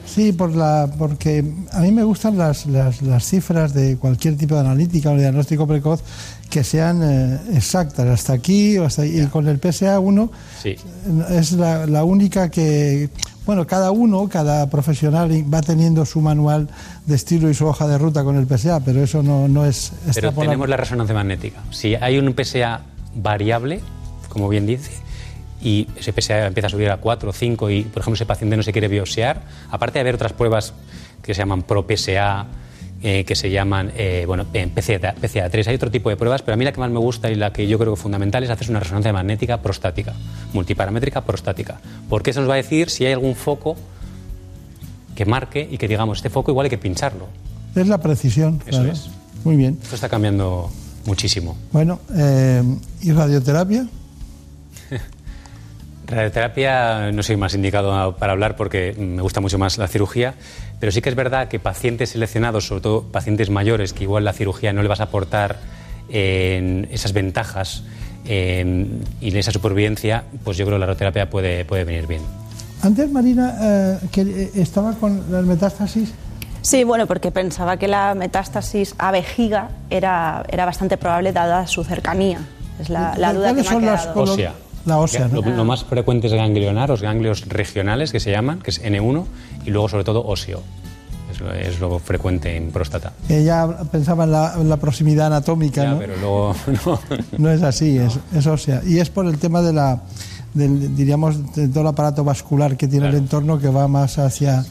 Sí, 0.06 0.31
por 0.31 0.56
la, 0.56 0.89
porque 0.97 1.43
a 1.73 1.81
mí 1.81 1.91
me 1.91 2.03
gustan 2.03 2.38
las, 2.38 2.65
las, 2.65 3.01
las 3.01 3.26
cifras 3.26 3.73
de 3.73 3.97
cualquier 3.97 4.35
tipo 4.38 4.56
de 4.56 4.61
analítica 4.61 5.11
o 5.11 5.14
de 5.14 5.19
diagnóstico 5.19 5.68
precoz 5.68 6.01
que 6.49 6.64
sean 6.64 7.01
eh, 7.03 7.39
exactas, 7.53 8.07
hasta 8.07 8.34
aquí 8.34 8.77
o 8.77 8.85
hasta 8.85 9.03
ahí. 9.03 9.19
Y 9.19 9.26
con 9.27 9.47
el 9.47 9.60
PSA1 9.61 10.30
Sí. 10.64 10.76
es 11.30 11.51
la, 11.51 11.85
la 11.85 12.03
única 12.06 12.49
que, 12.49 13.10
bueno, 13.49 13.65
cada 13.65 13.89
uno, 13.89 14.30
cada 14.30 14.69
profesional 14.69 15.31
va 15.51 15.61
teniendo 15.63 16.05
su 16.05 16.21
manual 16.21 16.69
de 17.07 17.15
estilo 17.15 17.49
y 17.49 17.55
su 17.55 17.65
hoja 17.65 17.88
de 17.88 17.97
ruta 17.97 18.23
con 18.23 18.38
el 18.38 18.45
PSA, 18.45 18.81
pero 18.81 19.03
eso 19.03 19.23
no, 19.23 19.47
no 19.47 19.65
es 19.65 19.91
Pero 20.13 20.31
tenemos 20.34 20.69
la 20.69 20.77
resonancia 20.77 21.15
magnética. 21.15 21.59
Si 21.71 21.95
hay 21.95 22.19
un 22.19 22.35
PSA 22.38 22.81
variable, 23.15 23.80
como 24.30 24.49
bien 24.49 24.67
dice, 24.67 24.91
y 25.63 25.88
ese 25.97 26.13
PSA 26.13 26.45
empieza 26.45 26.67
a 26.67 26.69
subir 26.69 26.91
a 26.91 26.97
4 26.97 27.27
o 27.31 27.34
5 27.34 27.71
y, 27.71 27.81
por 27.85 28.01
ejemplo, 28.01 28.13
ese 28.13 28.27
paciente 28.27 28.55
no 28.55 28.61
se 28.61 28.71
quiere 28.71 28.88
biopsiar, 28.88 29.41
aparte 29.71 29.95
de 29.95 30.01
haber 30.01 30.13
otras 30.13 30.34
pruebas 30.34 30.76
que 31.23 31.34
se 31.34 31.39
llaman 31.39 31.63
ProPSA, 31.63 32.45
eh, 33.01 33.23
que 33.23 33.35
se 33.35 33.49
llaman 33.49 33.91
eh, 33.95 34.26
bueno, 34.27 34.45
PCA, 34.45 35.15
PCA3, 35.15 35.67
hay 35.67 35.76
otro 35.76 35.89
tipo 35.89 36.09
de 36.09 36.17
pruebas, 36.17 36.41
pero 36.41 36.53
a 36.53 36.57
mí 36.57 36.65
la 36.65 36.71
que 36.71 36.80
más 36.80 36.91
me 36.91 36.99
gusta 36.99 37.31
y 37.31 37.35
la 37.35 37.53
que 37.53 37.67
yo 37.67 37.80
creo 37.80 37.95
que 37.95 38.01
fundamental 38.01 38.43
es 38.43 38.49
hacer 38.49 38.69
una 38.69 38.80
resonancia 38.80 39.13
magnética 39.13 39.61
prostática, 39.61 40.13
multiparamétrica 40.53 41.21
prostática, 41.21 41.80
porque 42.09 42.31
eso 42.31 42.41
nos 42.41 42.49
va 42.49 42.55
a 42.55 42.57
decir 42.57 42.89
si 42.89 43.05
hay 43.05 43.13
algún 43.13 43.35
foco 43.35 43.77
que 45.15 45.26
marque 45.26 45.67
y 45.69 45.77
que 45.77 45.88
digamos, 45.88 46.19
este 46.19 46.30
foco 46.30 46.51
igual 46.51 46.65
hay 46.65 46.69
que 46.69 46.77
pincharlo. 46.77 47.27
Es 47.76 47.88
la 47.88 47.99
precisión. 47.99 48.61
Eso 48.65 48.80
claro. 48.80 48.91
es. 48.91 49.09
Muy 49.43 49.55
bien. 49.55 49.77
Esto 49.81 49.95
está 49.95 50.09
cambiando 50.09 50.69
muchísimo. 51.05 51.57
Bueno, 51.71 51.99
eh, 52.15 52.63
¿y 53.01 53.11
radioterapia? 53.11 53.88
Radioterapia 56.07 57.11
no 57.11 57.21
soy 57.21 57.38
más 57.38 57.53
indicado 57.53 58.15
para 58.15 58.31
hablar 58.31 58.55
porque 58.55 58.95
me 58.97 59.21
gusta 59.21 59.41
mucho 59.41 59.57
más 59.59 59.77
la 59.77 59.88
cirugía, 59.88 60.34
pero 60.80 60.91
sí 60.91 61.01
que 61.01 61.10
es 61.10 61.15
verdad 61.15 61.47
que 61.47 61.60
pacientes 61.60 62.10
seleccionados, 62.10 62.68
sobre 62.68 62.81
todo 62.81 63.03
pacientes 63.03 63.49
mayores, 63.49 63.93
que 63.93 64.03
igual 64.03 64.23
la 64.23 64.34
cirugía 64.34 64.73
no 64.73 64.81
le 64.81 64.88
vas 64.88 64.99
a 64.99 65.03
aportar 65.03 65.57
eh, 66.10 66.88
esas 66.91 67.14
ventajas 67.14 67.84
eh, 68.26 68.85
y 69.22 69.38
esa 69.38 69.51
supervivencia, 69.51 70.23
pues 70.43 70.57
yo 70.57 70.65
creo 70.65 70.77
que 70.77 70.80
la 70.81 70.85
radioterapia 70.88 71.30
puede, 71.30 71.65
puede 71.65 71.84
venir 71.84 72.07
bien. 72.07 72.22
Antes, 72.81 73.11
Marina, 73.11 73.56
eh, 73.60 73.97
que 74.11 74.22
eh, 74.22 74.51
estaba 74.56 74.93
con 74.93 75.23
las 75.31 75.43
metástasis. 75.43 76.14
Sí, 76.61 76.84
bueno, 76.84 77.07
porque 77.07 77.31
pensaba 77.31 77.77
que 77.77 77.88
la 77.88 78.15
metástasis 78.15 78.95
a 78.97 79.11
vejiga 79.11 79.69
era, 79.89 80.43
era 80.49 80.65
bastante 80.65 80.97
probable 80.97 81.34
dada 81.34 81.68
su 81.68 81.84
cercanía. 81.84 82.39
Es 82.80 82.89
la, 82.89 83.15
la 83.18 83.34
duda 83.34 83.49
que 83.53 83.61
me 83.61 83.61
ha 83.61 83.64
¿Cuáles 83.64 83.68
son 83.72 83.85
las 83.85 84.01
quedado. 84.01 84.22
Ósea. 84.22 84.53
La 84.85 84.97
ósea, 84.97 85.27
¿no? 85.27 85.41
Lo, 85.41 85.49
lo 85.56 85.65
más 85.65 85.84
frecuente 85.84 86.27
es 86.27 86.34
ganglionar, 86.34 86.89
los 86.89 87.01
ganglios 87.01 87.47
regionales 87.47 88.11
que 88.11 88.19
se 88.19 88.31
llaman, 88.31 88.60
que 88.60 88.72
es 88.72 88.81
N1, 88.84 89.26
y 89.65 89.69
luego 89.72 89.89
sobre 89.89 90.03
todo 90.03 90.26
óseo. 90.26 90.61
Es 91.31 91.39
lo, 91.41 91.53
es 91.53 91.80
lo 91.80 91.99
frecuente 91.99 92.56
en 92.56 92.72
próstata. 92.72 93.14
Ella 93.30 93.68
pensaba 93.91 94.23
en 94.23 94.31
la, 94.31 94.53
en 94.56 94.68
la 94.68 94.77
proximidad 94.77 95.27
anatómica, 95.27 95.84
Ya, 95.84 95.91
¿no? 95.91 95.99
pero 95.99 96.15
luego 96.18 96.56
no. 96.85 96.99
No 97.38 97.51
es 97.51 97.61
así, 97.61 97.97
es, 97.97 98.18
es 98.35 98.47
ósea. 98.47 98.81
Y 98.85 98.97
es 98.97 99.10
por 99.10 99.26
el 99.27 99.38
tema 99.38 99.61
de 99.61 99.73
la, 99.73 100.01
del, 100.56 100.95
diríamos, 100.95 101.53
de 101.56 101.68
todo 101.68 101.81
el 101.81 101.88
aparato 101.88 102.23
vascular 102.23 102.77
que 102.77 102.88
tiene 102.88 103.10
el 103.10 103.15
entorno 103.15 103.60
que 103.60 103.69
va 103.69 103.88
más 103.88 104.18
hacia, 104.18 104.65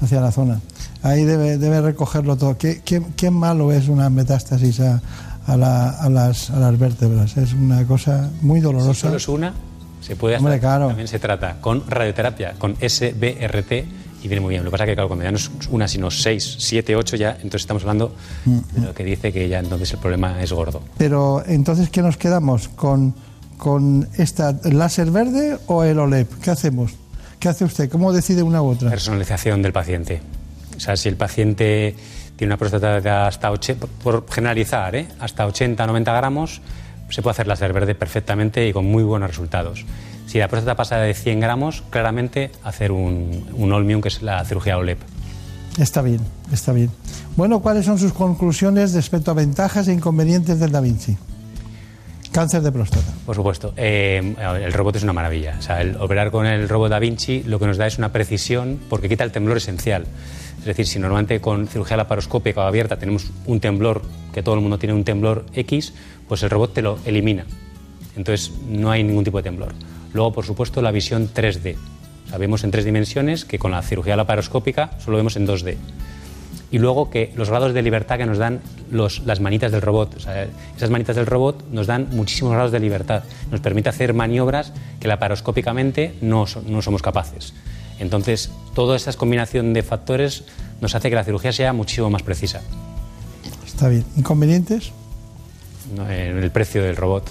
hacia 0.00 0.20
la 0.20 0.32
zona. 0.32 0.60
Ahí 1.02 1.24
debe, 1.24 1.58
debe 1.58 1.80
recogerlo 1.80 2.36
todo. 2.36 2.58
¿Qué, 2.58 2.82
qué, 2.84 3.02
qué 3.16 3.30
malo 3.30 3.72
es 3.72 3.88
una 3.88 4.10
metástasis 4.10 4.80
a, 4.80 5.00
a, 5.46 5.56
la- 5.56 5.90
a 5.90 6.08
las, 6.08 6.50
a 6.50 6.58
las 6.58 6.78
vértebras? 6.78 7.36
Es 7.36 7.52
una 7.52 7.84
cosa 7.86 8.30
muy 8.42 8.60
Si 8.60 8.64
dolorosa. 8.64 8.94
solo 8.94 9.16
es 9.16 9.28
una, 9.28 9.54
se 10.00 10.16
puede 10.16 10.36
hacer. 10.36 10.44
Hombre, 10.46 10.60
claro. 10.60 10.88
También 10.88 11.08
se 11.08 11.18
trata 11.18 11.56
con 11.60 11.82
radioterapia, 11.88 12.54
con 12.58 12.76
SBRT, 12.76 13.72
y 14.22 14.28
viene 14.28 14.40
muy 14.40 14.50
bien. 14.50 14.64
Lo 14.64 14.70
que 14.70 14.72
pasa 14.72 14.84
es 14.84 14.88
que, 14.90 14.94
claro, 14.94 15.08
cuando 15.08 15.24
ya 15.24 15.30
no 15.30 15.38
es 15.38 15.50
una, 15.70 15.88
sino 15.88 16.10
seis, 16.10 16.56
siete, 16.58 16.94
ocho, 16.96 17.16
ya, 17.16 17.30
entonces 17.36 17.62
estamos 17.62 17.82
hablando 17.84 18.14
Mm, 18.44 18.58
de 18.74 18.80
lo 18.86 18.94
que 18.94 19.04
dice 19.04 19.32
que 19.32 19.48
ya 19.48 19.58
entonces 19.60 19.92
el 19.92 19.98
problema 19.98 20.42
es 20.42 20.52
gordo. 20.52 20.82
Pero 20.98 21.42
entonces, 21.46 21.88
¿qué 21.90 22.02
nos 22.02 22.16
quedamos? 22.16 22.68
¿Con 22.68 23.14
con 23.56 24.08
esta 24.16 24.58
láser 24.64 25.10
verde 25.10 25.58
o 25.66 25.84
el 25.84 25.98
OLED? 25.98 26.26
¿Qué 26.42 26.50
hacemos? 26.50 26.92
¿Qué 27.38 27.48
hace 27.50 27.64
usted? 27.66 27.90
¿Cómo 27.90 28.10
decide 28.10 28.42
una 28.42 28.62
u 28.62 28.68
otra? 28.70 28.88
Personalización 28.88 29.60
del 29.60 29.72
paciente. 29.74 30.22
O 30.76 30.80
sea, 30.80 30.96
si 30.96 31.10
el 31.10 31.16
paciente 31.16 31.94
tiene 32.40 32.54
una 32.54 32.56
próstata 32.56 33.02
de 33.02 33.10
hasta 33.10 33.50
80, 33.50 33.86
por 34.02 34.24
generalizar, 34.30 34.96
¿eh? 34.96 35.06
hasta 35.18 35.44
80, 35.44 35.86
90 35.86 36.10
gramos, 36.14 36.62
se 37.10 37.20
puede 37.20 37.32
hacer 37.32 37.46
láser 37.46 37.74
verde 37.74 37.94
perfectamente 37.94 38.66
y 38.66 38.72
con 38.72 38.86
muy 38.86 39.02
buenos 39.02 39.28
resultados. 39.28 39.84
Si 40.24 40.38
la 40.38 40.48
próstata 40.48 40.74
pasa 40.74 40.96
de 40.96 41.12
100 41.12 41.38
gramos, 41.38 41.82
claramente 41.90 42.50
hacer 42.64 42.92
un, 42.92 43.46
un 43.52 43.72
Olmium, 43.74 44.00
que 44.00 44.08
es 44.08 44.22
la 44.22 44.42
cirugía 44.46 44.78
OLEP. 44.78 44.98
Está 45.76 46.00
bien, 46.00 46.20
está 46.50 46.72
bien. 46.72 46.90
Bueno, 47.36 47.60
¿cuáles 47.60 47.84
son 47.84 47.98
sus 47.98 48.14
conclusiones 48.14 48.94
respecto 48.94 49.32
a 49.32 49.34
ventajas 49.34 49.88
e 49.88 49.92
inconvenientes 49.92 50.58
del 50.58 50.72
Da 50.72 50.80
Vinci? 50.80 51.18
Cáncer 52.32 52.62
de 52.62 52.70
próstata. 52.70 53.12
Por 53.26 53.34
supuesto. 53.34 53.74
Eh, 53.76 54.34
el 54.62 54.72
robot 54.72 54.96
es 54.96 55.02
una 55.02 55.12
maravilla. 55.12 55.56
O 55.58 55.62
sea, 55.62 55.84
operar 55.98 56.30
con 56.30 56.46
el 56.46 56.68
robot 56.68 56.90
Da 56.90 56.98
Vinci 57.00 57.42
lo 57.42 57.58
que 57.58 57.66
nos 57.66 57.76
da 57.76 57.86
es 57.86 57.98
una 57.98 58.12
precisión 58.12 58.78
porque 58.88 59.08
quita 59.08 59.24
el 59.24 59.32
temblor 59.32 59.56
esencial. 59.56 60.06
Es 60.60 60.64
decir, 60.64 60.86
si 60.86 60.98
normalmente 60.98 61.40
con 61.40 61.66
cirugía 61.66 61.96
laparoscópica 61.96 62.60
o 62.60 62.64
abierta 62.64 62.98
tenemos 62.98 63.30
un 63.46 63.58
temblor, 63.60 64.02
que 64.32 64.42
todo 64.42 64.54
el 64.54 64.60
mundo 64.60 64.78
tiene 64.78 64.94
un 64.94 65.04
temblor 65.04 65.44
X, 65.54 65.92
pues 66.28 66.42
el 66.42 66.50
robot 66.50 66.74
te 66.74 66.82
lo 66.82 66.98
elimina. 67.04 67.46
Entonces 68.16 68.52
no 68.68 68.90
hay 68.90 69.02
ningún 69.02 69.24
tipo 69.24 69.38
de 69.38 69.44
temblor. 69.44 69.72
Luego, 70.12 70.32
por 70.32 70.44
supuesto, 70.44 70.82
la 70.82 70.92
visión 70.92 71.30
3D. 71.32 71.76
Sabemos 72.28 72.62
en 72.62 72.70
tres 72.70 72.84
dimensiones 72.84 73.44
que 73.44 73.58
con 73.58 73.72
la 73.72 73.82
cirugía 73.82 74.16
laparoscópica 74.16 74.92
solo 75.00 75.16
vemos 75.16 75.34
en 75.36 75.48
2D. 75.48 75.76
Y 76.70 76.78
luego 76.78 77.10
que 77.10 77.32
los 77.36 77.50
grados 77.50 77.74
de 77.74 77.82
libertad 77.82 78.18
que 78.18 78.26
nos 78.26 78.38
dan 78.38 78.60
los, 78.90 79.26
las 79.26 79.40
manitas 79.40 79.72
del 79.72 79.82
robot. 79.82 80.16
esas 80.76 80.90
manitas 80.90 81.16
del 81.16 81.26
robot 81.26 81.64
nos 81.72 81.86
dan 81.86 82.08
muchísimos 82.12 82.52
grados 82.52 82.70
de 82.70 82.80
libertad. 82.80 83.24
Nos 83.50 83.60
permite 83.60 83.88
hacer 83.88 84.14
maniobras 84.14 84.72
que 85.00 85.08
laparoscópicamente 85.08 86.14
no, 86.20 86.46
no 86.66 86.82
somos 86.82 87.02
capaces. 87.02 87.54
Entonces, 87.98 88.50
toda 88.74 88.96
esa 88.96 89.12
combinación 89.14 89.72
de 89.72 89.82
factores 89.82 90.44
nos 90.80 90.94
hace 90.94 91.10
que 91.10 91.16
la 91.16 91.24
cirugía 91.24 91.52
sea 91.52 91.72
muchísimo 91.72 92.08
más 92.08 92.22
precisa. 92.22 92.62
Está 93.66 93.88
bien. 93.88 94.04
¿Inconvenientes? 94.16 94.92
el 96.08 96.50
precio 96.52 96.84
del 96.84 96.96
robot 96.96 97.28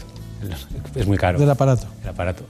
es 0.95 1.07
muy 1.07 1.17
caro. 1.17 1.39
Del 1.39 1.49
aparato. 1.49 1.87
El 2.03 2.09
aparato. 2.09 2.43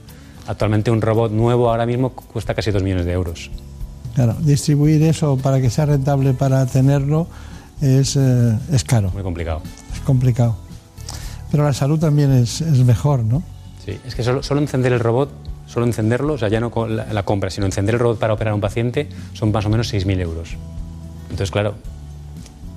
Actualmente 0.46 0.90
un 0.90 1.00
robot 1.00 1.30
nuevo 1.30 1.70
ahora 1.70 1.86
mismo 1.86 2.10
cuesta 2.10 2.54
casi 2.54 2.70
2 2.70 2.82
millones 2.82 3.06
de 3.06 3.12
euros. 3.12 3.50
Claro, 4.14 4.34
distribuir 4.40 5.02
eso 5.02 5.36
para 5.36 5.60
que 5.60 5.70
sea 5.70 5.86
rentable 5.86 6.34
para 6.34 6.66
tenerlo 6.66 7.26
es, 7.80 8.16
eh, 8.16 8.58
es 8.72 8.84
caro. 8.84 9.10
Muy 9.12 9.22
complicado. 9.22 9.62
Es 9.92 10.00
complicado. 10.00 10.56
Pero 11.50 11.64
la 11.64 11.72
salud 11.72 11.98
también 11.98 12.32
es, 12.32 12.60
es 12.60 12.84
mejor, 12.84 13.24
¿no? 13.24 13.42
Sí, 13.84 13.98
es 14.06 14.14
que 14.14 14.22
solo, 14.22 14.42
solo, 14.42 14.60
encender 14.60 14.92
el 14.92 15.00
robot, 15.00 15.30
solo 15.66 15.86
encenderlo, 15.86 16.34
o 16.34 16.38
sea, 16.38 16.48
ya 16.48 16.60
no 16.60 16.70
la, 16.88 17.12
la, 17.12 17.22
compra, 17.24 17.50
sino 17.50 17.66
encender 17.66 17.94
el 17.94 18.00
robot 18.00 18.18
para 18.18 18.34
operar 18.34 18.52
a 18.52 18.54
un 18.54 18.60
paciente 18.60 19.08
son 19.32 19.50
más 19.52 19.64
o 19.64 19.70
menos 19.70 19.92
6.000 19.92 20.20
euros. 20.20 20.56
Entonces, 21.24 21.50
claro, 21.50 21.74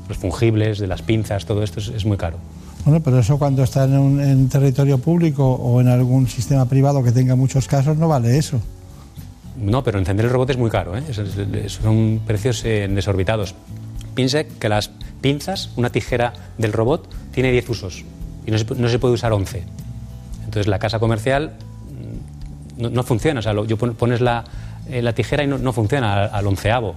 los 0.07 0.17
fungibles, 0.17 0.79
de 0.79 0.87
las 0.87 1.01
pinzas, 1.01 1.45
todo 1.45 1.63
esto 1.63 1.79
es, 1.79 1.89
es 1.89 2.05
muy 2.05 2.17
caro. 2.17 2.37
Bueno, 2.85 3.01
pero 3.01 3.19
eso 3.19 3.37
cuando 3.37 3.63
está 3.63 3.85
en 3.85 3.97
un 3.97 4.19
en 4.19 4.49
territorio 4.49 4.97
público 4.97 5.45
o 5.53 5.79
en 5.79 5.87
algún 5.87 6.27
sistema 6.27 6.65
privado 6.65 7.01
que 7.03 7.11
tenga 7.11 7.35
muchos 7.35 7.67
casos 7.67 7.97
no 7.97 8.07
vale 8.07 8.37
eso. 8.37 8.59
No, 9.57 9.83
pero 9.83 9.99
encender 9.99 10.25
el 10.25 10.31
robot 10.31 10.49
es 10.49 10.57
muy 10.57 10.69
caro, 10.69 10.97
¿eh? 10.97 11.03
son 11.67 12.21
precios 12.25 12.63
eh, 12.65 12.87
desorbitados. 12.89 13.53
Piense 14.15 14.47
que 14.47 14.69
las 14.69 14.89
pinzas, 15.21 15.69
una 15.75 15.89
tijera 15.89 16.33
del 16.57 16.73
robot, 16.73 17.07
tiene 17.31 17.51
10 17.51 17.69
usos 17.69 18.03
y 18.45 18.51
no 18.51 18.57
se, 18.57 18.99
puede 18.99 19.13
usar 19.13 19.31
11. 19.31 19.63
Entonces 20.45 20.67
la 20.67 20.79
casa 20.79 20.99
comercial 20.99 21.53
mm, 22.77 22.81
no, 22.81 22.89
no 22.89 23.03
funciona, 23.03 23.39
o 23.39 23.43
sea, 23.43 23.53
lo, 23.53 23.65
yo 23.65 23.77
pones 23.77 24.21
la, 24.21 24.43
eh, 24.89 25.01
la, 25.01 25.13
tijera 25.13 25.43
y 25.43 25.47
no, 25.47 25.57
no 25.57 25.71
funciona 25.71 26.25
al, 26.25 26.29
al, 26.33 26.47
onceavo. 26.47 26.95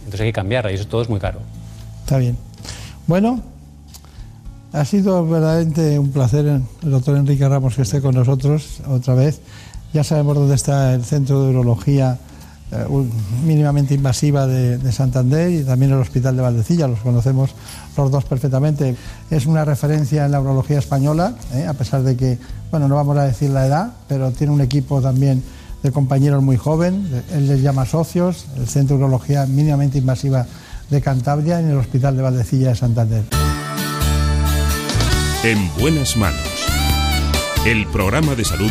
Entonces 0.00 0.20
hay 0.22 0.28
que 0.28 0.32
cambiarla 0.32 0.72
y 0.72 0.74
eso 0.74 0.86
todo 0.86 1.02
es 1.02 1.08
muy 1.08 1.20
caro. 1.20 1.40
Está 2.04 2.18
bien. 2.18 2.36
Bueno, 3.06 3.40
ha 4.72 4.84
sido 4.84 5.26
verdaderamente 5.26 5.98
un 5.98 6.12
placer 6.12 6.46
el 6.46 6.90
doctor 6.90 7.16
Enrique 7.16 7.46
Ramos 7.48 7.76
que 7.76 7.82
esté 7.82 8.00
con 8.00 8.14
nosotros 8.14 8.80
otra 8.88 9.14
vez. 9.14 9.40
Ya 9.92 10.04
sabemos 10.04 10.36
dónde 10.36 10.54
está 10.54 10.94
el 10.94 11.04
Centro 11.04 11.42
de 11.42 11.50
Urología 11.50 12.18
eh, 12.72 12.86
mínimamente 13.44 13.92
invasiva 13.92 14.46
de, 14.46 14.78
de, 14.78 14.92
Santander 14.92 15.50
y 15.50 15.62
también 15.62 15.92
el 15.92 15.98
Hospital 15.98 16.34
de 16.36 16.42
Valdecilla, 16.42 16.88
los 16.88 17.00
conocemos 17.00 17.50
los 17.96 18.10
dos 18.10 18.24
perfectamente. 18.24 18.96
Es 19.30 19.44
una 19.44 19.64
referencia 19.66 20.24
en 20.24 20.32
la 20.32 20.40
urología 20.40 20.78
española, 20.78 21.34
eh, 21.52 21.66
a 21.66 21.74
pesar 21.74 22.02
de 22.02 22.16
que, 22.16 22.38
bueno, 22.70 22.88
no 22.88 22.94
vamos 22.94 23.18
a 23.18 23.24
decir 23.24 23.50
la 23.50 23.66
edad, 23.66 23.92
pero 24.08 24.30
tiene 24.30 24.54
un 24.54 24.62
equipo 24.62 25.02
también 25.02 25.42
de 25.82 25.90
compañeros 25.90 26.42
muy 26.42 26.56
joven, 26.56 27.06
él 27.34 27.48
les 27.48 27.60
llama 27.60 27.84
socios, 27.84 28.46
el 28.56 28.68
Centro 28.68 28.96
de 28.96 29.04
Urología 29.04 29.44
mínimamente 29.46 29.98
invasiva 29.98 30.46
de 30.88 31.00
Cantabria 31.02 31.60
y 31.60 31.64
el 31.64 31.76
Hospital 31.76 32.16
de 32.16 32.22
Valdecilla 32.22 32.68
de 32.68 32.76
Santander. 32.76 33.24
En 35.44 35.58
buenas 35.78 36.16
manos. 36.16 36.40
El 37.66 37.86
programa 37.88 38.34
de 38.34 38.44
salud 38.44 38.70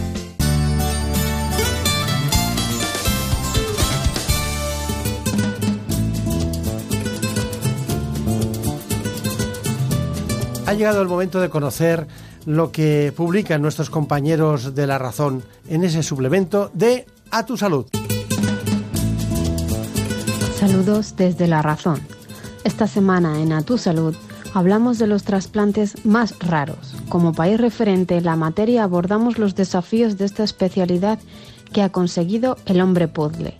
Ha 10.71 10.73
llegado 10.73 11.01
el 11.01 11.09
momento 11.09 11.41
de 11.41 11.49
conocer 11.49 12.07
lo 12.45 12.71
que 12.71 13.11
publican 13.13 13.61
nuestros 13.61 13.89
compañeros 13.89 14.73
de 14.73 14.87
La 14.87 14.97
Razón 14.97 15.43
en 15.67 15.83
ese 15.83 16.01
suplemento 16.01 16.71
de 16.73 17.05
A 17.29 17.45
tu 17.45 17.57
Salud. 17.57 17.87
Saludos 20.55 21.17
desde 21.17 21.47
La 21.47 21.61
Razón. 21.61 21.99
Esta 22.63 22.87
semana 22.87 23.41
en 23.41 23.51
A 23.51 23.63
tu 23.63 23.77
Salud 23.77 24.15
hablamos 24.53 24.97
de 24.97 25.07
los 25.07 25.25
trasplantes 25.25 26.05
más 26.05 26.35
raros. 26.39 26.95
Como 27.09 27.33
país 27.33 27.59
referente 27.59 28.15
en 28.15 28.23
la 28.23 28.37
materia 28.37 28.85
abordamos 28.85 29.37
los 29.39 29.55
desafíos 29.55 30.17
de 30.17 30.23
esta 30.23 30.45
especialidad 30.45 31.19
que 31.73 31.81
ha 31.81 31.91
conseguido 31.91 32.55
el 32.65 32.79
hombre 32.79 33.09
puzzle. 33.09 33.57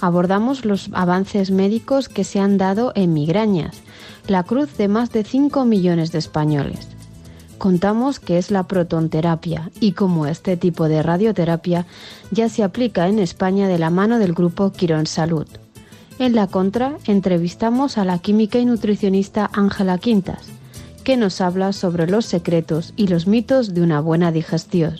Abordamos 0.00 0.64
los 0.64 0.90
avances 0.94 1.52
médicos 1.52 2.08
que 2.08 2.24
se 2.24 2.40
han 2.40 2.58
dado 2.58 2.90
en 2.96 3.12
migrañas, 3.12 3.82
la 4.26 4.42
cruz 4.42 4.76
de 4.76 4.88
más 4.88 5.10
de 5.10 5.24
5 5.24 5.64
millones 5.64 6.12
de 6.12 6.18
españoles. 6.18 6.88
Contamos 7.58 8.20
qué 8.20 8.38
es 8.38 8.50
la 8.50 8.62
protonterapia 8.62 9.70
y 9.80 9.92
cómo 9.92 10.26
este 10.26 10.56
tipo 10.56 10.88
de 10.88 11.02
radioterapia 11.02 11.86
ya 12.30 12.48
se 12.48 12.62
aplica 12.62 13.06
en 13.08 13.18
España 13.18 13.68
de 13.68 13.78
la 13.78 13.90
mano 13.90 14.18
del 14.18 14.32
grupo 14.32 14.72
Quirón 14.72 15.06
Salud. 15.06 15.46
En 16.18 16.34
la 16.34 16.46
contra, 16.46 16.96
entrevistamos 17.06 17.98
a 17.98 18.04
la 18.04 18.18
química 18.18 18.58
y 18.58 18.64
nutricionista 18.64 19.50
Ángela 19.52 19.98
Quintas, 19.98 20.48
que 21.04 21.16
nos 21.16 21.40
habla 21.40 21.72
sobre 21.72 22.06
los 22.06 22.26
secretos 22.26 22.92
y 22.96 23.08
los 23.08 23.26
mitos 23.26 23.74
de 23.74 23.82
una 23.82 24.00
buena 24.00 24.32
digestión. 24.32 24.96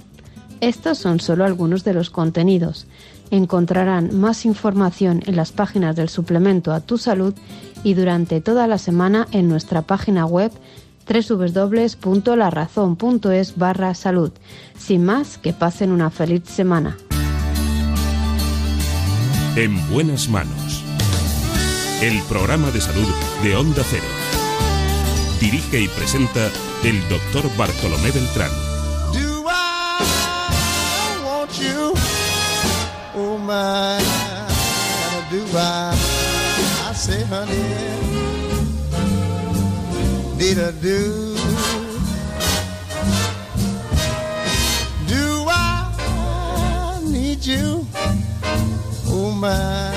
Estos 0.60 0.98
son 0.98 1.20
solo 1.20 1.44
algunos 1.44 1.84
de 1.84 1.94
los 1.94 2.10
contenidos. 2.10 2.86
Encontrarán 3.30 4.18
más 4.18 4.44
información 4.44 5.22
en 5.26 5.36
las 5.36 5.52
páginas 5.52 5.94
del 5.96 6.08
suplemento 6.08 6.72
a 6.72 6.80
tu 6.80 6.98
salud 6.98 7.34
y 7.84 7.94
durante 7.94 8.40
toda 8.40 8.66
la 8.66 8.78
semana 8.78 9.28
en 9.32 9.48
nuestra 9.48 9.82
página 9.82 10.26
web 10.26 10.50
www.larazón.es 11.08 13.56
barra 13.56 13.94
salud. 13.94 14.32
Sin 14.78 15.04
más, 15.04 15.38
que 15.38 15.52
pasen 15.52 15.92
una 15.92 16.10
feliz 16.10 16.42
semana. 16.44 16.96
En 19.56 19.76
buenas 19.90 20.28
manos. 20.28 20.84
El 22.02 22.20
programa 22.22 22.70
de 22.70 22.80
salud 22.80 23.08
de 23.42 23.56
Onda 23.56 23.82
Cero. 23.88 24.04
Dirige 25.40 25.80
y 25.80 25.88
presenta 25.88 26.48
el 26.84 27.00
doctor 27.08 27.50
Bartolomé 27.56 28.10
Beltrán. 28.10 28.50
Do 29.12 29.44
I 29.50 31.24
want 31.24 31.50
you? 31.60 31.89
My, 33.50 33.98
do 35.28 35.44
I? 35.56 35.90
I 36.86 36.92
say, 36.94 37.24
honey, 37.24 37.56
need 40.38 40.56
a 40.56 40.70
do. 40.70 41.34
Do 45.08 45.46
I 45.48 47.00
need 47.02 47.44
you? 47.44 47.84
Oh, 49.08 49.32
my, 49.32 49.94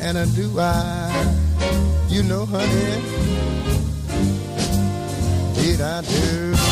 and 0.00 0.16
I 0.16 0.26
do 0.26 0.60
I, 0.60 1.34
you 2.08 2.22
know, 2.22 2.46
honey, 2.46 3.02
did 5.56 5.80
I 5.80 6.02
do? 6.02 6.69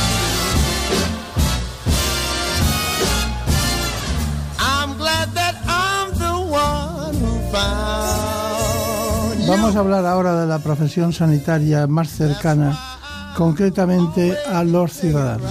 Vamos 9.49 9.75
a 9.77 9.79
hablar 9.79 10.05
ahora 10.05 10.39
de 10.41 10.47
la 10.47 10.59
profesión 10.59 11.13
sanitaria 11.13 11.87
más 11.87 12.11
cercana, 12.11 12.79
concretamente 13.35 14.37
a 14.53 14.63
los 14.63 14.93
ciudadanos. 14.93 15.51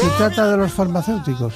Se 0.00 0.08
trata 0.18 0.50
de 0.50 0.56
los 0.56 0.72
farmacéuticos. 0.72 1.54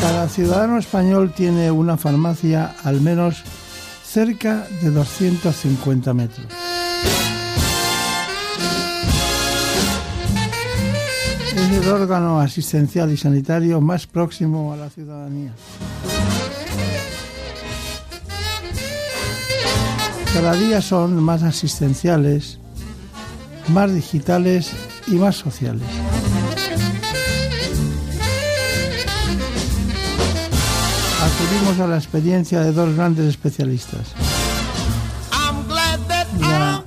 Cada 0.00 0.28
ciudadano 0.28 0.78
español 0.78 1.32
tiene 1.34 1.72
una 1.72 1.96
farmacia 1.96 2.76
al 2.84 3.00
menos 3.00 3.42
cerca 4.08 4.66
de 4.80 4.90
250 4.90 6.14
metros. 6.14 6.46
Es 11.54 11.84
el 11.84 11.88
órgano 11.88 12.40
asistencial 12.40 13.12
y 13.12 13.18
sanitario 13.18 13.80
más 13.82 14.06
próximo 14.06 14.72
a 14.72 14.76
la 14.76 14.88
ciudadanía. 14.88 15.52
Cada 20.32 20.54
día 20.54 20.80
son 20.80 21.22
más 21.22 21.42
asistenciales, 21.42 22.58
más 23.68 23.94
digitales 23.94 24.72
y 25.06 25.16
más 25.16 25.36
sociales. 25.36 25.82
Acudimos 31.48 31.80
a 31.80 31.86
la 31.86 31.96
experiencia 31.96 32.60
de 32.60 32.72
dos 32.72 32.94
grandes 32.94 33.24
especialistas. 33.24 34.08
La 36.38 36.84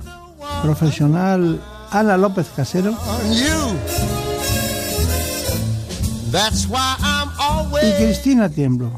profesional 0.62 1.60
Ana 1.90 2.16
López 2.16 2.46
Casero 2.54 2.94
y 7.82 7.92
Cristina 8.04 8.48
Tiemblo. 8.48 8.92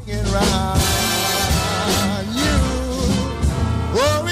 Oh. 3.97 4.25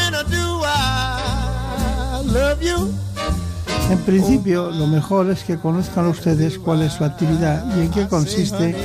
En 3.90 4.00
principio, 4.00 4.70
lo 4.70 4.86
mejor 4.86 5.32
es 5.32 5.44
que 5.44 5.58
conozcan 5.58 6.06
ustedes 6.08 6.60
cuál 6.60 6.84
es 6.84 6.94
su 6.94 7.04
actividad 7.04 7.66
y 7.76 7.82
en 7.82 7.92
qué 7.92 8.08
consiste 8.08 8.76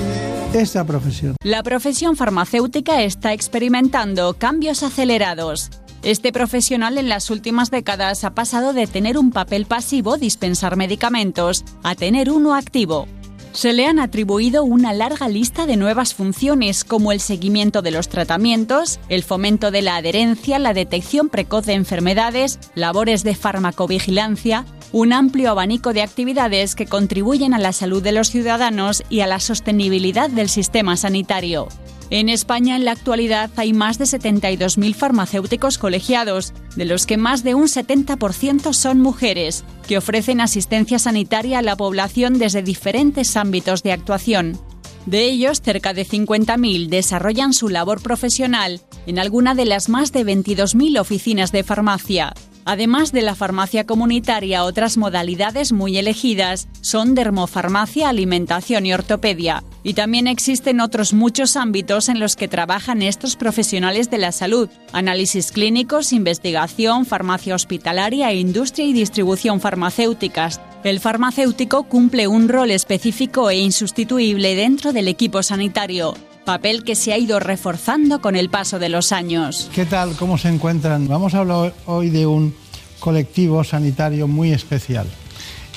esta 0.55 0.85
profesión. 0.85 1.37
La 1.43 1.63
profesión 1.63 2.17
farmacéutica 2.17 3.03
está 3.03 3.33
experimentando 3.33 4.35
cambios 4.35 4.83
acelerados. 4.83 5.71
Este 6.03 6.33
profesional 6.33 6.97
en 6.97 7.09
las 7.09 7.31
últimas 7.31 7.71
décadas 7.71 8.25
ha 8.25 8.35
pasado 8.35 8.73
de 8.73 8.87
tener 8.87 9.19
un 9.19 9.31
papel 9.31 9.67
pasivo, 9.67 10.17
dispensar 10.17 10.77
medicamentos, 10.77 11.65
a 11.83 11.95
tener 11.95 12.31
uno 12.31 12.55
activo. 12.55 13.07
Se 13.53 13.73
le 13.73 13.87
han 13.87 13.99
atribuido 13.99 14.63
una 14.63 14.93
larga 14.93 15.29
lista 15.29 15.67
de 15.67 15.77
nuevas 15.77 16.15
funciones 16.15 16.85
como 16.85 17.13
el 17.13 17.21
seguimiento 17.21 17.83
de 17.83 17.91
los 17.91 18.09
tratamientos, 18.09 19.01
el 19.09 19.25
fomento 19.25 19.71
de 19.71 19.83
la 19.83 19.97
adherencia, 19.97 20.59
la 20.59 20.75
detección 20.75 21.29
precoz 21.29 21.67
de 21.67 21.73
enfermedades, 21.73 22.61
labores 22.75 23.25
de 23.25 23.35
farmacovigilancia, 23.35 24.65
un 24.93 25.13
amplio 25.13 25.51
abanico 25.51 25.93
de 25.93 26.03
actividades 26.03 26.75
que 26.75 26.87
contribuyen 26.87 27.55
a 27.55 27.59
la 27.59 27.73
salud 27.73 28.03
de 28.03 28.13
los 28.13 28.31
ciudadanos 28.31 29.03
y 29.11 29.21
a 29.21 29.27
la 29.27 29.41
sostenibilidad 29.41 30.31
del 30.31 30.49
sistema 30.49 30.97
sanitario. 30.97 31.69
En 32.11 32.31
España 32.31 32.75
en 32.75 32.87
la 32.87 32.93
actualidad 32.93 33.51
hay 33.57 33.75
más 33.75 33.99
de 33.99 34.07
72.000 34.07 34.95
farmacéuticos 34.95 35.77
colegiados, 35.77 36.55
de 36.75 36.87
los 36.87 37.05
que 37.05 37.19
más 37.19 37.45
de 37.45 37.55
un 37.55 37.67
70% 37.67 38.73
son 38.73 39.01
mujeres, 39.01 39.65
que 39.87 39.99
ofrecen 39.99 40.41
asistencia 40.41 40.99
sanitaria 40.99 41.59
a 41.59 41.63
la 41.63 41.77
población 41.77 42.39
desde 42.39 42.63
diferentes 42.63 43.37
ámbitos 43.37 43.83
de 43.83 43.93
actuación. 43.93 44.59
De 45.05 45.25
ellos, 45.25 45.61
cerca 45.61 45.93
de 45.93 46.07
50.000 46.07 46.89
desarrollan 46.89 47.53
su 47.53 47.69
labor 47.69 48.03
profesional 48.03 48.81
en 49.07 49.19
alguna 49.19 49.55
de 49.55 49.67
las 49.67 49.91
más 49.91 50.13
de 50.13 50.25
22.000 50.25 50.99
oficinas 50.99 51.53
de 51.53 51.63
farmacia. 51.63 52.33
Además 52.69 53.13
de 53.13 53.23
la 53.23 53.35
farmacia 53.35 53.87
comunitaria, 53.87 54.63
otras 54.65 54.99
modalidades 54.99 55.73
muy 55.73 55.97
elegidas 55.97 56.69
son 56.83 57.15
dermofarmacia, 57.15 58.11
alimentación 58.11 58.85
y 58.85 58.93
ortopedia. 58.93 59.65
Y 59.83 59.95
también 59.95 60.27
existen 60.27 60.83
otros 60.83 61.15
muchos 61.15 61.57
ámbitos 61.57 62.11
en 62.11 62.21
los 62.21 62.37
que 62.37 62.47
trabajan 62.47 63.01
estos 63.01 63.37
profesionales 63.37 64.11
de 64.11 64.19
la 64.19 64.33
salud. 64.33 64.69
Análisis 64.93 65.51
clínicos, 65.51 66.13
investigación, 66.13 67.07
farmacia 67.07 67.55
hospitalaria, 67.55 68.35
industria 68.35 68.85
y 68.85 68.93
distribución 68.93 69.63
farmacéuticas. 69.63 70.61
El 70.85 71.01
farmacéutico 71.01 71.85
cumple 71.85 72.29
un 72.29 72.51
rol 72.51 72.71
específico 72.71 73.49
e 73.49 73.57
insustituible 73.57 74.55
dentro 74.55 74.93
del 74.93 75.09
equipo 75.09 75.43
sanitario 75.43 76.15
papel 76.49 76.83
que 76.83 76.95
se 76.95 77.13
ha 77.13 77.19
ido 77.19 77.41
reforzando 77.41 78.23
con 78.23 78.35
el 78.35 78.49
paso 78.49 78.79
de 78.79 78.89
los 78.89 79.13
años. 79.13 79.71
¿Qué 79.75 79.85
tal? 79.85 80.17
¿Cómo 80.17 80.39
se 80.39 80.49
encuentran? 80.49 81.07
Vamos 81.07 81.35
a 81.35 81.41
hablar 81.41 81.75
hoy 81.85 82.09
de 82.09 82.27
un 82.27 82.55
colectivo 83.01 83.63
sanitario 83.65 84.27
muy 84.27 84.53
especial. 84.53 85.07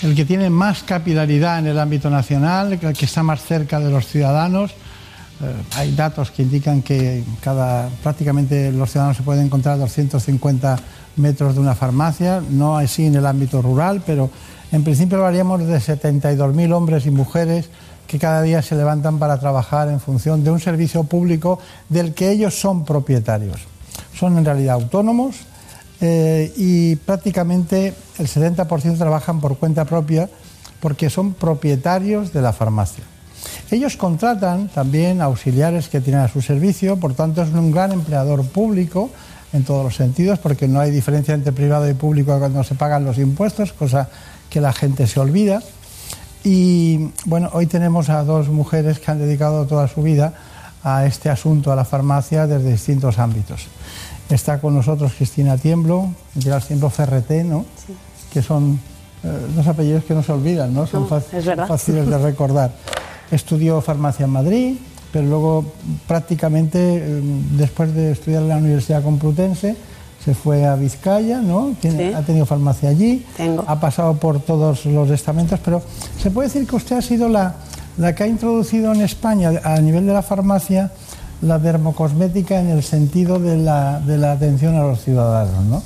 El 0.02 0.16
que 0.16 0.24
tiene 0.24 0.50
más 0.50 0.84
capilaridad 0.84 1.60
en 1.60 1.68
el 1.68 1.78
ámbito 1.78 2.10
nacional, 2.10 2.80
el 2.82 2.94
que 2.94 3.04
está 3.04 3.22
más 3.22 3.44
cerca 3.44 3.82
de 3.82 3.92
los 3.92 4.08
ciudadanos. 4.08 4.72
Eh, 4.72 5.54
hay 5.76 5.94
datos 5.94 6.32
que 6.32 6.44
indican 6.44 6.82
que 6.82 7.22
cada, 7.42 7.90
prácticamente 8.02 8.72
los 8.72 8.92
ciudadanos 8.92 9.18
se 9.18 9.24
pueden 9.24 9.48
encontrar 9.48 9.76
a 9.76 9.80
250 9.80 10.80
metros 11.18 11.54
de 11.54 11.60
una 11.60 11.76
farmacia, 11.76 12.42
no 12.50 12.78
así 12.78 13.08
en 13.08 13.16
el 13.16 13.26
ámbito 13.26 13.62
rural, 13.62 14.02
pero 14.06 14.30
en 14.72 14.86
principio 14.86 15.18
hablaríamos 15.18 15.68
de 15.68 15.80
72.000 15.80 16.74
hombres 16.74 17.06
y 17.06 17.12
mujeres 17.12 17.70
que 18.12 18.20
cada 18.20 18.42
día 18.42 18.62
se 18.62 18.76
levantan 18.76 19.20
para 19.20 19.40
trabajar 19.40 19.88
en 19.88 20.02
función 20.02 20.44
de 20.44 20.52
un 20.52 20.60
servicio 20.60 21.06
público 21.06 21.60
del 21.88 22.14
que 22.14 22.30
ellos 22.30 22.60
son 22.60 22.84
propietarios. 22.84 23.62
Son 24.14 24.38
en 24.38 24.44
realidad 24.44 24.76
autónomos 24.76 25.38
eh, 26.02 26.52
y 26.58 26.98
prácticamente 26.98 27.94
el 28.20 28.28
70% 28.28 28.98
trabajan 28.98 29.40
por 29.40 29.56
cuenta 29.56 29.86
propia 29.86 30.30
porque 30.82 31.10
son 31.10 31.34
propietarios 31.36 32.34
de 32.34 32.42
la 32.42 32.52
farmacia. 32.52 33.06
Ellos 33.72 33.96
contratan 33.96 34.68
también 34.68 35.22
auxiliares 35.22 35.88
que 35.88 36.02
tienen 36.02 36.24
a 36.24 36.28
su 36.28 36.42
servicio, 36.42 36.98
por 36.98 37.14
tanto 37.14 37.42
es 37.42 37.50
un 37.54 37.72
gran 37.72 37.94
empleador 37.94 38.44
público 38.44 39.10
en 39.54 39.64
todos 39.64 39.86
los 39.86 39.96
sentidos, 39.96 40.38
porque 40.38 40.68
no 40.68 40.82
hay 40.82 40.92
diferencia 40.92 41.34
entre 41.34 41.54
privado 41.54 41.90
y 41.90 41.94
público 41.94 42.38
cuando 42.38 42.62
se 42.66 42.76
pagan 42.76 43.06
los 43.06 43.18
impuestos, 43.18 43.72
cosa 43.72 44.10
que 44.50 44.60
la 44.60 44.74
gente 44.74 45.08
se 45.08 45.22
olvida. 45.22 45.64
Y 46.44 47.10
bueno, 47.26 47.50
hoy 47.54 47.68
tenemos 47.68 48.10
a 48.10 48.24
dos 48.24 48.50
mujeres 48.50 49.00
que 49.00 49.12
han 49.12 49.20
dedicado 49.20 49.66
toda 49.68 49.88
su 49.88 50.02
vida 50.02 50.34
a 50.84 51.06
este 51.06 51.30
asunto, 51.30 51.72
a 51.72 51.76
la 51.76 51.86
farmacia, 51.86 52.48
desde 52.48 52.72
distintos 52.72 53.20
ámbitos. 53.20 53.68
Está 54.30 54.60
con 54.60 54.74
nosotros 54.74 55.14
Cristina 55.16 55.58
Tiemblo, 55.58 56.10
Gerard 56.40 56.64
Tiemblo 56.64 56.90
Ferreté, 56.90 57.44
¿no? 57.44 57.66
Sí. 57.86 57.94
que 58.34 58.42
son 58.42 58.80
eh, 59.24 59.48
dos 59.56 59.68
apellidos 59.68 60.04
que 60.06 60.14
no 60.16 60.24
se 60.24 60.32
olvidan, 60.32 60.74
¿no? 60.74 60.88
Son 60.88 61.02
No, 61.02 61.08
fáciles 61.68 62.08
de 62.10 62.18
recordar. 62.18 62.72
Estudió 63.30 63.80
farmacia 63.82 64.24
en 64.24 64.32
Madrid, 64.32 64.76
pero 65.12 65.28
luego 65.28 65.66
prácticamente 66.08 66.80
eh, 66.80 67.22
después 67.52 67.94
de 67.94 68.14
estudiar 68.14 68.42
en 68.44 68.50
la 68.50 68.58
Universidad 68.58 69.04
Complutense 69.04 69.76
se 70.24 70.34
fue 70.36 70.66
a 70.66 70.76
Vizcaya, 70.76 71.42
¿no? 71.42 71.74
Tiene- 71.82 72.10
Sí. 72.10 72.14
Ha 72.16 72.22
tenido 72.22 72.46
farmacia 72.46 72.90
allí, 72.90 73.26
ha 73.68 73.80
pasado 73.80 74.14
por 74.16 74.40
todos 74.40 74.86
los 74.86 75.10
estamentos, 75.10 75.60
pero 75.64 75.82
se 76.22 76.30
puede 76.32 76.48
decir 76.48 76.68
que 76.68 76.76
usted 76.76 76.98
ha 76.98 77.02
sido 77.02 77.28
la, 77.28 77.56
la 77.98 78.14
que 78.14 78.24
ha 78.24 78.28
introducido 78.28 78.94
en 78.94 79.02
España 79.02 79.52
a 79.64 79.80
nivel 79.80 80.06
de 80.06 80.14
la 80.14 80.22
farmacia 80.22 80.92
la 81.42 81.58
dermocosmética 81.58 82.60
en 82.60 82.70
el 82.70 82.84
sentido 82.84 83.40
de 83.40 83.58
la, 83.58 84.00
de 84.00 84.18
la 84.20 84.34
atención 84.34 84.76
a 84.76 84.82
los 84.84 85.04
ciudadanos, 85.04 85.66
¿no? 85.66 85.82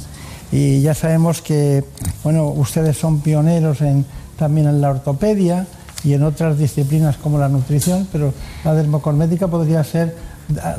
Y 0.52 0.82
ya 0.82 0.94
sabemos 0.94 1.41
que, 1.41 1.84
bueno, 2.24 2.49
ustedes 2.49 2.98
son 2.98 3.22
pioneros 3.22 3.82
en, 3.82 4.06
también 4.38 4.68
en 4.68 4.82
la 4.82 4.90
ortopedia 4.90 5.66
y 6.03 6.14
en 6.14 6.24
otras 6.24 6.57
disciplinas 6.57 7.16
como 7.18 7.40
la 7.40 7.48
nutrición, 7.49 8.06
pero 8.12 8.34
la 8.66 8.74
dermocosmética 8.74 9.48
podría 9.48 9.84
ser, 9.86 10.16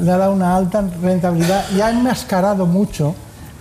le 0.00 0.10
ha 0.12 0.18
dado 0.18 0.32
una 0.32 0.54
alta 0.56 0.84
rentabilidad 1.02 1.64
y 1.76 1.80
ha 1.80 1.90
enmascarado 1.90 2.66
mucho 2.66 3.14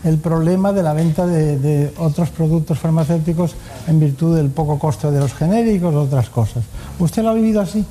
el 0.05 0.17
problema 0.17 0.71
de 0.71 0.83
la 0.83 0.93
venta 0.93 1.27
de, 1.27 1.59
de 1.59 1.91
otros 1.97 2.29
productos 2.29 2.79
farmacéuticos 2.79 3.55
en 3.87 3.99
virtud 3.99 4.35
del 4.37 4.49
poco 4.49 4.79
costo 4.79 5.11
de 5.11 5.19
los 5.19 5.33
genéricos 5.33 5.93
otras 5.93 6.29
cosas. 6.29 6.63
¿Usted 6.99 7.23
lo 7.23 7.29
ha 7.29 7.33
vivido 7.33 7.59
así? 7.59 7.85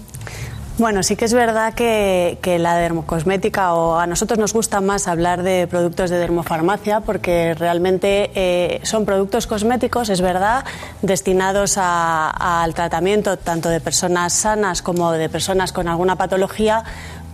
Bueno, 0.77 1.05
sí 1.05 1.15
que 1.15 1.25
es 1.25 1.33
verdad 1.33 1.73
que, 1.73 2.37
la 2.59 2.77
dermocosmética 2.77 3.75
o 3.75 3.97
a 3.97 4.09
nosotros 4.09 4.41
nos 4.41 4.53
gusta 4.53 4.81
más 4.81 5.07
hablar 5.07 5.45
de 5.45 5.69
productos 5.69 6.11
de 6.11 6.17
dermofarmacia 6.17 6.99
porque 6.99 7.55
realmente 7.55 8.33
eh, 8.35 8.81
son 8.83 9.05
productos 9.05 9.47
cosméticos, 9.47 10.09
es 10.09 10.21
verdad, 10.21 10.65
destinados 11.01 11.77
al 11.79 12.75
tratamiento 12.75 13.37
tanto 13.37 13.69
de 13.69 13.81
personas 13.81 14.33
sanas 14.33 14.83
como 14.83 15.13
de 15.13 15.29
personas 15.29 15.73
con 15.73 15.87
alguna 15.87 16.17
patología, 16.17 16.83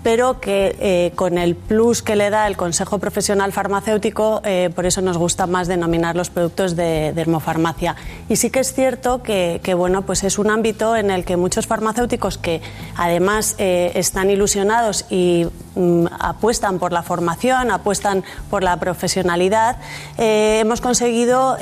pero 0.02 0.40
que 0.40 0.76
eh, 0.80 1.12
con 1.14 1.38
el 1.38 1.54
plus 1.54 2.02
que 2.02 2.16
le 2.16 2.30
da 2.30 2.46
el 2.46 2.56
Consejo 2.56 2.98
Profesional 2.98 3.52
Farmacéutico, 3.52 4.40
eh, 4.44 4.70
por 4.74 4.86
eso 4.86 5.02
nos 5.02 5.18
gusta 5.18 5.46
más 5.46 5.68
denominar 5.68 6.16
los 6.16 6.30
productos 6.30 6.76
de 6.76 7.12
dermofarmacia. 7.14 7.96
Y 8.28 8.36
sí 8.36 8.50
que 8.50 8.60
es 8.60 8.72
cierto 8.72 9.22
que, 9.22 9.60
bueno, 9.76 10.02
pues 10.02 10.24
es 10.24 10.38
un 10.38 10.50
ámbito 10.50 10.96
en 10.96 11.10
el 11.10 11.24
que 11.24 11.36
muchos 11.36 11.66
farmacéuticos 11.66 12.38
que 12.38 12.62
además 12.96 13.56
eh, 13.58 13.92
están 13.94 14.30
ilusionados 14.30 15.04
y 15.10 15.46
mm, 15.74 16.06
apuestan 16.18 16.78
por 16.78 16.92
la 16.92 17.02
formación, 17.02 17.70
apuestan 17.70 18.24
por 18.48 18.62
la 18.62 18.78
profesionalidad, 18.78 19.76
hemos 20.16 20.80
conseguido, 20.80 21.56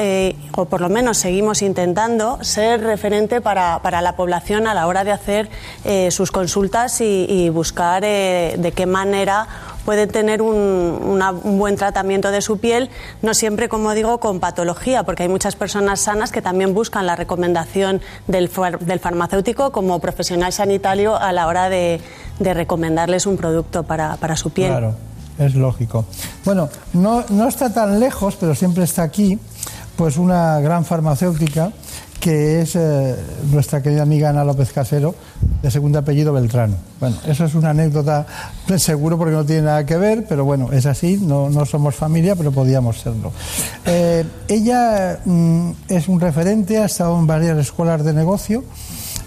o 0.55 0.65
por 0.67 0.81
lo 0.81 0.89
menos 0.89 1.19
seguimos 1.19 1.63
intentando, 1.63 2.39
ser 2.43 2.83
referente 2.83 3.41
para, 3.41 3.81
para 3.83 4.03
la 4.03 4.17
población 4.17 4.67
a 4.67 4.75
la 4.75 4.87
hora 4.87 5.05
de 5.05 5.13
hacer 5.13 5.49
sus 6.11 6.31
consultas 6.31 7.01
y 7.01 7.49
buscar 7.51 8.05
de 8.59 8.73
qué 8.73 8.87
manera 8.87 9.47
pueden 9.89 10.11
tener 10.11 10.43
un, 10.43 11.23
un, 11.23 11.59
buen 11.59 11.77
tratamiento 11.77 12.31
de 12.31 12.43
su 12.43 12.59
piel, 12.59 12.91
no 13.23 13.33
siempre, 13.33 13.71
como 13.71 13.95
digo, 13.95 14.21
con 14.21 14.39
patología, 14.39 15.03
porque 15.03 15.23
hay 15.23 15.31
muchas 15.31 15.57
personas 15.57 16.01
sanas 16.01 16.31
que 16.31 16.43
también 16.43 16.75
buscan 16.75 17.07
la 17.07 17.17
recomendación 17.17 18.03
del, 18.27 18.51
del 18.81 19.01
farmacéutico 19.01 19.73
como 19.73 19.99
profesional 19.99 20.53
sanitario 20.53 21.17
a 21.17 21.33
la 21.33 21.47
hora 21.47 21.71
de, 21.71 22.03
de 22.39 22.53
recomendarles 22.53 23.25
un 23.25 23.39
producto 23.39 23.85
para, 23.85 24.19
para, 24.19 24.37
su 24.37 24.51
piel. 24.51 24.73
Claro, 24.73 24.95
es 25.39 25.55
lógico. 25.55 26.05
Bueno, 26.45 26.69
no, 26.93 27.25
no 27.31 27.49
está 27.49 27.73
tan 27.73 27.99
lejos, 27.99 28.37
pero 28.39 28.55
siempre 28.55 28.85
está 28.85 29.05
aquí, 29.05 29.39
pues 29.97 30.19
una 30.19 30.61
gran 30.61 30.85
farmacéutica 30.85 31.73
que 32.21 32.61
es 32.61 32.75
eh, 32.77 33.15
nuestra 33.53 33.83
querida 33.83 34.03
amiga 34.03 34.31
Ana 34.31 34.45
López 34.45 34.73
Casero, 34.73 35.15
de 35.63 35.71
segundo 35.71 35.99
apellido 35.99 36.33
Beltrán. 36.33 36.77
Bueno, 37.01 37.17
eso 37.27 37.45
es 37.45 37.55
una 37.55 37.71
anécdota 37.71 38.27
seguro 38.77 39.19
porque 39.19 39.35
no 39.35 39.45
tiene 39.45 39.63
nada 39.63 39.87
que 39.87 39.97
ver, 39.97 40.27
pero 40.29 40.45
bueno, 40.45 40.73
es 40.73 40.87
así, 40.87 41.19
no, 41.19 41.49
no 41.49 41.65
somos 41.65 41.95
familia, 41.95 42.35
pero 42.35 42.51
podíamos 42.53 43.01
serlo. 43.01 43.33
Eh, 43.87 44.25
ella 44.49 45.21
mm, 45.25 45.71
es 45.89 46.09
un 46.09 46.21
referente, 46.21 46.79
ha 46.79 46.87
estado 46.87 47.19
en 47.19 47.27
varias 47.27 47.59
escuelas 47.59 48.05
de 48.05 48.13
negocio, 48.13 48.65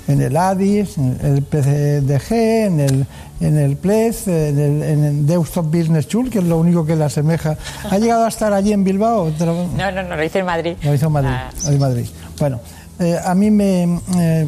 en 0.07 0.21
el 0.21 0.35
ADIS, 0.35 0.97
en 0.97 1.17
el 1.21 1.43
PCDG, 1.43 2.33
en 2.33 2.79
el, 2.79 3.05
en 3.39 3.57
el 3.57 3.77
PLEZ, 3.77 4.27
en 4.27 4.59
el, 4.59 4.83
en 4.83 5.03
el 5.03 5.27
Deustop 5.27 5.65
Business 5.65 6.05
School, 6.05 6.29
que 6.29 6.39
es 6.39 6.45
lo 6.45 6.57
único 6.57 6.85
que 6.85 6.95
le 6.95 7.05
asemeja. 7.05 7.57
¿Ha 7.89 7.97
llegado 7.97 8.25
a 8.25 8.27
estar 8.27 8.51
allí 8.51 8.73
en 8.73 8.83
Bilbao? 8.83 9.31
No, 9.39 9.91
no, 9.91 10.03
no, 10.03 10.15
lo 10.15 10.23
hice 10.23 10.39
en 10.39 10.45
Madrid. 10.45 10.75
Lo 10.83 10.93
hizo 10.93 11.07
en 11.07 11.13
Madrid, 11.13 11.31
ah, 11.31 11.49
sí. 11.55 11.67
en 11.69 11.79
Madrid. 11.79 12.05
Bueno, 12.39 12.59
eh, 13.01 13.19
a 13.23 13.33
mí 13.33 13.49
me 13.49 13.99
eh, 14.17 14.45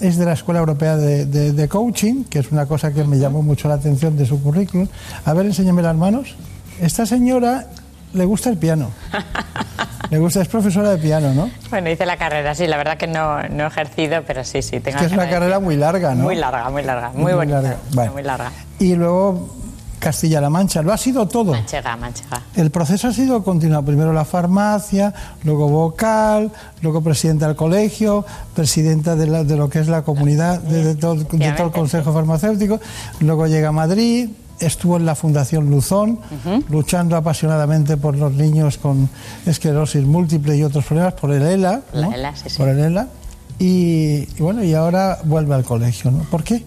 es 0.00 0.16
de 0.16 0.24
la 0.24 0.34
Escuela 0.34 0.60
Europea 0.60 0.96
de, 0.96 1.26
de, 1.26 1.52
de, 1.52 1.68
Coaching, 1.68 2.24
que 2.24 2.38
es 2.38 2.52
una 2.52 2.66
cosa 2.66 2.92
que 2.92 3.02
me 3.02 3.18
llamó 3.18 3.42
mucho 3.42 3.66
la 3.66 3.74
atención 3.74 4.16
de 4.16 4.24
su 4.24 4.40
currículum. 4.40 4.86
A 5.24 5.34
ver, 5.34 5.46
enséñame 5.46 5.82
las 5.82 5.96
manos. 5.96 6.36
Esta 6.80 7.06
señora 7.06 7.66
le 8.14 8.24
gusta 8.24 8.50
el 8.50 8.56
piano. 8.56 8.90
Le 10.10 10.18
gusta, 10.18 10.40
es 10.42 10.48
profesora 10.48 10.90
de 10.90 10.98
piano, 10.98 11.32
¿no? 11.34 11.48
Bueno, 11.70 11.88
hice 11.88 12.04
la 12.04 12.16
carrera, 12.16 12.52
sí, 12.56 12.66
la 12.66 12.76
verdad 12.76 12.98
que 12.98 13.06
no, 13.06 13.40
no 13.48 13.64
he 13.64 13.66
ejercido, 13.68 14.24
pero 14.26 14.42
sí, 14.42 14.60
sí. 14.60 14.80
Tengo 14.80 14.96
es 14.96 15.02
que 15.02 15.06
es 15.06 15.12
una 15.12 15.30
carrera 15.30 15.60
muy 15.60 15.76
larga, 15.76 16.16
¿no? 16.16 16.24
Muy 16.24 16.34
larga, 16.34 16.68
muy 16.68 16.82
larga, 16.82 17.10
muy, 17.10 17.22
muy 17.22 17.32
bonita, 17.34 17.62
larga. 17.62 17.78
Vale. 17.94 18.10
muy 18.10 18.22
larga. 18.24 18.50
Y 18.80 18.96
luego 18.96 19.59
Castilla-La 20.00 20.50
Mancha. 20.50 20.82
Lo 20.82 20.92
ha 20.92 20.96
sido 20.96 21.28
todo. 21.28 21.52
Manchega, 21.52 21.96
Manchega. 21.96 22.42
El 22.56 22.70
proceso 22.70 23.08
ha 23.08 23.12
sido 23.12 23.44
continuado. 23.44 23.84
Primero 23.84 24.12
la 24.12 24.24
farmacia, 24.24 25.14
luego 25.44 25.68
vocal, 25.68 26.50
luego 26.82 27.02
presidenta 27.02 27.46
del 27.46 27.54
colegio, 27.54 28.24
presidenta 28.54 29.14
de, 29.14 29.26
la, 29.26 29.44
de 29.44 29.56
lo 29.56 29.68
que 29.68 29.78
es 29.78 29.88
la 29.88 30.02
comunidad, 30.02 30.60
de, 30.60 30.82
de, 30.82 30.94
todo, 30.96 31.16
de, 31.16 31.24
todo, 31.52 31.66
el 31.66 31.72
Consejo 31.72 32.12
Farmacéutico. 32.12 32.80
Luego 33.20 33.46
llega 33.46 33.68
a 33.68 33.72
Madrid, 33.72 34.30
estuvo 34.58 34.96
en 34.96 35.04
la 35.04 35.14
Fundación 35.14 35.70
Luzón, 35.70 36.10
uh 36.12 36.48
-huh. 36.48 36.64
luchando 36.70 37.14
apasionadamente 37.16 37.96
por 37.96 38.16
los 38.16 38.32
niños 38.32 38.78
con 38.78 39.08
esclerosis 39.46 40.04
múltiple 40.04 40.56
y 40.56 40.64
otros 40.64 40.84
problemas, 40.86 41.14
por 41.14 41.30
el 41.30 41.42
ELA. 41.42 41.82
¿no? 41.92 42.10
La 42.10 42.16
ELA 42.16 42.36
sí, 42.36 42.48
sí. 42.48 42.56
Por 42.56 42.68
el 42.68 42.78
ELA. 42.78 43.06
Y, 43.58 44.26
y 44.36 44.36
bueno, 44.38 44.64
y 44.64 44.72
ahora 44.72 45.18
vuelve 45.24 45.54
al 45.54 45.64
colegio, 45.64 46.10
¿no? 46.10 46.20
¿Por 46.30 46.42
qué? 46.42 46.64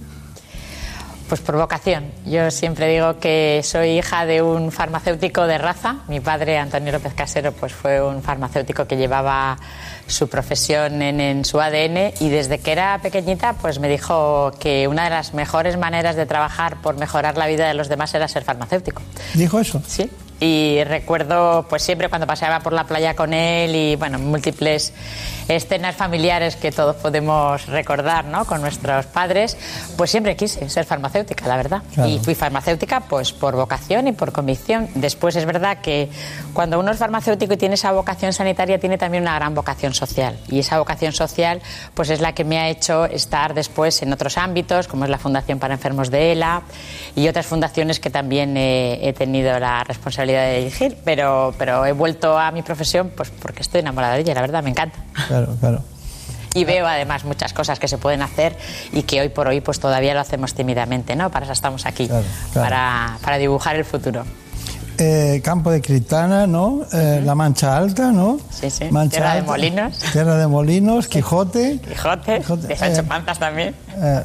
Pues 1.28 1.42
por 1.42 1.58
vocación. 1.58 2.12
Yo 2.26 2.52
siempre 2.52 2.88
digo 2.92 3.20
que 3.20 3.62
soy 3.64 3.98
hija 3.98 4.26
de 4.26 4.42
un 4.42 4.72
farmacéutico 4.72 5.48
de 5.48 5.58
raza. 5.58 5.98
Mi 6.08 6.20
padre, 6.20 6.58
Antonio 6.58 6.92
López 6.92 7.14
Casero, 7.14 7.52
pues 7.54 7.74
fue 7.74 8.02
un 8.02 8.22
farmacéutico 8.22 8.86
que 8.86 8.98
llevaba 8.98 9.58
su 10.06 10.28
profesión 10.28 11.02
en, 11.02 11.22
en, 11.22 11.46
su 11.46 11.60
ADN 11.60 12.14
y 12.20 12.30
desde 12.30 12.60
que 12.60 12.72
era 12.72 13.00
pequeñita 13.02 13.54
pues 13.54 13.80
me 13.80 13.88
dijo 13.88 14.52
que 14.60 14.88
una 14.88 15.06
de 15.06 15.10
las 15.10 15.34
mejores 15.34 15.78
maneras 15.78 16.16
de 16.16 16.26
trabajar 16.26 16.82
por 16.82 16.98
mejorar 16.98 17.38
la 17.38 17.48
vida 17.48 17.68
de 17.68 17.74
los 17.74 17.88
demás 17.88 18.14
era 18.14 18.28
ser 18.28 18.44
farmacéutico. 18.44 19.02
¿Dijo 19.34 19.60
eso? 19.60 19.82
Sí. 19.88 20.10
Y 20.44 20.84
recuerdo 20.84 21.66
pues 21.70 21.84
siempre 21.84 22.10
cuando 22.10 22.28
paseaba 22.28 22.60
por 22.60 22.74
la 22.74 22.84
playa 22.84 23.16
con 23.16 23.34
él 23.34 23.74
y 23.74 23.96
bueno, 23.96 24.20
múltiples 24.20 24.92
escenas 25.48 25.96
familiares 25.96 26.58
que 26.58 26.72
todos 26.72 26.98
podemos 26.98 27.66
recordar 27.68 28.26
¿no? 28.26 28.44
con 28.44 28.60
nuestros 28.60 29.06
padres, 29.06 29.58
pues 29.98 30.12
siempre 30.12 30.36
quise 30.36 30.70
ser 30.70 30.84
farmacéutica, 30.84 31.48
la 31.48 31.56
verdad. 31.56 31.84
Claro. 31.94 32.10
Y 32.10 32.20
fui 32.20 32.36
farmacéutica 32.36 33.00
pues 33.02 33.32
por 33.32 33.56
vocación 33.56 34.10
y 34.10 34.12
por 34.12 34.34
convicción. 34.34 34.90
Después 34.96 35.38
es 35.38 35.46
verdad 35.46 35.78
que 35.78 36.10
cuando 36.52 36.78
uno 36.78 36.92
es 36.92 36.98
farmacéutico 36.98 37.54
y 37.54 37.58
tiene 37.58 37.76
esa 37.76 37.94
vocación 37.94 38.34
sanitaria, 38.34 38.80
tiene 38.80 38.98
también 38.98 39.24
una 39.24 39.36
gran 39.36 39.56
vocación 39.56 39.94
social. 39.94 40.38
Y 40.50 40.60
esa 40.60 40.78
vocación 40.78 41.14
social 41.14 41.62
pues 41.94 42.10
es 42.10 42.20
la 42.20 42.34
que 42.34 42.44
me 42.44 42.60
ha 42.60 42.68
hecho 42.68 43.06
estar 43.06 43.54
después 43.54 44.02
en 44.02 44.12
otros 44.12 44.38
ámbitos, 44.38 44.90
como 44.90 45.06
es 45.06 45.10
la 45.10 45.18
Fundación 45.18 45.58
para 45.58 45.76
Enfermos 45.76 46.12
de 46.12 46.34
ELA 46.34 46.64
y 47.16 47.30
otras 47.30 47.46
fundaciones 47.46 48.02
que 48.02 48.10
también 48.10 48.58
he, 48.58 49.08
he 49.08 49.14
tenido 49.14 49.58
la 49.58 49.86
responsabilidad 49.86 50.33
de 50.42 50.60
dirigir, 50.60 50.98
pero, 51.04 51.54
pero 51.58 51.86
he 51.86 51.92
vuelto 51.92 52.38
a 52.38 52.52
mi 52.52 52.62
profesión 52.62 53.12
pues 53.16 53.30
porque 53.30 53.62
estoy 53.62 53.82
enamorada 53.82 54.16
de 54.16 54.22
ella, 54.22 54.34
la 54.34 54.42
verdad, 54.42 54.64
me 54.64 54.70
encanta. 54.70 55.00
Claro, 55.28 55.56
claro. 55.60 55.82
Y 56.56 56.66
veo 56.66 56.86
además 56.86 57.26
muchas 57.26 57.52
cosas 57.54 57.80
que 57.80 57.88
se 57.88 57.98
pueden 57.98 58.22
hacer 58.22 58.56
y 58.92 59.04
que 59.04 59.22
hoy 59.22 59.30
por 59.30 59.48
hoy 59.48 59.62
pues 59.62 59.80
todavía 59.80 60.14
lo 60.14 60.20
hacemos 60.20 60.54
tímidamente, 60.54 61.16
¿no? 61.16 61.32
Para 61.32 61.46
eso 61.46 61.54
estamos 61.54 61.86
aquí, 61.86 62.08
claro, 62.08 62.26
claro. 62.52 62.66
Para, 62.70 63.18
para 63.24 63.38
dibujar 63.38 63.76
el 63.76 63.86
futuro. 63.86 64.24
Eh, 65.00 65.42
campo 65.44 65.72
de 65.72 65.82
Criptana, 65.82 66.46
¿no? 66.46 66.84
Eh, 66.84 66.96
uh 66.96 66.98
-huh. 66.98 67.26
La 67.26 67.34
Mancha 67.34 67.76
Alta, 67.76 68.12
¿no? 68.12 68.38
Sí, 68.52 68.70
sí. 68.70 68.86
Mancha 68.92 69.18
Tierra 69.18 69.32
Alta, 69.32 69.42
de 69.42 69.48
Molinos. 69.48 69.98
Tierra 70.12 70.38
de 70.38 70.48
Molinos, 70.48 71.08
Quijote. 71.08 71.80
Quijote, 71.80 72.38
Quijote 72.38 72.68
de 72.68 72.78
Sancho 72.78 73.02
eh, 73.02 73.04
Panzas 73.04 73.40
también. 73.40 73.76
Eh, 74.02 74.24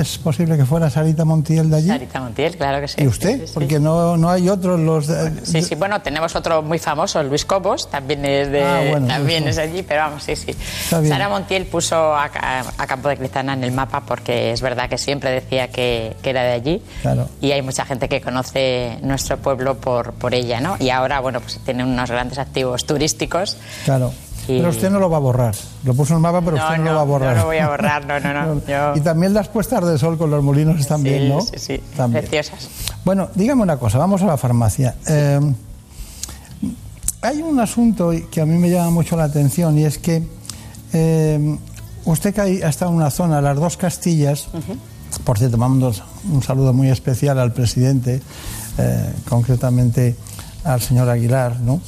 ¿Es 0.00 0.18
posible 0.18 0.56
que 0.56 0.64
fuera 0.64 0.90
Sarita 0.90 1.24
Montiel 1.24 1.70
de 1.70 1.76
allí? 1.76 1.88
Sarita 1.88 2.20
Montiel, 2.20 2.56
claro 2.56 2.80
que 2.80 2.88
sí. 2.88 3.02
¿Y 3.02 3.06
usted? 3.06 3.40
Sí, 3.40 3.46
sí, 3.46 3.52
Porque 3.54 3.78
no, 3.78 4.16
no 4.16 4.30
hay 4.30 4.48
otros 4.48 4.80
los... 4.80 5.06
De... 5.06 5.44
Sí, 5.44 5.62
sí, 5.62 5.74
bueno, 5.74 6.00
tenemos 6.02 6.34
otro 6.34 6.62
muy 6.62 6.78
famoso, 6.78 7.22
Luis 7.22 7.44
Cobos, 7.44 7.90
también 7.90 8.24
es 8.24 8.50
de 8.50 8.62
ah, 8.62 8.82
bueno, 8.90 9.06
también 9.06 9.46
es 9.46 9.58
allí, 9.58 9.82
pero 9.82 10.02
vamos, 10.02 10.24
sí, 10.24 10.36
sí. 10.36 10.54
Sara 10.88 11.28
Montiel 11.28 11.66
puso 11.66 11.96
a, 12.14 12.24
a, 12.24 12.86
Campo 12.86 13.08
de 13.08 13.16
Cristana 13.16 13.54
en 13.54 13.64
el 13.64 13.72
mapa 13.72 14.02
porque 14.06 14.52
es 14.52 14.60
verdad 14.60 14.88
que 14.88 14.98
siempre 14.98 15.30
decía 15.30 15.68
que, 15.68 16.16
que 16.22 16.30
era 16.30 16.42
de 16.42 16.52
allí. 16.52 16.82
Claro. 17.02 17.28
Y 17.40 17.52
hay 17.52 17.62
mucha 17.62 17.84
gente 17.84 18.08
que 18.08 18.20
conoce 18.20 18.98
nuestro 19.02 19.38
pueblo 19.38 19.76
por, 19.76 20.12
por 20.12 20.34
ella, 20.34 20.60
¿no? 20.60 20.76
Y 20.78 20.90
ahora, 20.90 21.20
bueno, 21.20 21.40
pues 21.40 21.58
tiene 21.64 21.84
unos 21.84 22.10
grandes 22.10 22.38
activos 22.38 22.84
turísticos. 22.86 23.56
Claro. 23.84 24.12
Y... 24.48 24.58
Pero 24.58 24.68
usted 24.68 24.90
no 24.90 24.98
lo 24.98 25.08
va 25.08 25.16
a 25.16 25.20
borrar. 25.20 25.54
Lo 25.84 25.94
puso 25.94 26.12
en 26.12 26.16
el 26.18 26.22
mapa, 26.22 26.40
pero 26.42 26.56
no, 26.56 26.62
usted 26.64 26.78
no, 26.78 26.84
no, 26.84 26.90
lo 26.90 26.96
va 26.96 27.02
a 27.02 27.04
borrar. 27.04 27.36
No 27.36 27.42
lo 27.42 27.46
voy 27.46 27.58
a 27.58 27.68
borrar, 27.68 28.06
no, 28.06 28.20
no, 28.20 28.32
no. 28.54 28.66
Yo... 28.66 28.96
Y 28.96 29.00
también 29.00 29.32
las 29.34 29.48
puestas 29.48 29.84
de 29.86 29.98
sol 29.98 30.18
con 30.18 30.30
los 30.30 30.42
molinos 30.42 30.78
están 30.78 30.98
sí, 31.02 31.08
bien, 31.08 31.28
¿no? 31.28 31.40
Sí, 31.40 31.58
sí, 31.58 31.80
también. 31.96 32.24
preciosas. 32.24 32.68
Bueno, 33.04 33.28
dígame 33.34 33.62
una 33.62 33.78
cosa, 33.78 33.98
vamos 33.98 34.22
a 34.22 34.26
la 34.26 34.36
farmacia. 34.36 34.94
Eh, 35.06 35.40
hay 37.22 37.40
un 37.40 37.58
asunto 37.58 38.12
que 38.30 38.40
a 38.42 38.46
mí 38.46 38.58
me 38.58 38.68
llama 38.68 38.90
mucho 38.90 39.16
la 39.16 39.24
atención 39.24 39.78
y 39.78 39.84
es 39.84 39.96
que 39.96 40.22
eh, 40.92 41.58
usted 42.04 42.34
que 42.34 42.40
ha 42.42 42.68
estado 42.68 42.90
en 42.90 42.98
una 42.98 43.10
zona, 43.10 43.40
las 43.40 43.56
dos 43.58 43.78
Castillas, 43.78 44.48
uh 44.52 44.58
-huh. 44.58 45.20
por 45.24 45.38
cierto, 45.38 45.56
mando 45.56 45.90
un 46.30 46.42
saludo 46.42 46.74
muy 46.74 46.90
especial 46.90 47.38
al 47.38 47.52
presidente, 47.54 48.20
eh, 48.76 49.12
concretamente 49.26 50.16
al 50.64 50.82
señor 50.82 51.08
Aguilar, 51.08 51.60
¿no? 51.60 51.80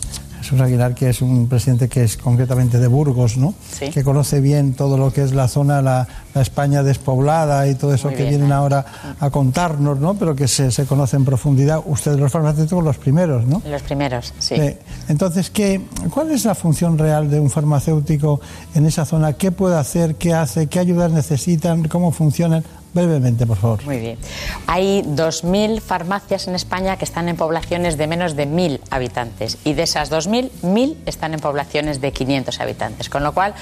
Jesús 0.47 0.61
Aguilar, 0.61 0.95
que 0.95 1.09
es 1.09 1.23
un 1.23 1.49
presidente 1.49 1.89
que 1.89 2.05
es 2.05 2.17
concretamente 2.17 2.79
de 2.79 2.87
Burgos, 2.87 3.37
¿no? 3.37 3.53
Sí. 3.69 3.91
Que 3.91 4.05
conoce 4.05 4.41
bien 4.41 4.75
todo 4.75 4.97
lo 4.97 5.13
que 5.13 5.23
es 5.23 5.33
la 5.33 5.49
zona, 5.49 5.83
la, 5.83 6.07
la 6.35 6.41
España 6.41 6.85
despoblada 6.85 7.67
y 7.67 7.75
todo 7.75 7.93
eso 7.93 8.09
Muy 8.09 8.17
que 8.17 8.23
bien, 8.23 8.37
vienen 8.37 8.51
¿eh? 8.51 8.55
ahora 8.55 8.87
a 9.19 9.31
contarnos, 9.31 9.99
¿no? 9.99 10.15
Pero 10.15 10.37
que 10.37 10.47
se, 10.47 10.71
se, 10.71 10.87
conoce 10.87 11.17
en 11.17 11.25
profundidad. 11.25 11.81
Ustedes 11.85 12.21
los 12.21 12.31
farmacéuticos 12.31 12.85
los 12.85 12.97
primeros, 12.97 13.45
¿no? 13.45 13.61
Los 13.69 13.83
primeros, 13.83 14.35
sí. 14.39 14.55
Eh, 14.55 14.79
entonces, 15.09 15.51
¿qué, 15.51 15.81
¿cuál 16.11 16.31
es 16.31 16.45
la 16.45 16.55
función 16.55 16.97
real 16.97 17.29
de 17.29 17.41
un 17.41 17.51
farmacéutico 17.51 18.41
en 18.77 18.87
esa 18.87 19.05
zona? 19.05 19.33
¿Qué 19.33 19.51
puede 19.51 19.77
hacer? 19.77 20.15
¿Qué 20.15 20.33
hace? 20.33 20.69
¿Qué 20.69 20.79
ayudas 20.79 21.11
necesitan? 21.11 21.89
¿Cómo 21.89 22.13
funcionan? 22.13 22.63
Brevemente, 23.05 23.47
por 23.47 23.57
favor. 23.57 23.85
Muy 23.85 23.99
bien. 23.99 24.19
Hay 24.67 25.03
2.000 25.03 25.81
farmacias 25.81 26.49
en 26.49 26.55
España 26.55 26.97
que 26.97 27.05
están 27.05 27.29
en 27.29 27.37
poblaciones 27.37 27.97
de 27.97 28.07
menos 28.07 28.37
de 28.37 28.49
1.000 28.49 28.81
habitantes 28.91 29.59
y 29.65 29.75
de 29.75 29.83
esas 29.83 30.11
2.000, 30.11 30.51
1.000 30.63 30.97
están 31.07 31.35
en 31.35 31.41
poblaciones 31.41 32.01
de 32.01 32.13
500 32.13 32.61
habitantes. 32.61 33.09
Con 33.09 33.23
lo 33.23 33.33
cual, 33.33 33.55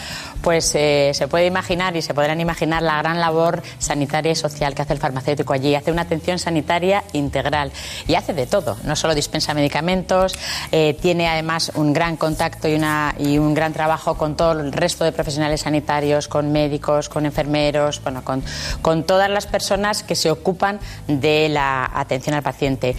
pues 0.42 0.74
eh, 0.74 1.10
se 1.14 1.28
puede 1.28 1.46
imaginar 1.46 1.96
y 1.96 2.02
se 2.02 2.14
podrán 2.14 2.40
imaginar 2.40 2.82
la 2.82 2.98
gran 2.98 3.20
labor 3.20 3.62
sanitaria 3.78 4.32
y 4.32 4.36
social 4.36 4.74
que 4.74 4.82
hace 4.82 4.92
el 4.92 4.98
farmacéutico 4.98 5.52
allí. 5.52 5.74
Hace 5.74 5.92
una 5.92 6.02
atención 6.02 6.38
sanitaria 6.38 7.04
integral 7.12 7.72
y 8.06 8.14
hace 8.14 8.32
de 8.32 8.46
todo. 8.46 8.76
No 8.84 8.96
solo 8.96 9.14
dispensa 9.14 9.54
medicamentos, 9.54 10.34
eh, 10.72 10.96
tiene 11.00 11.28
además 11.28 11.72
un 11.74 11.92
gran 11.92 12.16
contacto 12.16 12.68
y, 12.68 12.74
una, 12.74 13.14
y 13.18 13.38
un 13.38 13.54
gran 13.54 13.72
trabajo 13.72 14.16
con 14.16 14.36
todo 14.36 14.52
el 14.52 14.72
resto 14.72 15.04
de 15.04 15.12
profesionales 15.12 15.62
sanitarios, 15.62 16.28
con 16.28 16.52
médicos, 16.52 17.08
con 17.08 17.26
enfermeros, 17.26 18.02
bueno, 18.02 18.24
con, 18.24 18.42
con 18.82 19.04
las 19.30 19.46
personas 19.46 20.02
que 20.02 20.14
se 20.14 20.30
ocupan 20.30 20.80
de 21.08 21.48
la 21.48 21.90
atención 21.94 22.34
al 22.34 22.42
paciente. 22.42 22.96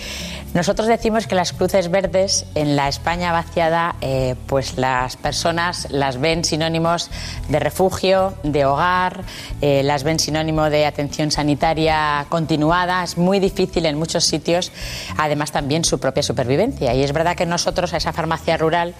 Nosotros 0.54 0.88
decimos 0.88 1.28
que 1.28 1.36
las 1.36 1.52
cruces 1.52 1.92
verdes 1.92 2.46
en 2.56 2.78
la 2.78 2.88
España 2.88 3.34
vaciada, 3.34 3.96
eh, 4.00 4.36
pues 4.48 4.78
las 4.78 5.18
personas 5.18 5.88
las 5.92 6.18
ven 6.18 6.46
sinónimos 6.46 7.12
de 7.50 7.60
refugio, 7.60 8.36
de 8.44 8.66
hogar, 8.66 9.24
eh, 9.62 9.84
las 9.84 10.04
ven 10.04 10.18
sinónimo 10.18 10.70
de 10.70 10.86
atención 10.86 11.30
sanitaria 11.30 12.26
continuada. 12.30 13.04
Es 13.04 13.18
muy 13.18 13.40
difícil 13.40 13.86
en 13.86 13.98
muchos 13.98 14.24
sitios, 14.24 14.72
además 15.18 15.52
también 15.52 15.84
su 15.84 16.00
propia 16.00 16.24
supervivencia. 16.24 16.94
Y 16.94 17.04
es 17.04 17.12
verdad 17.12 17.36
que 17.36 17.46
nosotros 17.46 17.94
a 17.94 17.98
esa 17.98 18.14
farmacia 18.14 18.56
rural 18.56 18.96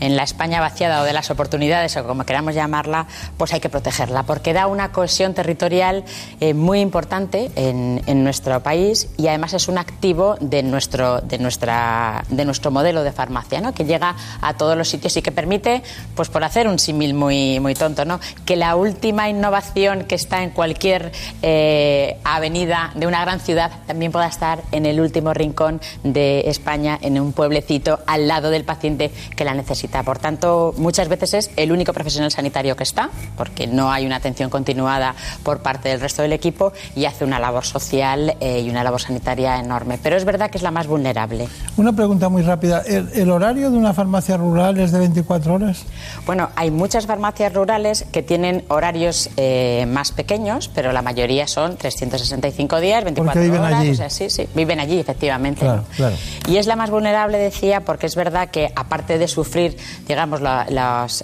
en 0.00 0.16
la 0.16 0.22
España 0.22 0.60
vaciada 0.60 1.02
o 1.02 1.04
de 1.04 1.12
las 1.12 1.30
oportunidades, 1.30 1.96
o 1.96 2.06
como 2.06 2.24
queramos 2.24 2.54
llamarla, 2.54 3.06
pues 3.36 3.52
hay 3.52 3.60
que 3.60 3.68
protegerla, 3.68 4.24
porque 4.24 4.52
da 4.52 4.66
una 4.66 4.92
cohesión 4.92 5.34
territorial 5.34 6.04
eh, 6.40 6.54
muy 6.54 6.80
importante 6.80 7.50
en, 7.54 8.02
en, 8.06 8.24
nuestro 8.24 8.62
país 8.62 9.08
y 9.16 9.28
además 9.28 9.54
es 9.54 9.68
un 9.68 9.78
activo 9.78 10.36
de 10.40 10.62
nuestro, 10.62 11.20
de 11.20 11.38
nuestra, 11.38 12.24
de 12.28 12.44
nuestro 12.44 12.70
modelo 12.70 13.02
de 13.02 13.12
farmacia, 13.12 13.60
¿no? 13.60 13.72
que 13.72 13.84
llega 13.84 14.16
a 14.40 14.54
todos 14.54 14.76
los 14.76 14.88
sitios 14.88 15.16
y 15.16 15.22
que 15.22 15.32
permite, 15.32 15.82
pues 16.14 16.28
por 16.28 16.44
hacer 16.44 16.68
un 16.68 16.78
símil 16.78 17.14
muy, 17.14 17.60
muy 17.60 17.74
tonto, 17.74 18.04
¿no? 18.04 18.20
que 18.44 18.56
la 18.56 18.76
última 18.76 19.28
innovación 19.28 20.04
que 20.04 20.14
está 20.14 20.42
en 20.42 20.50
cualquier 20.50 21.12
eh, 21.42 22.18
avenida 22.24 22.92
de 22.94 23.06
una 23.06 23.20
gran 23.22 23.40
ciudad 23.40 23.70
también 23.86 24.12
pueda 24.12 24.26
estar 24.26 24.62
en 24.72 24.86
el 24.86 25.00
último 25.00 25.34
rincón 25.34 25.80
de 26.02 26.42
España, 26.46 26.98
en 27.00 27.20
un 27.20 27.32
pueblecito 27.32 28.00
al 28.06 28.28
lado 28.28 28.50
del 28.50 28.64
paciente 28.64 29.10
que 29.36 29.44
la 29.44 29.54
necesita. 29.54 29.89
Por 30.04 30.18
tanto, 30.18 30.74
muchas 30.76 31.08
veces 31.08 31.34
es 31.34 31.50
el 31.56 31.72
único 31.72 31.92
profesional 31.92 32.30
sanitario 32.30 32.76
que 32.76 32.84
está, 32.84 33.10
porque 33.36 33.66
no 33.66 33.90
hay 33.92 34.06
una 34.06 34.16
atención 34.16 34.48
continuada 34.50 35.14
por 35.42 35.60
parte 35.60 35.88
del 35.88 36.00
resto 36.00 36.22
del 36.22 36.32
equipo 36.32 36.72
y 36.94 37.04
hace 37.04 37.24
una 37.24 37.38
labor 37.38 37.64
social 37.64 38.36
eh, 38.40 38.60
y 38.60 38.70
una 38.70 38.82
labor 38.84 39.00
sanitaria 39.00 39.58
enorme. 39.58 39.98
Pero 40.02 40.16
es 40.16 40.24
verdad 40.24 40.50
que 40.50 40.58
es 40.58 40.62
la 40.62 40.70
más 40.70 40.86
vulnerable. 40.86 41.48
Una 41.76 41.92
pregunta 41.92 42.28
muy 42.28 42.42
rápida. 42.42 42.82
¿El, 42.86 43.08
el 43.14 43.30
horario 43.30 43.70
de 43.70 43.76
una 43.76 43.92
farmacia 43.92 44.36
rural 44.36 44.78
es 44.78 44.92
de 44.92 44.98
24 45.00 45.54
horas? 45.54 45.84
Bueno, 46.26 46.50
hay 46.56 46.70
muchas 46.70 47.06
farmacias 47.06 47.52
rurales 47.52 48.04
que 48.12 48.22
tienen 48.22 48.64
horarios 48.68 49.30
eh, 49.36 49.86
más 49.88 50.12
pequeños, 50.12 50.70
pero 50.74 50.92
la 50.92 51.02
mayoría 51.02 51.46
son 51.46 51.76
365 51.76 52.80
días, 52.80 53.04
24 53.04 53.42
viven 53.42 53.60
horas. 53.60 53.80
allí. 53.80 53.90
O 53.90 53.94
sea, 53.94 54.10
sí, 54.10 54.30
sí, 54.30 54.48
viven 54.54 54.80
allí, 54.80 54.98
efectivamente. 54.98 55.60
Claro, 55.60 55.84
claro. 55.96 56.16
Y 56.48 56.56
es 56.56 56.66
la 56.66 56.76
más 56.76 56.90
vulnerable, 56.90 57.38
decía, 57.38 57.80
porque 57.82 58.06
es 58.06 58.16
verdad 58.16 58.48
que 58.50 58.72
aparte 58.74 59.18
de 59.18 59.28
sufrir, 59.28 59.76
digamos, 60.08 60.40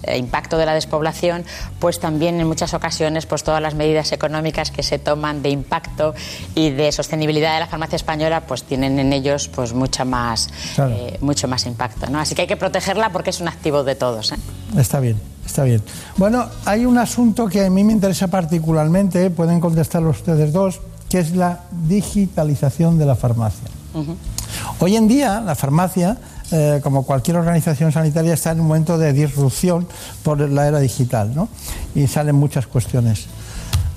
el 0.03 0.17
impacto 0.19 0.59
de 0.59 0.67
la 0.67 0.75
despoblación, 0.75 1.45
pues 1.79 2.01
también 2.01 2.41
en 2.41 2.47
muchas 2.47 2.75
ocasiones, 2.75 3.27
pues 3.27 3.43
todas 3.45 3.61
las 3.63 3.75
medidas 3.75 4.13
económicas 4.13 4.71
que 4.71 4.83
se 4.83 4.99
toman 4.99 5.43
de 5.43 5.51
impacto 5.51 6.15
y 6.55 6.71
de 6.71 6.93
sostenibilidad 6.93 7.55
de 7.55 7.61
la 7.61 7.67
farmacia 7.67 7.97
española, 7.97 8.43
pues 8.47 8.63
tienen 8.65 8.99
en 8.99 9.13
ellos, 9.13 9.49
pues 9.49 9.73
mucha 9.73 10.05
más, 10.05 10.49
Claro. 10.75 10.93
eh, 10.95 11.19
mucho 11.21 11.49
más 11.49 11.67
impacto, 11.67 12.07
¿no? 12.11 12.19
Así 12.21 12.35
que 12.35 12.43
hay 12.43 12.49
que 12.49 12.57
protegerla 12.57 13.11
porque 13.11 13.31
es 13.31 13.41
un 13.41 13.49
activo 13.49 13.85
de 13.85 13.95
todos. 13.95 14.33
¿eh? 14.33 14.37
Está 14.77 15.01
bien, 15.01 15.21
está 15.45 15.63
bien. 15.65 15.83
Bueno, 16.17 16.47
hay 16.65 16.85
un 16.87 16.99
asunto 16.99 17.47
que 17.47 17.65
a 17.65 17.71
mí 17.71 17.85
me 17.85 17.93
interesa 17.93 18.29
particularmente, 18.29 19.31
pueden 19.31 19.61
contestarlo 19.61 20.11
ustedes 20.11 20.53
dos, 20.53 20.81
que 21.09 21.19
es 21.21 21.37
la 21.37 21.61
digitalización 21.87 22.99
de 22.99 23.07
la 23.07 23.15
farmacia. 23.15 23.69
Hoy 24.81 24.97
en 24.97 25.09
día 25.09 25.41
la 25.41 25.55
farmacia, 25.55 26.17
eh, 26.53 26.81
como 26.83 27.05
cualquier 27.05 27.37
organización 27.37 27.93
sanitaria, 27.93 28.35
está 28.35 28.53
en 28.53 28.61
un 28.61 28.69
momento 28.69 28.99
de 28.99 29.13
disrupción 29.13 29.87
por 30.23 30.41
la 30.41 30.69
era 30.69 30.79
digital, 30.79 31.35
¿no? 31.35 31.49
Y 31.95 32.07
salen 32.07 32.37
muchas 32.37 32.67
cuestiones. 32.67 33.27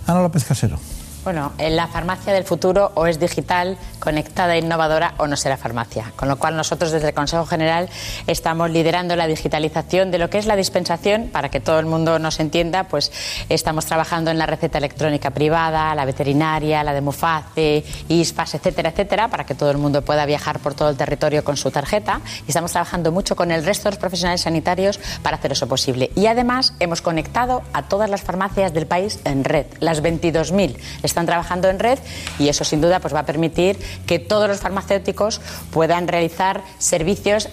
Ana 0.08 0.22
López 0.22 0.44
Casero. 0.44 0.80
Bueno, 1.22 1.52
en 1.58 1.76
la 1.76 1.88
farmacia 1.88 2.32
del 2.32 2.46
futuro 2.46 2.94
o 2.96 3.06
es 3.06 3.20
digital, 3.20 3.78
conectada 4.00 4.56
e 4.56 4.60
innovadora 4.60 5.16
o 5.18 5.28
no 5.28 5.36
será 5.36 5.58
farmacia. 5.58 6.14
Con 6.16 6.30
lo 6.30 6.40
cual 6.40 6.56
nosotros 6.56 6.92
desde 6.92 7.10
el 7.10 7.14
Consejo 7.14 7.46
General 7.46 7.90
estamos 8.26 8.70
liderando 8.70 9.18
la 9.18 9.28
digitalización 9.28 10.12
de 10.12 10.18
lo 10.18 10.30
que 10.30 10.38
es 10.38 10.46
la 10.46 10.56
dispensación 10.56 11.28
para 11.28 11.50
que 11.50 11.60
todo 11.60 11.78
el 11.80 11.88
mundo 11.88 12.20
nos 12.20 12.40
entienda. 12.40 12.86
Pues 12.86 13.12
estamos 13.50 13.86
trabajando 13.86 14.32
en 14.32 14.38
la 14.38 14.46
receta 14.46 14.78
electrónica 14.78 15.32
privada, 15.32 15.94
la 15.94 16.06
veterinaria, 16.06 16.86
la 16.86 16.94
de 16.94 17.02
Muface, 17.02 17.84
ISPAS, 18.08 18.56
etcétera, 18.56 18.90
etcétera, 18.90 19.28
para 19.28 19.44
que 19.44 19.56
todo 19.56 19.72
el 19.72 19.78
mundo 19.78 20.02
pueda 20.02 20.26
viajar 20.26 20.60
por 20.60 20.74
todo 20.74 20.90
el 20.90 20.96
territorio 20.96 21.44
con 21.44 21.58
su 21.58 21.70
tarjeta. 21.70 22.22
Y 22.48 22.52
estamos 22.52 22.72
trabajando 22.72 23.12
mucho 23.12 23.36
con 23.36 23.52
el 23.52 23.66
resto 23.66 23.90
de 23.90 23.92
los 23.92 24.00
profesionales 24.00 24.42
sanitarios 24.42 25.00
para 25.22 25.36
hacer 25.36 25.52
eso 25.52 25.68
posible. 25.68 26.12
Y 26.16 26.28
además 26.28 26.74
hemos 26.80 27.02
conectado 27.02 27.62
a 27.74 27.84
todas 27.90 28.10
las 28.10 28.22
farmacias 28.22 28.74
del 28.74 28.88
país 28.88 29.20
en 29.26 29.44
red, 29.44 29.66
las 29.82 30.02
22.000 30.02 30.78
están 31.20 31.26
trabajando 31.26 31.68
en 31.68 31.80
red 31.80 32.00
y 32.40 32.48
eso 32.48 32.64
sin 32.64 32.80
duda 32.80 33.00
pues 33.00 33.14
va 33.14 33.20
a 33.20 33.26
permitir 33.26 33.78
que 34.06 34.20
todos 34.20 34.48
los 34.48 34.60
farmacéuticos 34.60 35.42
puedan 35.72 36.08
realizar 36.08 36.64
servicios 36.78 37.50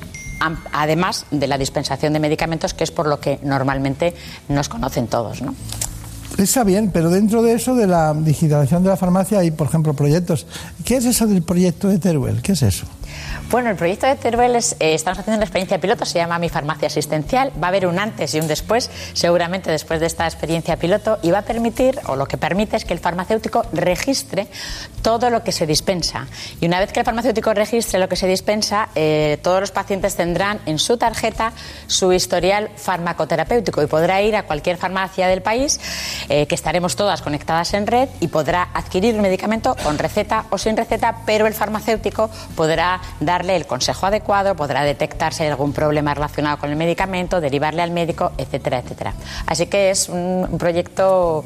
además 0.73 1.27
de 1.31 1.47
la 1.49 1.59
dispensación 1.59 2.13
de 2.13 2.21
medicamentos 2.21 2.75
que 2.75 2.85
es 2.85 2.93
por 2.93 3.09
lo 3.09 3.19
que 3.19 3.41
normalmente 3.43 4.15
nos 4.49 4.69
conocen 4.69 5.09
todos, 5.09 5.43
¿no? 5.43 5.55
Está 6.39 6.63
bien, 6.65 6.91
pero 6.93 7.09
dentro 7.09 7.43
de 7.43 7.55
eso, 7.55 7.75
de 7.75 7.87
la 7.87 8.13
digitalización 8.13 8.83
de 8.83 8.91
la 8.91 8.97
farmacia, 8.99 9.39
hay, 9.39 9.51
por 9.51 9.69
ejemplo, 9.69 9.95
proyectos. 9.95 10.47
¿Qué 10.85 10.97
es 10.97 11.07
eso 11.07 11.27
del 11.27 11.43
proyecto 11.43 11.89
de 11.89 11.99
Teruel? 11.99 12.43
¿Qué 12.43 12.53
es 12.53 12.63
eso? 12.63 12.87
Bueno, 13.49 13.71
el 13.71 13.77
proyecto 13.77 14.09
de 14.09 14.17
Teruel 14.17 14.57
es, 14.57 14.73
eh, 14.81 14.95
estamos 14.95 15.21
haciendo 15.21 15.37
una 15.37 15.45
experiencia 15.45 15.81
piloto, 15.81 16.05
se 16.05 16.19
llama 16.19 16.37
Mi 16.41 16.49
Farmacia 16.49 16.89
Asistencial. 16.89 17.53
Va 17.63 17.69
a 17.69 17.71
haber 17.71 17.87
un 17.87 18.01
antes 18.01 18.35
y 18.35 18.41
un 18.41 18.49
después, 18.49 18.91
seguramente 19.13 19.71
después 19.71 20.01
de 20.01 20.07
esta 20.07 20.27
experiencia 20.27 20.77
piloto, 20.77 21.19
y 21.23 21.31
va 21.31 21.39
a 21.39 21.43
permitir, 21.43 22.01
o 22.07 22.17
lo 22.17 22.27
que 22.27 22.39
permite 22.39 22.77
es 22.77 22.85
que 22.85 22.93
el 22.93 22.99
farmacéutico 22.99 23.65
registre 23.73 24.49
todo 25.01 25.31
lo 25.31 25.45
que 25.45 25.53
se 25.53 25.65
dispensa. 25.65 26.27
Y 26.61 26.67
una 26.67 26.81
vez 26.81 26.93
que 26.93 26.99
el 26.99 27.07
farmacéutico 27.07 27.55
registre 27.55 28.01
lo 28.01 28.09
que 28.09 28.17
se 28.17 28.27
dispensa, 28.27 28.89
eh, 28.97 29.39
todos 29.43 29.61
los 29.61 29.71
pacientes 29.71 30.17
tendrán 30.17 30.59
en 30.67 30.81
su 30.81 30.97
tarjeta 30.97 31.53
su 31.87 32.13
historial 32.13 32.71
farmacoterapéutico 32.75 33.81
y 33.81 33.87
podrá 33.87 34.23
ir 34.23 34.35
a 34.35 34.43
cualquier 34.43 34.77
farmacia 34.77 35.29
del 35.29 35.43
país, 35.43 35.79
eh, 36.29 36.49
que 36.49 36.57
estaremos 36.57 36.97
todas 36.97 37.23
conectadas 37.23 37.75
en 37.75 37.87
red, 37.87 38.09
y 38.19 38.27
podrá 38.27 38.71
adquirir 38.75 39.15
un 39.15 39.21
medicamento 39.21 39.77
con 39.85 39.99
receta 39.99 40.47
o 40.51 40.59
sin 40.59 40.77
receta, 40.77 41.19
pero 41.25 41.47
el 41.47 41.55
farmacéutico 41.55 42.29
podrá 42.57 43.01
darle 43.20 43.57
el 43.57 43.66
consejo 43.66 44.07
adecuado, 44.07 44.55
podrá 44.55 44.83
detectar 44.83 45.33
si 45.33 45.45
hay 45.45 45.51
algún 45.51 45.73
problema 45.73 46.15
relacionado 46.15 46.59
con 46.59 46.70
el 46.70 46.77
medicamento, 46.77 47.41
derivarle 47.41 47.83
al 47.83 47.91
médico, 47.91 48.33
etcétera, 48.39 48.78
etcétera. 48.78 49.15
Así 49.47 49.66
que 49.66 49.91
es 49.91 50.09
un, 50.09 50.47
proyecto 50.59 51.45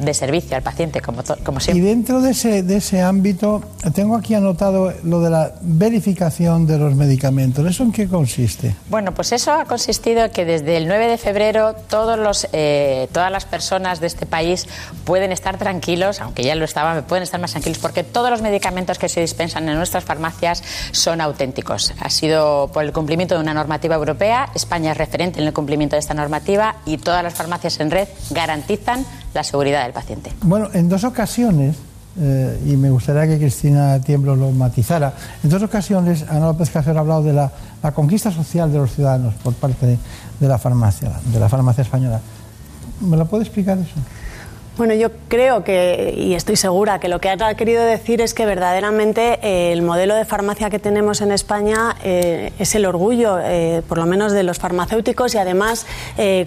de 0.00 0.14
servicio 0.14 0.56
al 0.56 0.62
paciente, 0.62 1.00
como, 1.00 1.22
como 1.44 1.58
Y 1.58 1.62
siempre. 1.62 1.84
dentro 1.86 2.20
de 2.20 2.30
ese, 2.30 2.62
de 2.62 2.76
ese 2.76 3.02
ámbito, 3.02 3.62
tengo 3.94 4.16
aquí 4.16 4.34
anotado 4.34 4.92
lo 5.04 5.20
de 5.20 5.30
la 5.30 5.52
verificación 5.60 6.66
de 6.66 6.78
los 6.78 6.94
medicamentos. 6.94 7.66
¿Eso 7.66 7.82
en 7.82 7.92
qué 7.92 8.08
consiste? 8.08 8.74
Bueno, 8.88 9.12
pues 9.12 9.32
eso 9.32 9.52
ha 9.52 9.64
consistido 9.64 10.24
en 10.24 10.30
que 10.30 10.44
desde 10.44 10.76
el 10.76 10.88
9 10.88 11.08
de 11.08 11.18
febrero 11.18 11.74
todos 11.88 12.18
los, 12.18 12.48
eh, 12.52 13.08
todas 13.12 13.30
las 13.30 13.44
personas 13.44 14.00
de 14.00 14.06
este 14.06 14.26
país 14.26 14.66
pueden 15.04 15.32
estar 15.32 15.58
tranquilos, 15.58 16.20
aunque 16.20 16.42
ya 16.42 16.54
lo 16.54 16.64
estaban, 16.64 17.04
pueden 17.04 17.22
estar 17.22 17.40
más 17.40 17.50
tranquilos 17.52 17.78
porque 17.78 18.04
todos 18.04 18.30
los 18.30 18.42
medicamentos 18.42 18.98
que 18.98 19.08
se 19.08 19.20
dispensan 19.20 19.68
en 19.68 19.76
nuestras 19.76 20.04
farmacias 20.04 20.62
son 20.92 21.20
auténticos. 21.20 21.92
Ha 22.00 22.10
sido 22.10 22.70
por 22.72 22.84
el 22.84 22.92
cumplimiento 22.92 23.34
de 23.34 23.40
una 23.40 23.54
normativa 23.54 23.94
europea, 23.96 24.50
España 24.54 24.92
es 24.92 24.98
referente 24.98 25.40
en 25.40 25.46
el 25.46 25.52
cumplimiento 25.52 25.96
de 25.96 26.00
esta 26.00 26.14
normativa 26.14 26.76
y 26.86 26.98
todas 26.98 27.22
las 27.22 27.34
farmacias 27.34 27.80
en 27.80 27.90
red 27.90 28.08
garantizan 28.30 29.04
la 29.34 29.44
seguridad 29.44 29.84
del 29.84 29.92
paciente. 29.92 30.32
Bueno, 30.42 30.68
en 30.72 30.88
dos 30.88 31.04
ocasiones, 31.04 31.76
eh, 32.18 32.60
y 32.66 32.76
me 32.76 32.90
gustaría 32.90 33.26
que 33.26 33.38
Cristina 33.38 34.00
Tiembro 34.00 34.36
lo 34.36 34.50
matizara, 34.50 35.12
en 35.42 35.50
dos 35.50 35.62
ocasiones 35.62 36.24
Ana 36.28 36.46
López 36.46 36.70
Casero 36.70 36.98
ha 36.98 37.00
hablado 37.00 37.22
de 37.22 37.32
la, 37.32 37.50
la 37.82 37.92
conquista 37.92 38.30
social 38.30 38.72
de 38.72 38.78
los 38.78 38.92
ciudadanos 38.92 39.34
por 39.34 39.54
parte 39.54 39.98
de, 40.40 40.48
la 40.48 40.58
farmacia, 40.58 41.12
de 41.32 41.40
la 41.40 41.48
farmacia 41.48 41.82
española. 41.82 42.20
¿Me 43.00 43.16
lo 43.16 43.26
puede 43.26 43.44
explicar 43.44 43.78
eso? 43.78 43.94
Bueno, 44.76 44.94
yo 44.94 45.10
creo 45.28 45.62
que, 45.62 46.14
y 46.16 46.34
estoy 46.34 46.56
segura, 46.56 47.00
que 47.00 47.08
lo 47.08 47.20
que 47.20 47.28
ha 47.28 47.54
querido 47.54 47.84
decir 47.84 48.20
es 48.20 48.34
que 48.34 48.46
verdaderamente 48.46 49.38
eh, 49.42 49.72
el 49.72 49.82
modelo 49.82 50.14
de 50.14 50.24
farmacia 50.24 50.70
que 50.70 50.78
tenemos 50.78 51.20
en 51.20 51.32
España 51.32 51.96
eh, 52.02 52.52
es 52.58 52.74
el 52.74 52.86
orgullo, 52.86 53.38
eh, 53.42 53.82
por 53.86 53.98
lo 53.98 54.06
menos 54.06 54.32
de 54.32 54.42
los 54.42 54.58
farmacéuticos, 54.58 55.34
y 55.34 55.38
además 55.38 55.86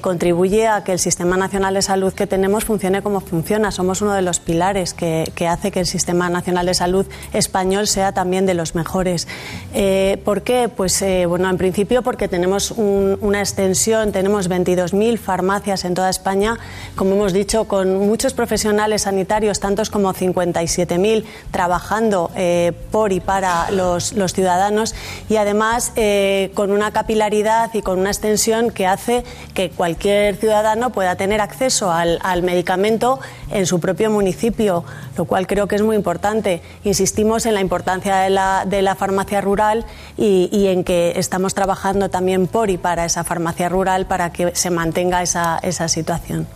contribuye 0.02 0.68
a 0.68 0.84
que 0.84 0.94
el 0.94 1.00
Sistema 1.00 1.36
Nacional 1.36 1.74
de 1.74 1.82
Salud 1.82 2.14
que 2.14 2.28
tenemos 2.28 2.64
funcione 2.64 3.02
como 3.02 3.20
funciona. 3.22 3.72
Somos 3.72 4.02
uno 4.02 4.14
de 4.14 4.22
los 4.22 4.40
pilares 4.40 4.94
que, 4.94 5.32
hace 5.48 5.72
que 5.72 5.82
el 5.82 5.88
Sistema 5.88 6.30
Nacional 6.30 6.66
de 6.66 6.74
Salud 6.74 7.06
español 7.34 7.88
sea 7.88 8.14
también 8.14 8.46
de 8.46 8.54
los 8.54 8.76
mejores. 8.76 9.28
¿Por 10.24 10.44
qué? 10.44 10.70
Pues, 10.70 11.04
bueno, 11.28 11.50
en 11.50 11.58
principio 11.58 12.02
porque 12.02 12.28
tenemos 12.28 12.72
una 12.72 13.40
extensión, 13.40 14.12
tenemos 14.12 14.50
22.000 14.50 15.18
farmacias 15.18 15.86
en 15.86 15.94
toda 15.94 16.10
España, 16.10 16.58
como 16.96 17.16
hemos 17.16 17.34
dicho, 17.34 17.66
con 17.66 18.13
mucho 18.14 18.30
profesionales 18.36 19.02
sanitarios, 19.02 19.60
tantos 19.60 19.90
como 19.90 20.14
57.000, 20.14 21.24
trabajando 21.50 22.30
eh, 22.36 22.72
por 22.92 23.12
y 23.12 23.20
para 23.20 23.72
los, 23.72 24.14
ciudadanos 24.34 24.94
y 25.30 25.38
además 25.38 25.94
eh, 25.96 26.52
con 26.54 26.70
una 26.70 26.92
capilaridad 26.92 27.72
y 27.74 27.82
con 27.82 27.98
una 27.98 28.12
extensión 28.12 28.70
que 28.70 28.86
hace 28.86 29.24
que 29.56 29.72
cualquier 29.72 30.36
ciudadano 30.36 30.92
pueda 30.92 31.16
tener 31.16 31.42
acceso 31.42 31.92
al, 31.92 32.44
medicamento 32.44 33.20
en 33.50 33.66
su 33.66 33.80
propio 33.80 34.12
municipio, 34.12 34.86
lo 35.18 35.26
cual 35.26 35.48
creo 35.48 35.68
que 35.68 35.76
es 35.76 35.82
muy 35.82 35.96
importante. 35.96 36.62
Insistimos 36.84 37.48
en 37.48 37.56
la 37.56 37.62
importancia 37.62 38.18
de 38.18 38.30
la, 38.30 38.66
de 38.68 38.84
la 38.84 38.94
farmacia 38.94 39.42
rural 39.42 39.86
y, 40.18 40.50
y, 40.52 40.68
en 40.68 40.84
que 40.84 41.14
estamos 41.16 41.56
trabajando 41.56 42.10
también 42.10 42.46
por 42.46 42.70
y 42.70 42.78
para 42.78 43.06
esa 43.06 43.24
farmacia 43.24 43.70
rural 43.70 44.06
para 44.06 44.32
que 44.32 44.56
se 44.56 44.70
mantenga 44.70 45.24
esa, 45.24 45.58
esa 45.64 45.88
situación. 45.88 46.48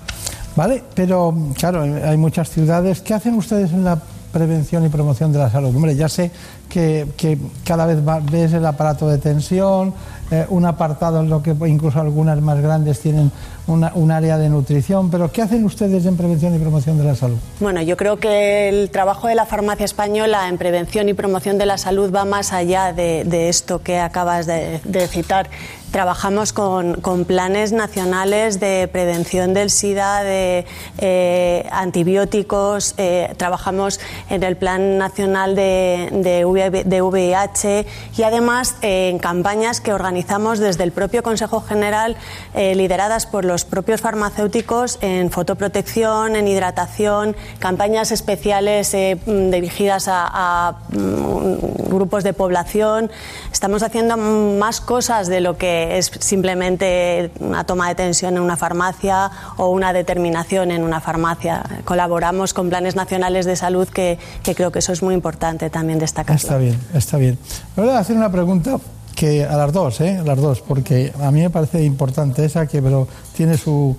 ¿Vale? 0.58 0.84
Pero, 0.96 1.36
claro, 1.56 1.84
hay 1.84 2.18
muchas 2.18 2.50
ciudades. 2.50 3.02
¿Qué 3.02 3.14
hacen 3.14 3.36
ustedes 3.36 3.72
en 3.74 3.84
la 3.84 4.02
prevención 4.34 4.84
y 4.84 4.90
promoción 4.90 5.32
de 5.32 5.38
la 5.38 5.52
salud? 5.52 5.70
Hombre, 5.74 5.96
ya 5.96 6.10
sé 6.10 6.32
que, 6.68 7.38
cada 7.64 7.86
vez 7.86 8.00
ves 8.32 8.54
el 8.54 8.66
aparato 8.66 9.08
de 9.08 9.20
tensión, 9.20 9.94
eh, 10.32 10.48
un 10.50 10.66
apartado 10.66 11.20
en 11.20 11.30
lo 11.30 11.44
que 11.44 11.56
incluso 11.68 12.02
algunas 12.02 12.42
más 12.42 12.60
grandes 12.60 13.00
tienen 13.00 13.32
un 13.68 14.12
área 14.12 14.38
de 14.38 14.50
nutrición, 14.50 15.12
pero 15.12 15.32
¿qué 15.32 15.42
hacen 15.42 15.66
ustedes 15.66 16.06
en 16.06 16.16
prevención 16.16 16.56
y 16.56 16.60
promoción 16.60 16.98
de 16.98 17.04
la 17.04 17.16
salud? 17.16 17.38
Bueno, 17.60 17.82
yo 17.82 17.98
creo 17.98 18.18
que 18.18 18.70
el 18.70 18.90
trabajo 18.90 19.28
de 19.28 19.36
la 19.36 19.46
farmacia 19.46 19.86
española 19.86 20.48
en 20.48 20.58
prevención 20.58 21.10
y 21.10 21.14
promoción 21.14 21.58
de 21.58 21.66
la 21.66 21.78
salud 21.78 22.14
va 22.14 22.26
más 22.26 22.54
allá 22.54 22.94
de, 22.94 23.50
esto 23.50 23.82
que 23.82 24.00
acabas 24.00 24.46
de, 24.46 25.08
citar. 25.10 25.50
Trabajamos 25.92 26.52
con, 26.52 26.98
planes 27.26 27.72
nacionales 27.72 28.60
de 28.60 28.90
prevención 28.92 29.54
del 29.54 29.70
SIDA, 29.70 30.22
de 30.22 30.66
eh, 30.98 31.66
antibióticos, 31.72 32.94
eh, 32.98 33.34
trabajamos 33.38 34.00
en 34.30 34.44
el 34.44 34.58
Plan 34.58 34.98
Nacional 34.98 35.56
de, 35.56 36.10
de 36.86 37.02
VIH 37.02 37.86
y 38.18 38.24
además 38.24 38.76
eh, 38.82 39.10
en 39.10 39.18
campañas 39.18 39.80
que 39.80 39.94
organizamos 39.94 40.60
desde 40.60 40.84
el 40.84 40.92
propio 40.92 41.24
Consejo 41.24 41.62
General, 41.62 42.16
lideradas 42.54 43.26
por 43.26 43.46
los 43.46 43.57
propios 43.66 44.02
farmacéuticos 44.02 45.00
en 45.02 45.32
fotoprotección, 45.32 46.36
en 46.36 46.48
hidratación, 46.48 47.36
campañas 47.60 48.12
especiales 48.12 48.94
eh, 48.94 49.20
mm, 49.26 49.52
dirigidas 49.52 50.06
a, 50.08 50.76
mm, 50.90 51.88
grupos 51.90 52.24
de 52.24 52.34
población. 52.34 53.10
Estamos 53.52 53.84
haciendo 53.84 54.18
más 54.18 54.82
cosas 54.82 55.28
de 55.28 55.42
lo 55.42 55.58
que 55.58 55.98
es 55.98 56.12
simplemente 56.20 57.32
una 57.40 57.64
toma 57.64 57.88
de 57.90 57.96
tensión 57.96 58.36
en 58.36 58.44
una 58.44 58.58
farmacia 58.58 59.32
o 59.58 59.70
una 59.70 59.94
determinación 59.94 60.72
en 60.72 60.84
una 60.84 61.00
farmacia. 61.00 61.64
Colaboramos 61.86 62.54
con 62.54 62.70
planes 62.70 62.96
nacionales 62.96 63.46
de 63.46 63.56
salud 63.56 63.88
que, 63.88 64.20
creo 64.44 64.72
que 64.72 64.80
eso 64.80 64.92
es 64.92 65.02
muy 65.02 65.14
importante 65.16 65.70
también 65.70 66.00
destacar. 66.00 66.36
Está 66.36 66.58
bien, 66.58 66.80
está 66.94 67.18
bien. 67.18 67.38
Voy 67.76 67.90
a 67.90 68.00
hacer 68.00 68.16
una 68.16 68.32
pregunta 68.32 68.78
que 69.18 69.44
a 69.44 69.58
las 69.58 69.74
dos, 69.74 70.00
¿eh? 70.00 70.18
A 70.18 70.24
las 70.24 70.40
dos, 70.40 70.62
porque 70.62 71.12
a 71.20 71.32
mí 71.32 71.42
me 71.42 71.50
parece 71.50 71.84
importante 71.84 72.46
esa, 72.46 72.68
que 72.68 72.84
pero 72.84 73.08
tiene 73.36 73.58
su, 73.58 73.98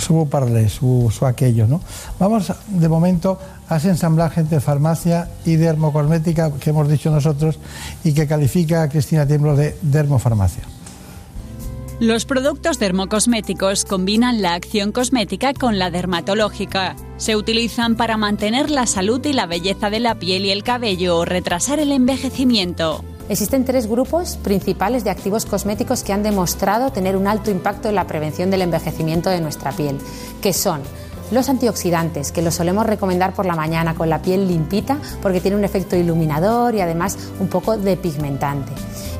su, 0.00 0.26
parlé, 0.26 0.70
su, 0.70 1.12
su, 1.16 1.26
aquello, 1.26 1.66
¿no? 1.66 1.82
Vamos 2.18 2.50
de 2.66 2.88
momento 2.88 3.38
a 3.68 3.76
ese 3.76 3.90
ensamblaje 3.90 4.40
entre 4.40 4.60
farmacia 4.60 5.28
y 5.44 5.56
dermocosmética 5.56 6.50
que 6.52 6.70
hemos 6.70 6.88
dicho 6.88 7.10
nosotros 7.10 7.58
y 8.04 8.14
que 8.14 8.26
califica 8.26 8.84
a 8.84 8.88
Cristina 8.88 9.26
Tiemblo 9.26 9.54
de 9.54 9.76
dermofarmacia. 9.82 10.62
Los 12.00 12.24
productos 12.24 12.78
dermocosméticos 12.78 13.84
combinan 13.84 14.40
la 14.40 14.54
acción 14.54 14.92
cosmética 14.92 15.52
con 15.52 15.78
la 15.78 15.90
dermatológica. 15.90 16.96
Se 17.18 17.36
utilizan 17.36 17.96
para 17.96 18.16
mantener 18.16 18.70
la 18.70 18.86
salud 18.86 19.22
y 19.26 19.34
la 19.34 19.44
belleza 19.44 19.90
de 19.90 20.00
la 20.00 20.14
piel 20.14 20.46
y 20.46 20.50
el 20.50 20.62
cabello 20.62 21.18
o 21.18 21.26
retrasar 21.26 21.80
el 21.80 21.92
envejecimiento. 21.92 23.04
Existen 23.28 23.64
tres 23.64 23.88
grupos 23.88 24.36
principales 24.36 25.02
de 25.02 25.10
activos 25.10 25.46
cosméticos 25.46 26.04
que 26.04 26.12
han 26.12 26.22
demostrado 26.22 26.92
tener 26.92 27.16
un 27.16 27.26
alto 27.26 27.50
impacto 27.50 27.88
en 27.88 27.96
la 27.96 28.06
prevención 28.06 28.52
del 28.52 28.62
envejecimiento 28.62 29.30
de 29.30 29.40
nuestra 29.40 29.72
piel, 29.72 29.98
que 30.40 30.52
son 30.52 30.80
los 31.32 31.48
antioxidantes, 31.48 32.30
que 32.30 32.40
los 32.40 32.54
solemos 32.54 32.86
recomendar 32.86 33.34
por 33.34 33.44
la 33.44 33.56
mañana 33.56 33.96
con 33.96 34.08
la 34.08 34.22
piel 34.22 34.46
limpita 34.46 34.98
porque 35.22 35.40
tiene 35.40 35.56
un 35.56 35.64
efecto 35.64 35.96
iluminador 35.96 36.76
y 36.76 36.80
además 36.80 37.18
un 37.40 37.48
poco 37.48 37.76
depigmentante. 37.76 38.70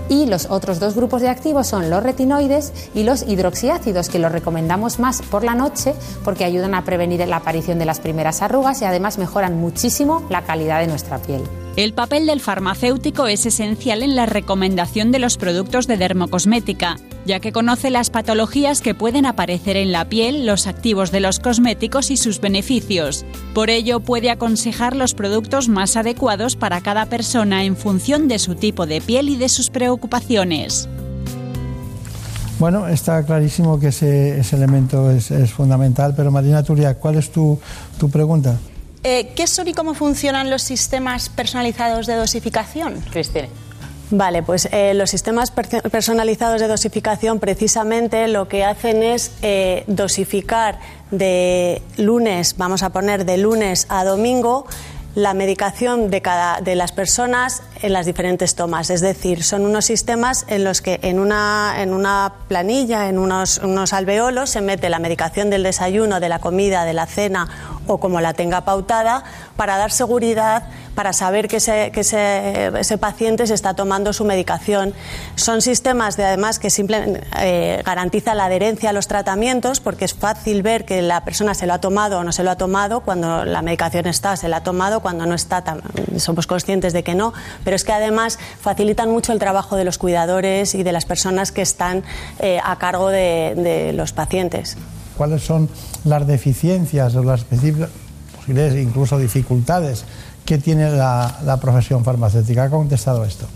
Y 0.08 0.26
los 0.26 0.46
otros 0.50 0.78
dos 0.78 0.94
grupos 0.94 1.22
de 1.22 1.28
activos 1.28 1.66
son 1.66 1.90
los 1.90 2.02
retinoides 2.02 2.72
y 2.94 3.02
los 3.02 3.22
hidroxiácidos, 3.22 4.08
que 4.08 4.18
los 4.18 4.30
recomendamos 4.30 4.98
más 4.98 5.22
por 5.22 5.42
la 5.42 5.54
noche 5.54 5.94
porque 6.24 6.44
ayudan 6.44 6.74
a 6.74 6.84
prevenir 6.84 7.26
la 7.26 7.36
aparición 7.36 7.78
de 7.78 7.86
las 7.86 8.00
primeras 8.00 8.42
arrugas 8.42 8.82
y 8.82 8.84
además 8.84 9.18
mejoran 9.18 9.56
muchísimo 9.56 10.24
la 10.28 10.42
calidad 10.42 10.80
de 10.80 10.86
nuestra 10.86 11.18
piel. 11.18 11.42
El 11.76 11.92
papel 11.92 12.24
del 12.24 12.40
farmacéutico 12.40 13.26
es 13.26 13.44
esencial 13.44 14.02
en 14.02 14.16
la 14.16 14.24
recomendación 14.24 15.12
de 15.12 15.18
los 15.18 15.36
productos 15.36 15.86
de 15.86 15.98
dermocosmética, 15.98 16.96
ya 17.26 17.38
que 17.38 17.52
conoce 17.52 17.90
las 17.90 18.08
patologías 18.08 18.80
que 18.80 18.94
pueden 18.94 19.26
aparecer 19.26 19.76
en 19.76 19.92
la 19.92 20.08
piel, 20.08 20.46
los 20.46 20.66
activos 20.66 21.10
de 21.10 21.20
los 21.20 21.38
cosméticos 21.38 22.10
y 22.10 22.16
sus 22.16 22.40
beneficios. 22.40 23.26
Por 23.52 23.68
ello, 23.68 24.00
puede 24.00 24.30
aconsejar 24.30 24.96
los 24.96 25.12
productos 25.12 25.68
más 25.68 25.96
adecuados 25.96 26.56
para 26.56 26.80
cada 26.80 27.06
persona 27.06 27.64
en 27.64 27.76
función 27.76 28.26
de 28.26 28.38
su 28.38 28.54
tipo 28.54 28.86
de 28.86 29.02
piel 29.02 29.28
y 29.28 29.36
de 29.36 29.50
sus 29.50 29.68
preocupaciones. 29.68 29.95
Bueno, 32.59 32.89
está 32.89 33.23
clarísimo 33.24 33.78
que 33.78 33.89
ese, 33.89 34.40
elemento 34.52 35.10
es, 35.10 35.31
fundamental, 35.51 36.14
pero 36.16 36.31
Marina 36.31 36.62
Turia, 36.62 36.94
¿cuál 36.94 37.16
es 37.16 37.31
tu, 37.31 37.59
tu 37.98 38.09
pregunta? 38.09 38.56
Eh, 39.05 39.32
¿Qué 39.36 39.47
son 39.47 39.68
y 39.68 39.74
cómo 39.74 39.94
funcionan 39.94 40.51
los 40.51 40.62
sistemas 40.62 41.28
personalizados 41.28 42.06
de 42.06 42.14
dosificación? 42.14 43.02
Cristina. 43.10 43.48
Vale, 44.10 44.44
pues 44.44 44.68
eh, 44.70 44.94
los 44.94 45.10
sistemas 45.10 45.51
personalizados 45.51 46.60
de 46.60 46.68
dosificación 46.68 47.40
precisamente 47.40 48.28
lo 48.28 48.47
que 48.47 48.64
hacen 48.64 49.02
es 49.02 49.32
eh, 49.43 49.82
dosificar 49.89 50.78
de 51.10 51.82
lunes, 51.97 52.56
vamos 52.56 52.85
a 52.85 52.90
poner 52.90 53.24
de 53.24 53.36
lunes 53.36 53.86
a 53.89 54.05
domingo, 54.05 54.66
la 55.16 55.32
medicación 55.32 56.10
de 56.10 56.20
cada 56.20 56.60
de 56.60 56.74
las 56.74 56.93
personas 56.93 57.62
en 57.80 57.94
las 57.94 58.05
diferentes 58.05 58.55
tomas. 58.55 58.90
Es 58.90 59.01
decir, 59.01 59.43
son 59.43 59.64
unos 59.64 59.86
sistemas 59.86 60.44
en 60.47 60.62
los 60.62 60.82
que 60.82 61.01
en 61.02 61.18
una, 61.18 61.76
en 61.78 61.94
una 61.94 62.34
planilla, 62.48 63.09
en 63.09 63.18
unos, 63.18 63.56
unos 63.59 63.94
alveolos, 63.94 64.51
se 64.51 64.60
mete 64.60 64.90
la 64.90 64.98
medicación 64.98 65.48
del 65.48 65.62
desayuno, 65.62 66.20
de 66.20 66.28
la 66.28 66.38
comida, 66.38 66.84
de 66.84 66.93
la 66.93 67.06
cena 67.06 67.48
o 67.86 67.98
como 67.98 68.20
la 68.20 68.34
tenga 68.34 68.66
pautada 68.66 69.24
para 69.56 69.76
dar 69.76 69.90
seguridad, 69.90 70.64
para 70.94 71.12
saber 71.12 71.48
que, 71.48 71.56
ese, 71.56 71.90
que 71.92 72.00
ese, 72.00 72.98
paciente 72.98 73.46
se 73.46 73.54
está 73.54 73.74
tomando 73.74 74.12
su 74.12 74.24
medicación. 74.24 74.94
Son 75.34 75.60
sistemas 75.60 76.16
de 76.16 76.24
además 76.24 76.58
que 76.58 76.70
simplemente 76.70 77.22
eh, 77.40 77.82
garantizan 77.84 78.38
la 78.38 78.46
adherencia 78.46 78.90
a 78.90 78.92
los 78.92 79.08
tratamientos 79.08 79.80
porque 79.80 80.04
es 80.04 80.14
fácil 80.14 80.62
ver 80.62 80.84
que 80.84 81.02
la 81.02 81.24
persona 81.24 81.54
se 81.54 81.66
lo 81.66 81.74
ha 81.74 81.80
tomado 81.80 82.18
o 82.18 82.24
no 82.24 82.32
se 82.32 82.42
lo 82.42 82.50
ha 82.50 82.56
tomado, 82.56 83.00
cuando 83.00 83.44
la 83.44 83.62
medicación 83.62 84.06
está, 84.06 84.36
se 84.36 84.48
la 84.48 84.58
ha 84.58 84.62
tomado, 84.62 85.00
cuando 85.00 85.26
no 85.26 85.34
está, 85.34 85.62
somos 86.16 86.46
conscientes 86.46 86.92
de 86.92 87.02
que 87.02 87.14
no, 87.14 87.32
pero 87.64 87.76
es 87.76 87.84
que 87.84 87.92
además 87.92 88.38
facilitan 88.60 89.10
mucho 89.10 89.32
el 89.32 89.38
trabajo 89.38 89.76
de 89.76 89.84
los 89.84 89.98
cuidadores 89.98 90.74
y 90.74 90.82
de 90.82 90.92
las 90.92 91.04
personas 91.04 91.52
que 91.52 91.62
están 91.62 92.04
eh, 92.38 92.60
a 92.62 92.76
cargo 92.76 93.08
de 93.08 93.92
los 93.94 94.12
pacientes 94.12 94.76
cuáles 95.16 95.42
son 95.42 95.68
las 96.04 96.26
deficiencias 96.26 97.16
o 97.16 97.24
las 97.24 97.44
posibles 98.47 98.77
incluso 98.77 99.18
dificultades 99.18 100.05
que 100.44 100.59
tiene 100.59 100.90
la, 100.90 101.59
profesión 101.60 102.05
farmacéutica. 102.05 102.64
¿Ha 102.64 102.70
contestado 102.70 103.24
esto? 103.24 103.47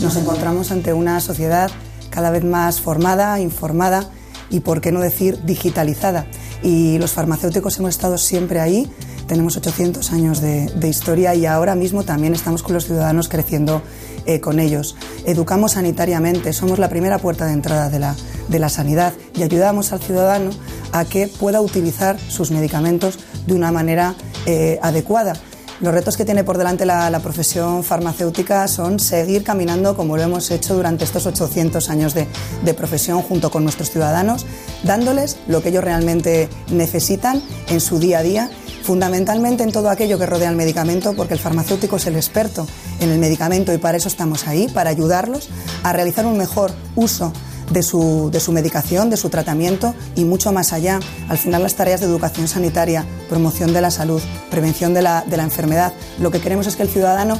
Nos 0.00 0.16
encontramos 0.16 0.70
ante 0.70 0.92
una 0.92 1.20
sociedad 1.20 1.70
cada 2.10 2.30
vez 2.30 2.44
más 2.44 2.80
formada, 2.80 3.40
informada 3.40 4.10
y, 4.48 4.60
por 4.60 4.80
qué 4.80 4.92
no 4.92 5.00
decir, 5.00 5.44
digitalizada. 5.44 6.26
Y 6.62 6.98
los 6.98 7.12
farmacéuticos 7.12 7.78
hemos 7.78 7.90
estado 7.90 8.18
siempre 8.18 8.60
ahí, 8.60 8.90
tenemos 9.26 9.56
800 9.56 10.12
años 10.12 10.40
de 10.40 10.88
historia 10.88 11.34
y 11.34 11.46
ahora 11.46 11.74
mismo 11.74 12.04
también 12.04 12.34
estamos 12.34 12.62
con 12.62 12.74
los 12.74 12.84
ciudadanos 12.86 13.28
creciendo 13.28 13.82
eh, 14.30 14.40
con 14.40 14.60
ellos. 14.60 14.94
Educamos 15.24 15.72
sanitariamente, 15.72 16.52
somos 16.52 16.78
la 16.78 16.88
primera 16.88 17.18
puerta 17.18 17.46
de 17.46 17.52
entrada 17.52 17.90
de 17.90 17.98
la, 17.98 18.14
de 18.48 18.60
la 18.60 18.68
sanidad 18.68 19.12
y 19.34 19.42
ayudamos 19.42 19.92
al 19.92 20.00
ciudadano 20.00 20.50
a 20.92 21.04
que 21.04 21.26
pueda 21.26 21.60
utilizar 21.60 22.16
sus 22.28 22.52
medicamentos 22.52 23.18
de 23.48 23.54
una 23.54 23.72
manera 23.72 24.14
eh, 24.46 24.78
adecuada. 24.82 25.32
Los 25.80 25.92
retos 25.92 26.16
que 26.16 26.24
tiene 26.24 26.44
por 26.44 26.58
delante 26.58 26.86
la, 26.86 27.18
profesión 27.20 27.82
farmacéutica 27.82 28.68
son 28.68 29.00
seguir 29.00 29.42
caminando 29.42 29.96
como 29.96 30.16
lo 30.16 30.22
hemos 30.22 30.48
hecho 30.52 30.76
durante 30.76 31.02
estos 31.02 31.26
800 31.26 31.90
años 31.90 32.14
de, 32.14 32.28
de, 32.64 32.74
profesión 32.74 33.22
junto 33.22 33.50
con 33.50 33.64
nuestros 33.64 33.90
ciudadanos, 33.90 34.46
dándoles 34.84 35.38
lo 35.48 35.60
que 35.60 35.70
ellos 35.70 35.82
realmente 35.82 36.48
necesitan 36.70 37.42
en 37.68 37.80
su 37.80 37.98
día 37.98 38.20
a 38.20 38.22
día, 38.22 38.50
fundamentalmente 38.84 39.64
en 39.64 39.72
todo 39.72 39.90
aquello 39.90 40.18
que 40.18 40.26
rodea 40.26 40.50
el 40.50 40.56
medicamento, 40.56 41.14
porque 41.14 41.34
el 41.34 41.40
farmacéutico 41.40 41.96
es 41.96 42.06
el 42.06 42.14
experto 42.16 42.66
en 43.00 43.10
el 43.10 43.18
medicamento 43.18 43.72
y 43.72 43.78
para 43.78 43.96
eso 43.96 44.08
estamos 44.08 44.46
ahí, 44.46 44.68
para 44.68 44.90
ayudarlos 44.90 45.48
a 45.82 45.92
realizar 45.92 46.26
un 46.26 46.38
mejor 46.38 46.70
uso 46.94 47.32
de 47.70 47.82
su, 47.82 48.30
de 48.30 48.40
su 48.40 48.52
medicación, 48.52 49.10
de 49.10 49.16
su 49.16 49.30
tratamiento 49.30 49.94
y 50.16 50.24
mucho 50.24 50.52
más 50.52 50.72
allá. 50.72 51.00
Al 51.28 51.38
final 51.38 51.62
las 51.62 51.74
tareas 51.74 52.00
de 52.00 52.06
educación 52.06 52.48
sanitaria, 52.48 53.04
promoción 53.28 53.72
de 53.72 53.80
la 53.80 53.90
salud, 53.90 54.20
prevención 54.50 54.94
de 54.94 55.02
la, 55.02 55.24
de 55.26 55.36
la 55.36 55.44
enfermedad, 55.44 55.92
lo 56.18 56.30
que 56.30 56.40
queremos 56.40 56.66
es 56.66 56.76
que 56.76 56.82
el 56.82 56.88
ciudadano 56.88 57.38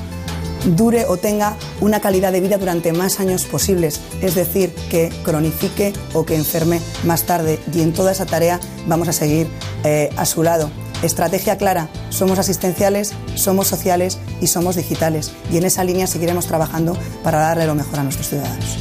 dure 0.77 1.07
o 1.07 1.17
tenga 1.17 1.57
una 1.81 2.01
calidad 2.01 2.33
de 2.33 2.41
vida 2.41 2.59
durante 2.59 2.93
más 2.93 3.19
años 3.19 3.45
posibles, 3.45 4.01
es 4.21 4.35
decir, 4.35 4.75
que 4.91 5.11
cronifique 5.25 5.93
o 6.13 6.25
que 6.25 6.37
enferme 6.37 6.81
más 7.05 7.23
tarde. 7.23 7.59
Y 7.73 7.81
en 7.81 7.93
toda 7.93 8.13
esa 8.13 8.27
tarea 8.27 8.61
vamos 8.87 9.09
a 9.09 9.13
seguir 9.13 9.49
eh, 9.85 10.11
a 10.17 10.27
su 10.27 10.43
lado. 10.43 10.71
Estrategia 11.03 11.57
clara, 11.57 11.89
somos 12.11 12.39
asistenciales, 12.39 13.15
somos 13.35 13.69
sociales 13.69 14.19
y 14.43 14.49
somos 14.49 14.77
digitales. 14.77 15.33
Y 15.51 15.57
en 15.57 15.65
esa 15.65 15.83
línea 15.83 16.07
seguiremos 16.07 16.47
trabajando 16.47 16.97
para 17.25 17.39
darle 17.39 17.67
lo 17.67 17.75
mejor 17.75 18.01
a 18.01 18.03
nuestros 18.03 18.29
ciudadanos. 18.29 18.77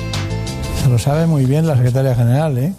Se 0.83 0.89
lo 0.89 0.99
sabe 0.99 1.27
muy 1.27 1.45
bien 1.45 1.65
la 1.65 1.75
secretaria 1.75 2.15
general, 2.15 2.57
¿eh? 2.57 2.73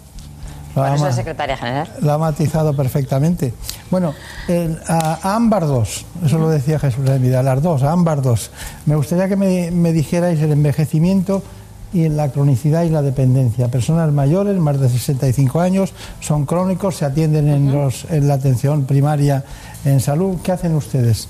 ¿Cuál 0.73 0.95
es 0.95 1.01
la 1.01 1.11
secretaria 1.11 1.57
general? 1.57 1.89
Lo 2.01 2.13
ha 2.13 2.17
matizado 2.17 2.73
perfectamente. 2.75 3.53
Bueno, 3.89 4.13
a, 4.87 5.35
Ámbar 5.35 5.67
2, 5.67 6.05
eso 6.25 6.37
lo 6.37 6.49
decía 6.49 6.79
Jesús 6.79 7.03
de 7.03 7.17
Vida, 7.17 7.43
las 7.43 7.61
dos, 7.61 7.83
a 7.83 7.91
Ámbar 7.91 8.21
2. 8.21 8.51
Me 8.85 8.95
gustaría 8.95 9.27
que 9.27 9.35
me, 9.35 9.91
dijerais 9.91 10.39
el 10.39 10.51
envejecimiento 10.51 11.43
y 11.93 12.07
la 12.09 12.31
cronicidad 12.31 12.83
y 12.83 12.89
la 12.89 13.01
dependencia. 13.01 13.67
Personas 13.67 14.11
mayores, 14.11 14.57
más 14.57 14.79
de 14.79 14.89
65 14.89 15.59
años, 15.59 15.93
son 16.19 16.45
crónicos, 16.45 16.95
se 16.95 17.05
atienden 17.05 17.49
en, 17.49 17.71
los, 17.71 18.05
en 18.09 18.27
la 18.27 18.35
atención 18.35 18.85
primaria 18.85 19.43
en 19.85 19.99
salud. 19.99 20.37
¿Qué 20.43 20.51
hacen 20.51 20.75
ustedes? 20.75 21.27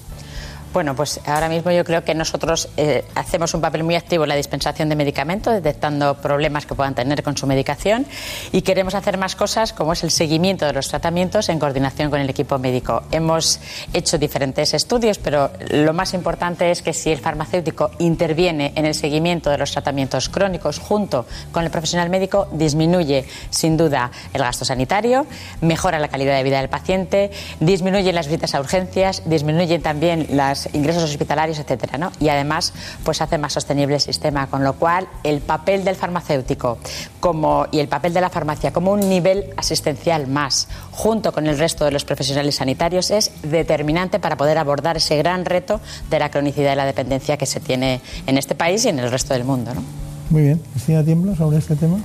Bueno, 0.73 0.95
pues 0.95 1.19
ahora 1.25 1.49
mismo 1.49 1.69
yo 1.71 1.83
creo 1.83 2.05
que 2.05 2.15
nosotros 2.15 2.69
eh, 2.77 3.03
hacemos 3.15 3.53
un 3.53 3.59
papel 3.59 3.83
muy 3.83 3.95
activo 3.95 4.23
en 4.23 4.29
la 4.29 4.35
dispensación 4.35 4.87
de 4.87 4.95
medicamentos, 4.95 5.53
detectando 5.53 6.15
problemas 6.15 6.65
que 6.65 6.75
puedan 6.75 6.95
tener 6.95 7.23
con 7.23 7.35
su 7.35 7.45
medicación 7.45 8.05
y 8.53 8.61
queremos 8.61 8.95
hacer 8.95 9.17
más 9.17 9.35
cosas 9.35 9.73
como 9.73 9.91
es 9.91 10.03
el 10.05 10.11
seguimiento 10.11 10.65
de 10.65 10.71
los 10.71 10.87
tratamientos 10.87 11.49
en 11.49 11.59
coordinación 11.59 12.09
con 12.09 12.21
el 12.21 12.29
equipo 12.29 12.57
médico. 12.57 13.03
Hemos 13.11 13.59
hecho 13.91 14.17
diferentes 14.17 14.73
estudios, 14.73 15.17
pero 15.17 15.51
lo 15.71 15.91
más 15.91 16.13
importante 16.13 16.71
es 16.71 16.81
que 16.81 16.93
si 16.93 17.11
el 17.11 17.19
farmacéutico 17.19 17.91
interviene 17.99 18.71
en 18.75 18.85
el 18.85 18.95
seguimiento 18.95 19.49
de 19.49 19.57
los 19.57 19.73
tratamientos 19.73 20.29
crónicos 20.29 20.79
junto 20.79 21.25
con 21.51 21.65
el 21.65 21.69
profesional 21.69 22.09
médico, 22.09 22.47
disminuye 22.53 23.25
sin 23.49 23.75
duda 23.75 24.09
el 24.33 24.41
gasto 24.41 24.63
sanitario, 24.63 25.27
mejora 25.59 25.99
la 25.99 26.07
calidad 26.07 26.37
de 26.37 26.43
vida 26.43 26.59
del 26.59 26.69
paciente, 26.69 27.29
disminuye 27.59 28.13
las 28.13 28.27
visitas 28.27 28.55
a 28.55 28.61
urgencias, 28.61 29.23
disminuyen 29.25 29.81
también 29.81 30.27
las 30.29 30.60
ingresos 30.73 31.03
hospitalarios, 31.03 31.59
etcétera, 31.59 31.97
¿no? 31.97 32.11
Y 32.19 32.29
además, 32.29 32.73
pues 33.03 33.21
hace 33.21 33.37
más 33.37 33.53
sostenible 33.53 33.95
el 33.95 34.01
sistema, 34.01 34.47
con 34.47 34.63
lo 34.63 34.73
cual 34.73 35.07
el 35.23 35.41
papel 35.41 35.83
del 35.83 35.95
farmacéutico 35.95 36.77
como, 37.19 37.67
y 37.71 37.79
el 37.79 37.87
papel 37.87 38.13
de 38.13 38.21
la 38.21 38.29
farmacia 38.29 38.71
como 38.71 38.91
un 38.91 39.07
nivel 39.09 39.45
asistencial 39.57 40.27
más, 40.27 40.67
junto 40.91 41.31
con 41.31 41.47
el 41.47 41.57
resto 41.57 41.85
de 41.85 41.91
los 41.91 42.05
profesionales 42.05 42.55
sanitarios, 42.55 43.11
es 43.11 43.31
determinante 43.43 44.19
para 44.19 44.37
poder 44.37 44.57
abordar 44.57 44.97
ese 44.97 45.17
gran 45.17 45.45
reto 45.45 45.81
de 46.09 46.19
la 46.19 46.29
cronicidad 46.29 46.73
y 46.73 46.75
la 46.75 46.85
dependencia 46.85 47.37
que 47.37 47.45
se 47.45 47.59
tiene 47.59 48.01
en 48.27 48.37
este 48.37 48.55
país 48.55 48.85
y 48.85 48.89
en 48.89 48.99
el 48.99 49.11
resto 49.11 49.33
del 49.33 49.43
mundo, 49.43 49.73
¿no? 49.73 49.83
Muy 50.29 50.43
bien. 50.43 50.61
Cristina 50.71 51.03
Tiemblo, 51.03 51.35
sobre 51.35 51.57
este 51.57 51.75
tema. 51.75 51.97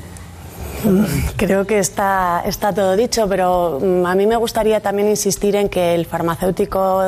Creo 1.36 1.66
que 1.66 1.78
está, 1.78 2.42
está 2.44 2.72
todo 2.72 2.96
dicho, 2.96 3.28
pero 3.28 3.78
mm, 3.80 4.06
a 4.06 4.14
mí 4.14 4.26
me 4.26 4.36
gustaría 4.36 4.80
también 4.80 5.08
insistir 5.08 5.56
en 5.56 5.68
que 5.68 5.94
el 5.94 6.06
farmacéutico 6.06 7.02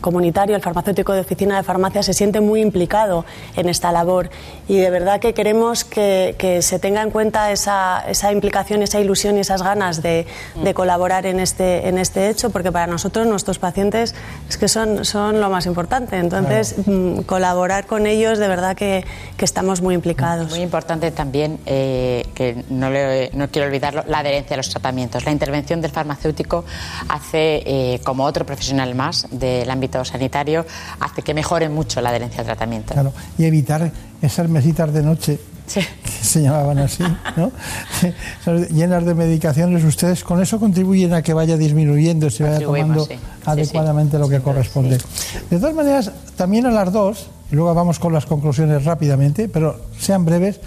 comunitario, 0.00 0.56
el 0.56 0.62
farmacéutico 0.62 1.12
de 1.12 1.20
oficina 1.20 1.56
de 1.56 1.62
farmacia 1.62 2.02
se 2.02 2.12
siente 2.12 2.40
muy 2.40 2.60
implicado 2.60 3.24
en 3.56 3.68
esta 3.68 3.92
labor 3.92 4.30
y 4.68 4.76
de 4.76 4.90
verdad 4.90 5.20
que 5.20 5.34
queremos 5.34 5.84
que, 5.84 6.34
se 6.62 6.78
tenga 6.78 7.02
en 7.02 7.10
cuenta 7.10 7.52
esa, 7.52 8.04
esa, 8.08 8.32
implicación, 8.32 8.82
esa 8.82 9.00
ilusión 9.00 9.36
y 9.36 9.40
esas 9.40 9.62
ganas 9.62 10.02
de, 10.02 10.26
colaborar 10.74 11.26
en 11.26 11.40
este, 11.40 11.88
en 11.88 11.98
este 11.98 12.28
hecho, 12.28 12.50
porque 12.50 12.72
para 12.72 12.86
nosotros, 12.86 13.26
nuestros 13.26 13.58
pacientes, 13.58 14.14
es 14.48 14.56
que 14.56 14.68
son, 14.68 15.04
son 15.04 15.40
lo 15.40 15.50
más 15.50 15.66
importante. 15.66 16.16
Entonces, 16.16 16.74
mm, 16.86 17.20
colaborar 17.20 17.86
con 17.86 18.06
ellos, 18.06 18.38
de 18.38 18.48
verdad 18.48 18.76
que, 18.76 19.04
que, 19.36 19.44
estamos 19.44 19.82
muy 19.82 19.94
implicados. 19.94 20.50
Muy 20.50 20.60
importante 20.60 21.10
también 21.10 21.58
eh, 21.66 22.26
que 22.34 22.64
no 22.70 22.83
no, 22.90 23.48
quiero 23.48 23.68
olvidarlo, 23.68 24.04
la 24.08 24.18
adherencia 24.18 24.54
a 24.54 24.56
los 24.58 24.68
tratamientos. 24.68 25.24
La 25.24 25.32
intervención 25.32 25.80
del 25.80 25.90
farmacéutico 25.90 26.64
hace, 27.08 27.62
eh, 27.66 28.00
como 28.04 28.24
otro 28.24 28.44
profesional 28.46 28.94
más 28.94 29.26
del 29.30 29.68
ámbito 29.70 30.04
sanitario, 30.04 30.66
hace 31.00 31.22
que 31.22 31.34
mejore 31.34 31.68
mucho 31.68 32.00
la 32.00 32.10
adherencia 32.10 32.40
al 32.40 32.46
tratamiento. 32.46 32.94
Claro, 32.94 33.12
y 33.38 33.44
evitar 33.44 33.90
esas 34.22 34.48
mesitas 34.48 34.92
de 34.92 35.02
noche 35.02 35.38
que 35.72 35.82
se 36.22 36.42
llamaban 36.42 36.78
así, 36.78 37.04
¿no? 37.36 37.50
llenas 38.70 39.04
de 39.04 39.14
medicaciones, 39.14 39.82
ustedes 39.84 40.22
con 40.22 40.42
eso 40.42 40.60
contribuyen 40.60 41.14
a 41.14 41.22
que 41.22 41.32
vaya 41.32 41.56
disminuyendo 41.56 42.28
se 42.30 42.44
vaya 42.44 42.60
tomando 42.60 43.08
adecuadamente 43.44 44.18
lo 44.18 44.28
que 44.28 44.40
corresponde. 44.40 44.98
De 45.50 45.58
todas 45.58 45.74
maneras, 45.74 46.12
también 46.36 46.66
a 46.66 46.70
las 46.70 46.92
dos, 46.92 47.28
y 47.50 47.56
luego 47.56 47.72
vamos 47.74 47.98
con 47.98 48.12
las 48.12 48.26
conclusiones 48.26 48.84
rápidamente, 48.84 49.48
pero 49.48 49.80
sean 49.98 50.24
breves, 50.24 50.60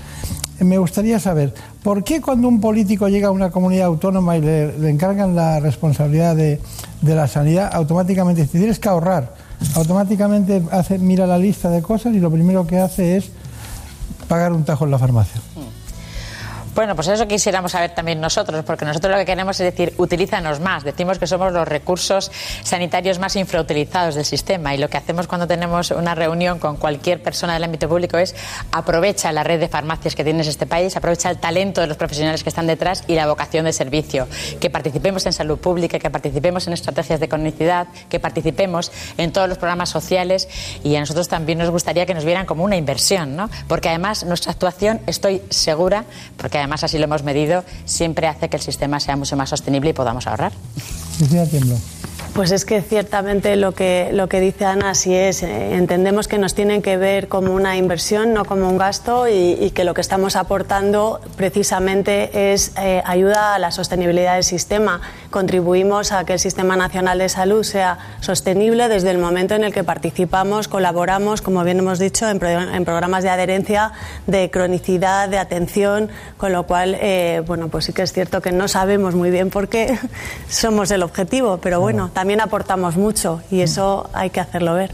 me 0.59 0.77
gustaría 0.77 1.19
saber, 1.19 1.53
¿por 1.83 2.03
qué 2.03 2.21
cuando 2.21 2.47
un 2.47 2.59
político 2.59 3.07
llega 3.07 3.27
a 3.27 3.31
una 3.31 3.51
comunidad 3.51 3.87
autónoma 3.87 4.37
y 4.37 4.41
le, 4.41 4.89
encargan 4.89 5.35
la 5.35 5.59
responsabilidad 5.59 6.35
de, 6.35 6.59
la 7.01 7.27
sanidad, 7.27 7.69
automáticamente 7.73 8.41
dice, 8.41 8.57
tienes 8.57 8.79
que 8.79 8.89
ahorrar? 8.89 9.33
Automáticamente 9.75 10.61
hace, 10.71 10.97
mira 10.99 11.25
la 11.27 11.37
lista 11.37 11.69
de 11.69 11.81
cosas 11.81 12.13
y 12.13 12.19
lo 12.19 12.31
primero 12.31 12.65
que 12.67 12.79
hace 12.79 13.17
es 13.17 13.31
pagar 14.27 14.53
un 14.53 14.65
tajo 14.65 14.85
en 14.85 14.91
la 14.91 14.99
farmacia. 14.99 15.41
Bueno, 16.77 16.95
pues 16.95 17.07
eso 17.07 17.27
quisiéramos 17.27 17.71
saber 17.71 17.95
también 17.95 18.21
nosotros, 18.21 18.63
porque 18.63 18.85
nosotros 18.85 19.11
lo 19.11 19.17
que 19.17 19.25
queremos 19.25 19.59
es 19.59 19.65
decir, 19.65 19.95
utilízanos 19.97 20.59
más. 20.59 20.83
Decimos 20.83 21.17
que 21.17 21.25
somos 21.25 21.51
los 21.51 21.67
recursos 21.67 22.31
sanitarios 22.61 23.17
más 23.17 23.35
infrautilizados 23.35 24.13
del 24.13 24.25
sistema 24.25 24.75
y 24.75 24.77
lo 24.77 24.87
que 24.87 24.97
hacemos 24.97 25.25
cuando 25.25 25.47
tenemos 25.47 25.89
una 25.89 26.13
reunión 26.13 26.59
con 26.59 26.77
cualquier 26.77 27.23
persona 27.23 27.55
del 27.55 27.63
ámbito 27.63 27.89
público 27.89 28.19
es 28.19 28.35
aprovecha 28.71 29.31
la 29.31 29.43
red 29.43 29.59
de 29.59 29.69
farmacias 29.69 30.13
que 30.13 30.23
tienes 30.23 30.45
este 30.45 30.67
país, 30.67 30.95
aprovecha 30.95 31.31
el 31.31 31.39
talento 31.39 31.81
de 31.81 31.87
los 31.87 31.97
profesionales 31.97 32.43
que 32.43 32.49
están 32.49 32.67
detrás 32.67 33.03
y 33.07 33.15
la 33.15 33.25
vocación 33.25 33.65
de 33.65 33.73
servicio. 33.73 34.27
Que 34.59 34.69
participemos 34.69 35.25
en 35.25 35.33
salud 35.33 35.57
pública, 35.57 35.97
que 35.97 36.11
participemos 36.11 36.67
en 36.67 36.73
estrategias 36.73 37.19
de 37.19 37.27
cronicidad, 37.27 37.87
que 38.07 38.19
participemos 38.19 38.91
en 39.17 39.31
todos 39.31 39.49
los 39.49 39.57
programas 39.57 39.89
sociales 39.89 40.47
y 40.83 40.95
a 40.95 40.99
nosotros 40.99 41.27
también 41.27 41.57
nos 41.57 41.71
gustaría 41.71 42.05
que 42.05 42.13
nos 42.13 42.23
vieran 42.23 42.45
como 42.45 42.63
una 42.63 42.77
inversión, 42.77 43.35
¿no? 43.35 43.49
Porque 43.67 43.89
además 43.89 44.25
nuestra 44.25 44.51
actuación, 44.51 45.01
estoy 45.07 45.41
segura, 45.49 46.05
porque 46.37 46.59
además 46.59 46.66
así 46.71 46.97
lo 46.97 47.05
hemos 47.05 47.23
medido, 47.23 47.63
siempre 47.85 48.27
hace 48.27 48.49
que 48.49 48.57
el 48.57 48.63
sistema 48.63 48.99
sea 48.99 49.15
mucho 49.15 49.35
más 49.35 49.49
sostenible 49.49 49.91
y 49.91 49.93
podamos 49.93 50.27
ahorrar. 50.27 50.51
Pues 52.37 52.51
es 52.51 52.65
que 52.65 52.83
ciertamente 52.83 53.55
lo 53.55 53.71
que, 53.71 54.09
lo 54.13 54.29
que 54.29 54.39
dice 54.39 54.65
Ana 54.65 54.91
así 54.91 55.15
es. 55.15 55.41
Eh, 55.41 55.73
entendemos 55.73 56.27
que 56.27 56.37
nos 56.37 56.53
tienen 56.53 56.83
que 56.83 56.95
ver 56.95 57.29
como 57.29 57.51
una 57.51 57.77
inversión, 57.77 58.31
no 58.31 58.45
como 58.45 58.69
un 58.69 58.77
gasto, 58.77 59.27
y, 59.27 59.71
que 59.71 59.83
lo 59.83 59.95
que 59.95 60.01
estamos 60.01 60.35
aportando 60.35 61.19
precisamente 61.35 62.53
es 62.53 62.73
eh, 62.77 63.01
ayuda 63.05 63.55
a 63.55 63.59
la 63.59 63.71
sostenibilidad 63.71 64.35
del 64.35 64.43
sistema. 64.43 65.01
Contribuimos 65.29 66.11
a 66.13 66.23
que 66.23 66.33
el 66.33 66.39
Sistema 66.39 66.77
Nacional 66.77 67.17
de 67.19 67.27
Salud 67.27 67.63
sea 67.63 67.97
sostenible 68.21 68.87
desde 68.87 69.11
el 69.11 69.17
momento 69.17 69.55
en 69.55 69.63
el 69.63 69.73
que 69.73 69.83
participamos, 69.83 70.67
colaboramos, 70.67 71.41
como 71.41 71.63
bien 71.63 71.79
hemos 71.79 71.99
dicho, 71.99 72.29
en, 72.29 72.39
programas 72.39 73.23
de 73.23 73.29
adherencia, 73.29 73.91
de 74.25 74.49
cronicidad, 74.49 75.27
de 75.27 75.37
atención, 75.37 76.09
con 76.37 76.53
lo 76.53 76.63
cual, 76.63 76.97
eh, 77.01 77.43
bueno, 77.45 77.67
pues 77.67 77.85
sí 77.85 77.93
que 77.93 78.03
es 78.03 78.13
cierto 78.13 78.41
que 78.41 78.51
no 78.51 78.67
sabemos 78.67 79.15
muy 79.15 79.29
bien 79.29 79.49
por 79.49 79.67
qué 79.67 79.99
somos 80.49 80.91
el 80.91 81.03
objetivo, 81.03 81.57
pero 81.57 81.81
bueno, 81.81 82.09
también 82.13 82.39
aportamos 82.39 82.95
mucho 82.95 83.41
y 83.51 83.61
eso 83.61 84.09
hay 84.13 84.29
que 84.29 84.39
hacerlo 84.39 84.75
ver. 84.75 84.91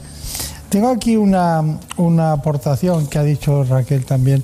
Tengo 0.69 0.89
aquí 0.89 1.15
una, 1.15 1.61
una 1.97 2.31
aportación 2.31 3.05
que 3.05 3.19
ha 3.19 3.23
dicho 3.23 3.63
Raquel 3.63 4.05
también. 4.05 4.43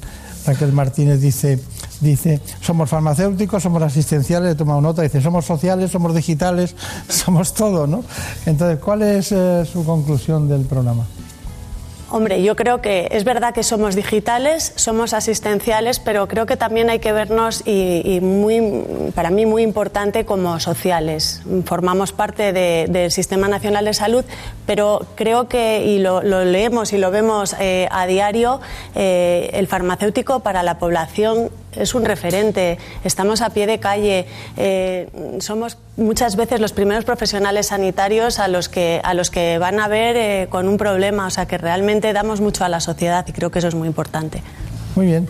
Raquel 0.49 0.73
Martínez 0.73 1.21
dice, 1.21 1.59
dice, 2.01 2.41
somos 2.59 2.89
farmacéuticos, 2.89 3.61
somos 3.61 3.84
asistenciales, 3.84 4.53
he 4.53 4.55
tomado 4.55 4.81
nota, 4.81 5.03
dice, 5.03 5.21
somos 5.21 5.45
sociales, 5.45 5.91
somos 5.91 6.15
digitales, 6.15 6.76
somos 7.07 7.53
todo, 7.53 7.85
¿no? 7.85 8.03
Entonces, 8.47 8.80
¿cuál 8.80 9.03
es 9.03 9.31
eh, 9.31 9.63
su 9.71 9.85
conclusión 9.85 10.49
del 10.49 10.61
programa? 10.65 11.05
Hombre, 12.11 12.41
yo 12.41 12.56
creo 12.56 12.81
que 12.81 13.07
es 13.11 13.23
verdad 13.23 13.53
que 13.53 13.61
somos 13.61 13.95
digitales, 13.95 14.73
somos 14.76 15.14
asistenciales, 15.14 15.99
pero 15.99 16.27
creo 16.27 16.48
que 16.48 16.57
también 16.57 16.90
hay 16.90 16.98
que 16.98 17.11
vernos 17.11 17.61
y, 17.68 18.19
muy, 18.22 19.11
para 19.14 19.30
mí 19.30 19.45
muy 19.45 19.61
importante 19.61 20.26
como 20.26 20.60
sociales. 20.60 21.44
Formamos 21.65 22.11
parte 22.11 22.52
del 22.52 23.11
Sistema 23.11 23.48
Nacional 23.48 23.86
de 23.86 23.94
Salud, 23.94 24.26
pero 24.65 25.06
creo 25.14 25.48
que, 25.48 25.86
y 25.86 25.99
lo, 25.99 26.22
leemos 26.22 26.94
y 26.94 26.98
lo 26.98 27.11
vemos 27.11 27.56
eh, 27.60 27.88
a 27.91 28.07
diario, 28.07 28.60
eh, 28.95 29.52
el 29.53 29.68
farmacéutico 29.68 30.40
para 30.40 30.64
la 30.64 30.80
población 30.80 31.52
es 31.75 31.95
un 31.95 32.05
referente, 32.05 32.77
estamos 33.03 33.41
a 33.41 33.49
pie 33.51 33.67
de 33.67 33.79
calle, 33.79 34.25
eh, 34.57 35.07
somos 35.39 35.77
muchas 35.97 36.35
veces 36.35 36.59
los 36.59 36.73
primeros 36.73 37.05
profesionales 37.05 37.67
sanitarios 37.67 38.39
a 38.39 38.47
los 38.47 38.69
que, 38.69 39.01
a 39.03 39.13
los 39.13 39.29
que 39.29 39.57
van 39.57 39.79
a 39.79 39.87
ver 39.87 40.15
eh, 40.17 40.47
con 40.49 40.67
un 40.67 40.77
problema, 40.77 41.27
o 41.27 41.29
sea 41.29 41.45
que 41.45 41.57
realmente 41.57 42.13
damos 42.13 42.41
mucho 42.41 42.63
a 42.63 42.69
la 42.69 42.79
sociedad 42.79 43.25
y 43.27 43.31
creo 43.31 43.51
que 43.51 43.59
eso 43.59 43.67
es 43.67 43.75
muy 43.75 43.87
importante. 43.87 44.41
Muy 44.95 45.07
bien. 45.07 45.29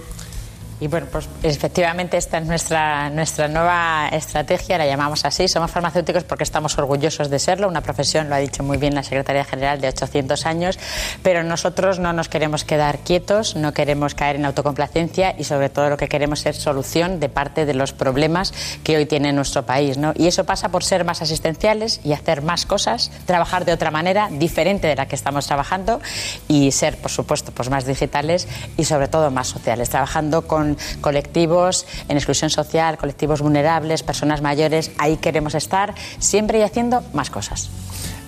Y 0.82 0.88
bueno, 0.88 1.08
pues 1.12 1.28
efectivamente 1.44 2.16
esta 2.16 2.38
es 2.38 2.46
nuestra, 2.46 3.10
nuestra 3.10 3.50
nueva 3.50 4.08
estrategia, 4.12 4.78
la 4.78 4.86
llamamos 4.86 5.26
así. 5.26 5.48
Somos 5.50 5.72
farmacéuticos 5.72 6.24
porque 6.24 6.46
estamos 6.46 6.78
orgullosos 6.78 7.30
de 7.30 7.38
serlo, 7.38 7.68
una 7.68 7.82
profesión, 7.82 8.30
lo 8.30 8.36
ha 8.36 8.38
dicho 8.38 8.64
muy 8.64 8.78
bien 8.78 8.96
la 8.96 9.04
Secretaría 9.04 9.44
General, 9.44 9.82
de 9.82 9.90
800 9.90 10.46
años, 10.46 10.80
pero 11.22 11.44
nosotros 11.44 12.00
no 12.00 12.14
nos 12.14 12.30
queremos 12.30 12.64
quedar 12.64 13.00
quietos, 13.00 13.58
no 13.58 13.74
queremos 13.74 14.16
caer 14.16 14.38
en 14.38 14.46
autocomplacencia 14.46 15.36
y 15.38 15.44
sobre 15.44 15.70
todo 15.70 15.90
lo 15.90 15.98
que 15.98 16.08
queremos 16.08 16.46
es 16.46 16.56
solución 16.58 17.20
de 17.20 17.28
parte 17.28 17.66
de 17.66 17.74
los 17.74 17.92
problemas 17.92 18.54
que 18.84 18.96
hoy 18.96 19.06
tiene 19.06 19.34
nuestro 19.34 19.66
país. 19.66 19.98
¿no? 19.98 20.14
Y 20.16 20.28
eso 20.28 20.46
pasa 20.46 20.70
por 20.70 20.86
ser 20.86 21.04
más 21.04 21.22
asistenciales 21.22 22.00
y 22.06 22.14
hacer 22.14 22.42
más 22.42 22.66
cosas, 22.66 23.12
trabajar 23.26 23.66
de 23.66 23.74
otra 23.74 23.92
manera, 23.92 24.30
diferente 24.32 24.88
de 24.88 24.96
la 24.96 25.08
que 25.08 25.16
estamos 25.16 25.46
trabajando 25.46 26.00
y 26.48 26.72
ser, 26.72 26.98
por 26.98 27.12
supuesto, 27.12 27.52
pues 27.52 27.70
más 27.70 27.86
digitales 27.86 28.48
y 28.78 28.86
sobre 28.86 29.10
todo 29.10 29.30
más 29.30 29.48
sociales, 29.48 29.90
trabajando 29.90 30.48
con 30.48 30.69
colectivos 31.02 31.86
en 32.08 32.18
exclusión 32.18 32.50
social, 32.50 32.98
colectivos 32.98 33.42
vulnerables, 33.42 34.04
personas 34.04 34.42
mayores. 34.42 34.92
Ahí 34.98 35.18
queremos 35.18 35.56
estar 35.56 35.94
siempre 36.20 36.60
y 36.60 36.62
haciendo 36.64 37.04
más 37.14 37.30
cosas. 37.30 37.70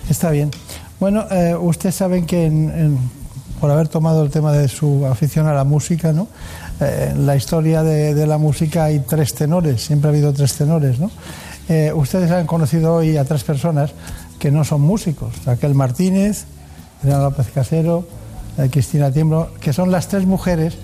Está 0.08 0.30
bien. 0.30 0.50
Bueno, 1.02 1.26
eh, 1.30 1.56
ustedes 1.56 1.96
saben 1.96 2.26
que 2.26 2.48
por 3.60 3.70
haber 3.70 3.88
tomado 3.88 4.22
el 4.22 4.30
tema 4.30 4.52
de 4.52 4.68
su 4.68 5.04
afición 5.06 5.46
a 5.46 5.52
la 5.52 5.64
música, 5.64 6.12
¿no? 6.12 6.28
Eh, 6.80 7.10
en 7.12 7.26
la 7.26 7.34
historia 7.34 7.82
de, 7.82 8.26
la 8.26 8.38
música 8.38 8.84
hay 8.84 9.00
tres 9.00 9.34
tenores, 9.34 9.84
siempre 9.84 10.08
ha 10.08 10.12
habido 10.12 10.32
tres 10.32 10.54
tenores, 10.54 11.00
¿no? 11.00 11.10
Eh, 11.68 11.92
ustedes 11.94 12.30
han 12.30 12.46
conocido 12.46 12.94
hoy 12.94 13.16
a 13.16 13.24
tres 13.24 13.42
personas 13.44 13.92
que 14.38 14.50
no 14.50 14.64
son 14.64 14.82
músicos, 14.82 15.32
Raquel 15.44 15.74
Martínez, 15.74 16.44
Elena 17.02 17.22
López 17.22 17.48
Casero, 17.52 18.06
Cristina 18.70 19.10
Tiembro, 19.10 19.52
que 19.60 19.72
son 19.72 19.90
las 19.90 20.08
tres 20.08 20.26
mujeres 20.26 20.76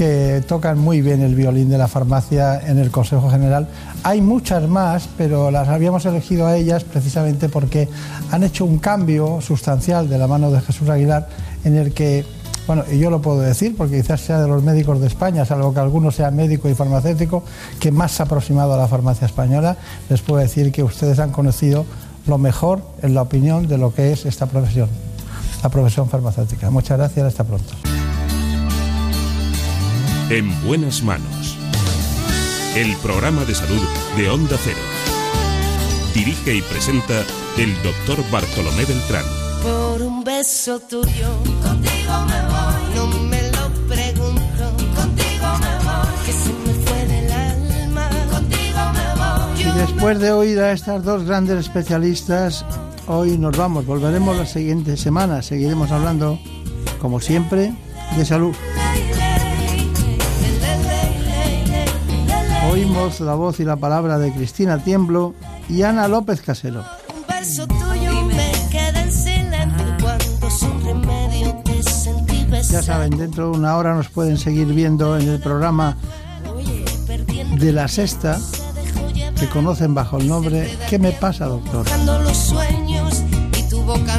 que 0.00 0.42
tocan 0.48 0.78
muy 0.78 1.02
bien 1.02 1.20
el 1.20 1.34
violín 1.34 1.68
de 1.68 1.76
la 1.76 1.86
farmacia 1.86 2.58
en 2.66 2.78
el 2.78 2.90
Consejo 2.90 3.28
General. 3.28 3.68
Hay 4.02 4.22
muchas 4.22 4.66
más, 4.66 5.10
pero 5.18 5.50
las 5.50 5.68
habíamos 5.68 6.06
elegido 6.06 6.46
a 6.46 6.56
ellas 6.56 6.84
precisamente 6.84 7.50
porque 7.50 7.86
han 8.30 8.42
hecho 8.42 8.64
un 8.64 8.78
cambio 8.78 9.42
sustancial 9.42 10.08
de 10.08 10.16
la 10.16 10.26
mano 10.26 10.50
de 10.50 10.62
Jesús 10.62 10.88
Aguilar 10.88 11.28
en 11.64 11.76
el 11.76 11.92
que, 11.92 12.24
bueno, 12.66 12.82
y 12.90 12.98
yo 12.98 13.10
lo 13.10 13.20
puedo 13.20 13.40
decir 13.40 13.76
porque 13.76 14.00
quizás 14.00 14.22
sea 14.22 14.40
de 14.40 14.48
los 14.48 14.62
médicos 14.62 15.02
de 15.02 15.06
España, 15.06 15.44
salvo 15.44 15.74
que 15.74 15.80
alguno 15.80 16.10
sea 16.10 16.30
médico 16.30 16.70
y 16.70 16.74
farmacéutico, 16.74 17.42
que 17.78 17.92
más 17.92 18.12
se 18.12 18.22
ha 18.22 18.24
aproximado 18.24 18.72
a 18.72 18.78
la 18.78 18.88
farmacia 18.88 19.26
española, 19.26 19.76
les 20.08 20.22
puedo 20.22 20.40
decir 20.40 20.72
que 20.72 20.82
ustedes 20.82 21.18
han 21.18 21.30
conocido 21.30 21.84
lo 22.26 22.38
mejor 22.38 22.80
en 23.02 23.12
la 23.12 23.20
opinión 23.20 23.68
de 23.68 23.76
lo 23.76 23.92
que 23.92 24.12
es 24.12 24.24
esta 24.24 24.46
profesión, 24.46 24.88
la 25.62 25.68
profesión 25.68 26.08
farmacéutica. 26.08 26.70
Muchas 26.70 26.96
gracias, 26.96 27.26
hasta 27.26 27.44
pronto. 27.44 27.74
En 30.30 30.48
buenas 30.64 31.02
manos. 31.02 31.58
El 32.76 32.94
programa 32.98 33.44
de 33.46 33.52
salud 33.52 33.82
de 34.16 34.30
Onda 34.30 34.56
Cero. 34.62 34.78
Dirige 36.14 36.54
y 36.54 36.62
presenta 36.62 37.24
el 37.58 37.74
doctor 37.82 38.24
Bartolomé 38.30 38.84
Beltrán. 38.84 39.24
Por 39.60 40.00
un 40.02 40.22
beso 40.22 40.78
tuyo, 40.78 41.32
contigo 41.64 42.12
me 42.28 42.42
voy. 42.46 42.94
No 42.94 43.06
me 43.24 43.42
lo 43.50 43.70
pregunto, 43.88 44.76
contigo 44.94 45.48
me 45.58 45.84
voy. 45.84 46.24
Que 46.24 46.32
se 46.32 46.52
me 46.64 46.74
fue 46.86 47.06
del 47.06 47.32
alma, 47.32 48.08
contigo 48.30 48.78
me 48.94 49.64
voy. 49.64 49.68
Y 49.68 49.78
después 49.80 50.20
de 50.20 50.30
oír 50.30 50.60
a 50.60 50.70
estas 50.70 51.02
dos 51.02 51.24
grandes 51.24 51.58
especialistas, 51.58 52.64
hoy 53.08 53.36
nos 53.36 53.56
vamos. 53.56 53.84
Volveremos 53.84 54.36
la 54.36 54.46
siguiente 54.46 54.96
semana. 54.96 55.42
Seguiremos 55.42 55.90
hablando, 55.90 56.38
como 57.00 57.18
siempre, 57.20 57.74
de 58.16 58.24
salud. 58.24 58.54
Oímos 62.70 63.18
la 63.20 63.34
voz 63.34 63.58
y 63.58 63.64
la 63.64 63.74
palabra 63.74 64.16
de 64.18 64.32
Cristina 64.32 64.78
Tiemblo 64.78 65.34
y 65.68 65.82
Ana 65.82 66.06
López 66.06 66.40
Casero. 66.40 66.84
Ya 72.70 72.82
saben, 72.82 73.18
dentro 73.18 73.50
de 73.50 73.58
una 73.58 73.76
hora 73.76 73.94
nos 73.94 74.08
pueden 74.08 74.38
seguir 74.38 74.68
viendo 74.68 75.18
en 75.18 75.28
el 75.28 75.40
programa 75.40 75.96
de 77.58 77.72
la 77.72 77.88
sexta, 77.88 78.38
que 79.38 79.48
conocen 79.48 79.94
bajo 79.94 80.18
el 80.18 80.28
nombre 80.28 80.78
¿Qué 80.88 80.98
me 81.00 81.10
pasa, 81.10 81.46
doctor? 81.46 81.86
los 82.06 82.36
sueños 82.36 83.24
y 83.58 83.68
tu 83.68 83.82
boca 83.82 84.16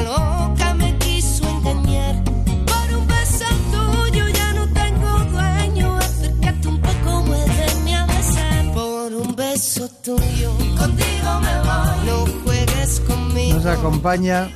Nos 13.64 13.78
acompaña, 13.78 14.50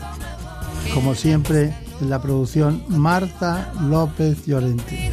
como 0.91 1.13
siempre, 1.13 1.75
en 2.01 2.09
la 2.09 2.19
producción 2.19 2.83
Marta 2.87 3.71
López 3.81 4.47
Llorente. 4.47 5.11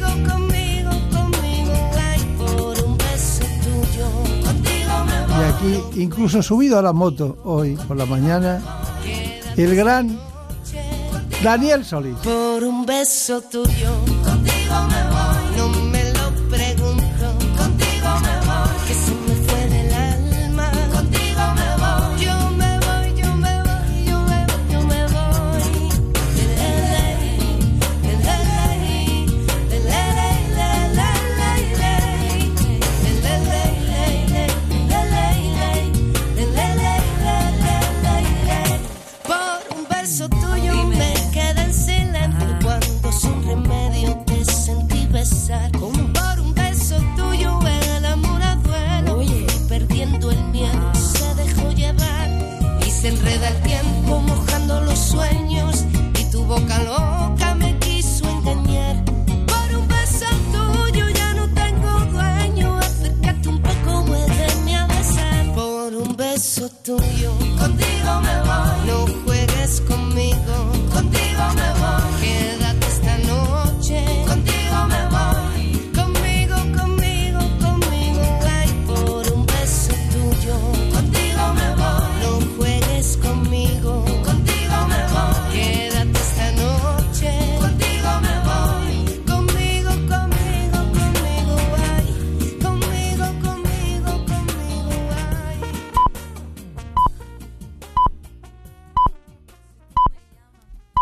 Y 5.29 5.43
aquí, 5.43 6.01
incluso 6.01 6.41
subido 6.41 6.79
a 6.79 6.81
la 6.81 6.91
moto 6.91 7.37
hoy 7.43 7.75
por 7.87 7.95
la 7.95 8.07
mañana, 8.07 8.63
el 9.55 9.75
gran 9.75 10.19
Daniel 11.43 11.85
Solís. 11.85 12.17
Por 12.23 12.63
un 12.63 12.87
beso 12.87 13.41
tuyo, 13.41 13.91
contigo 14.25 14.73
me 14.89 15.12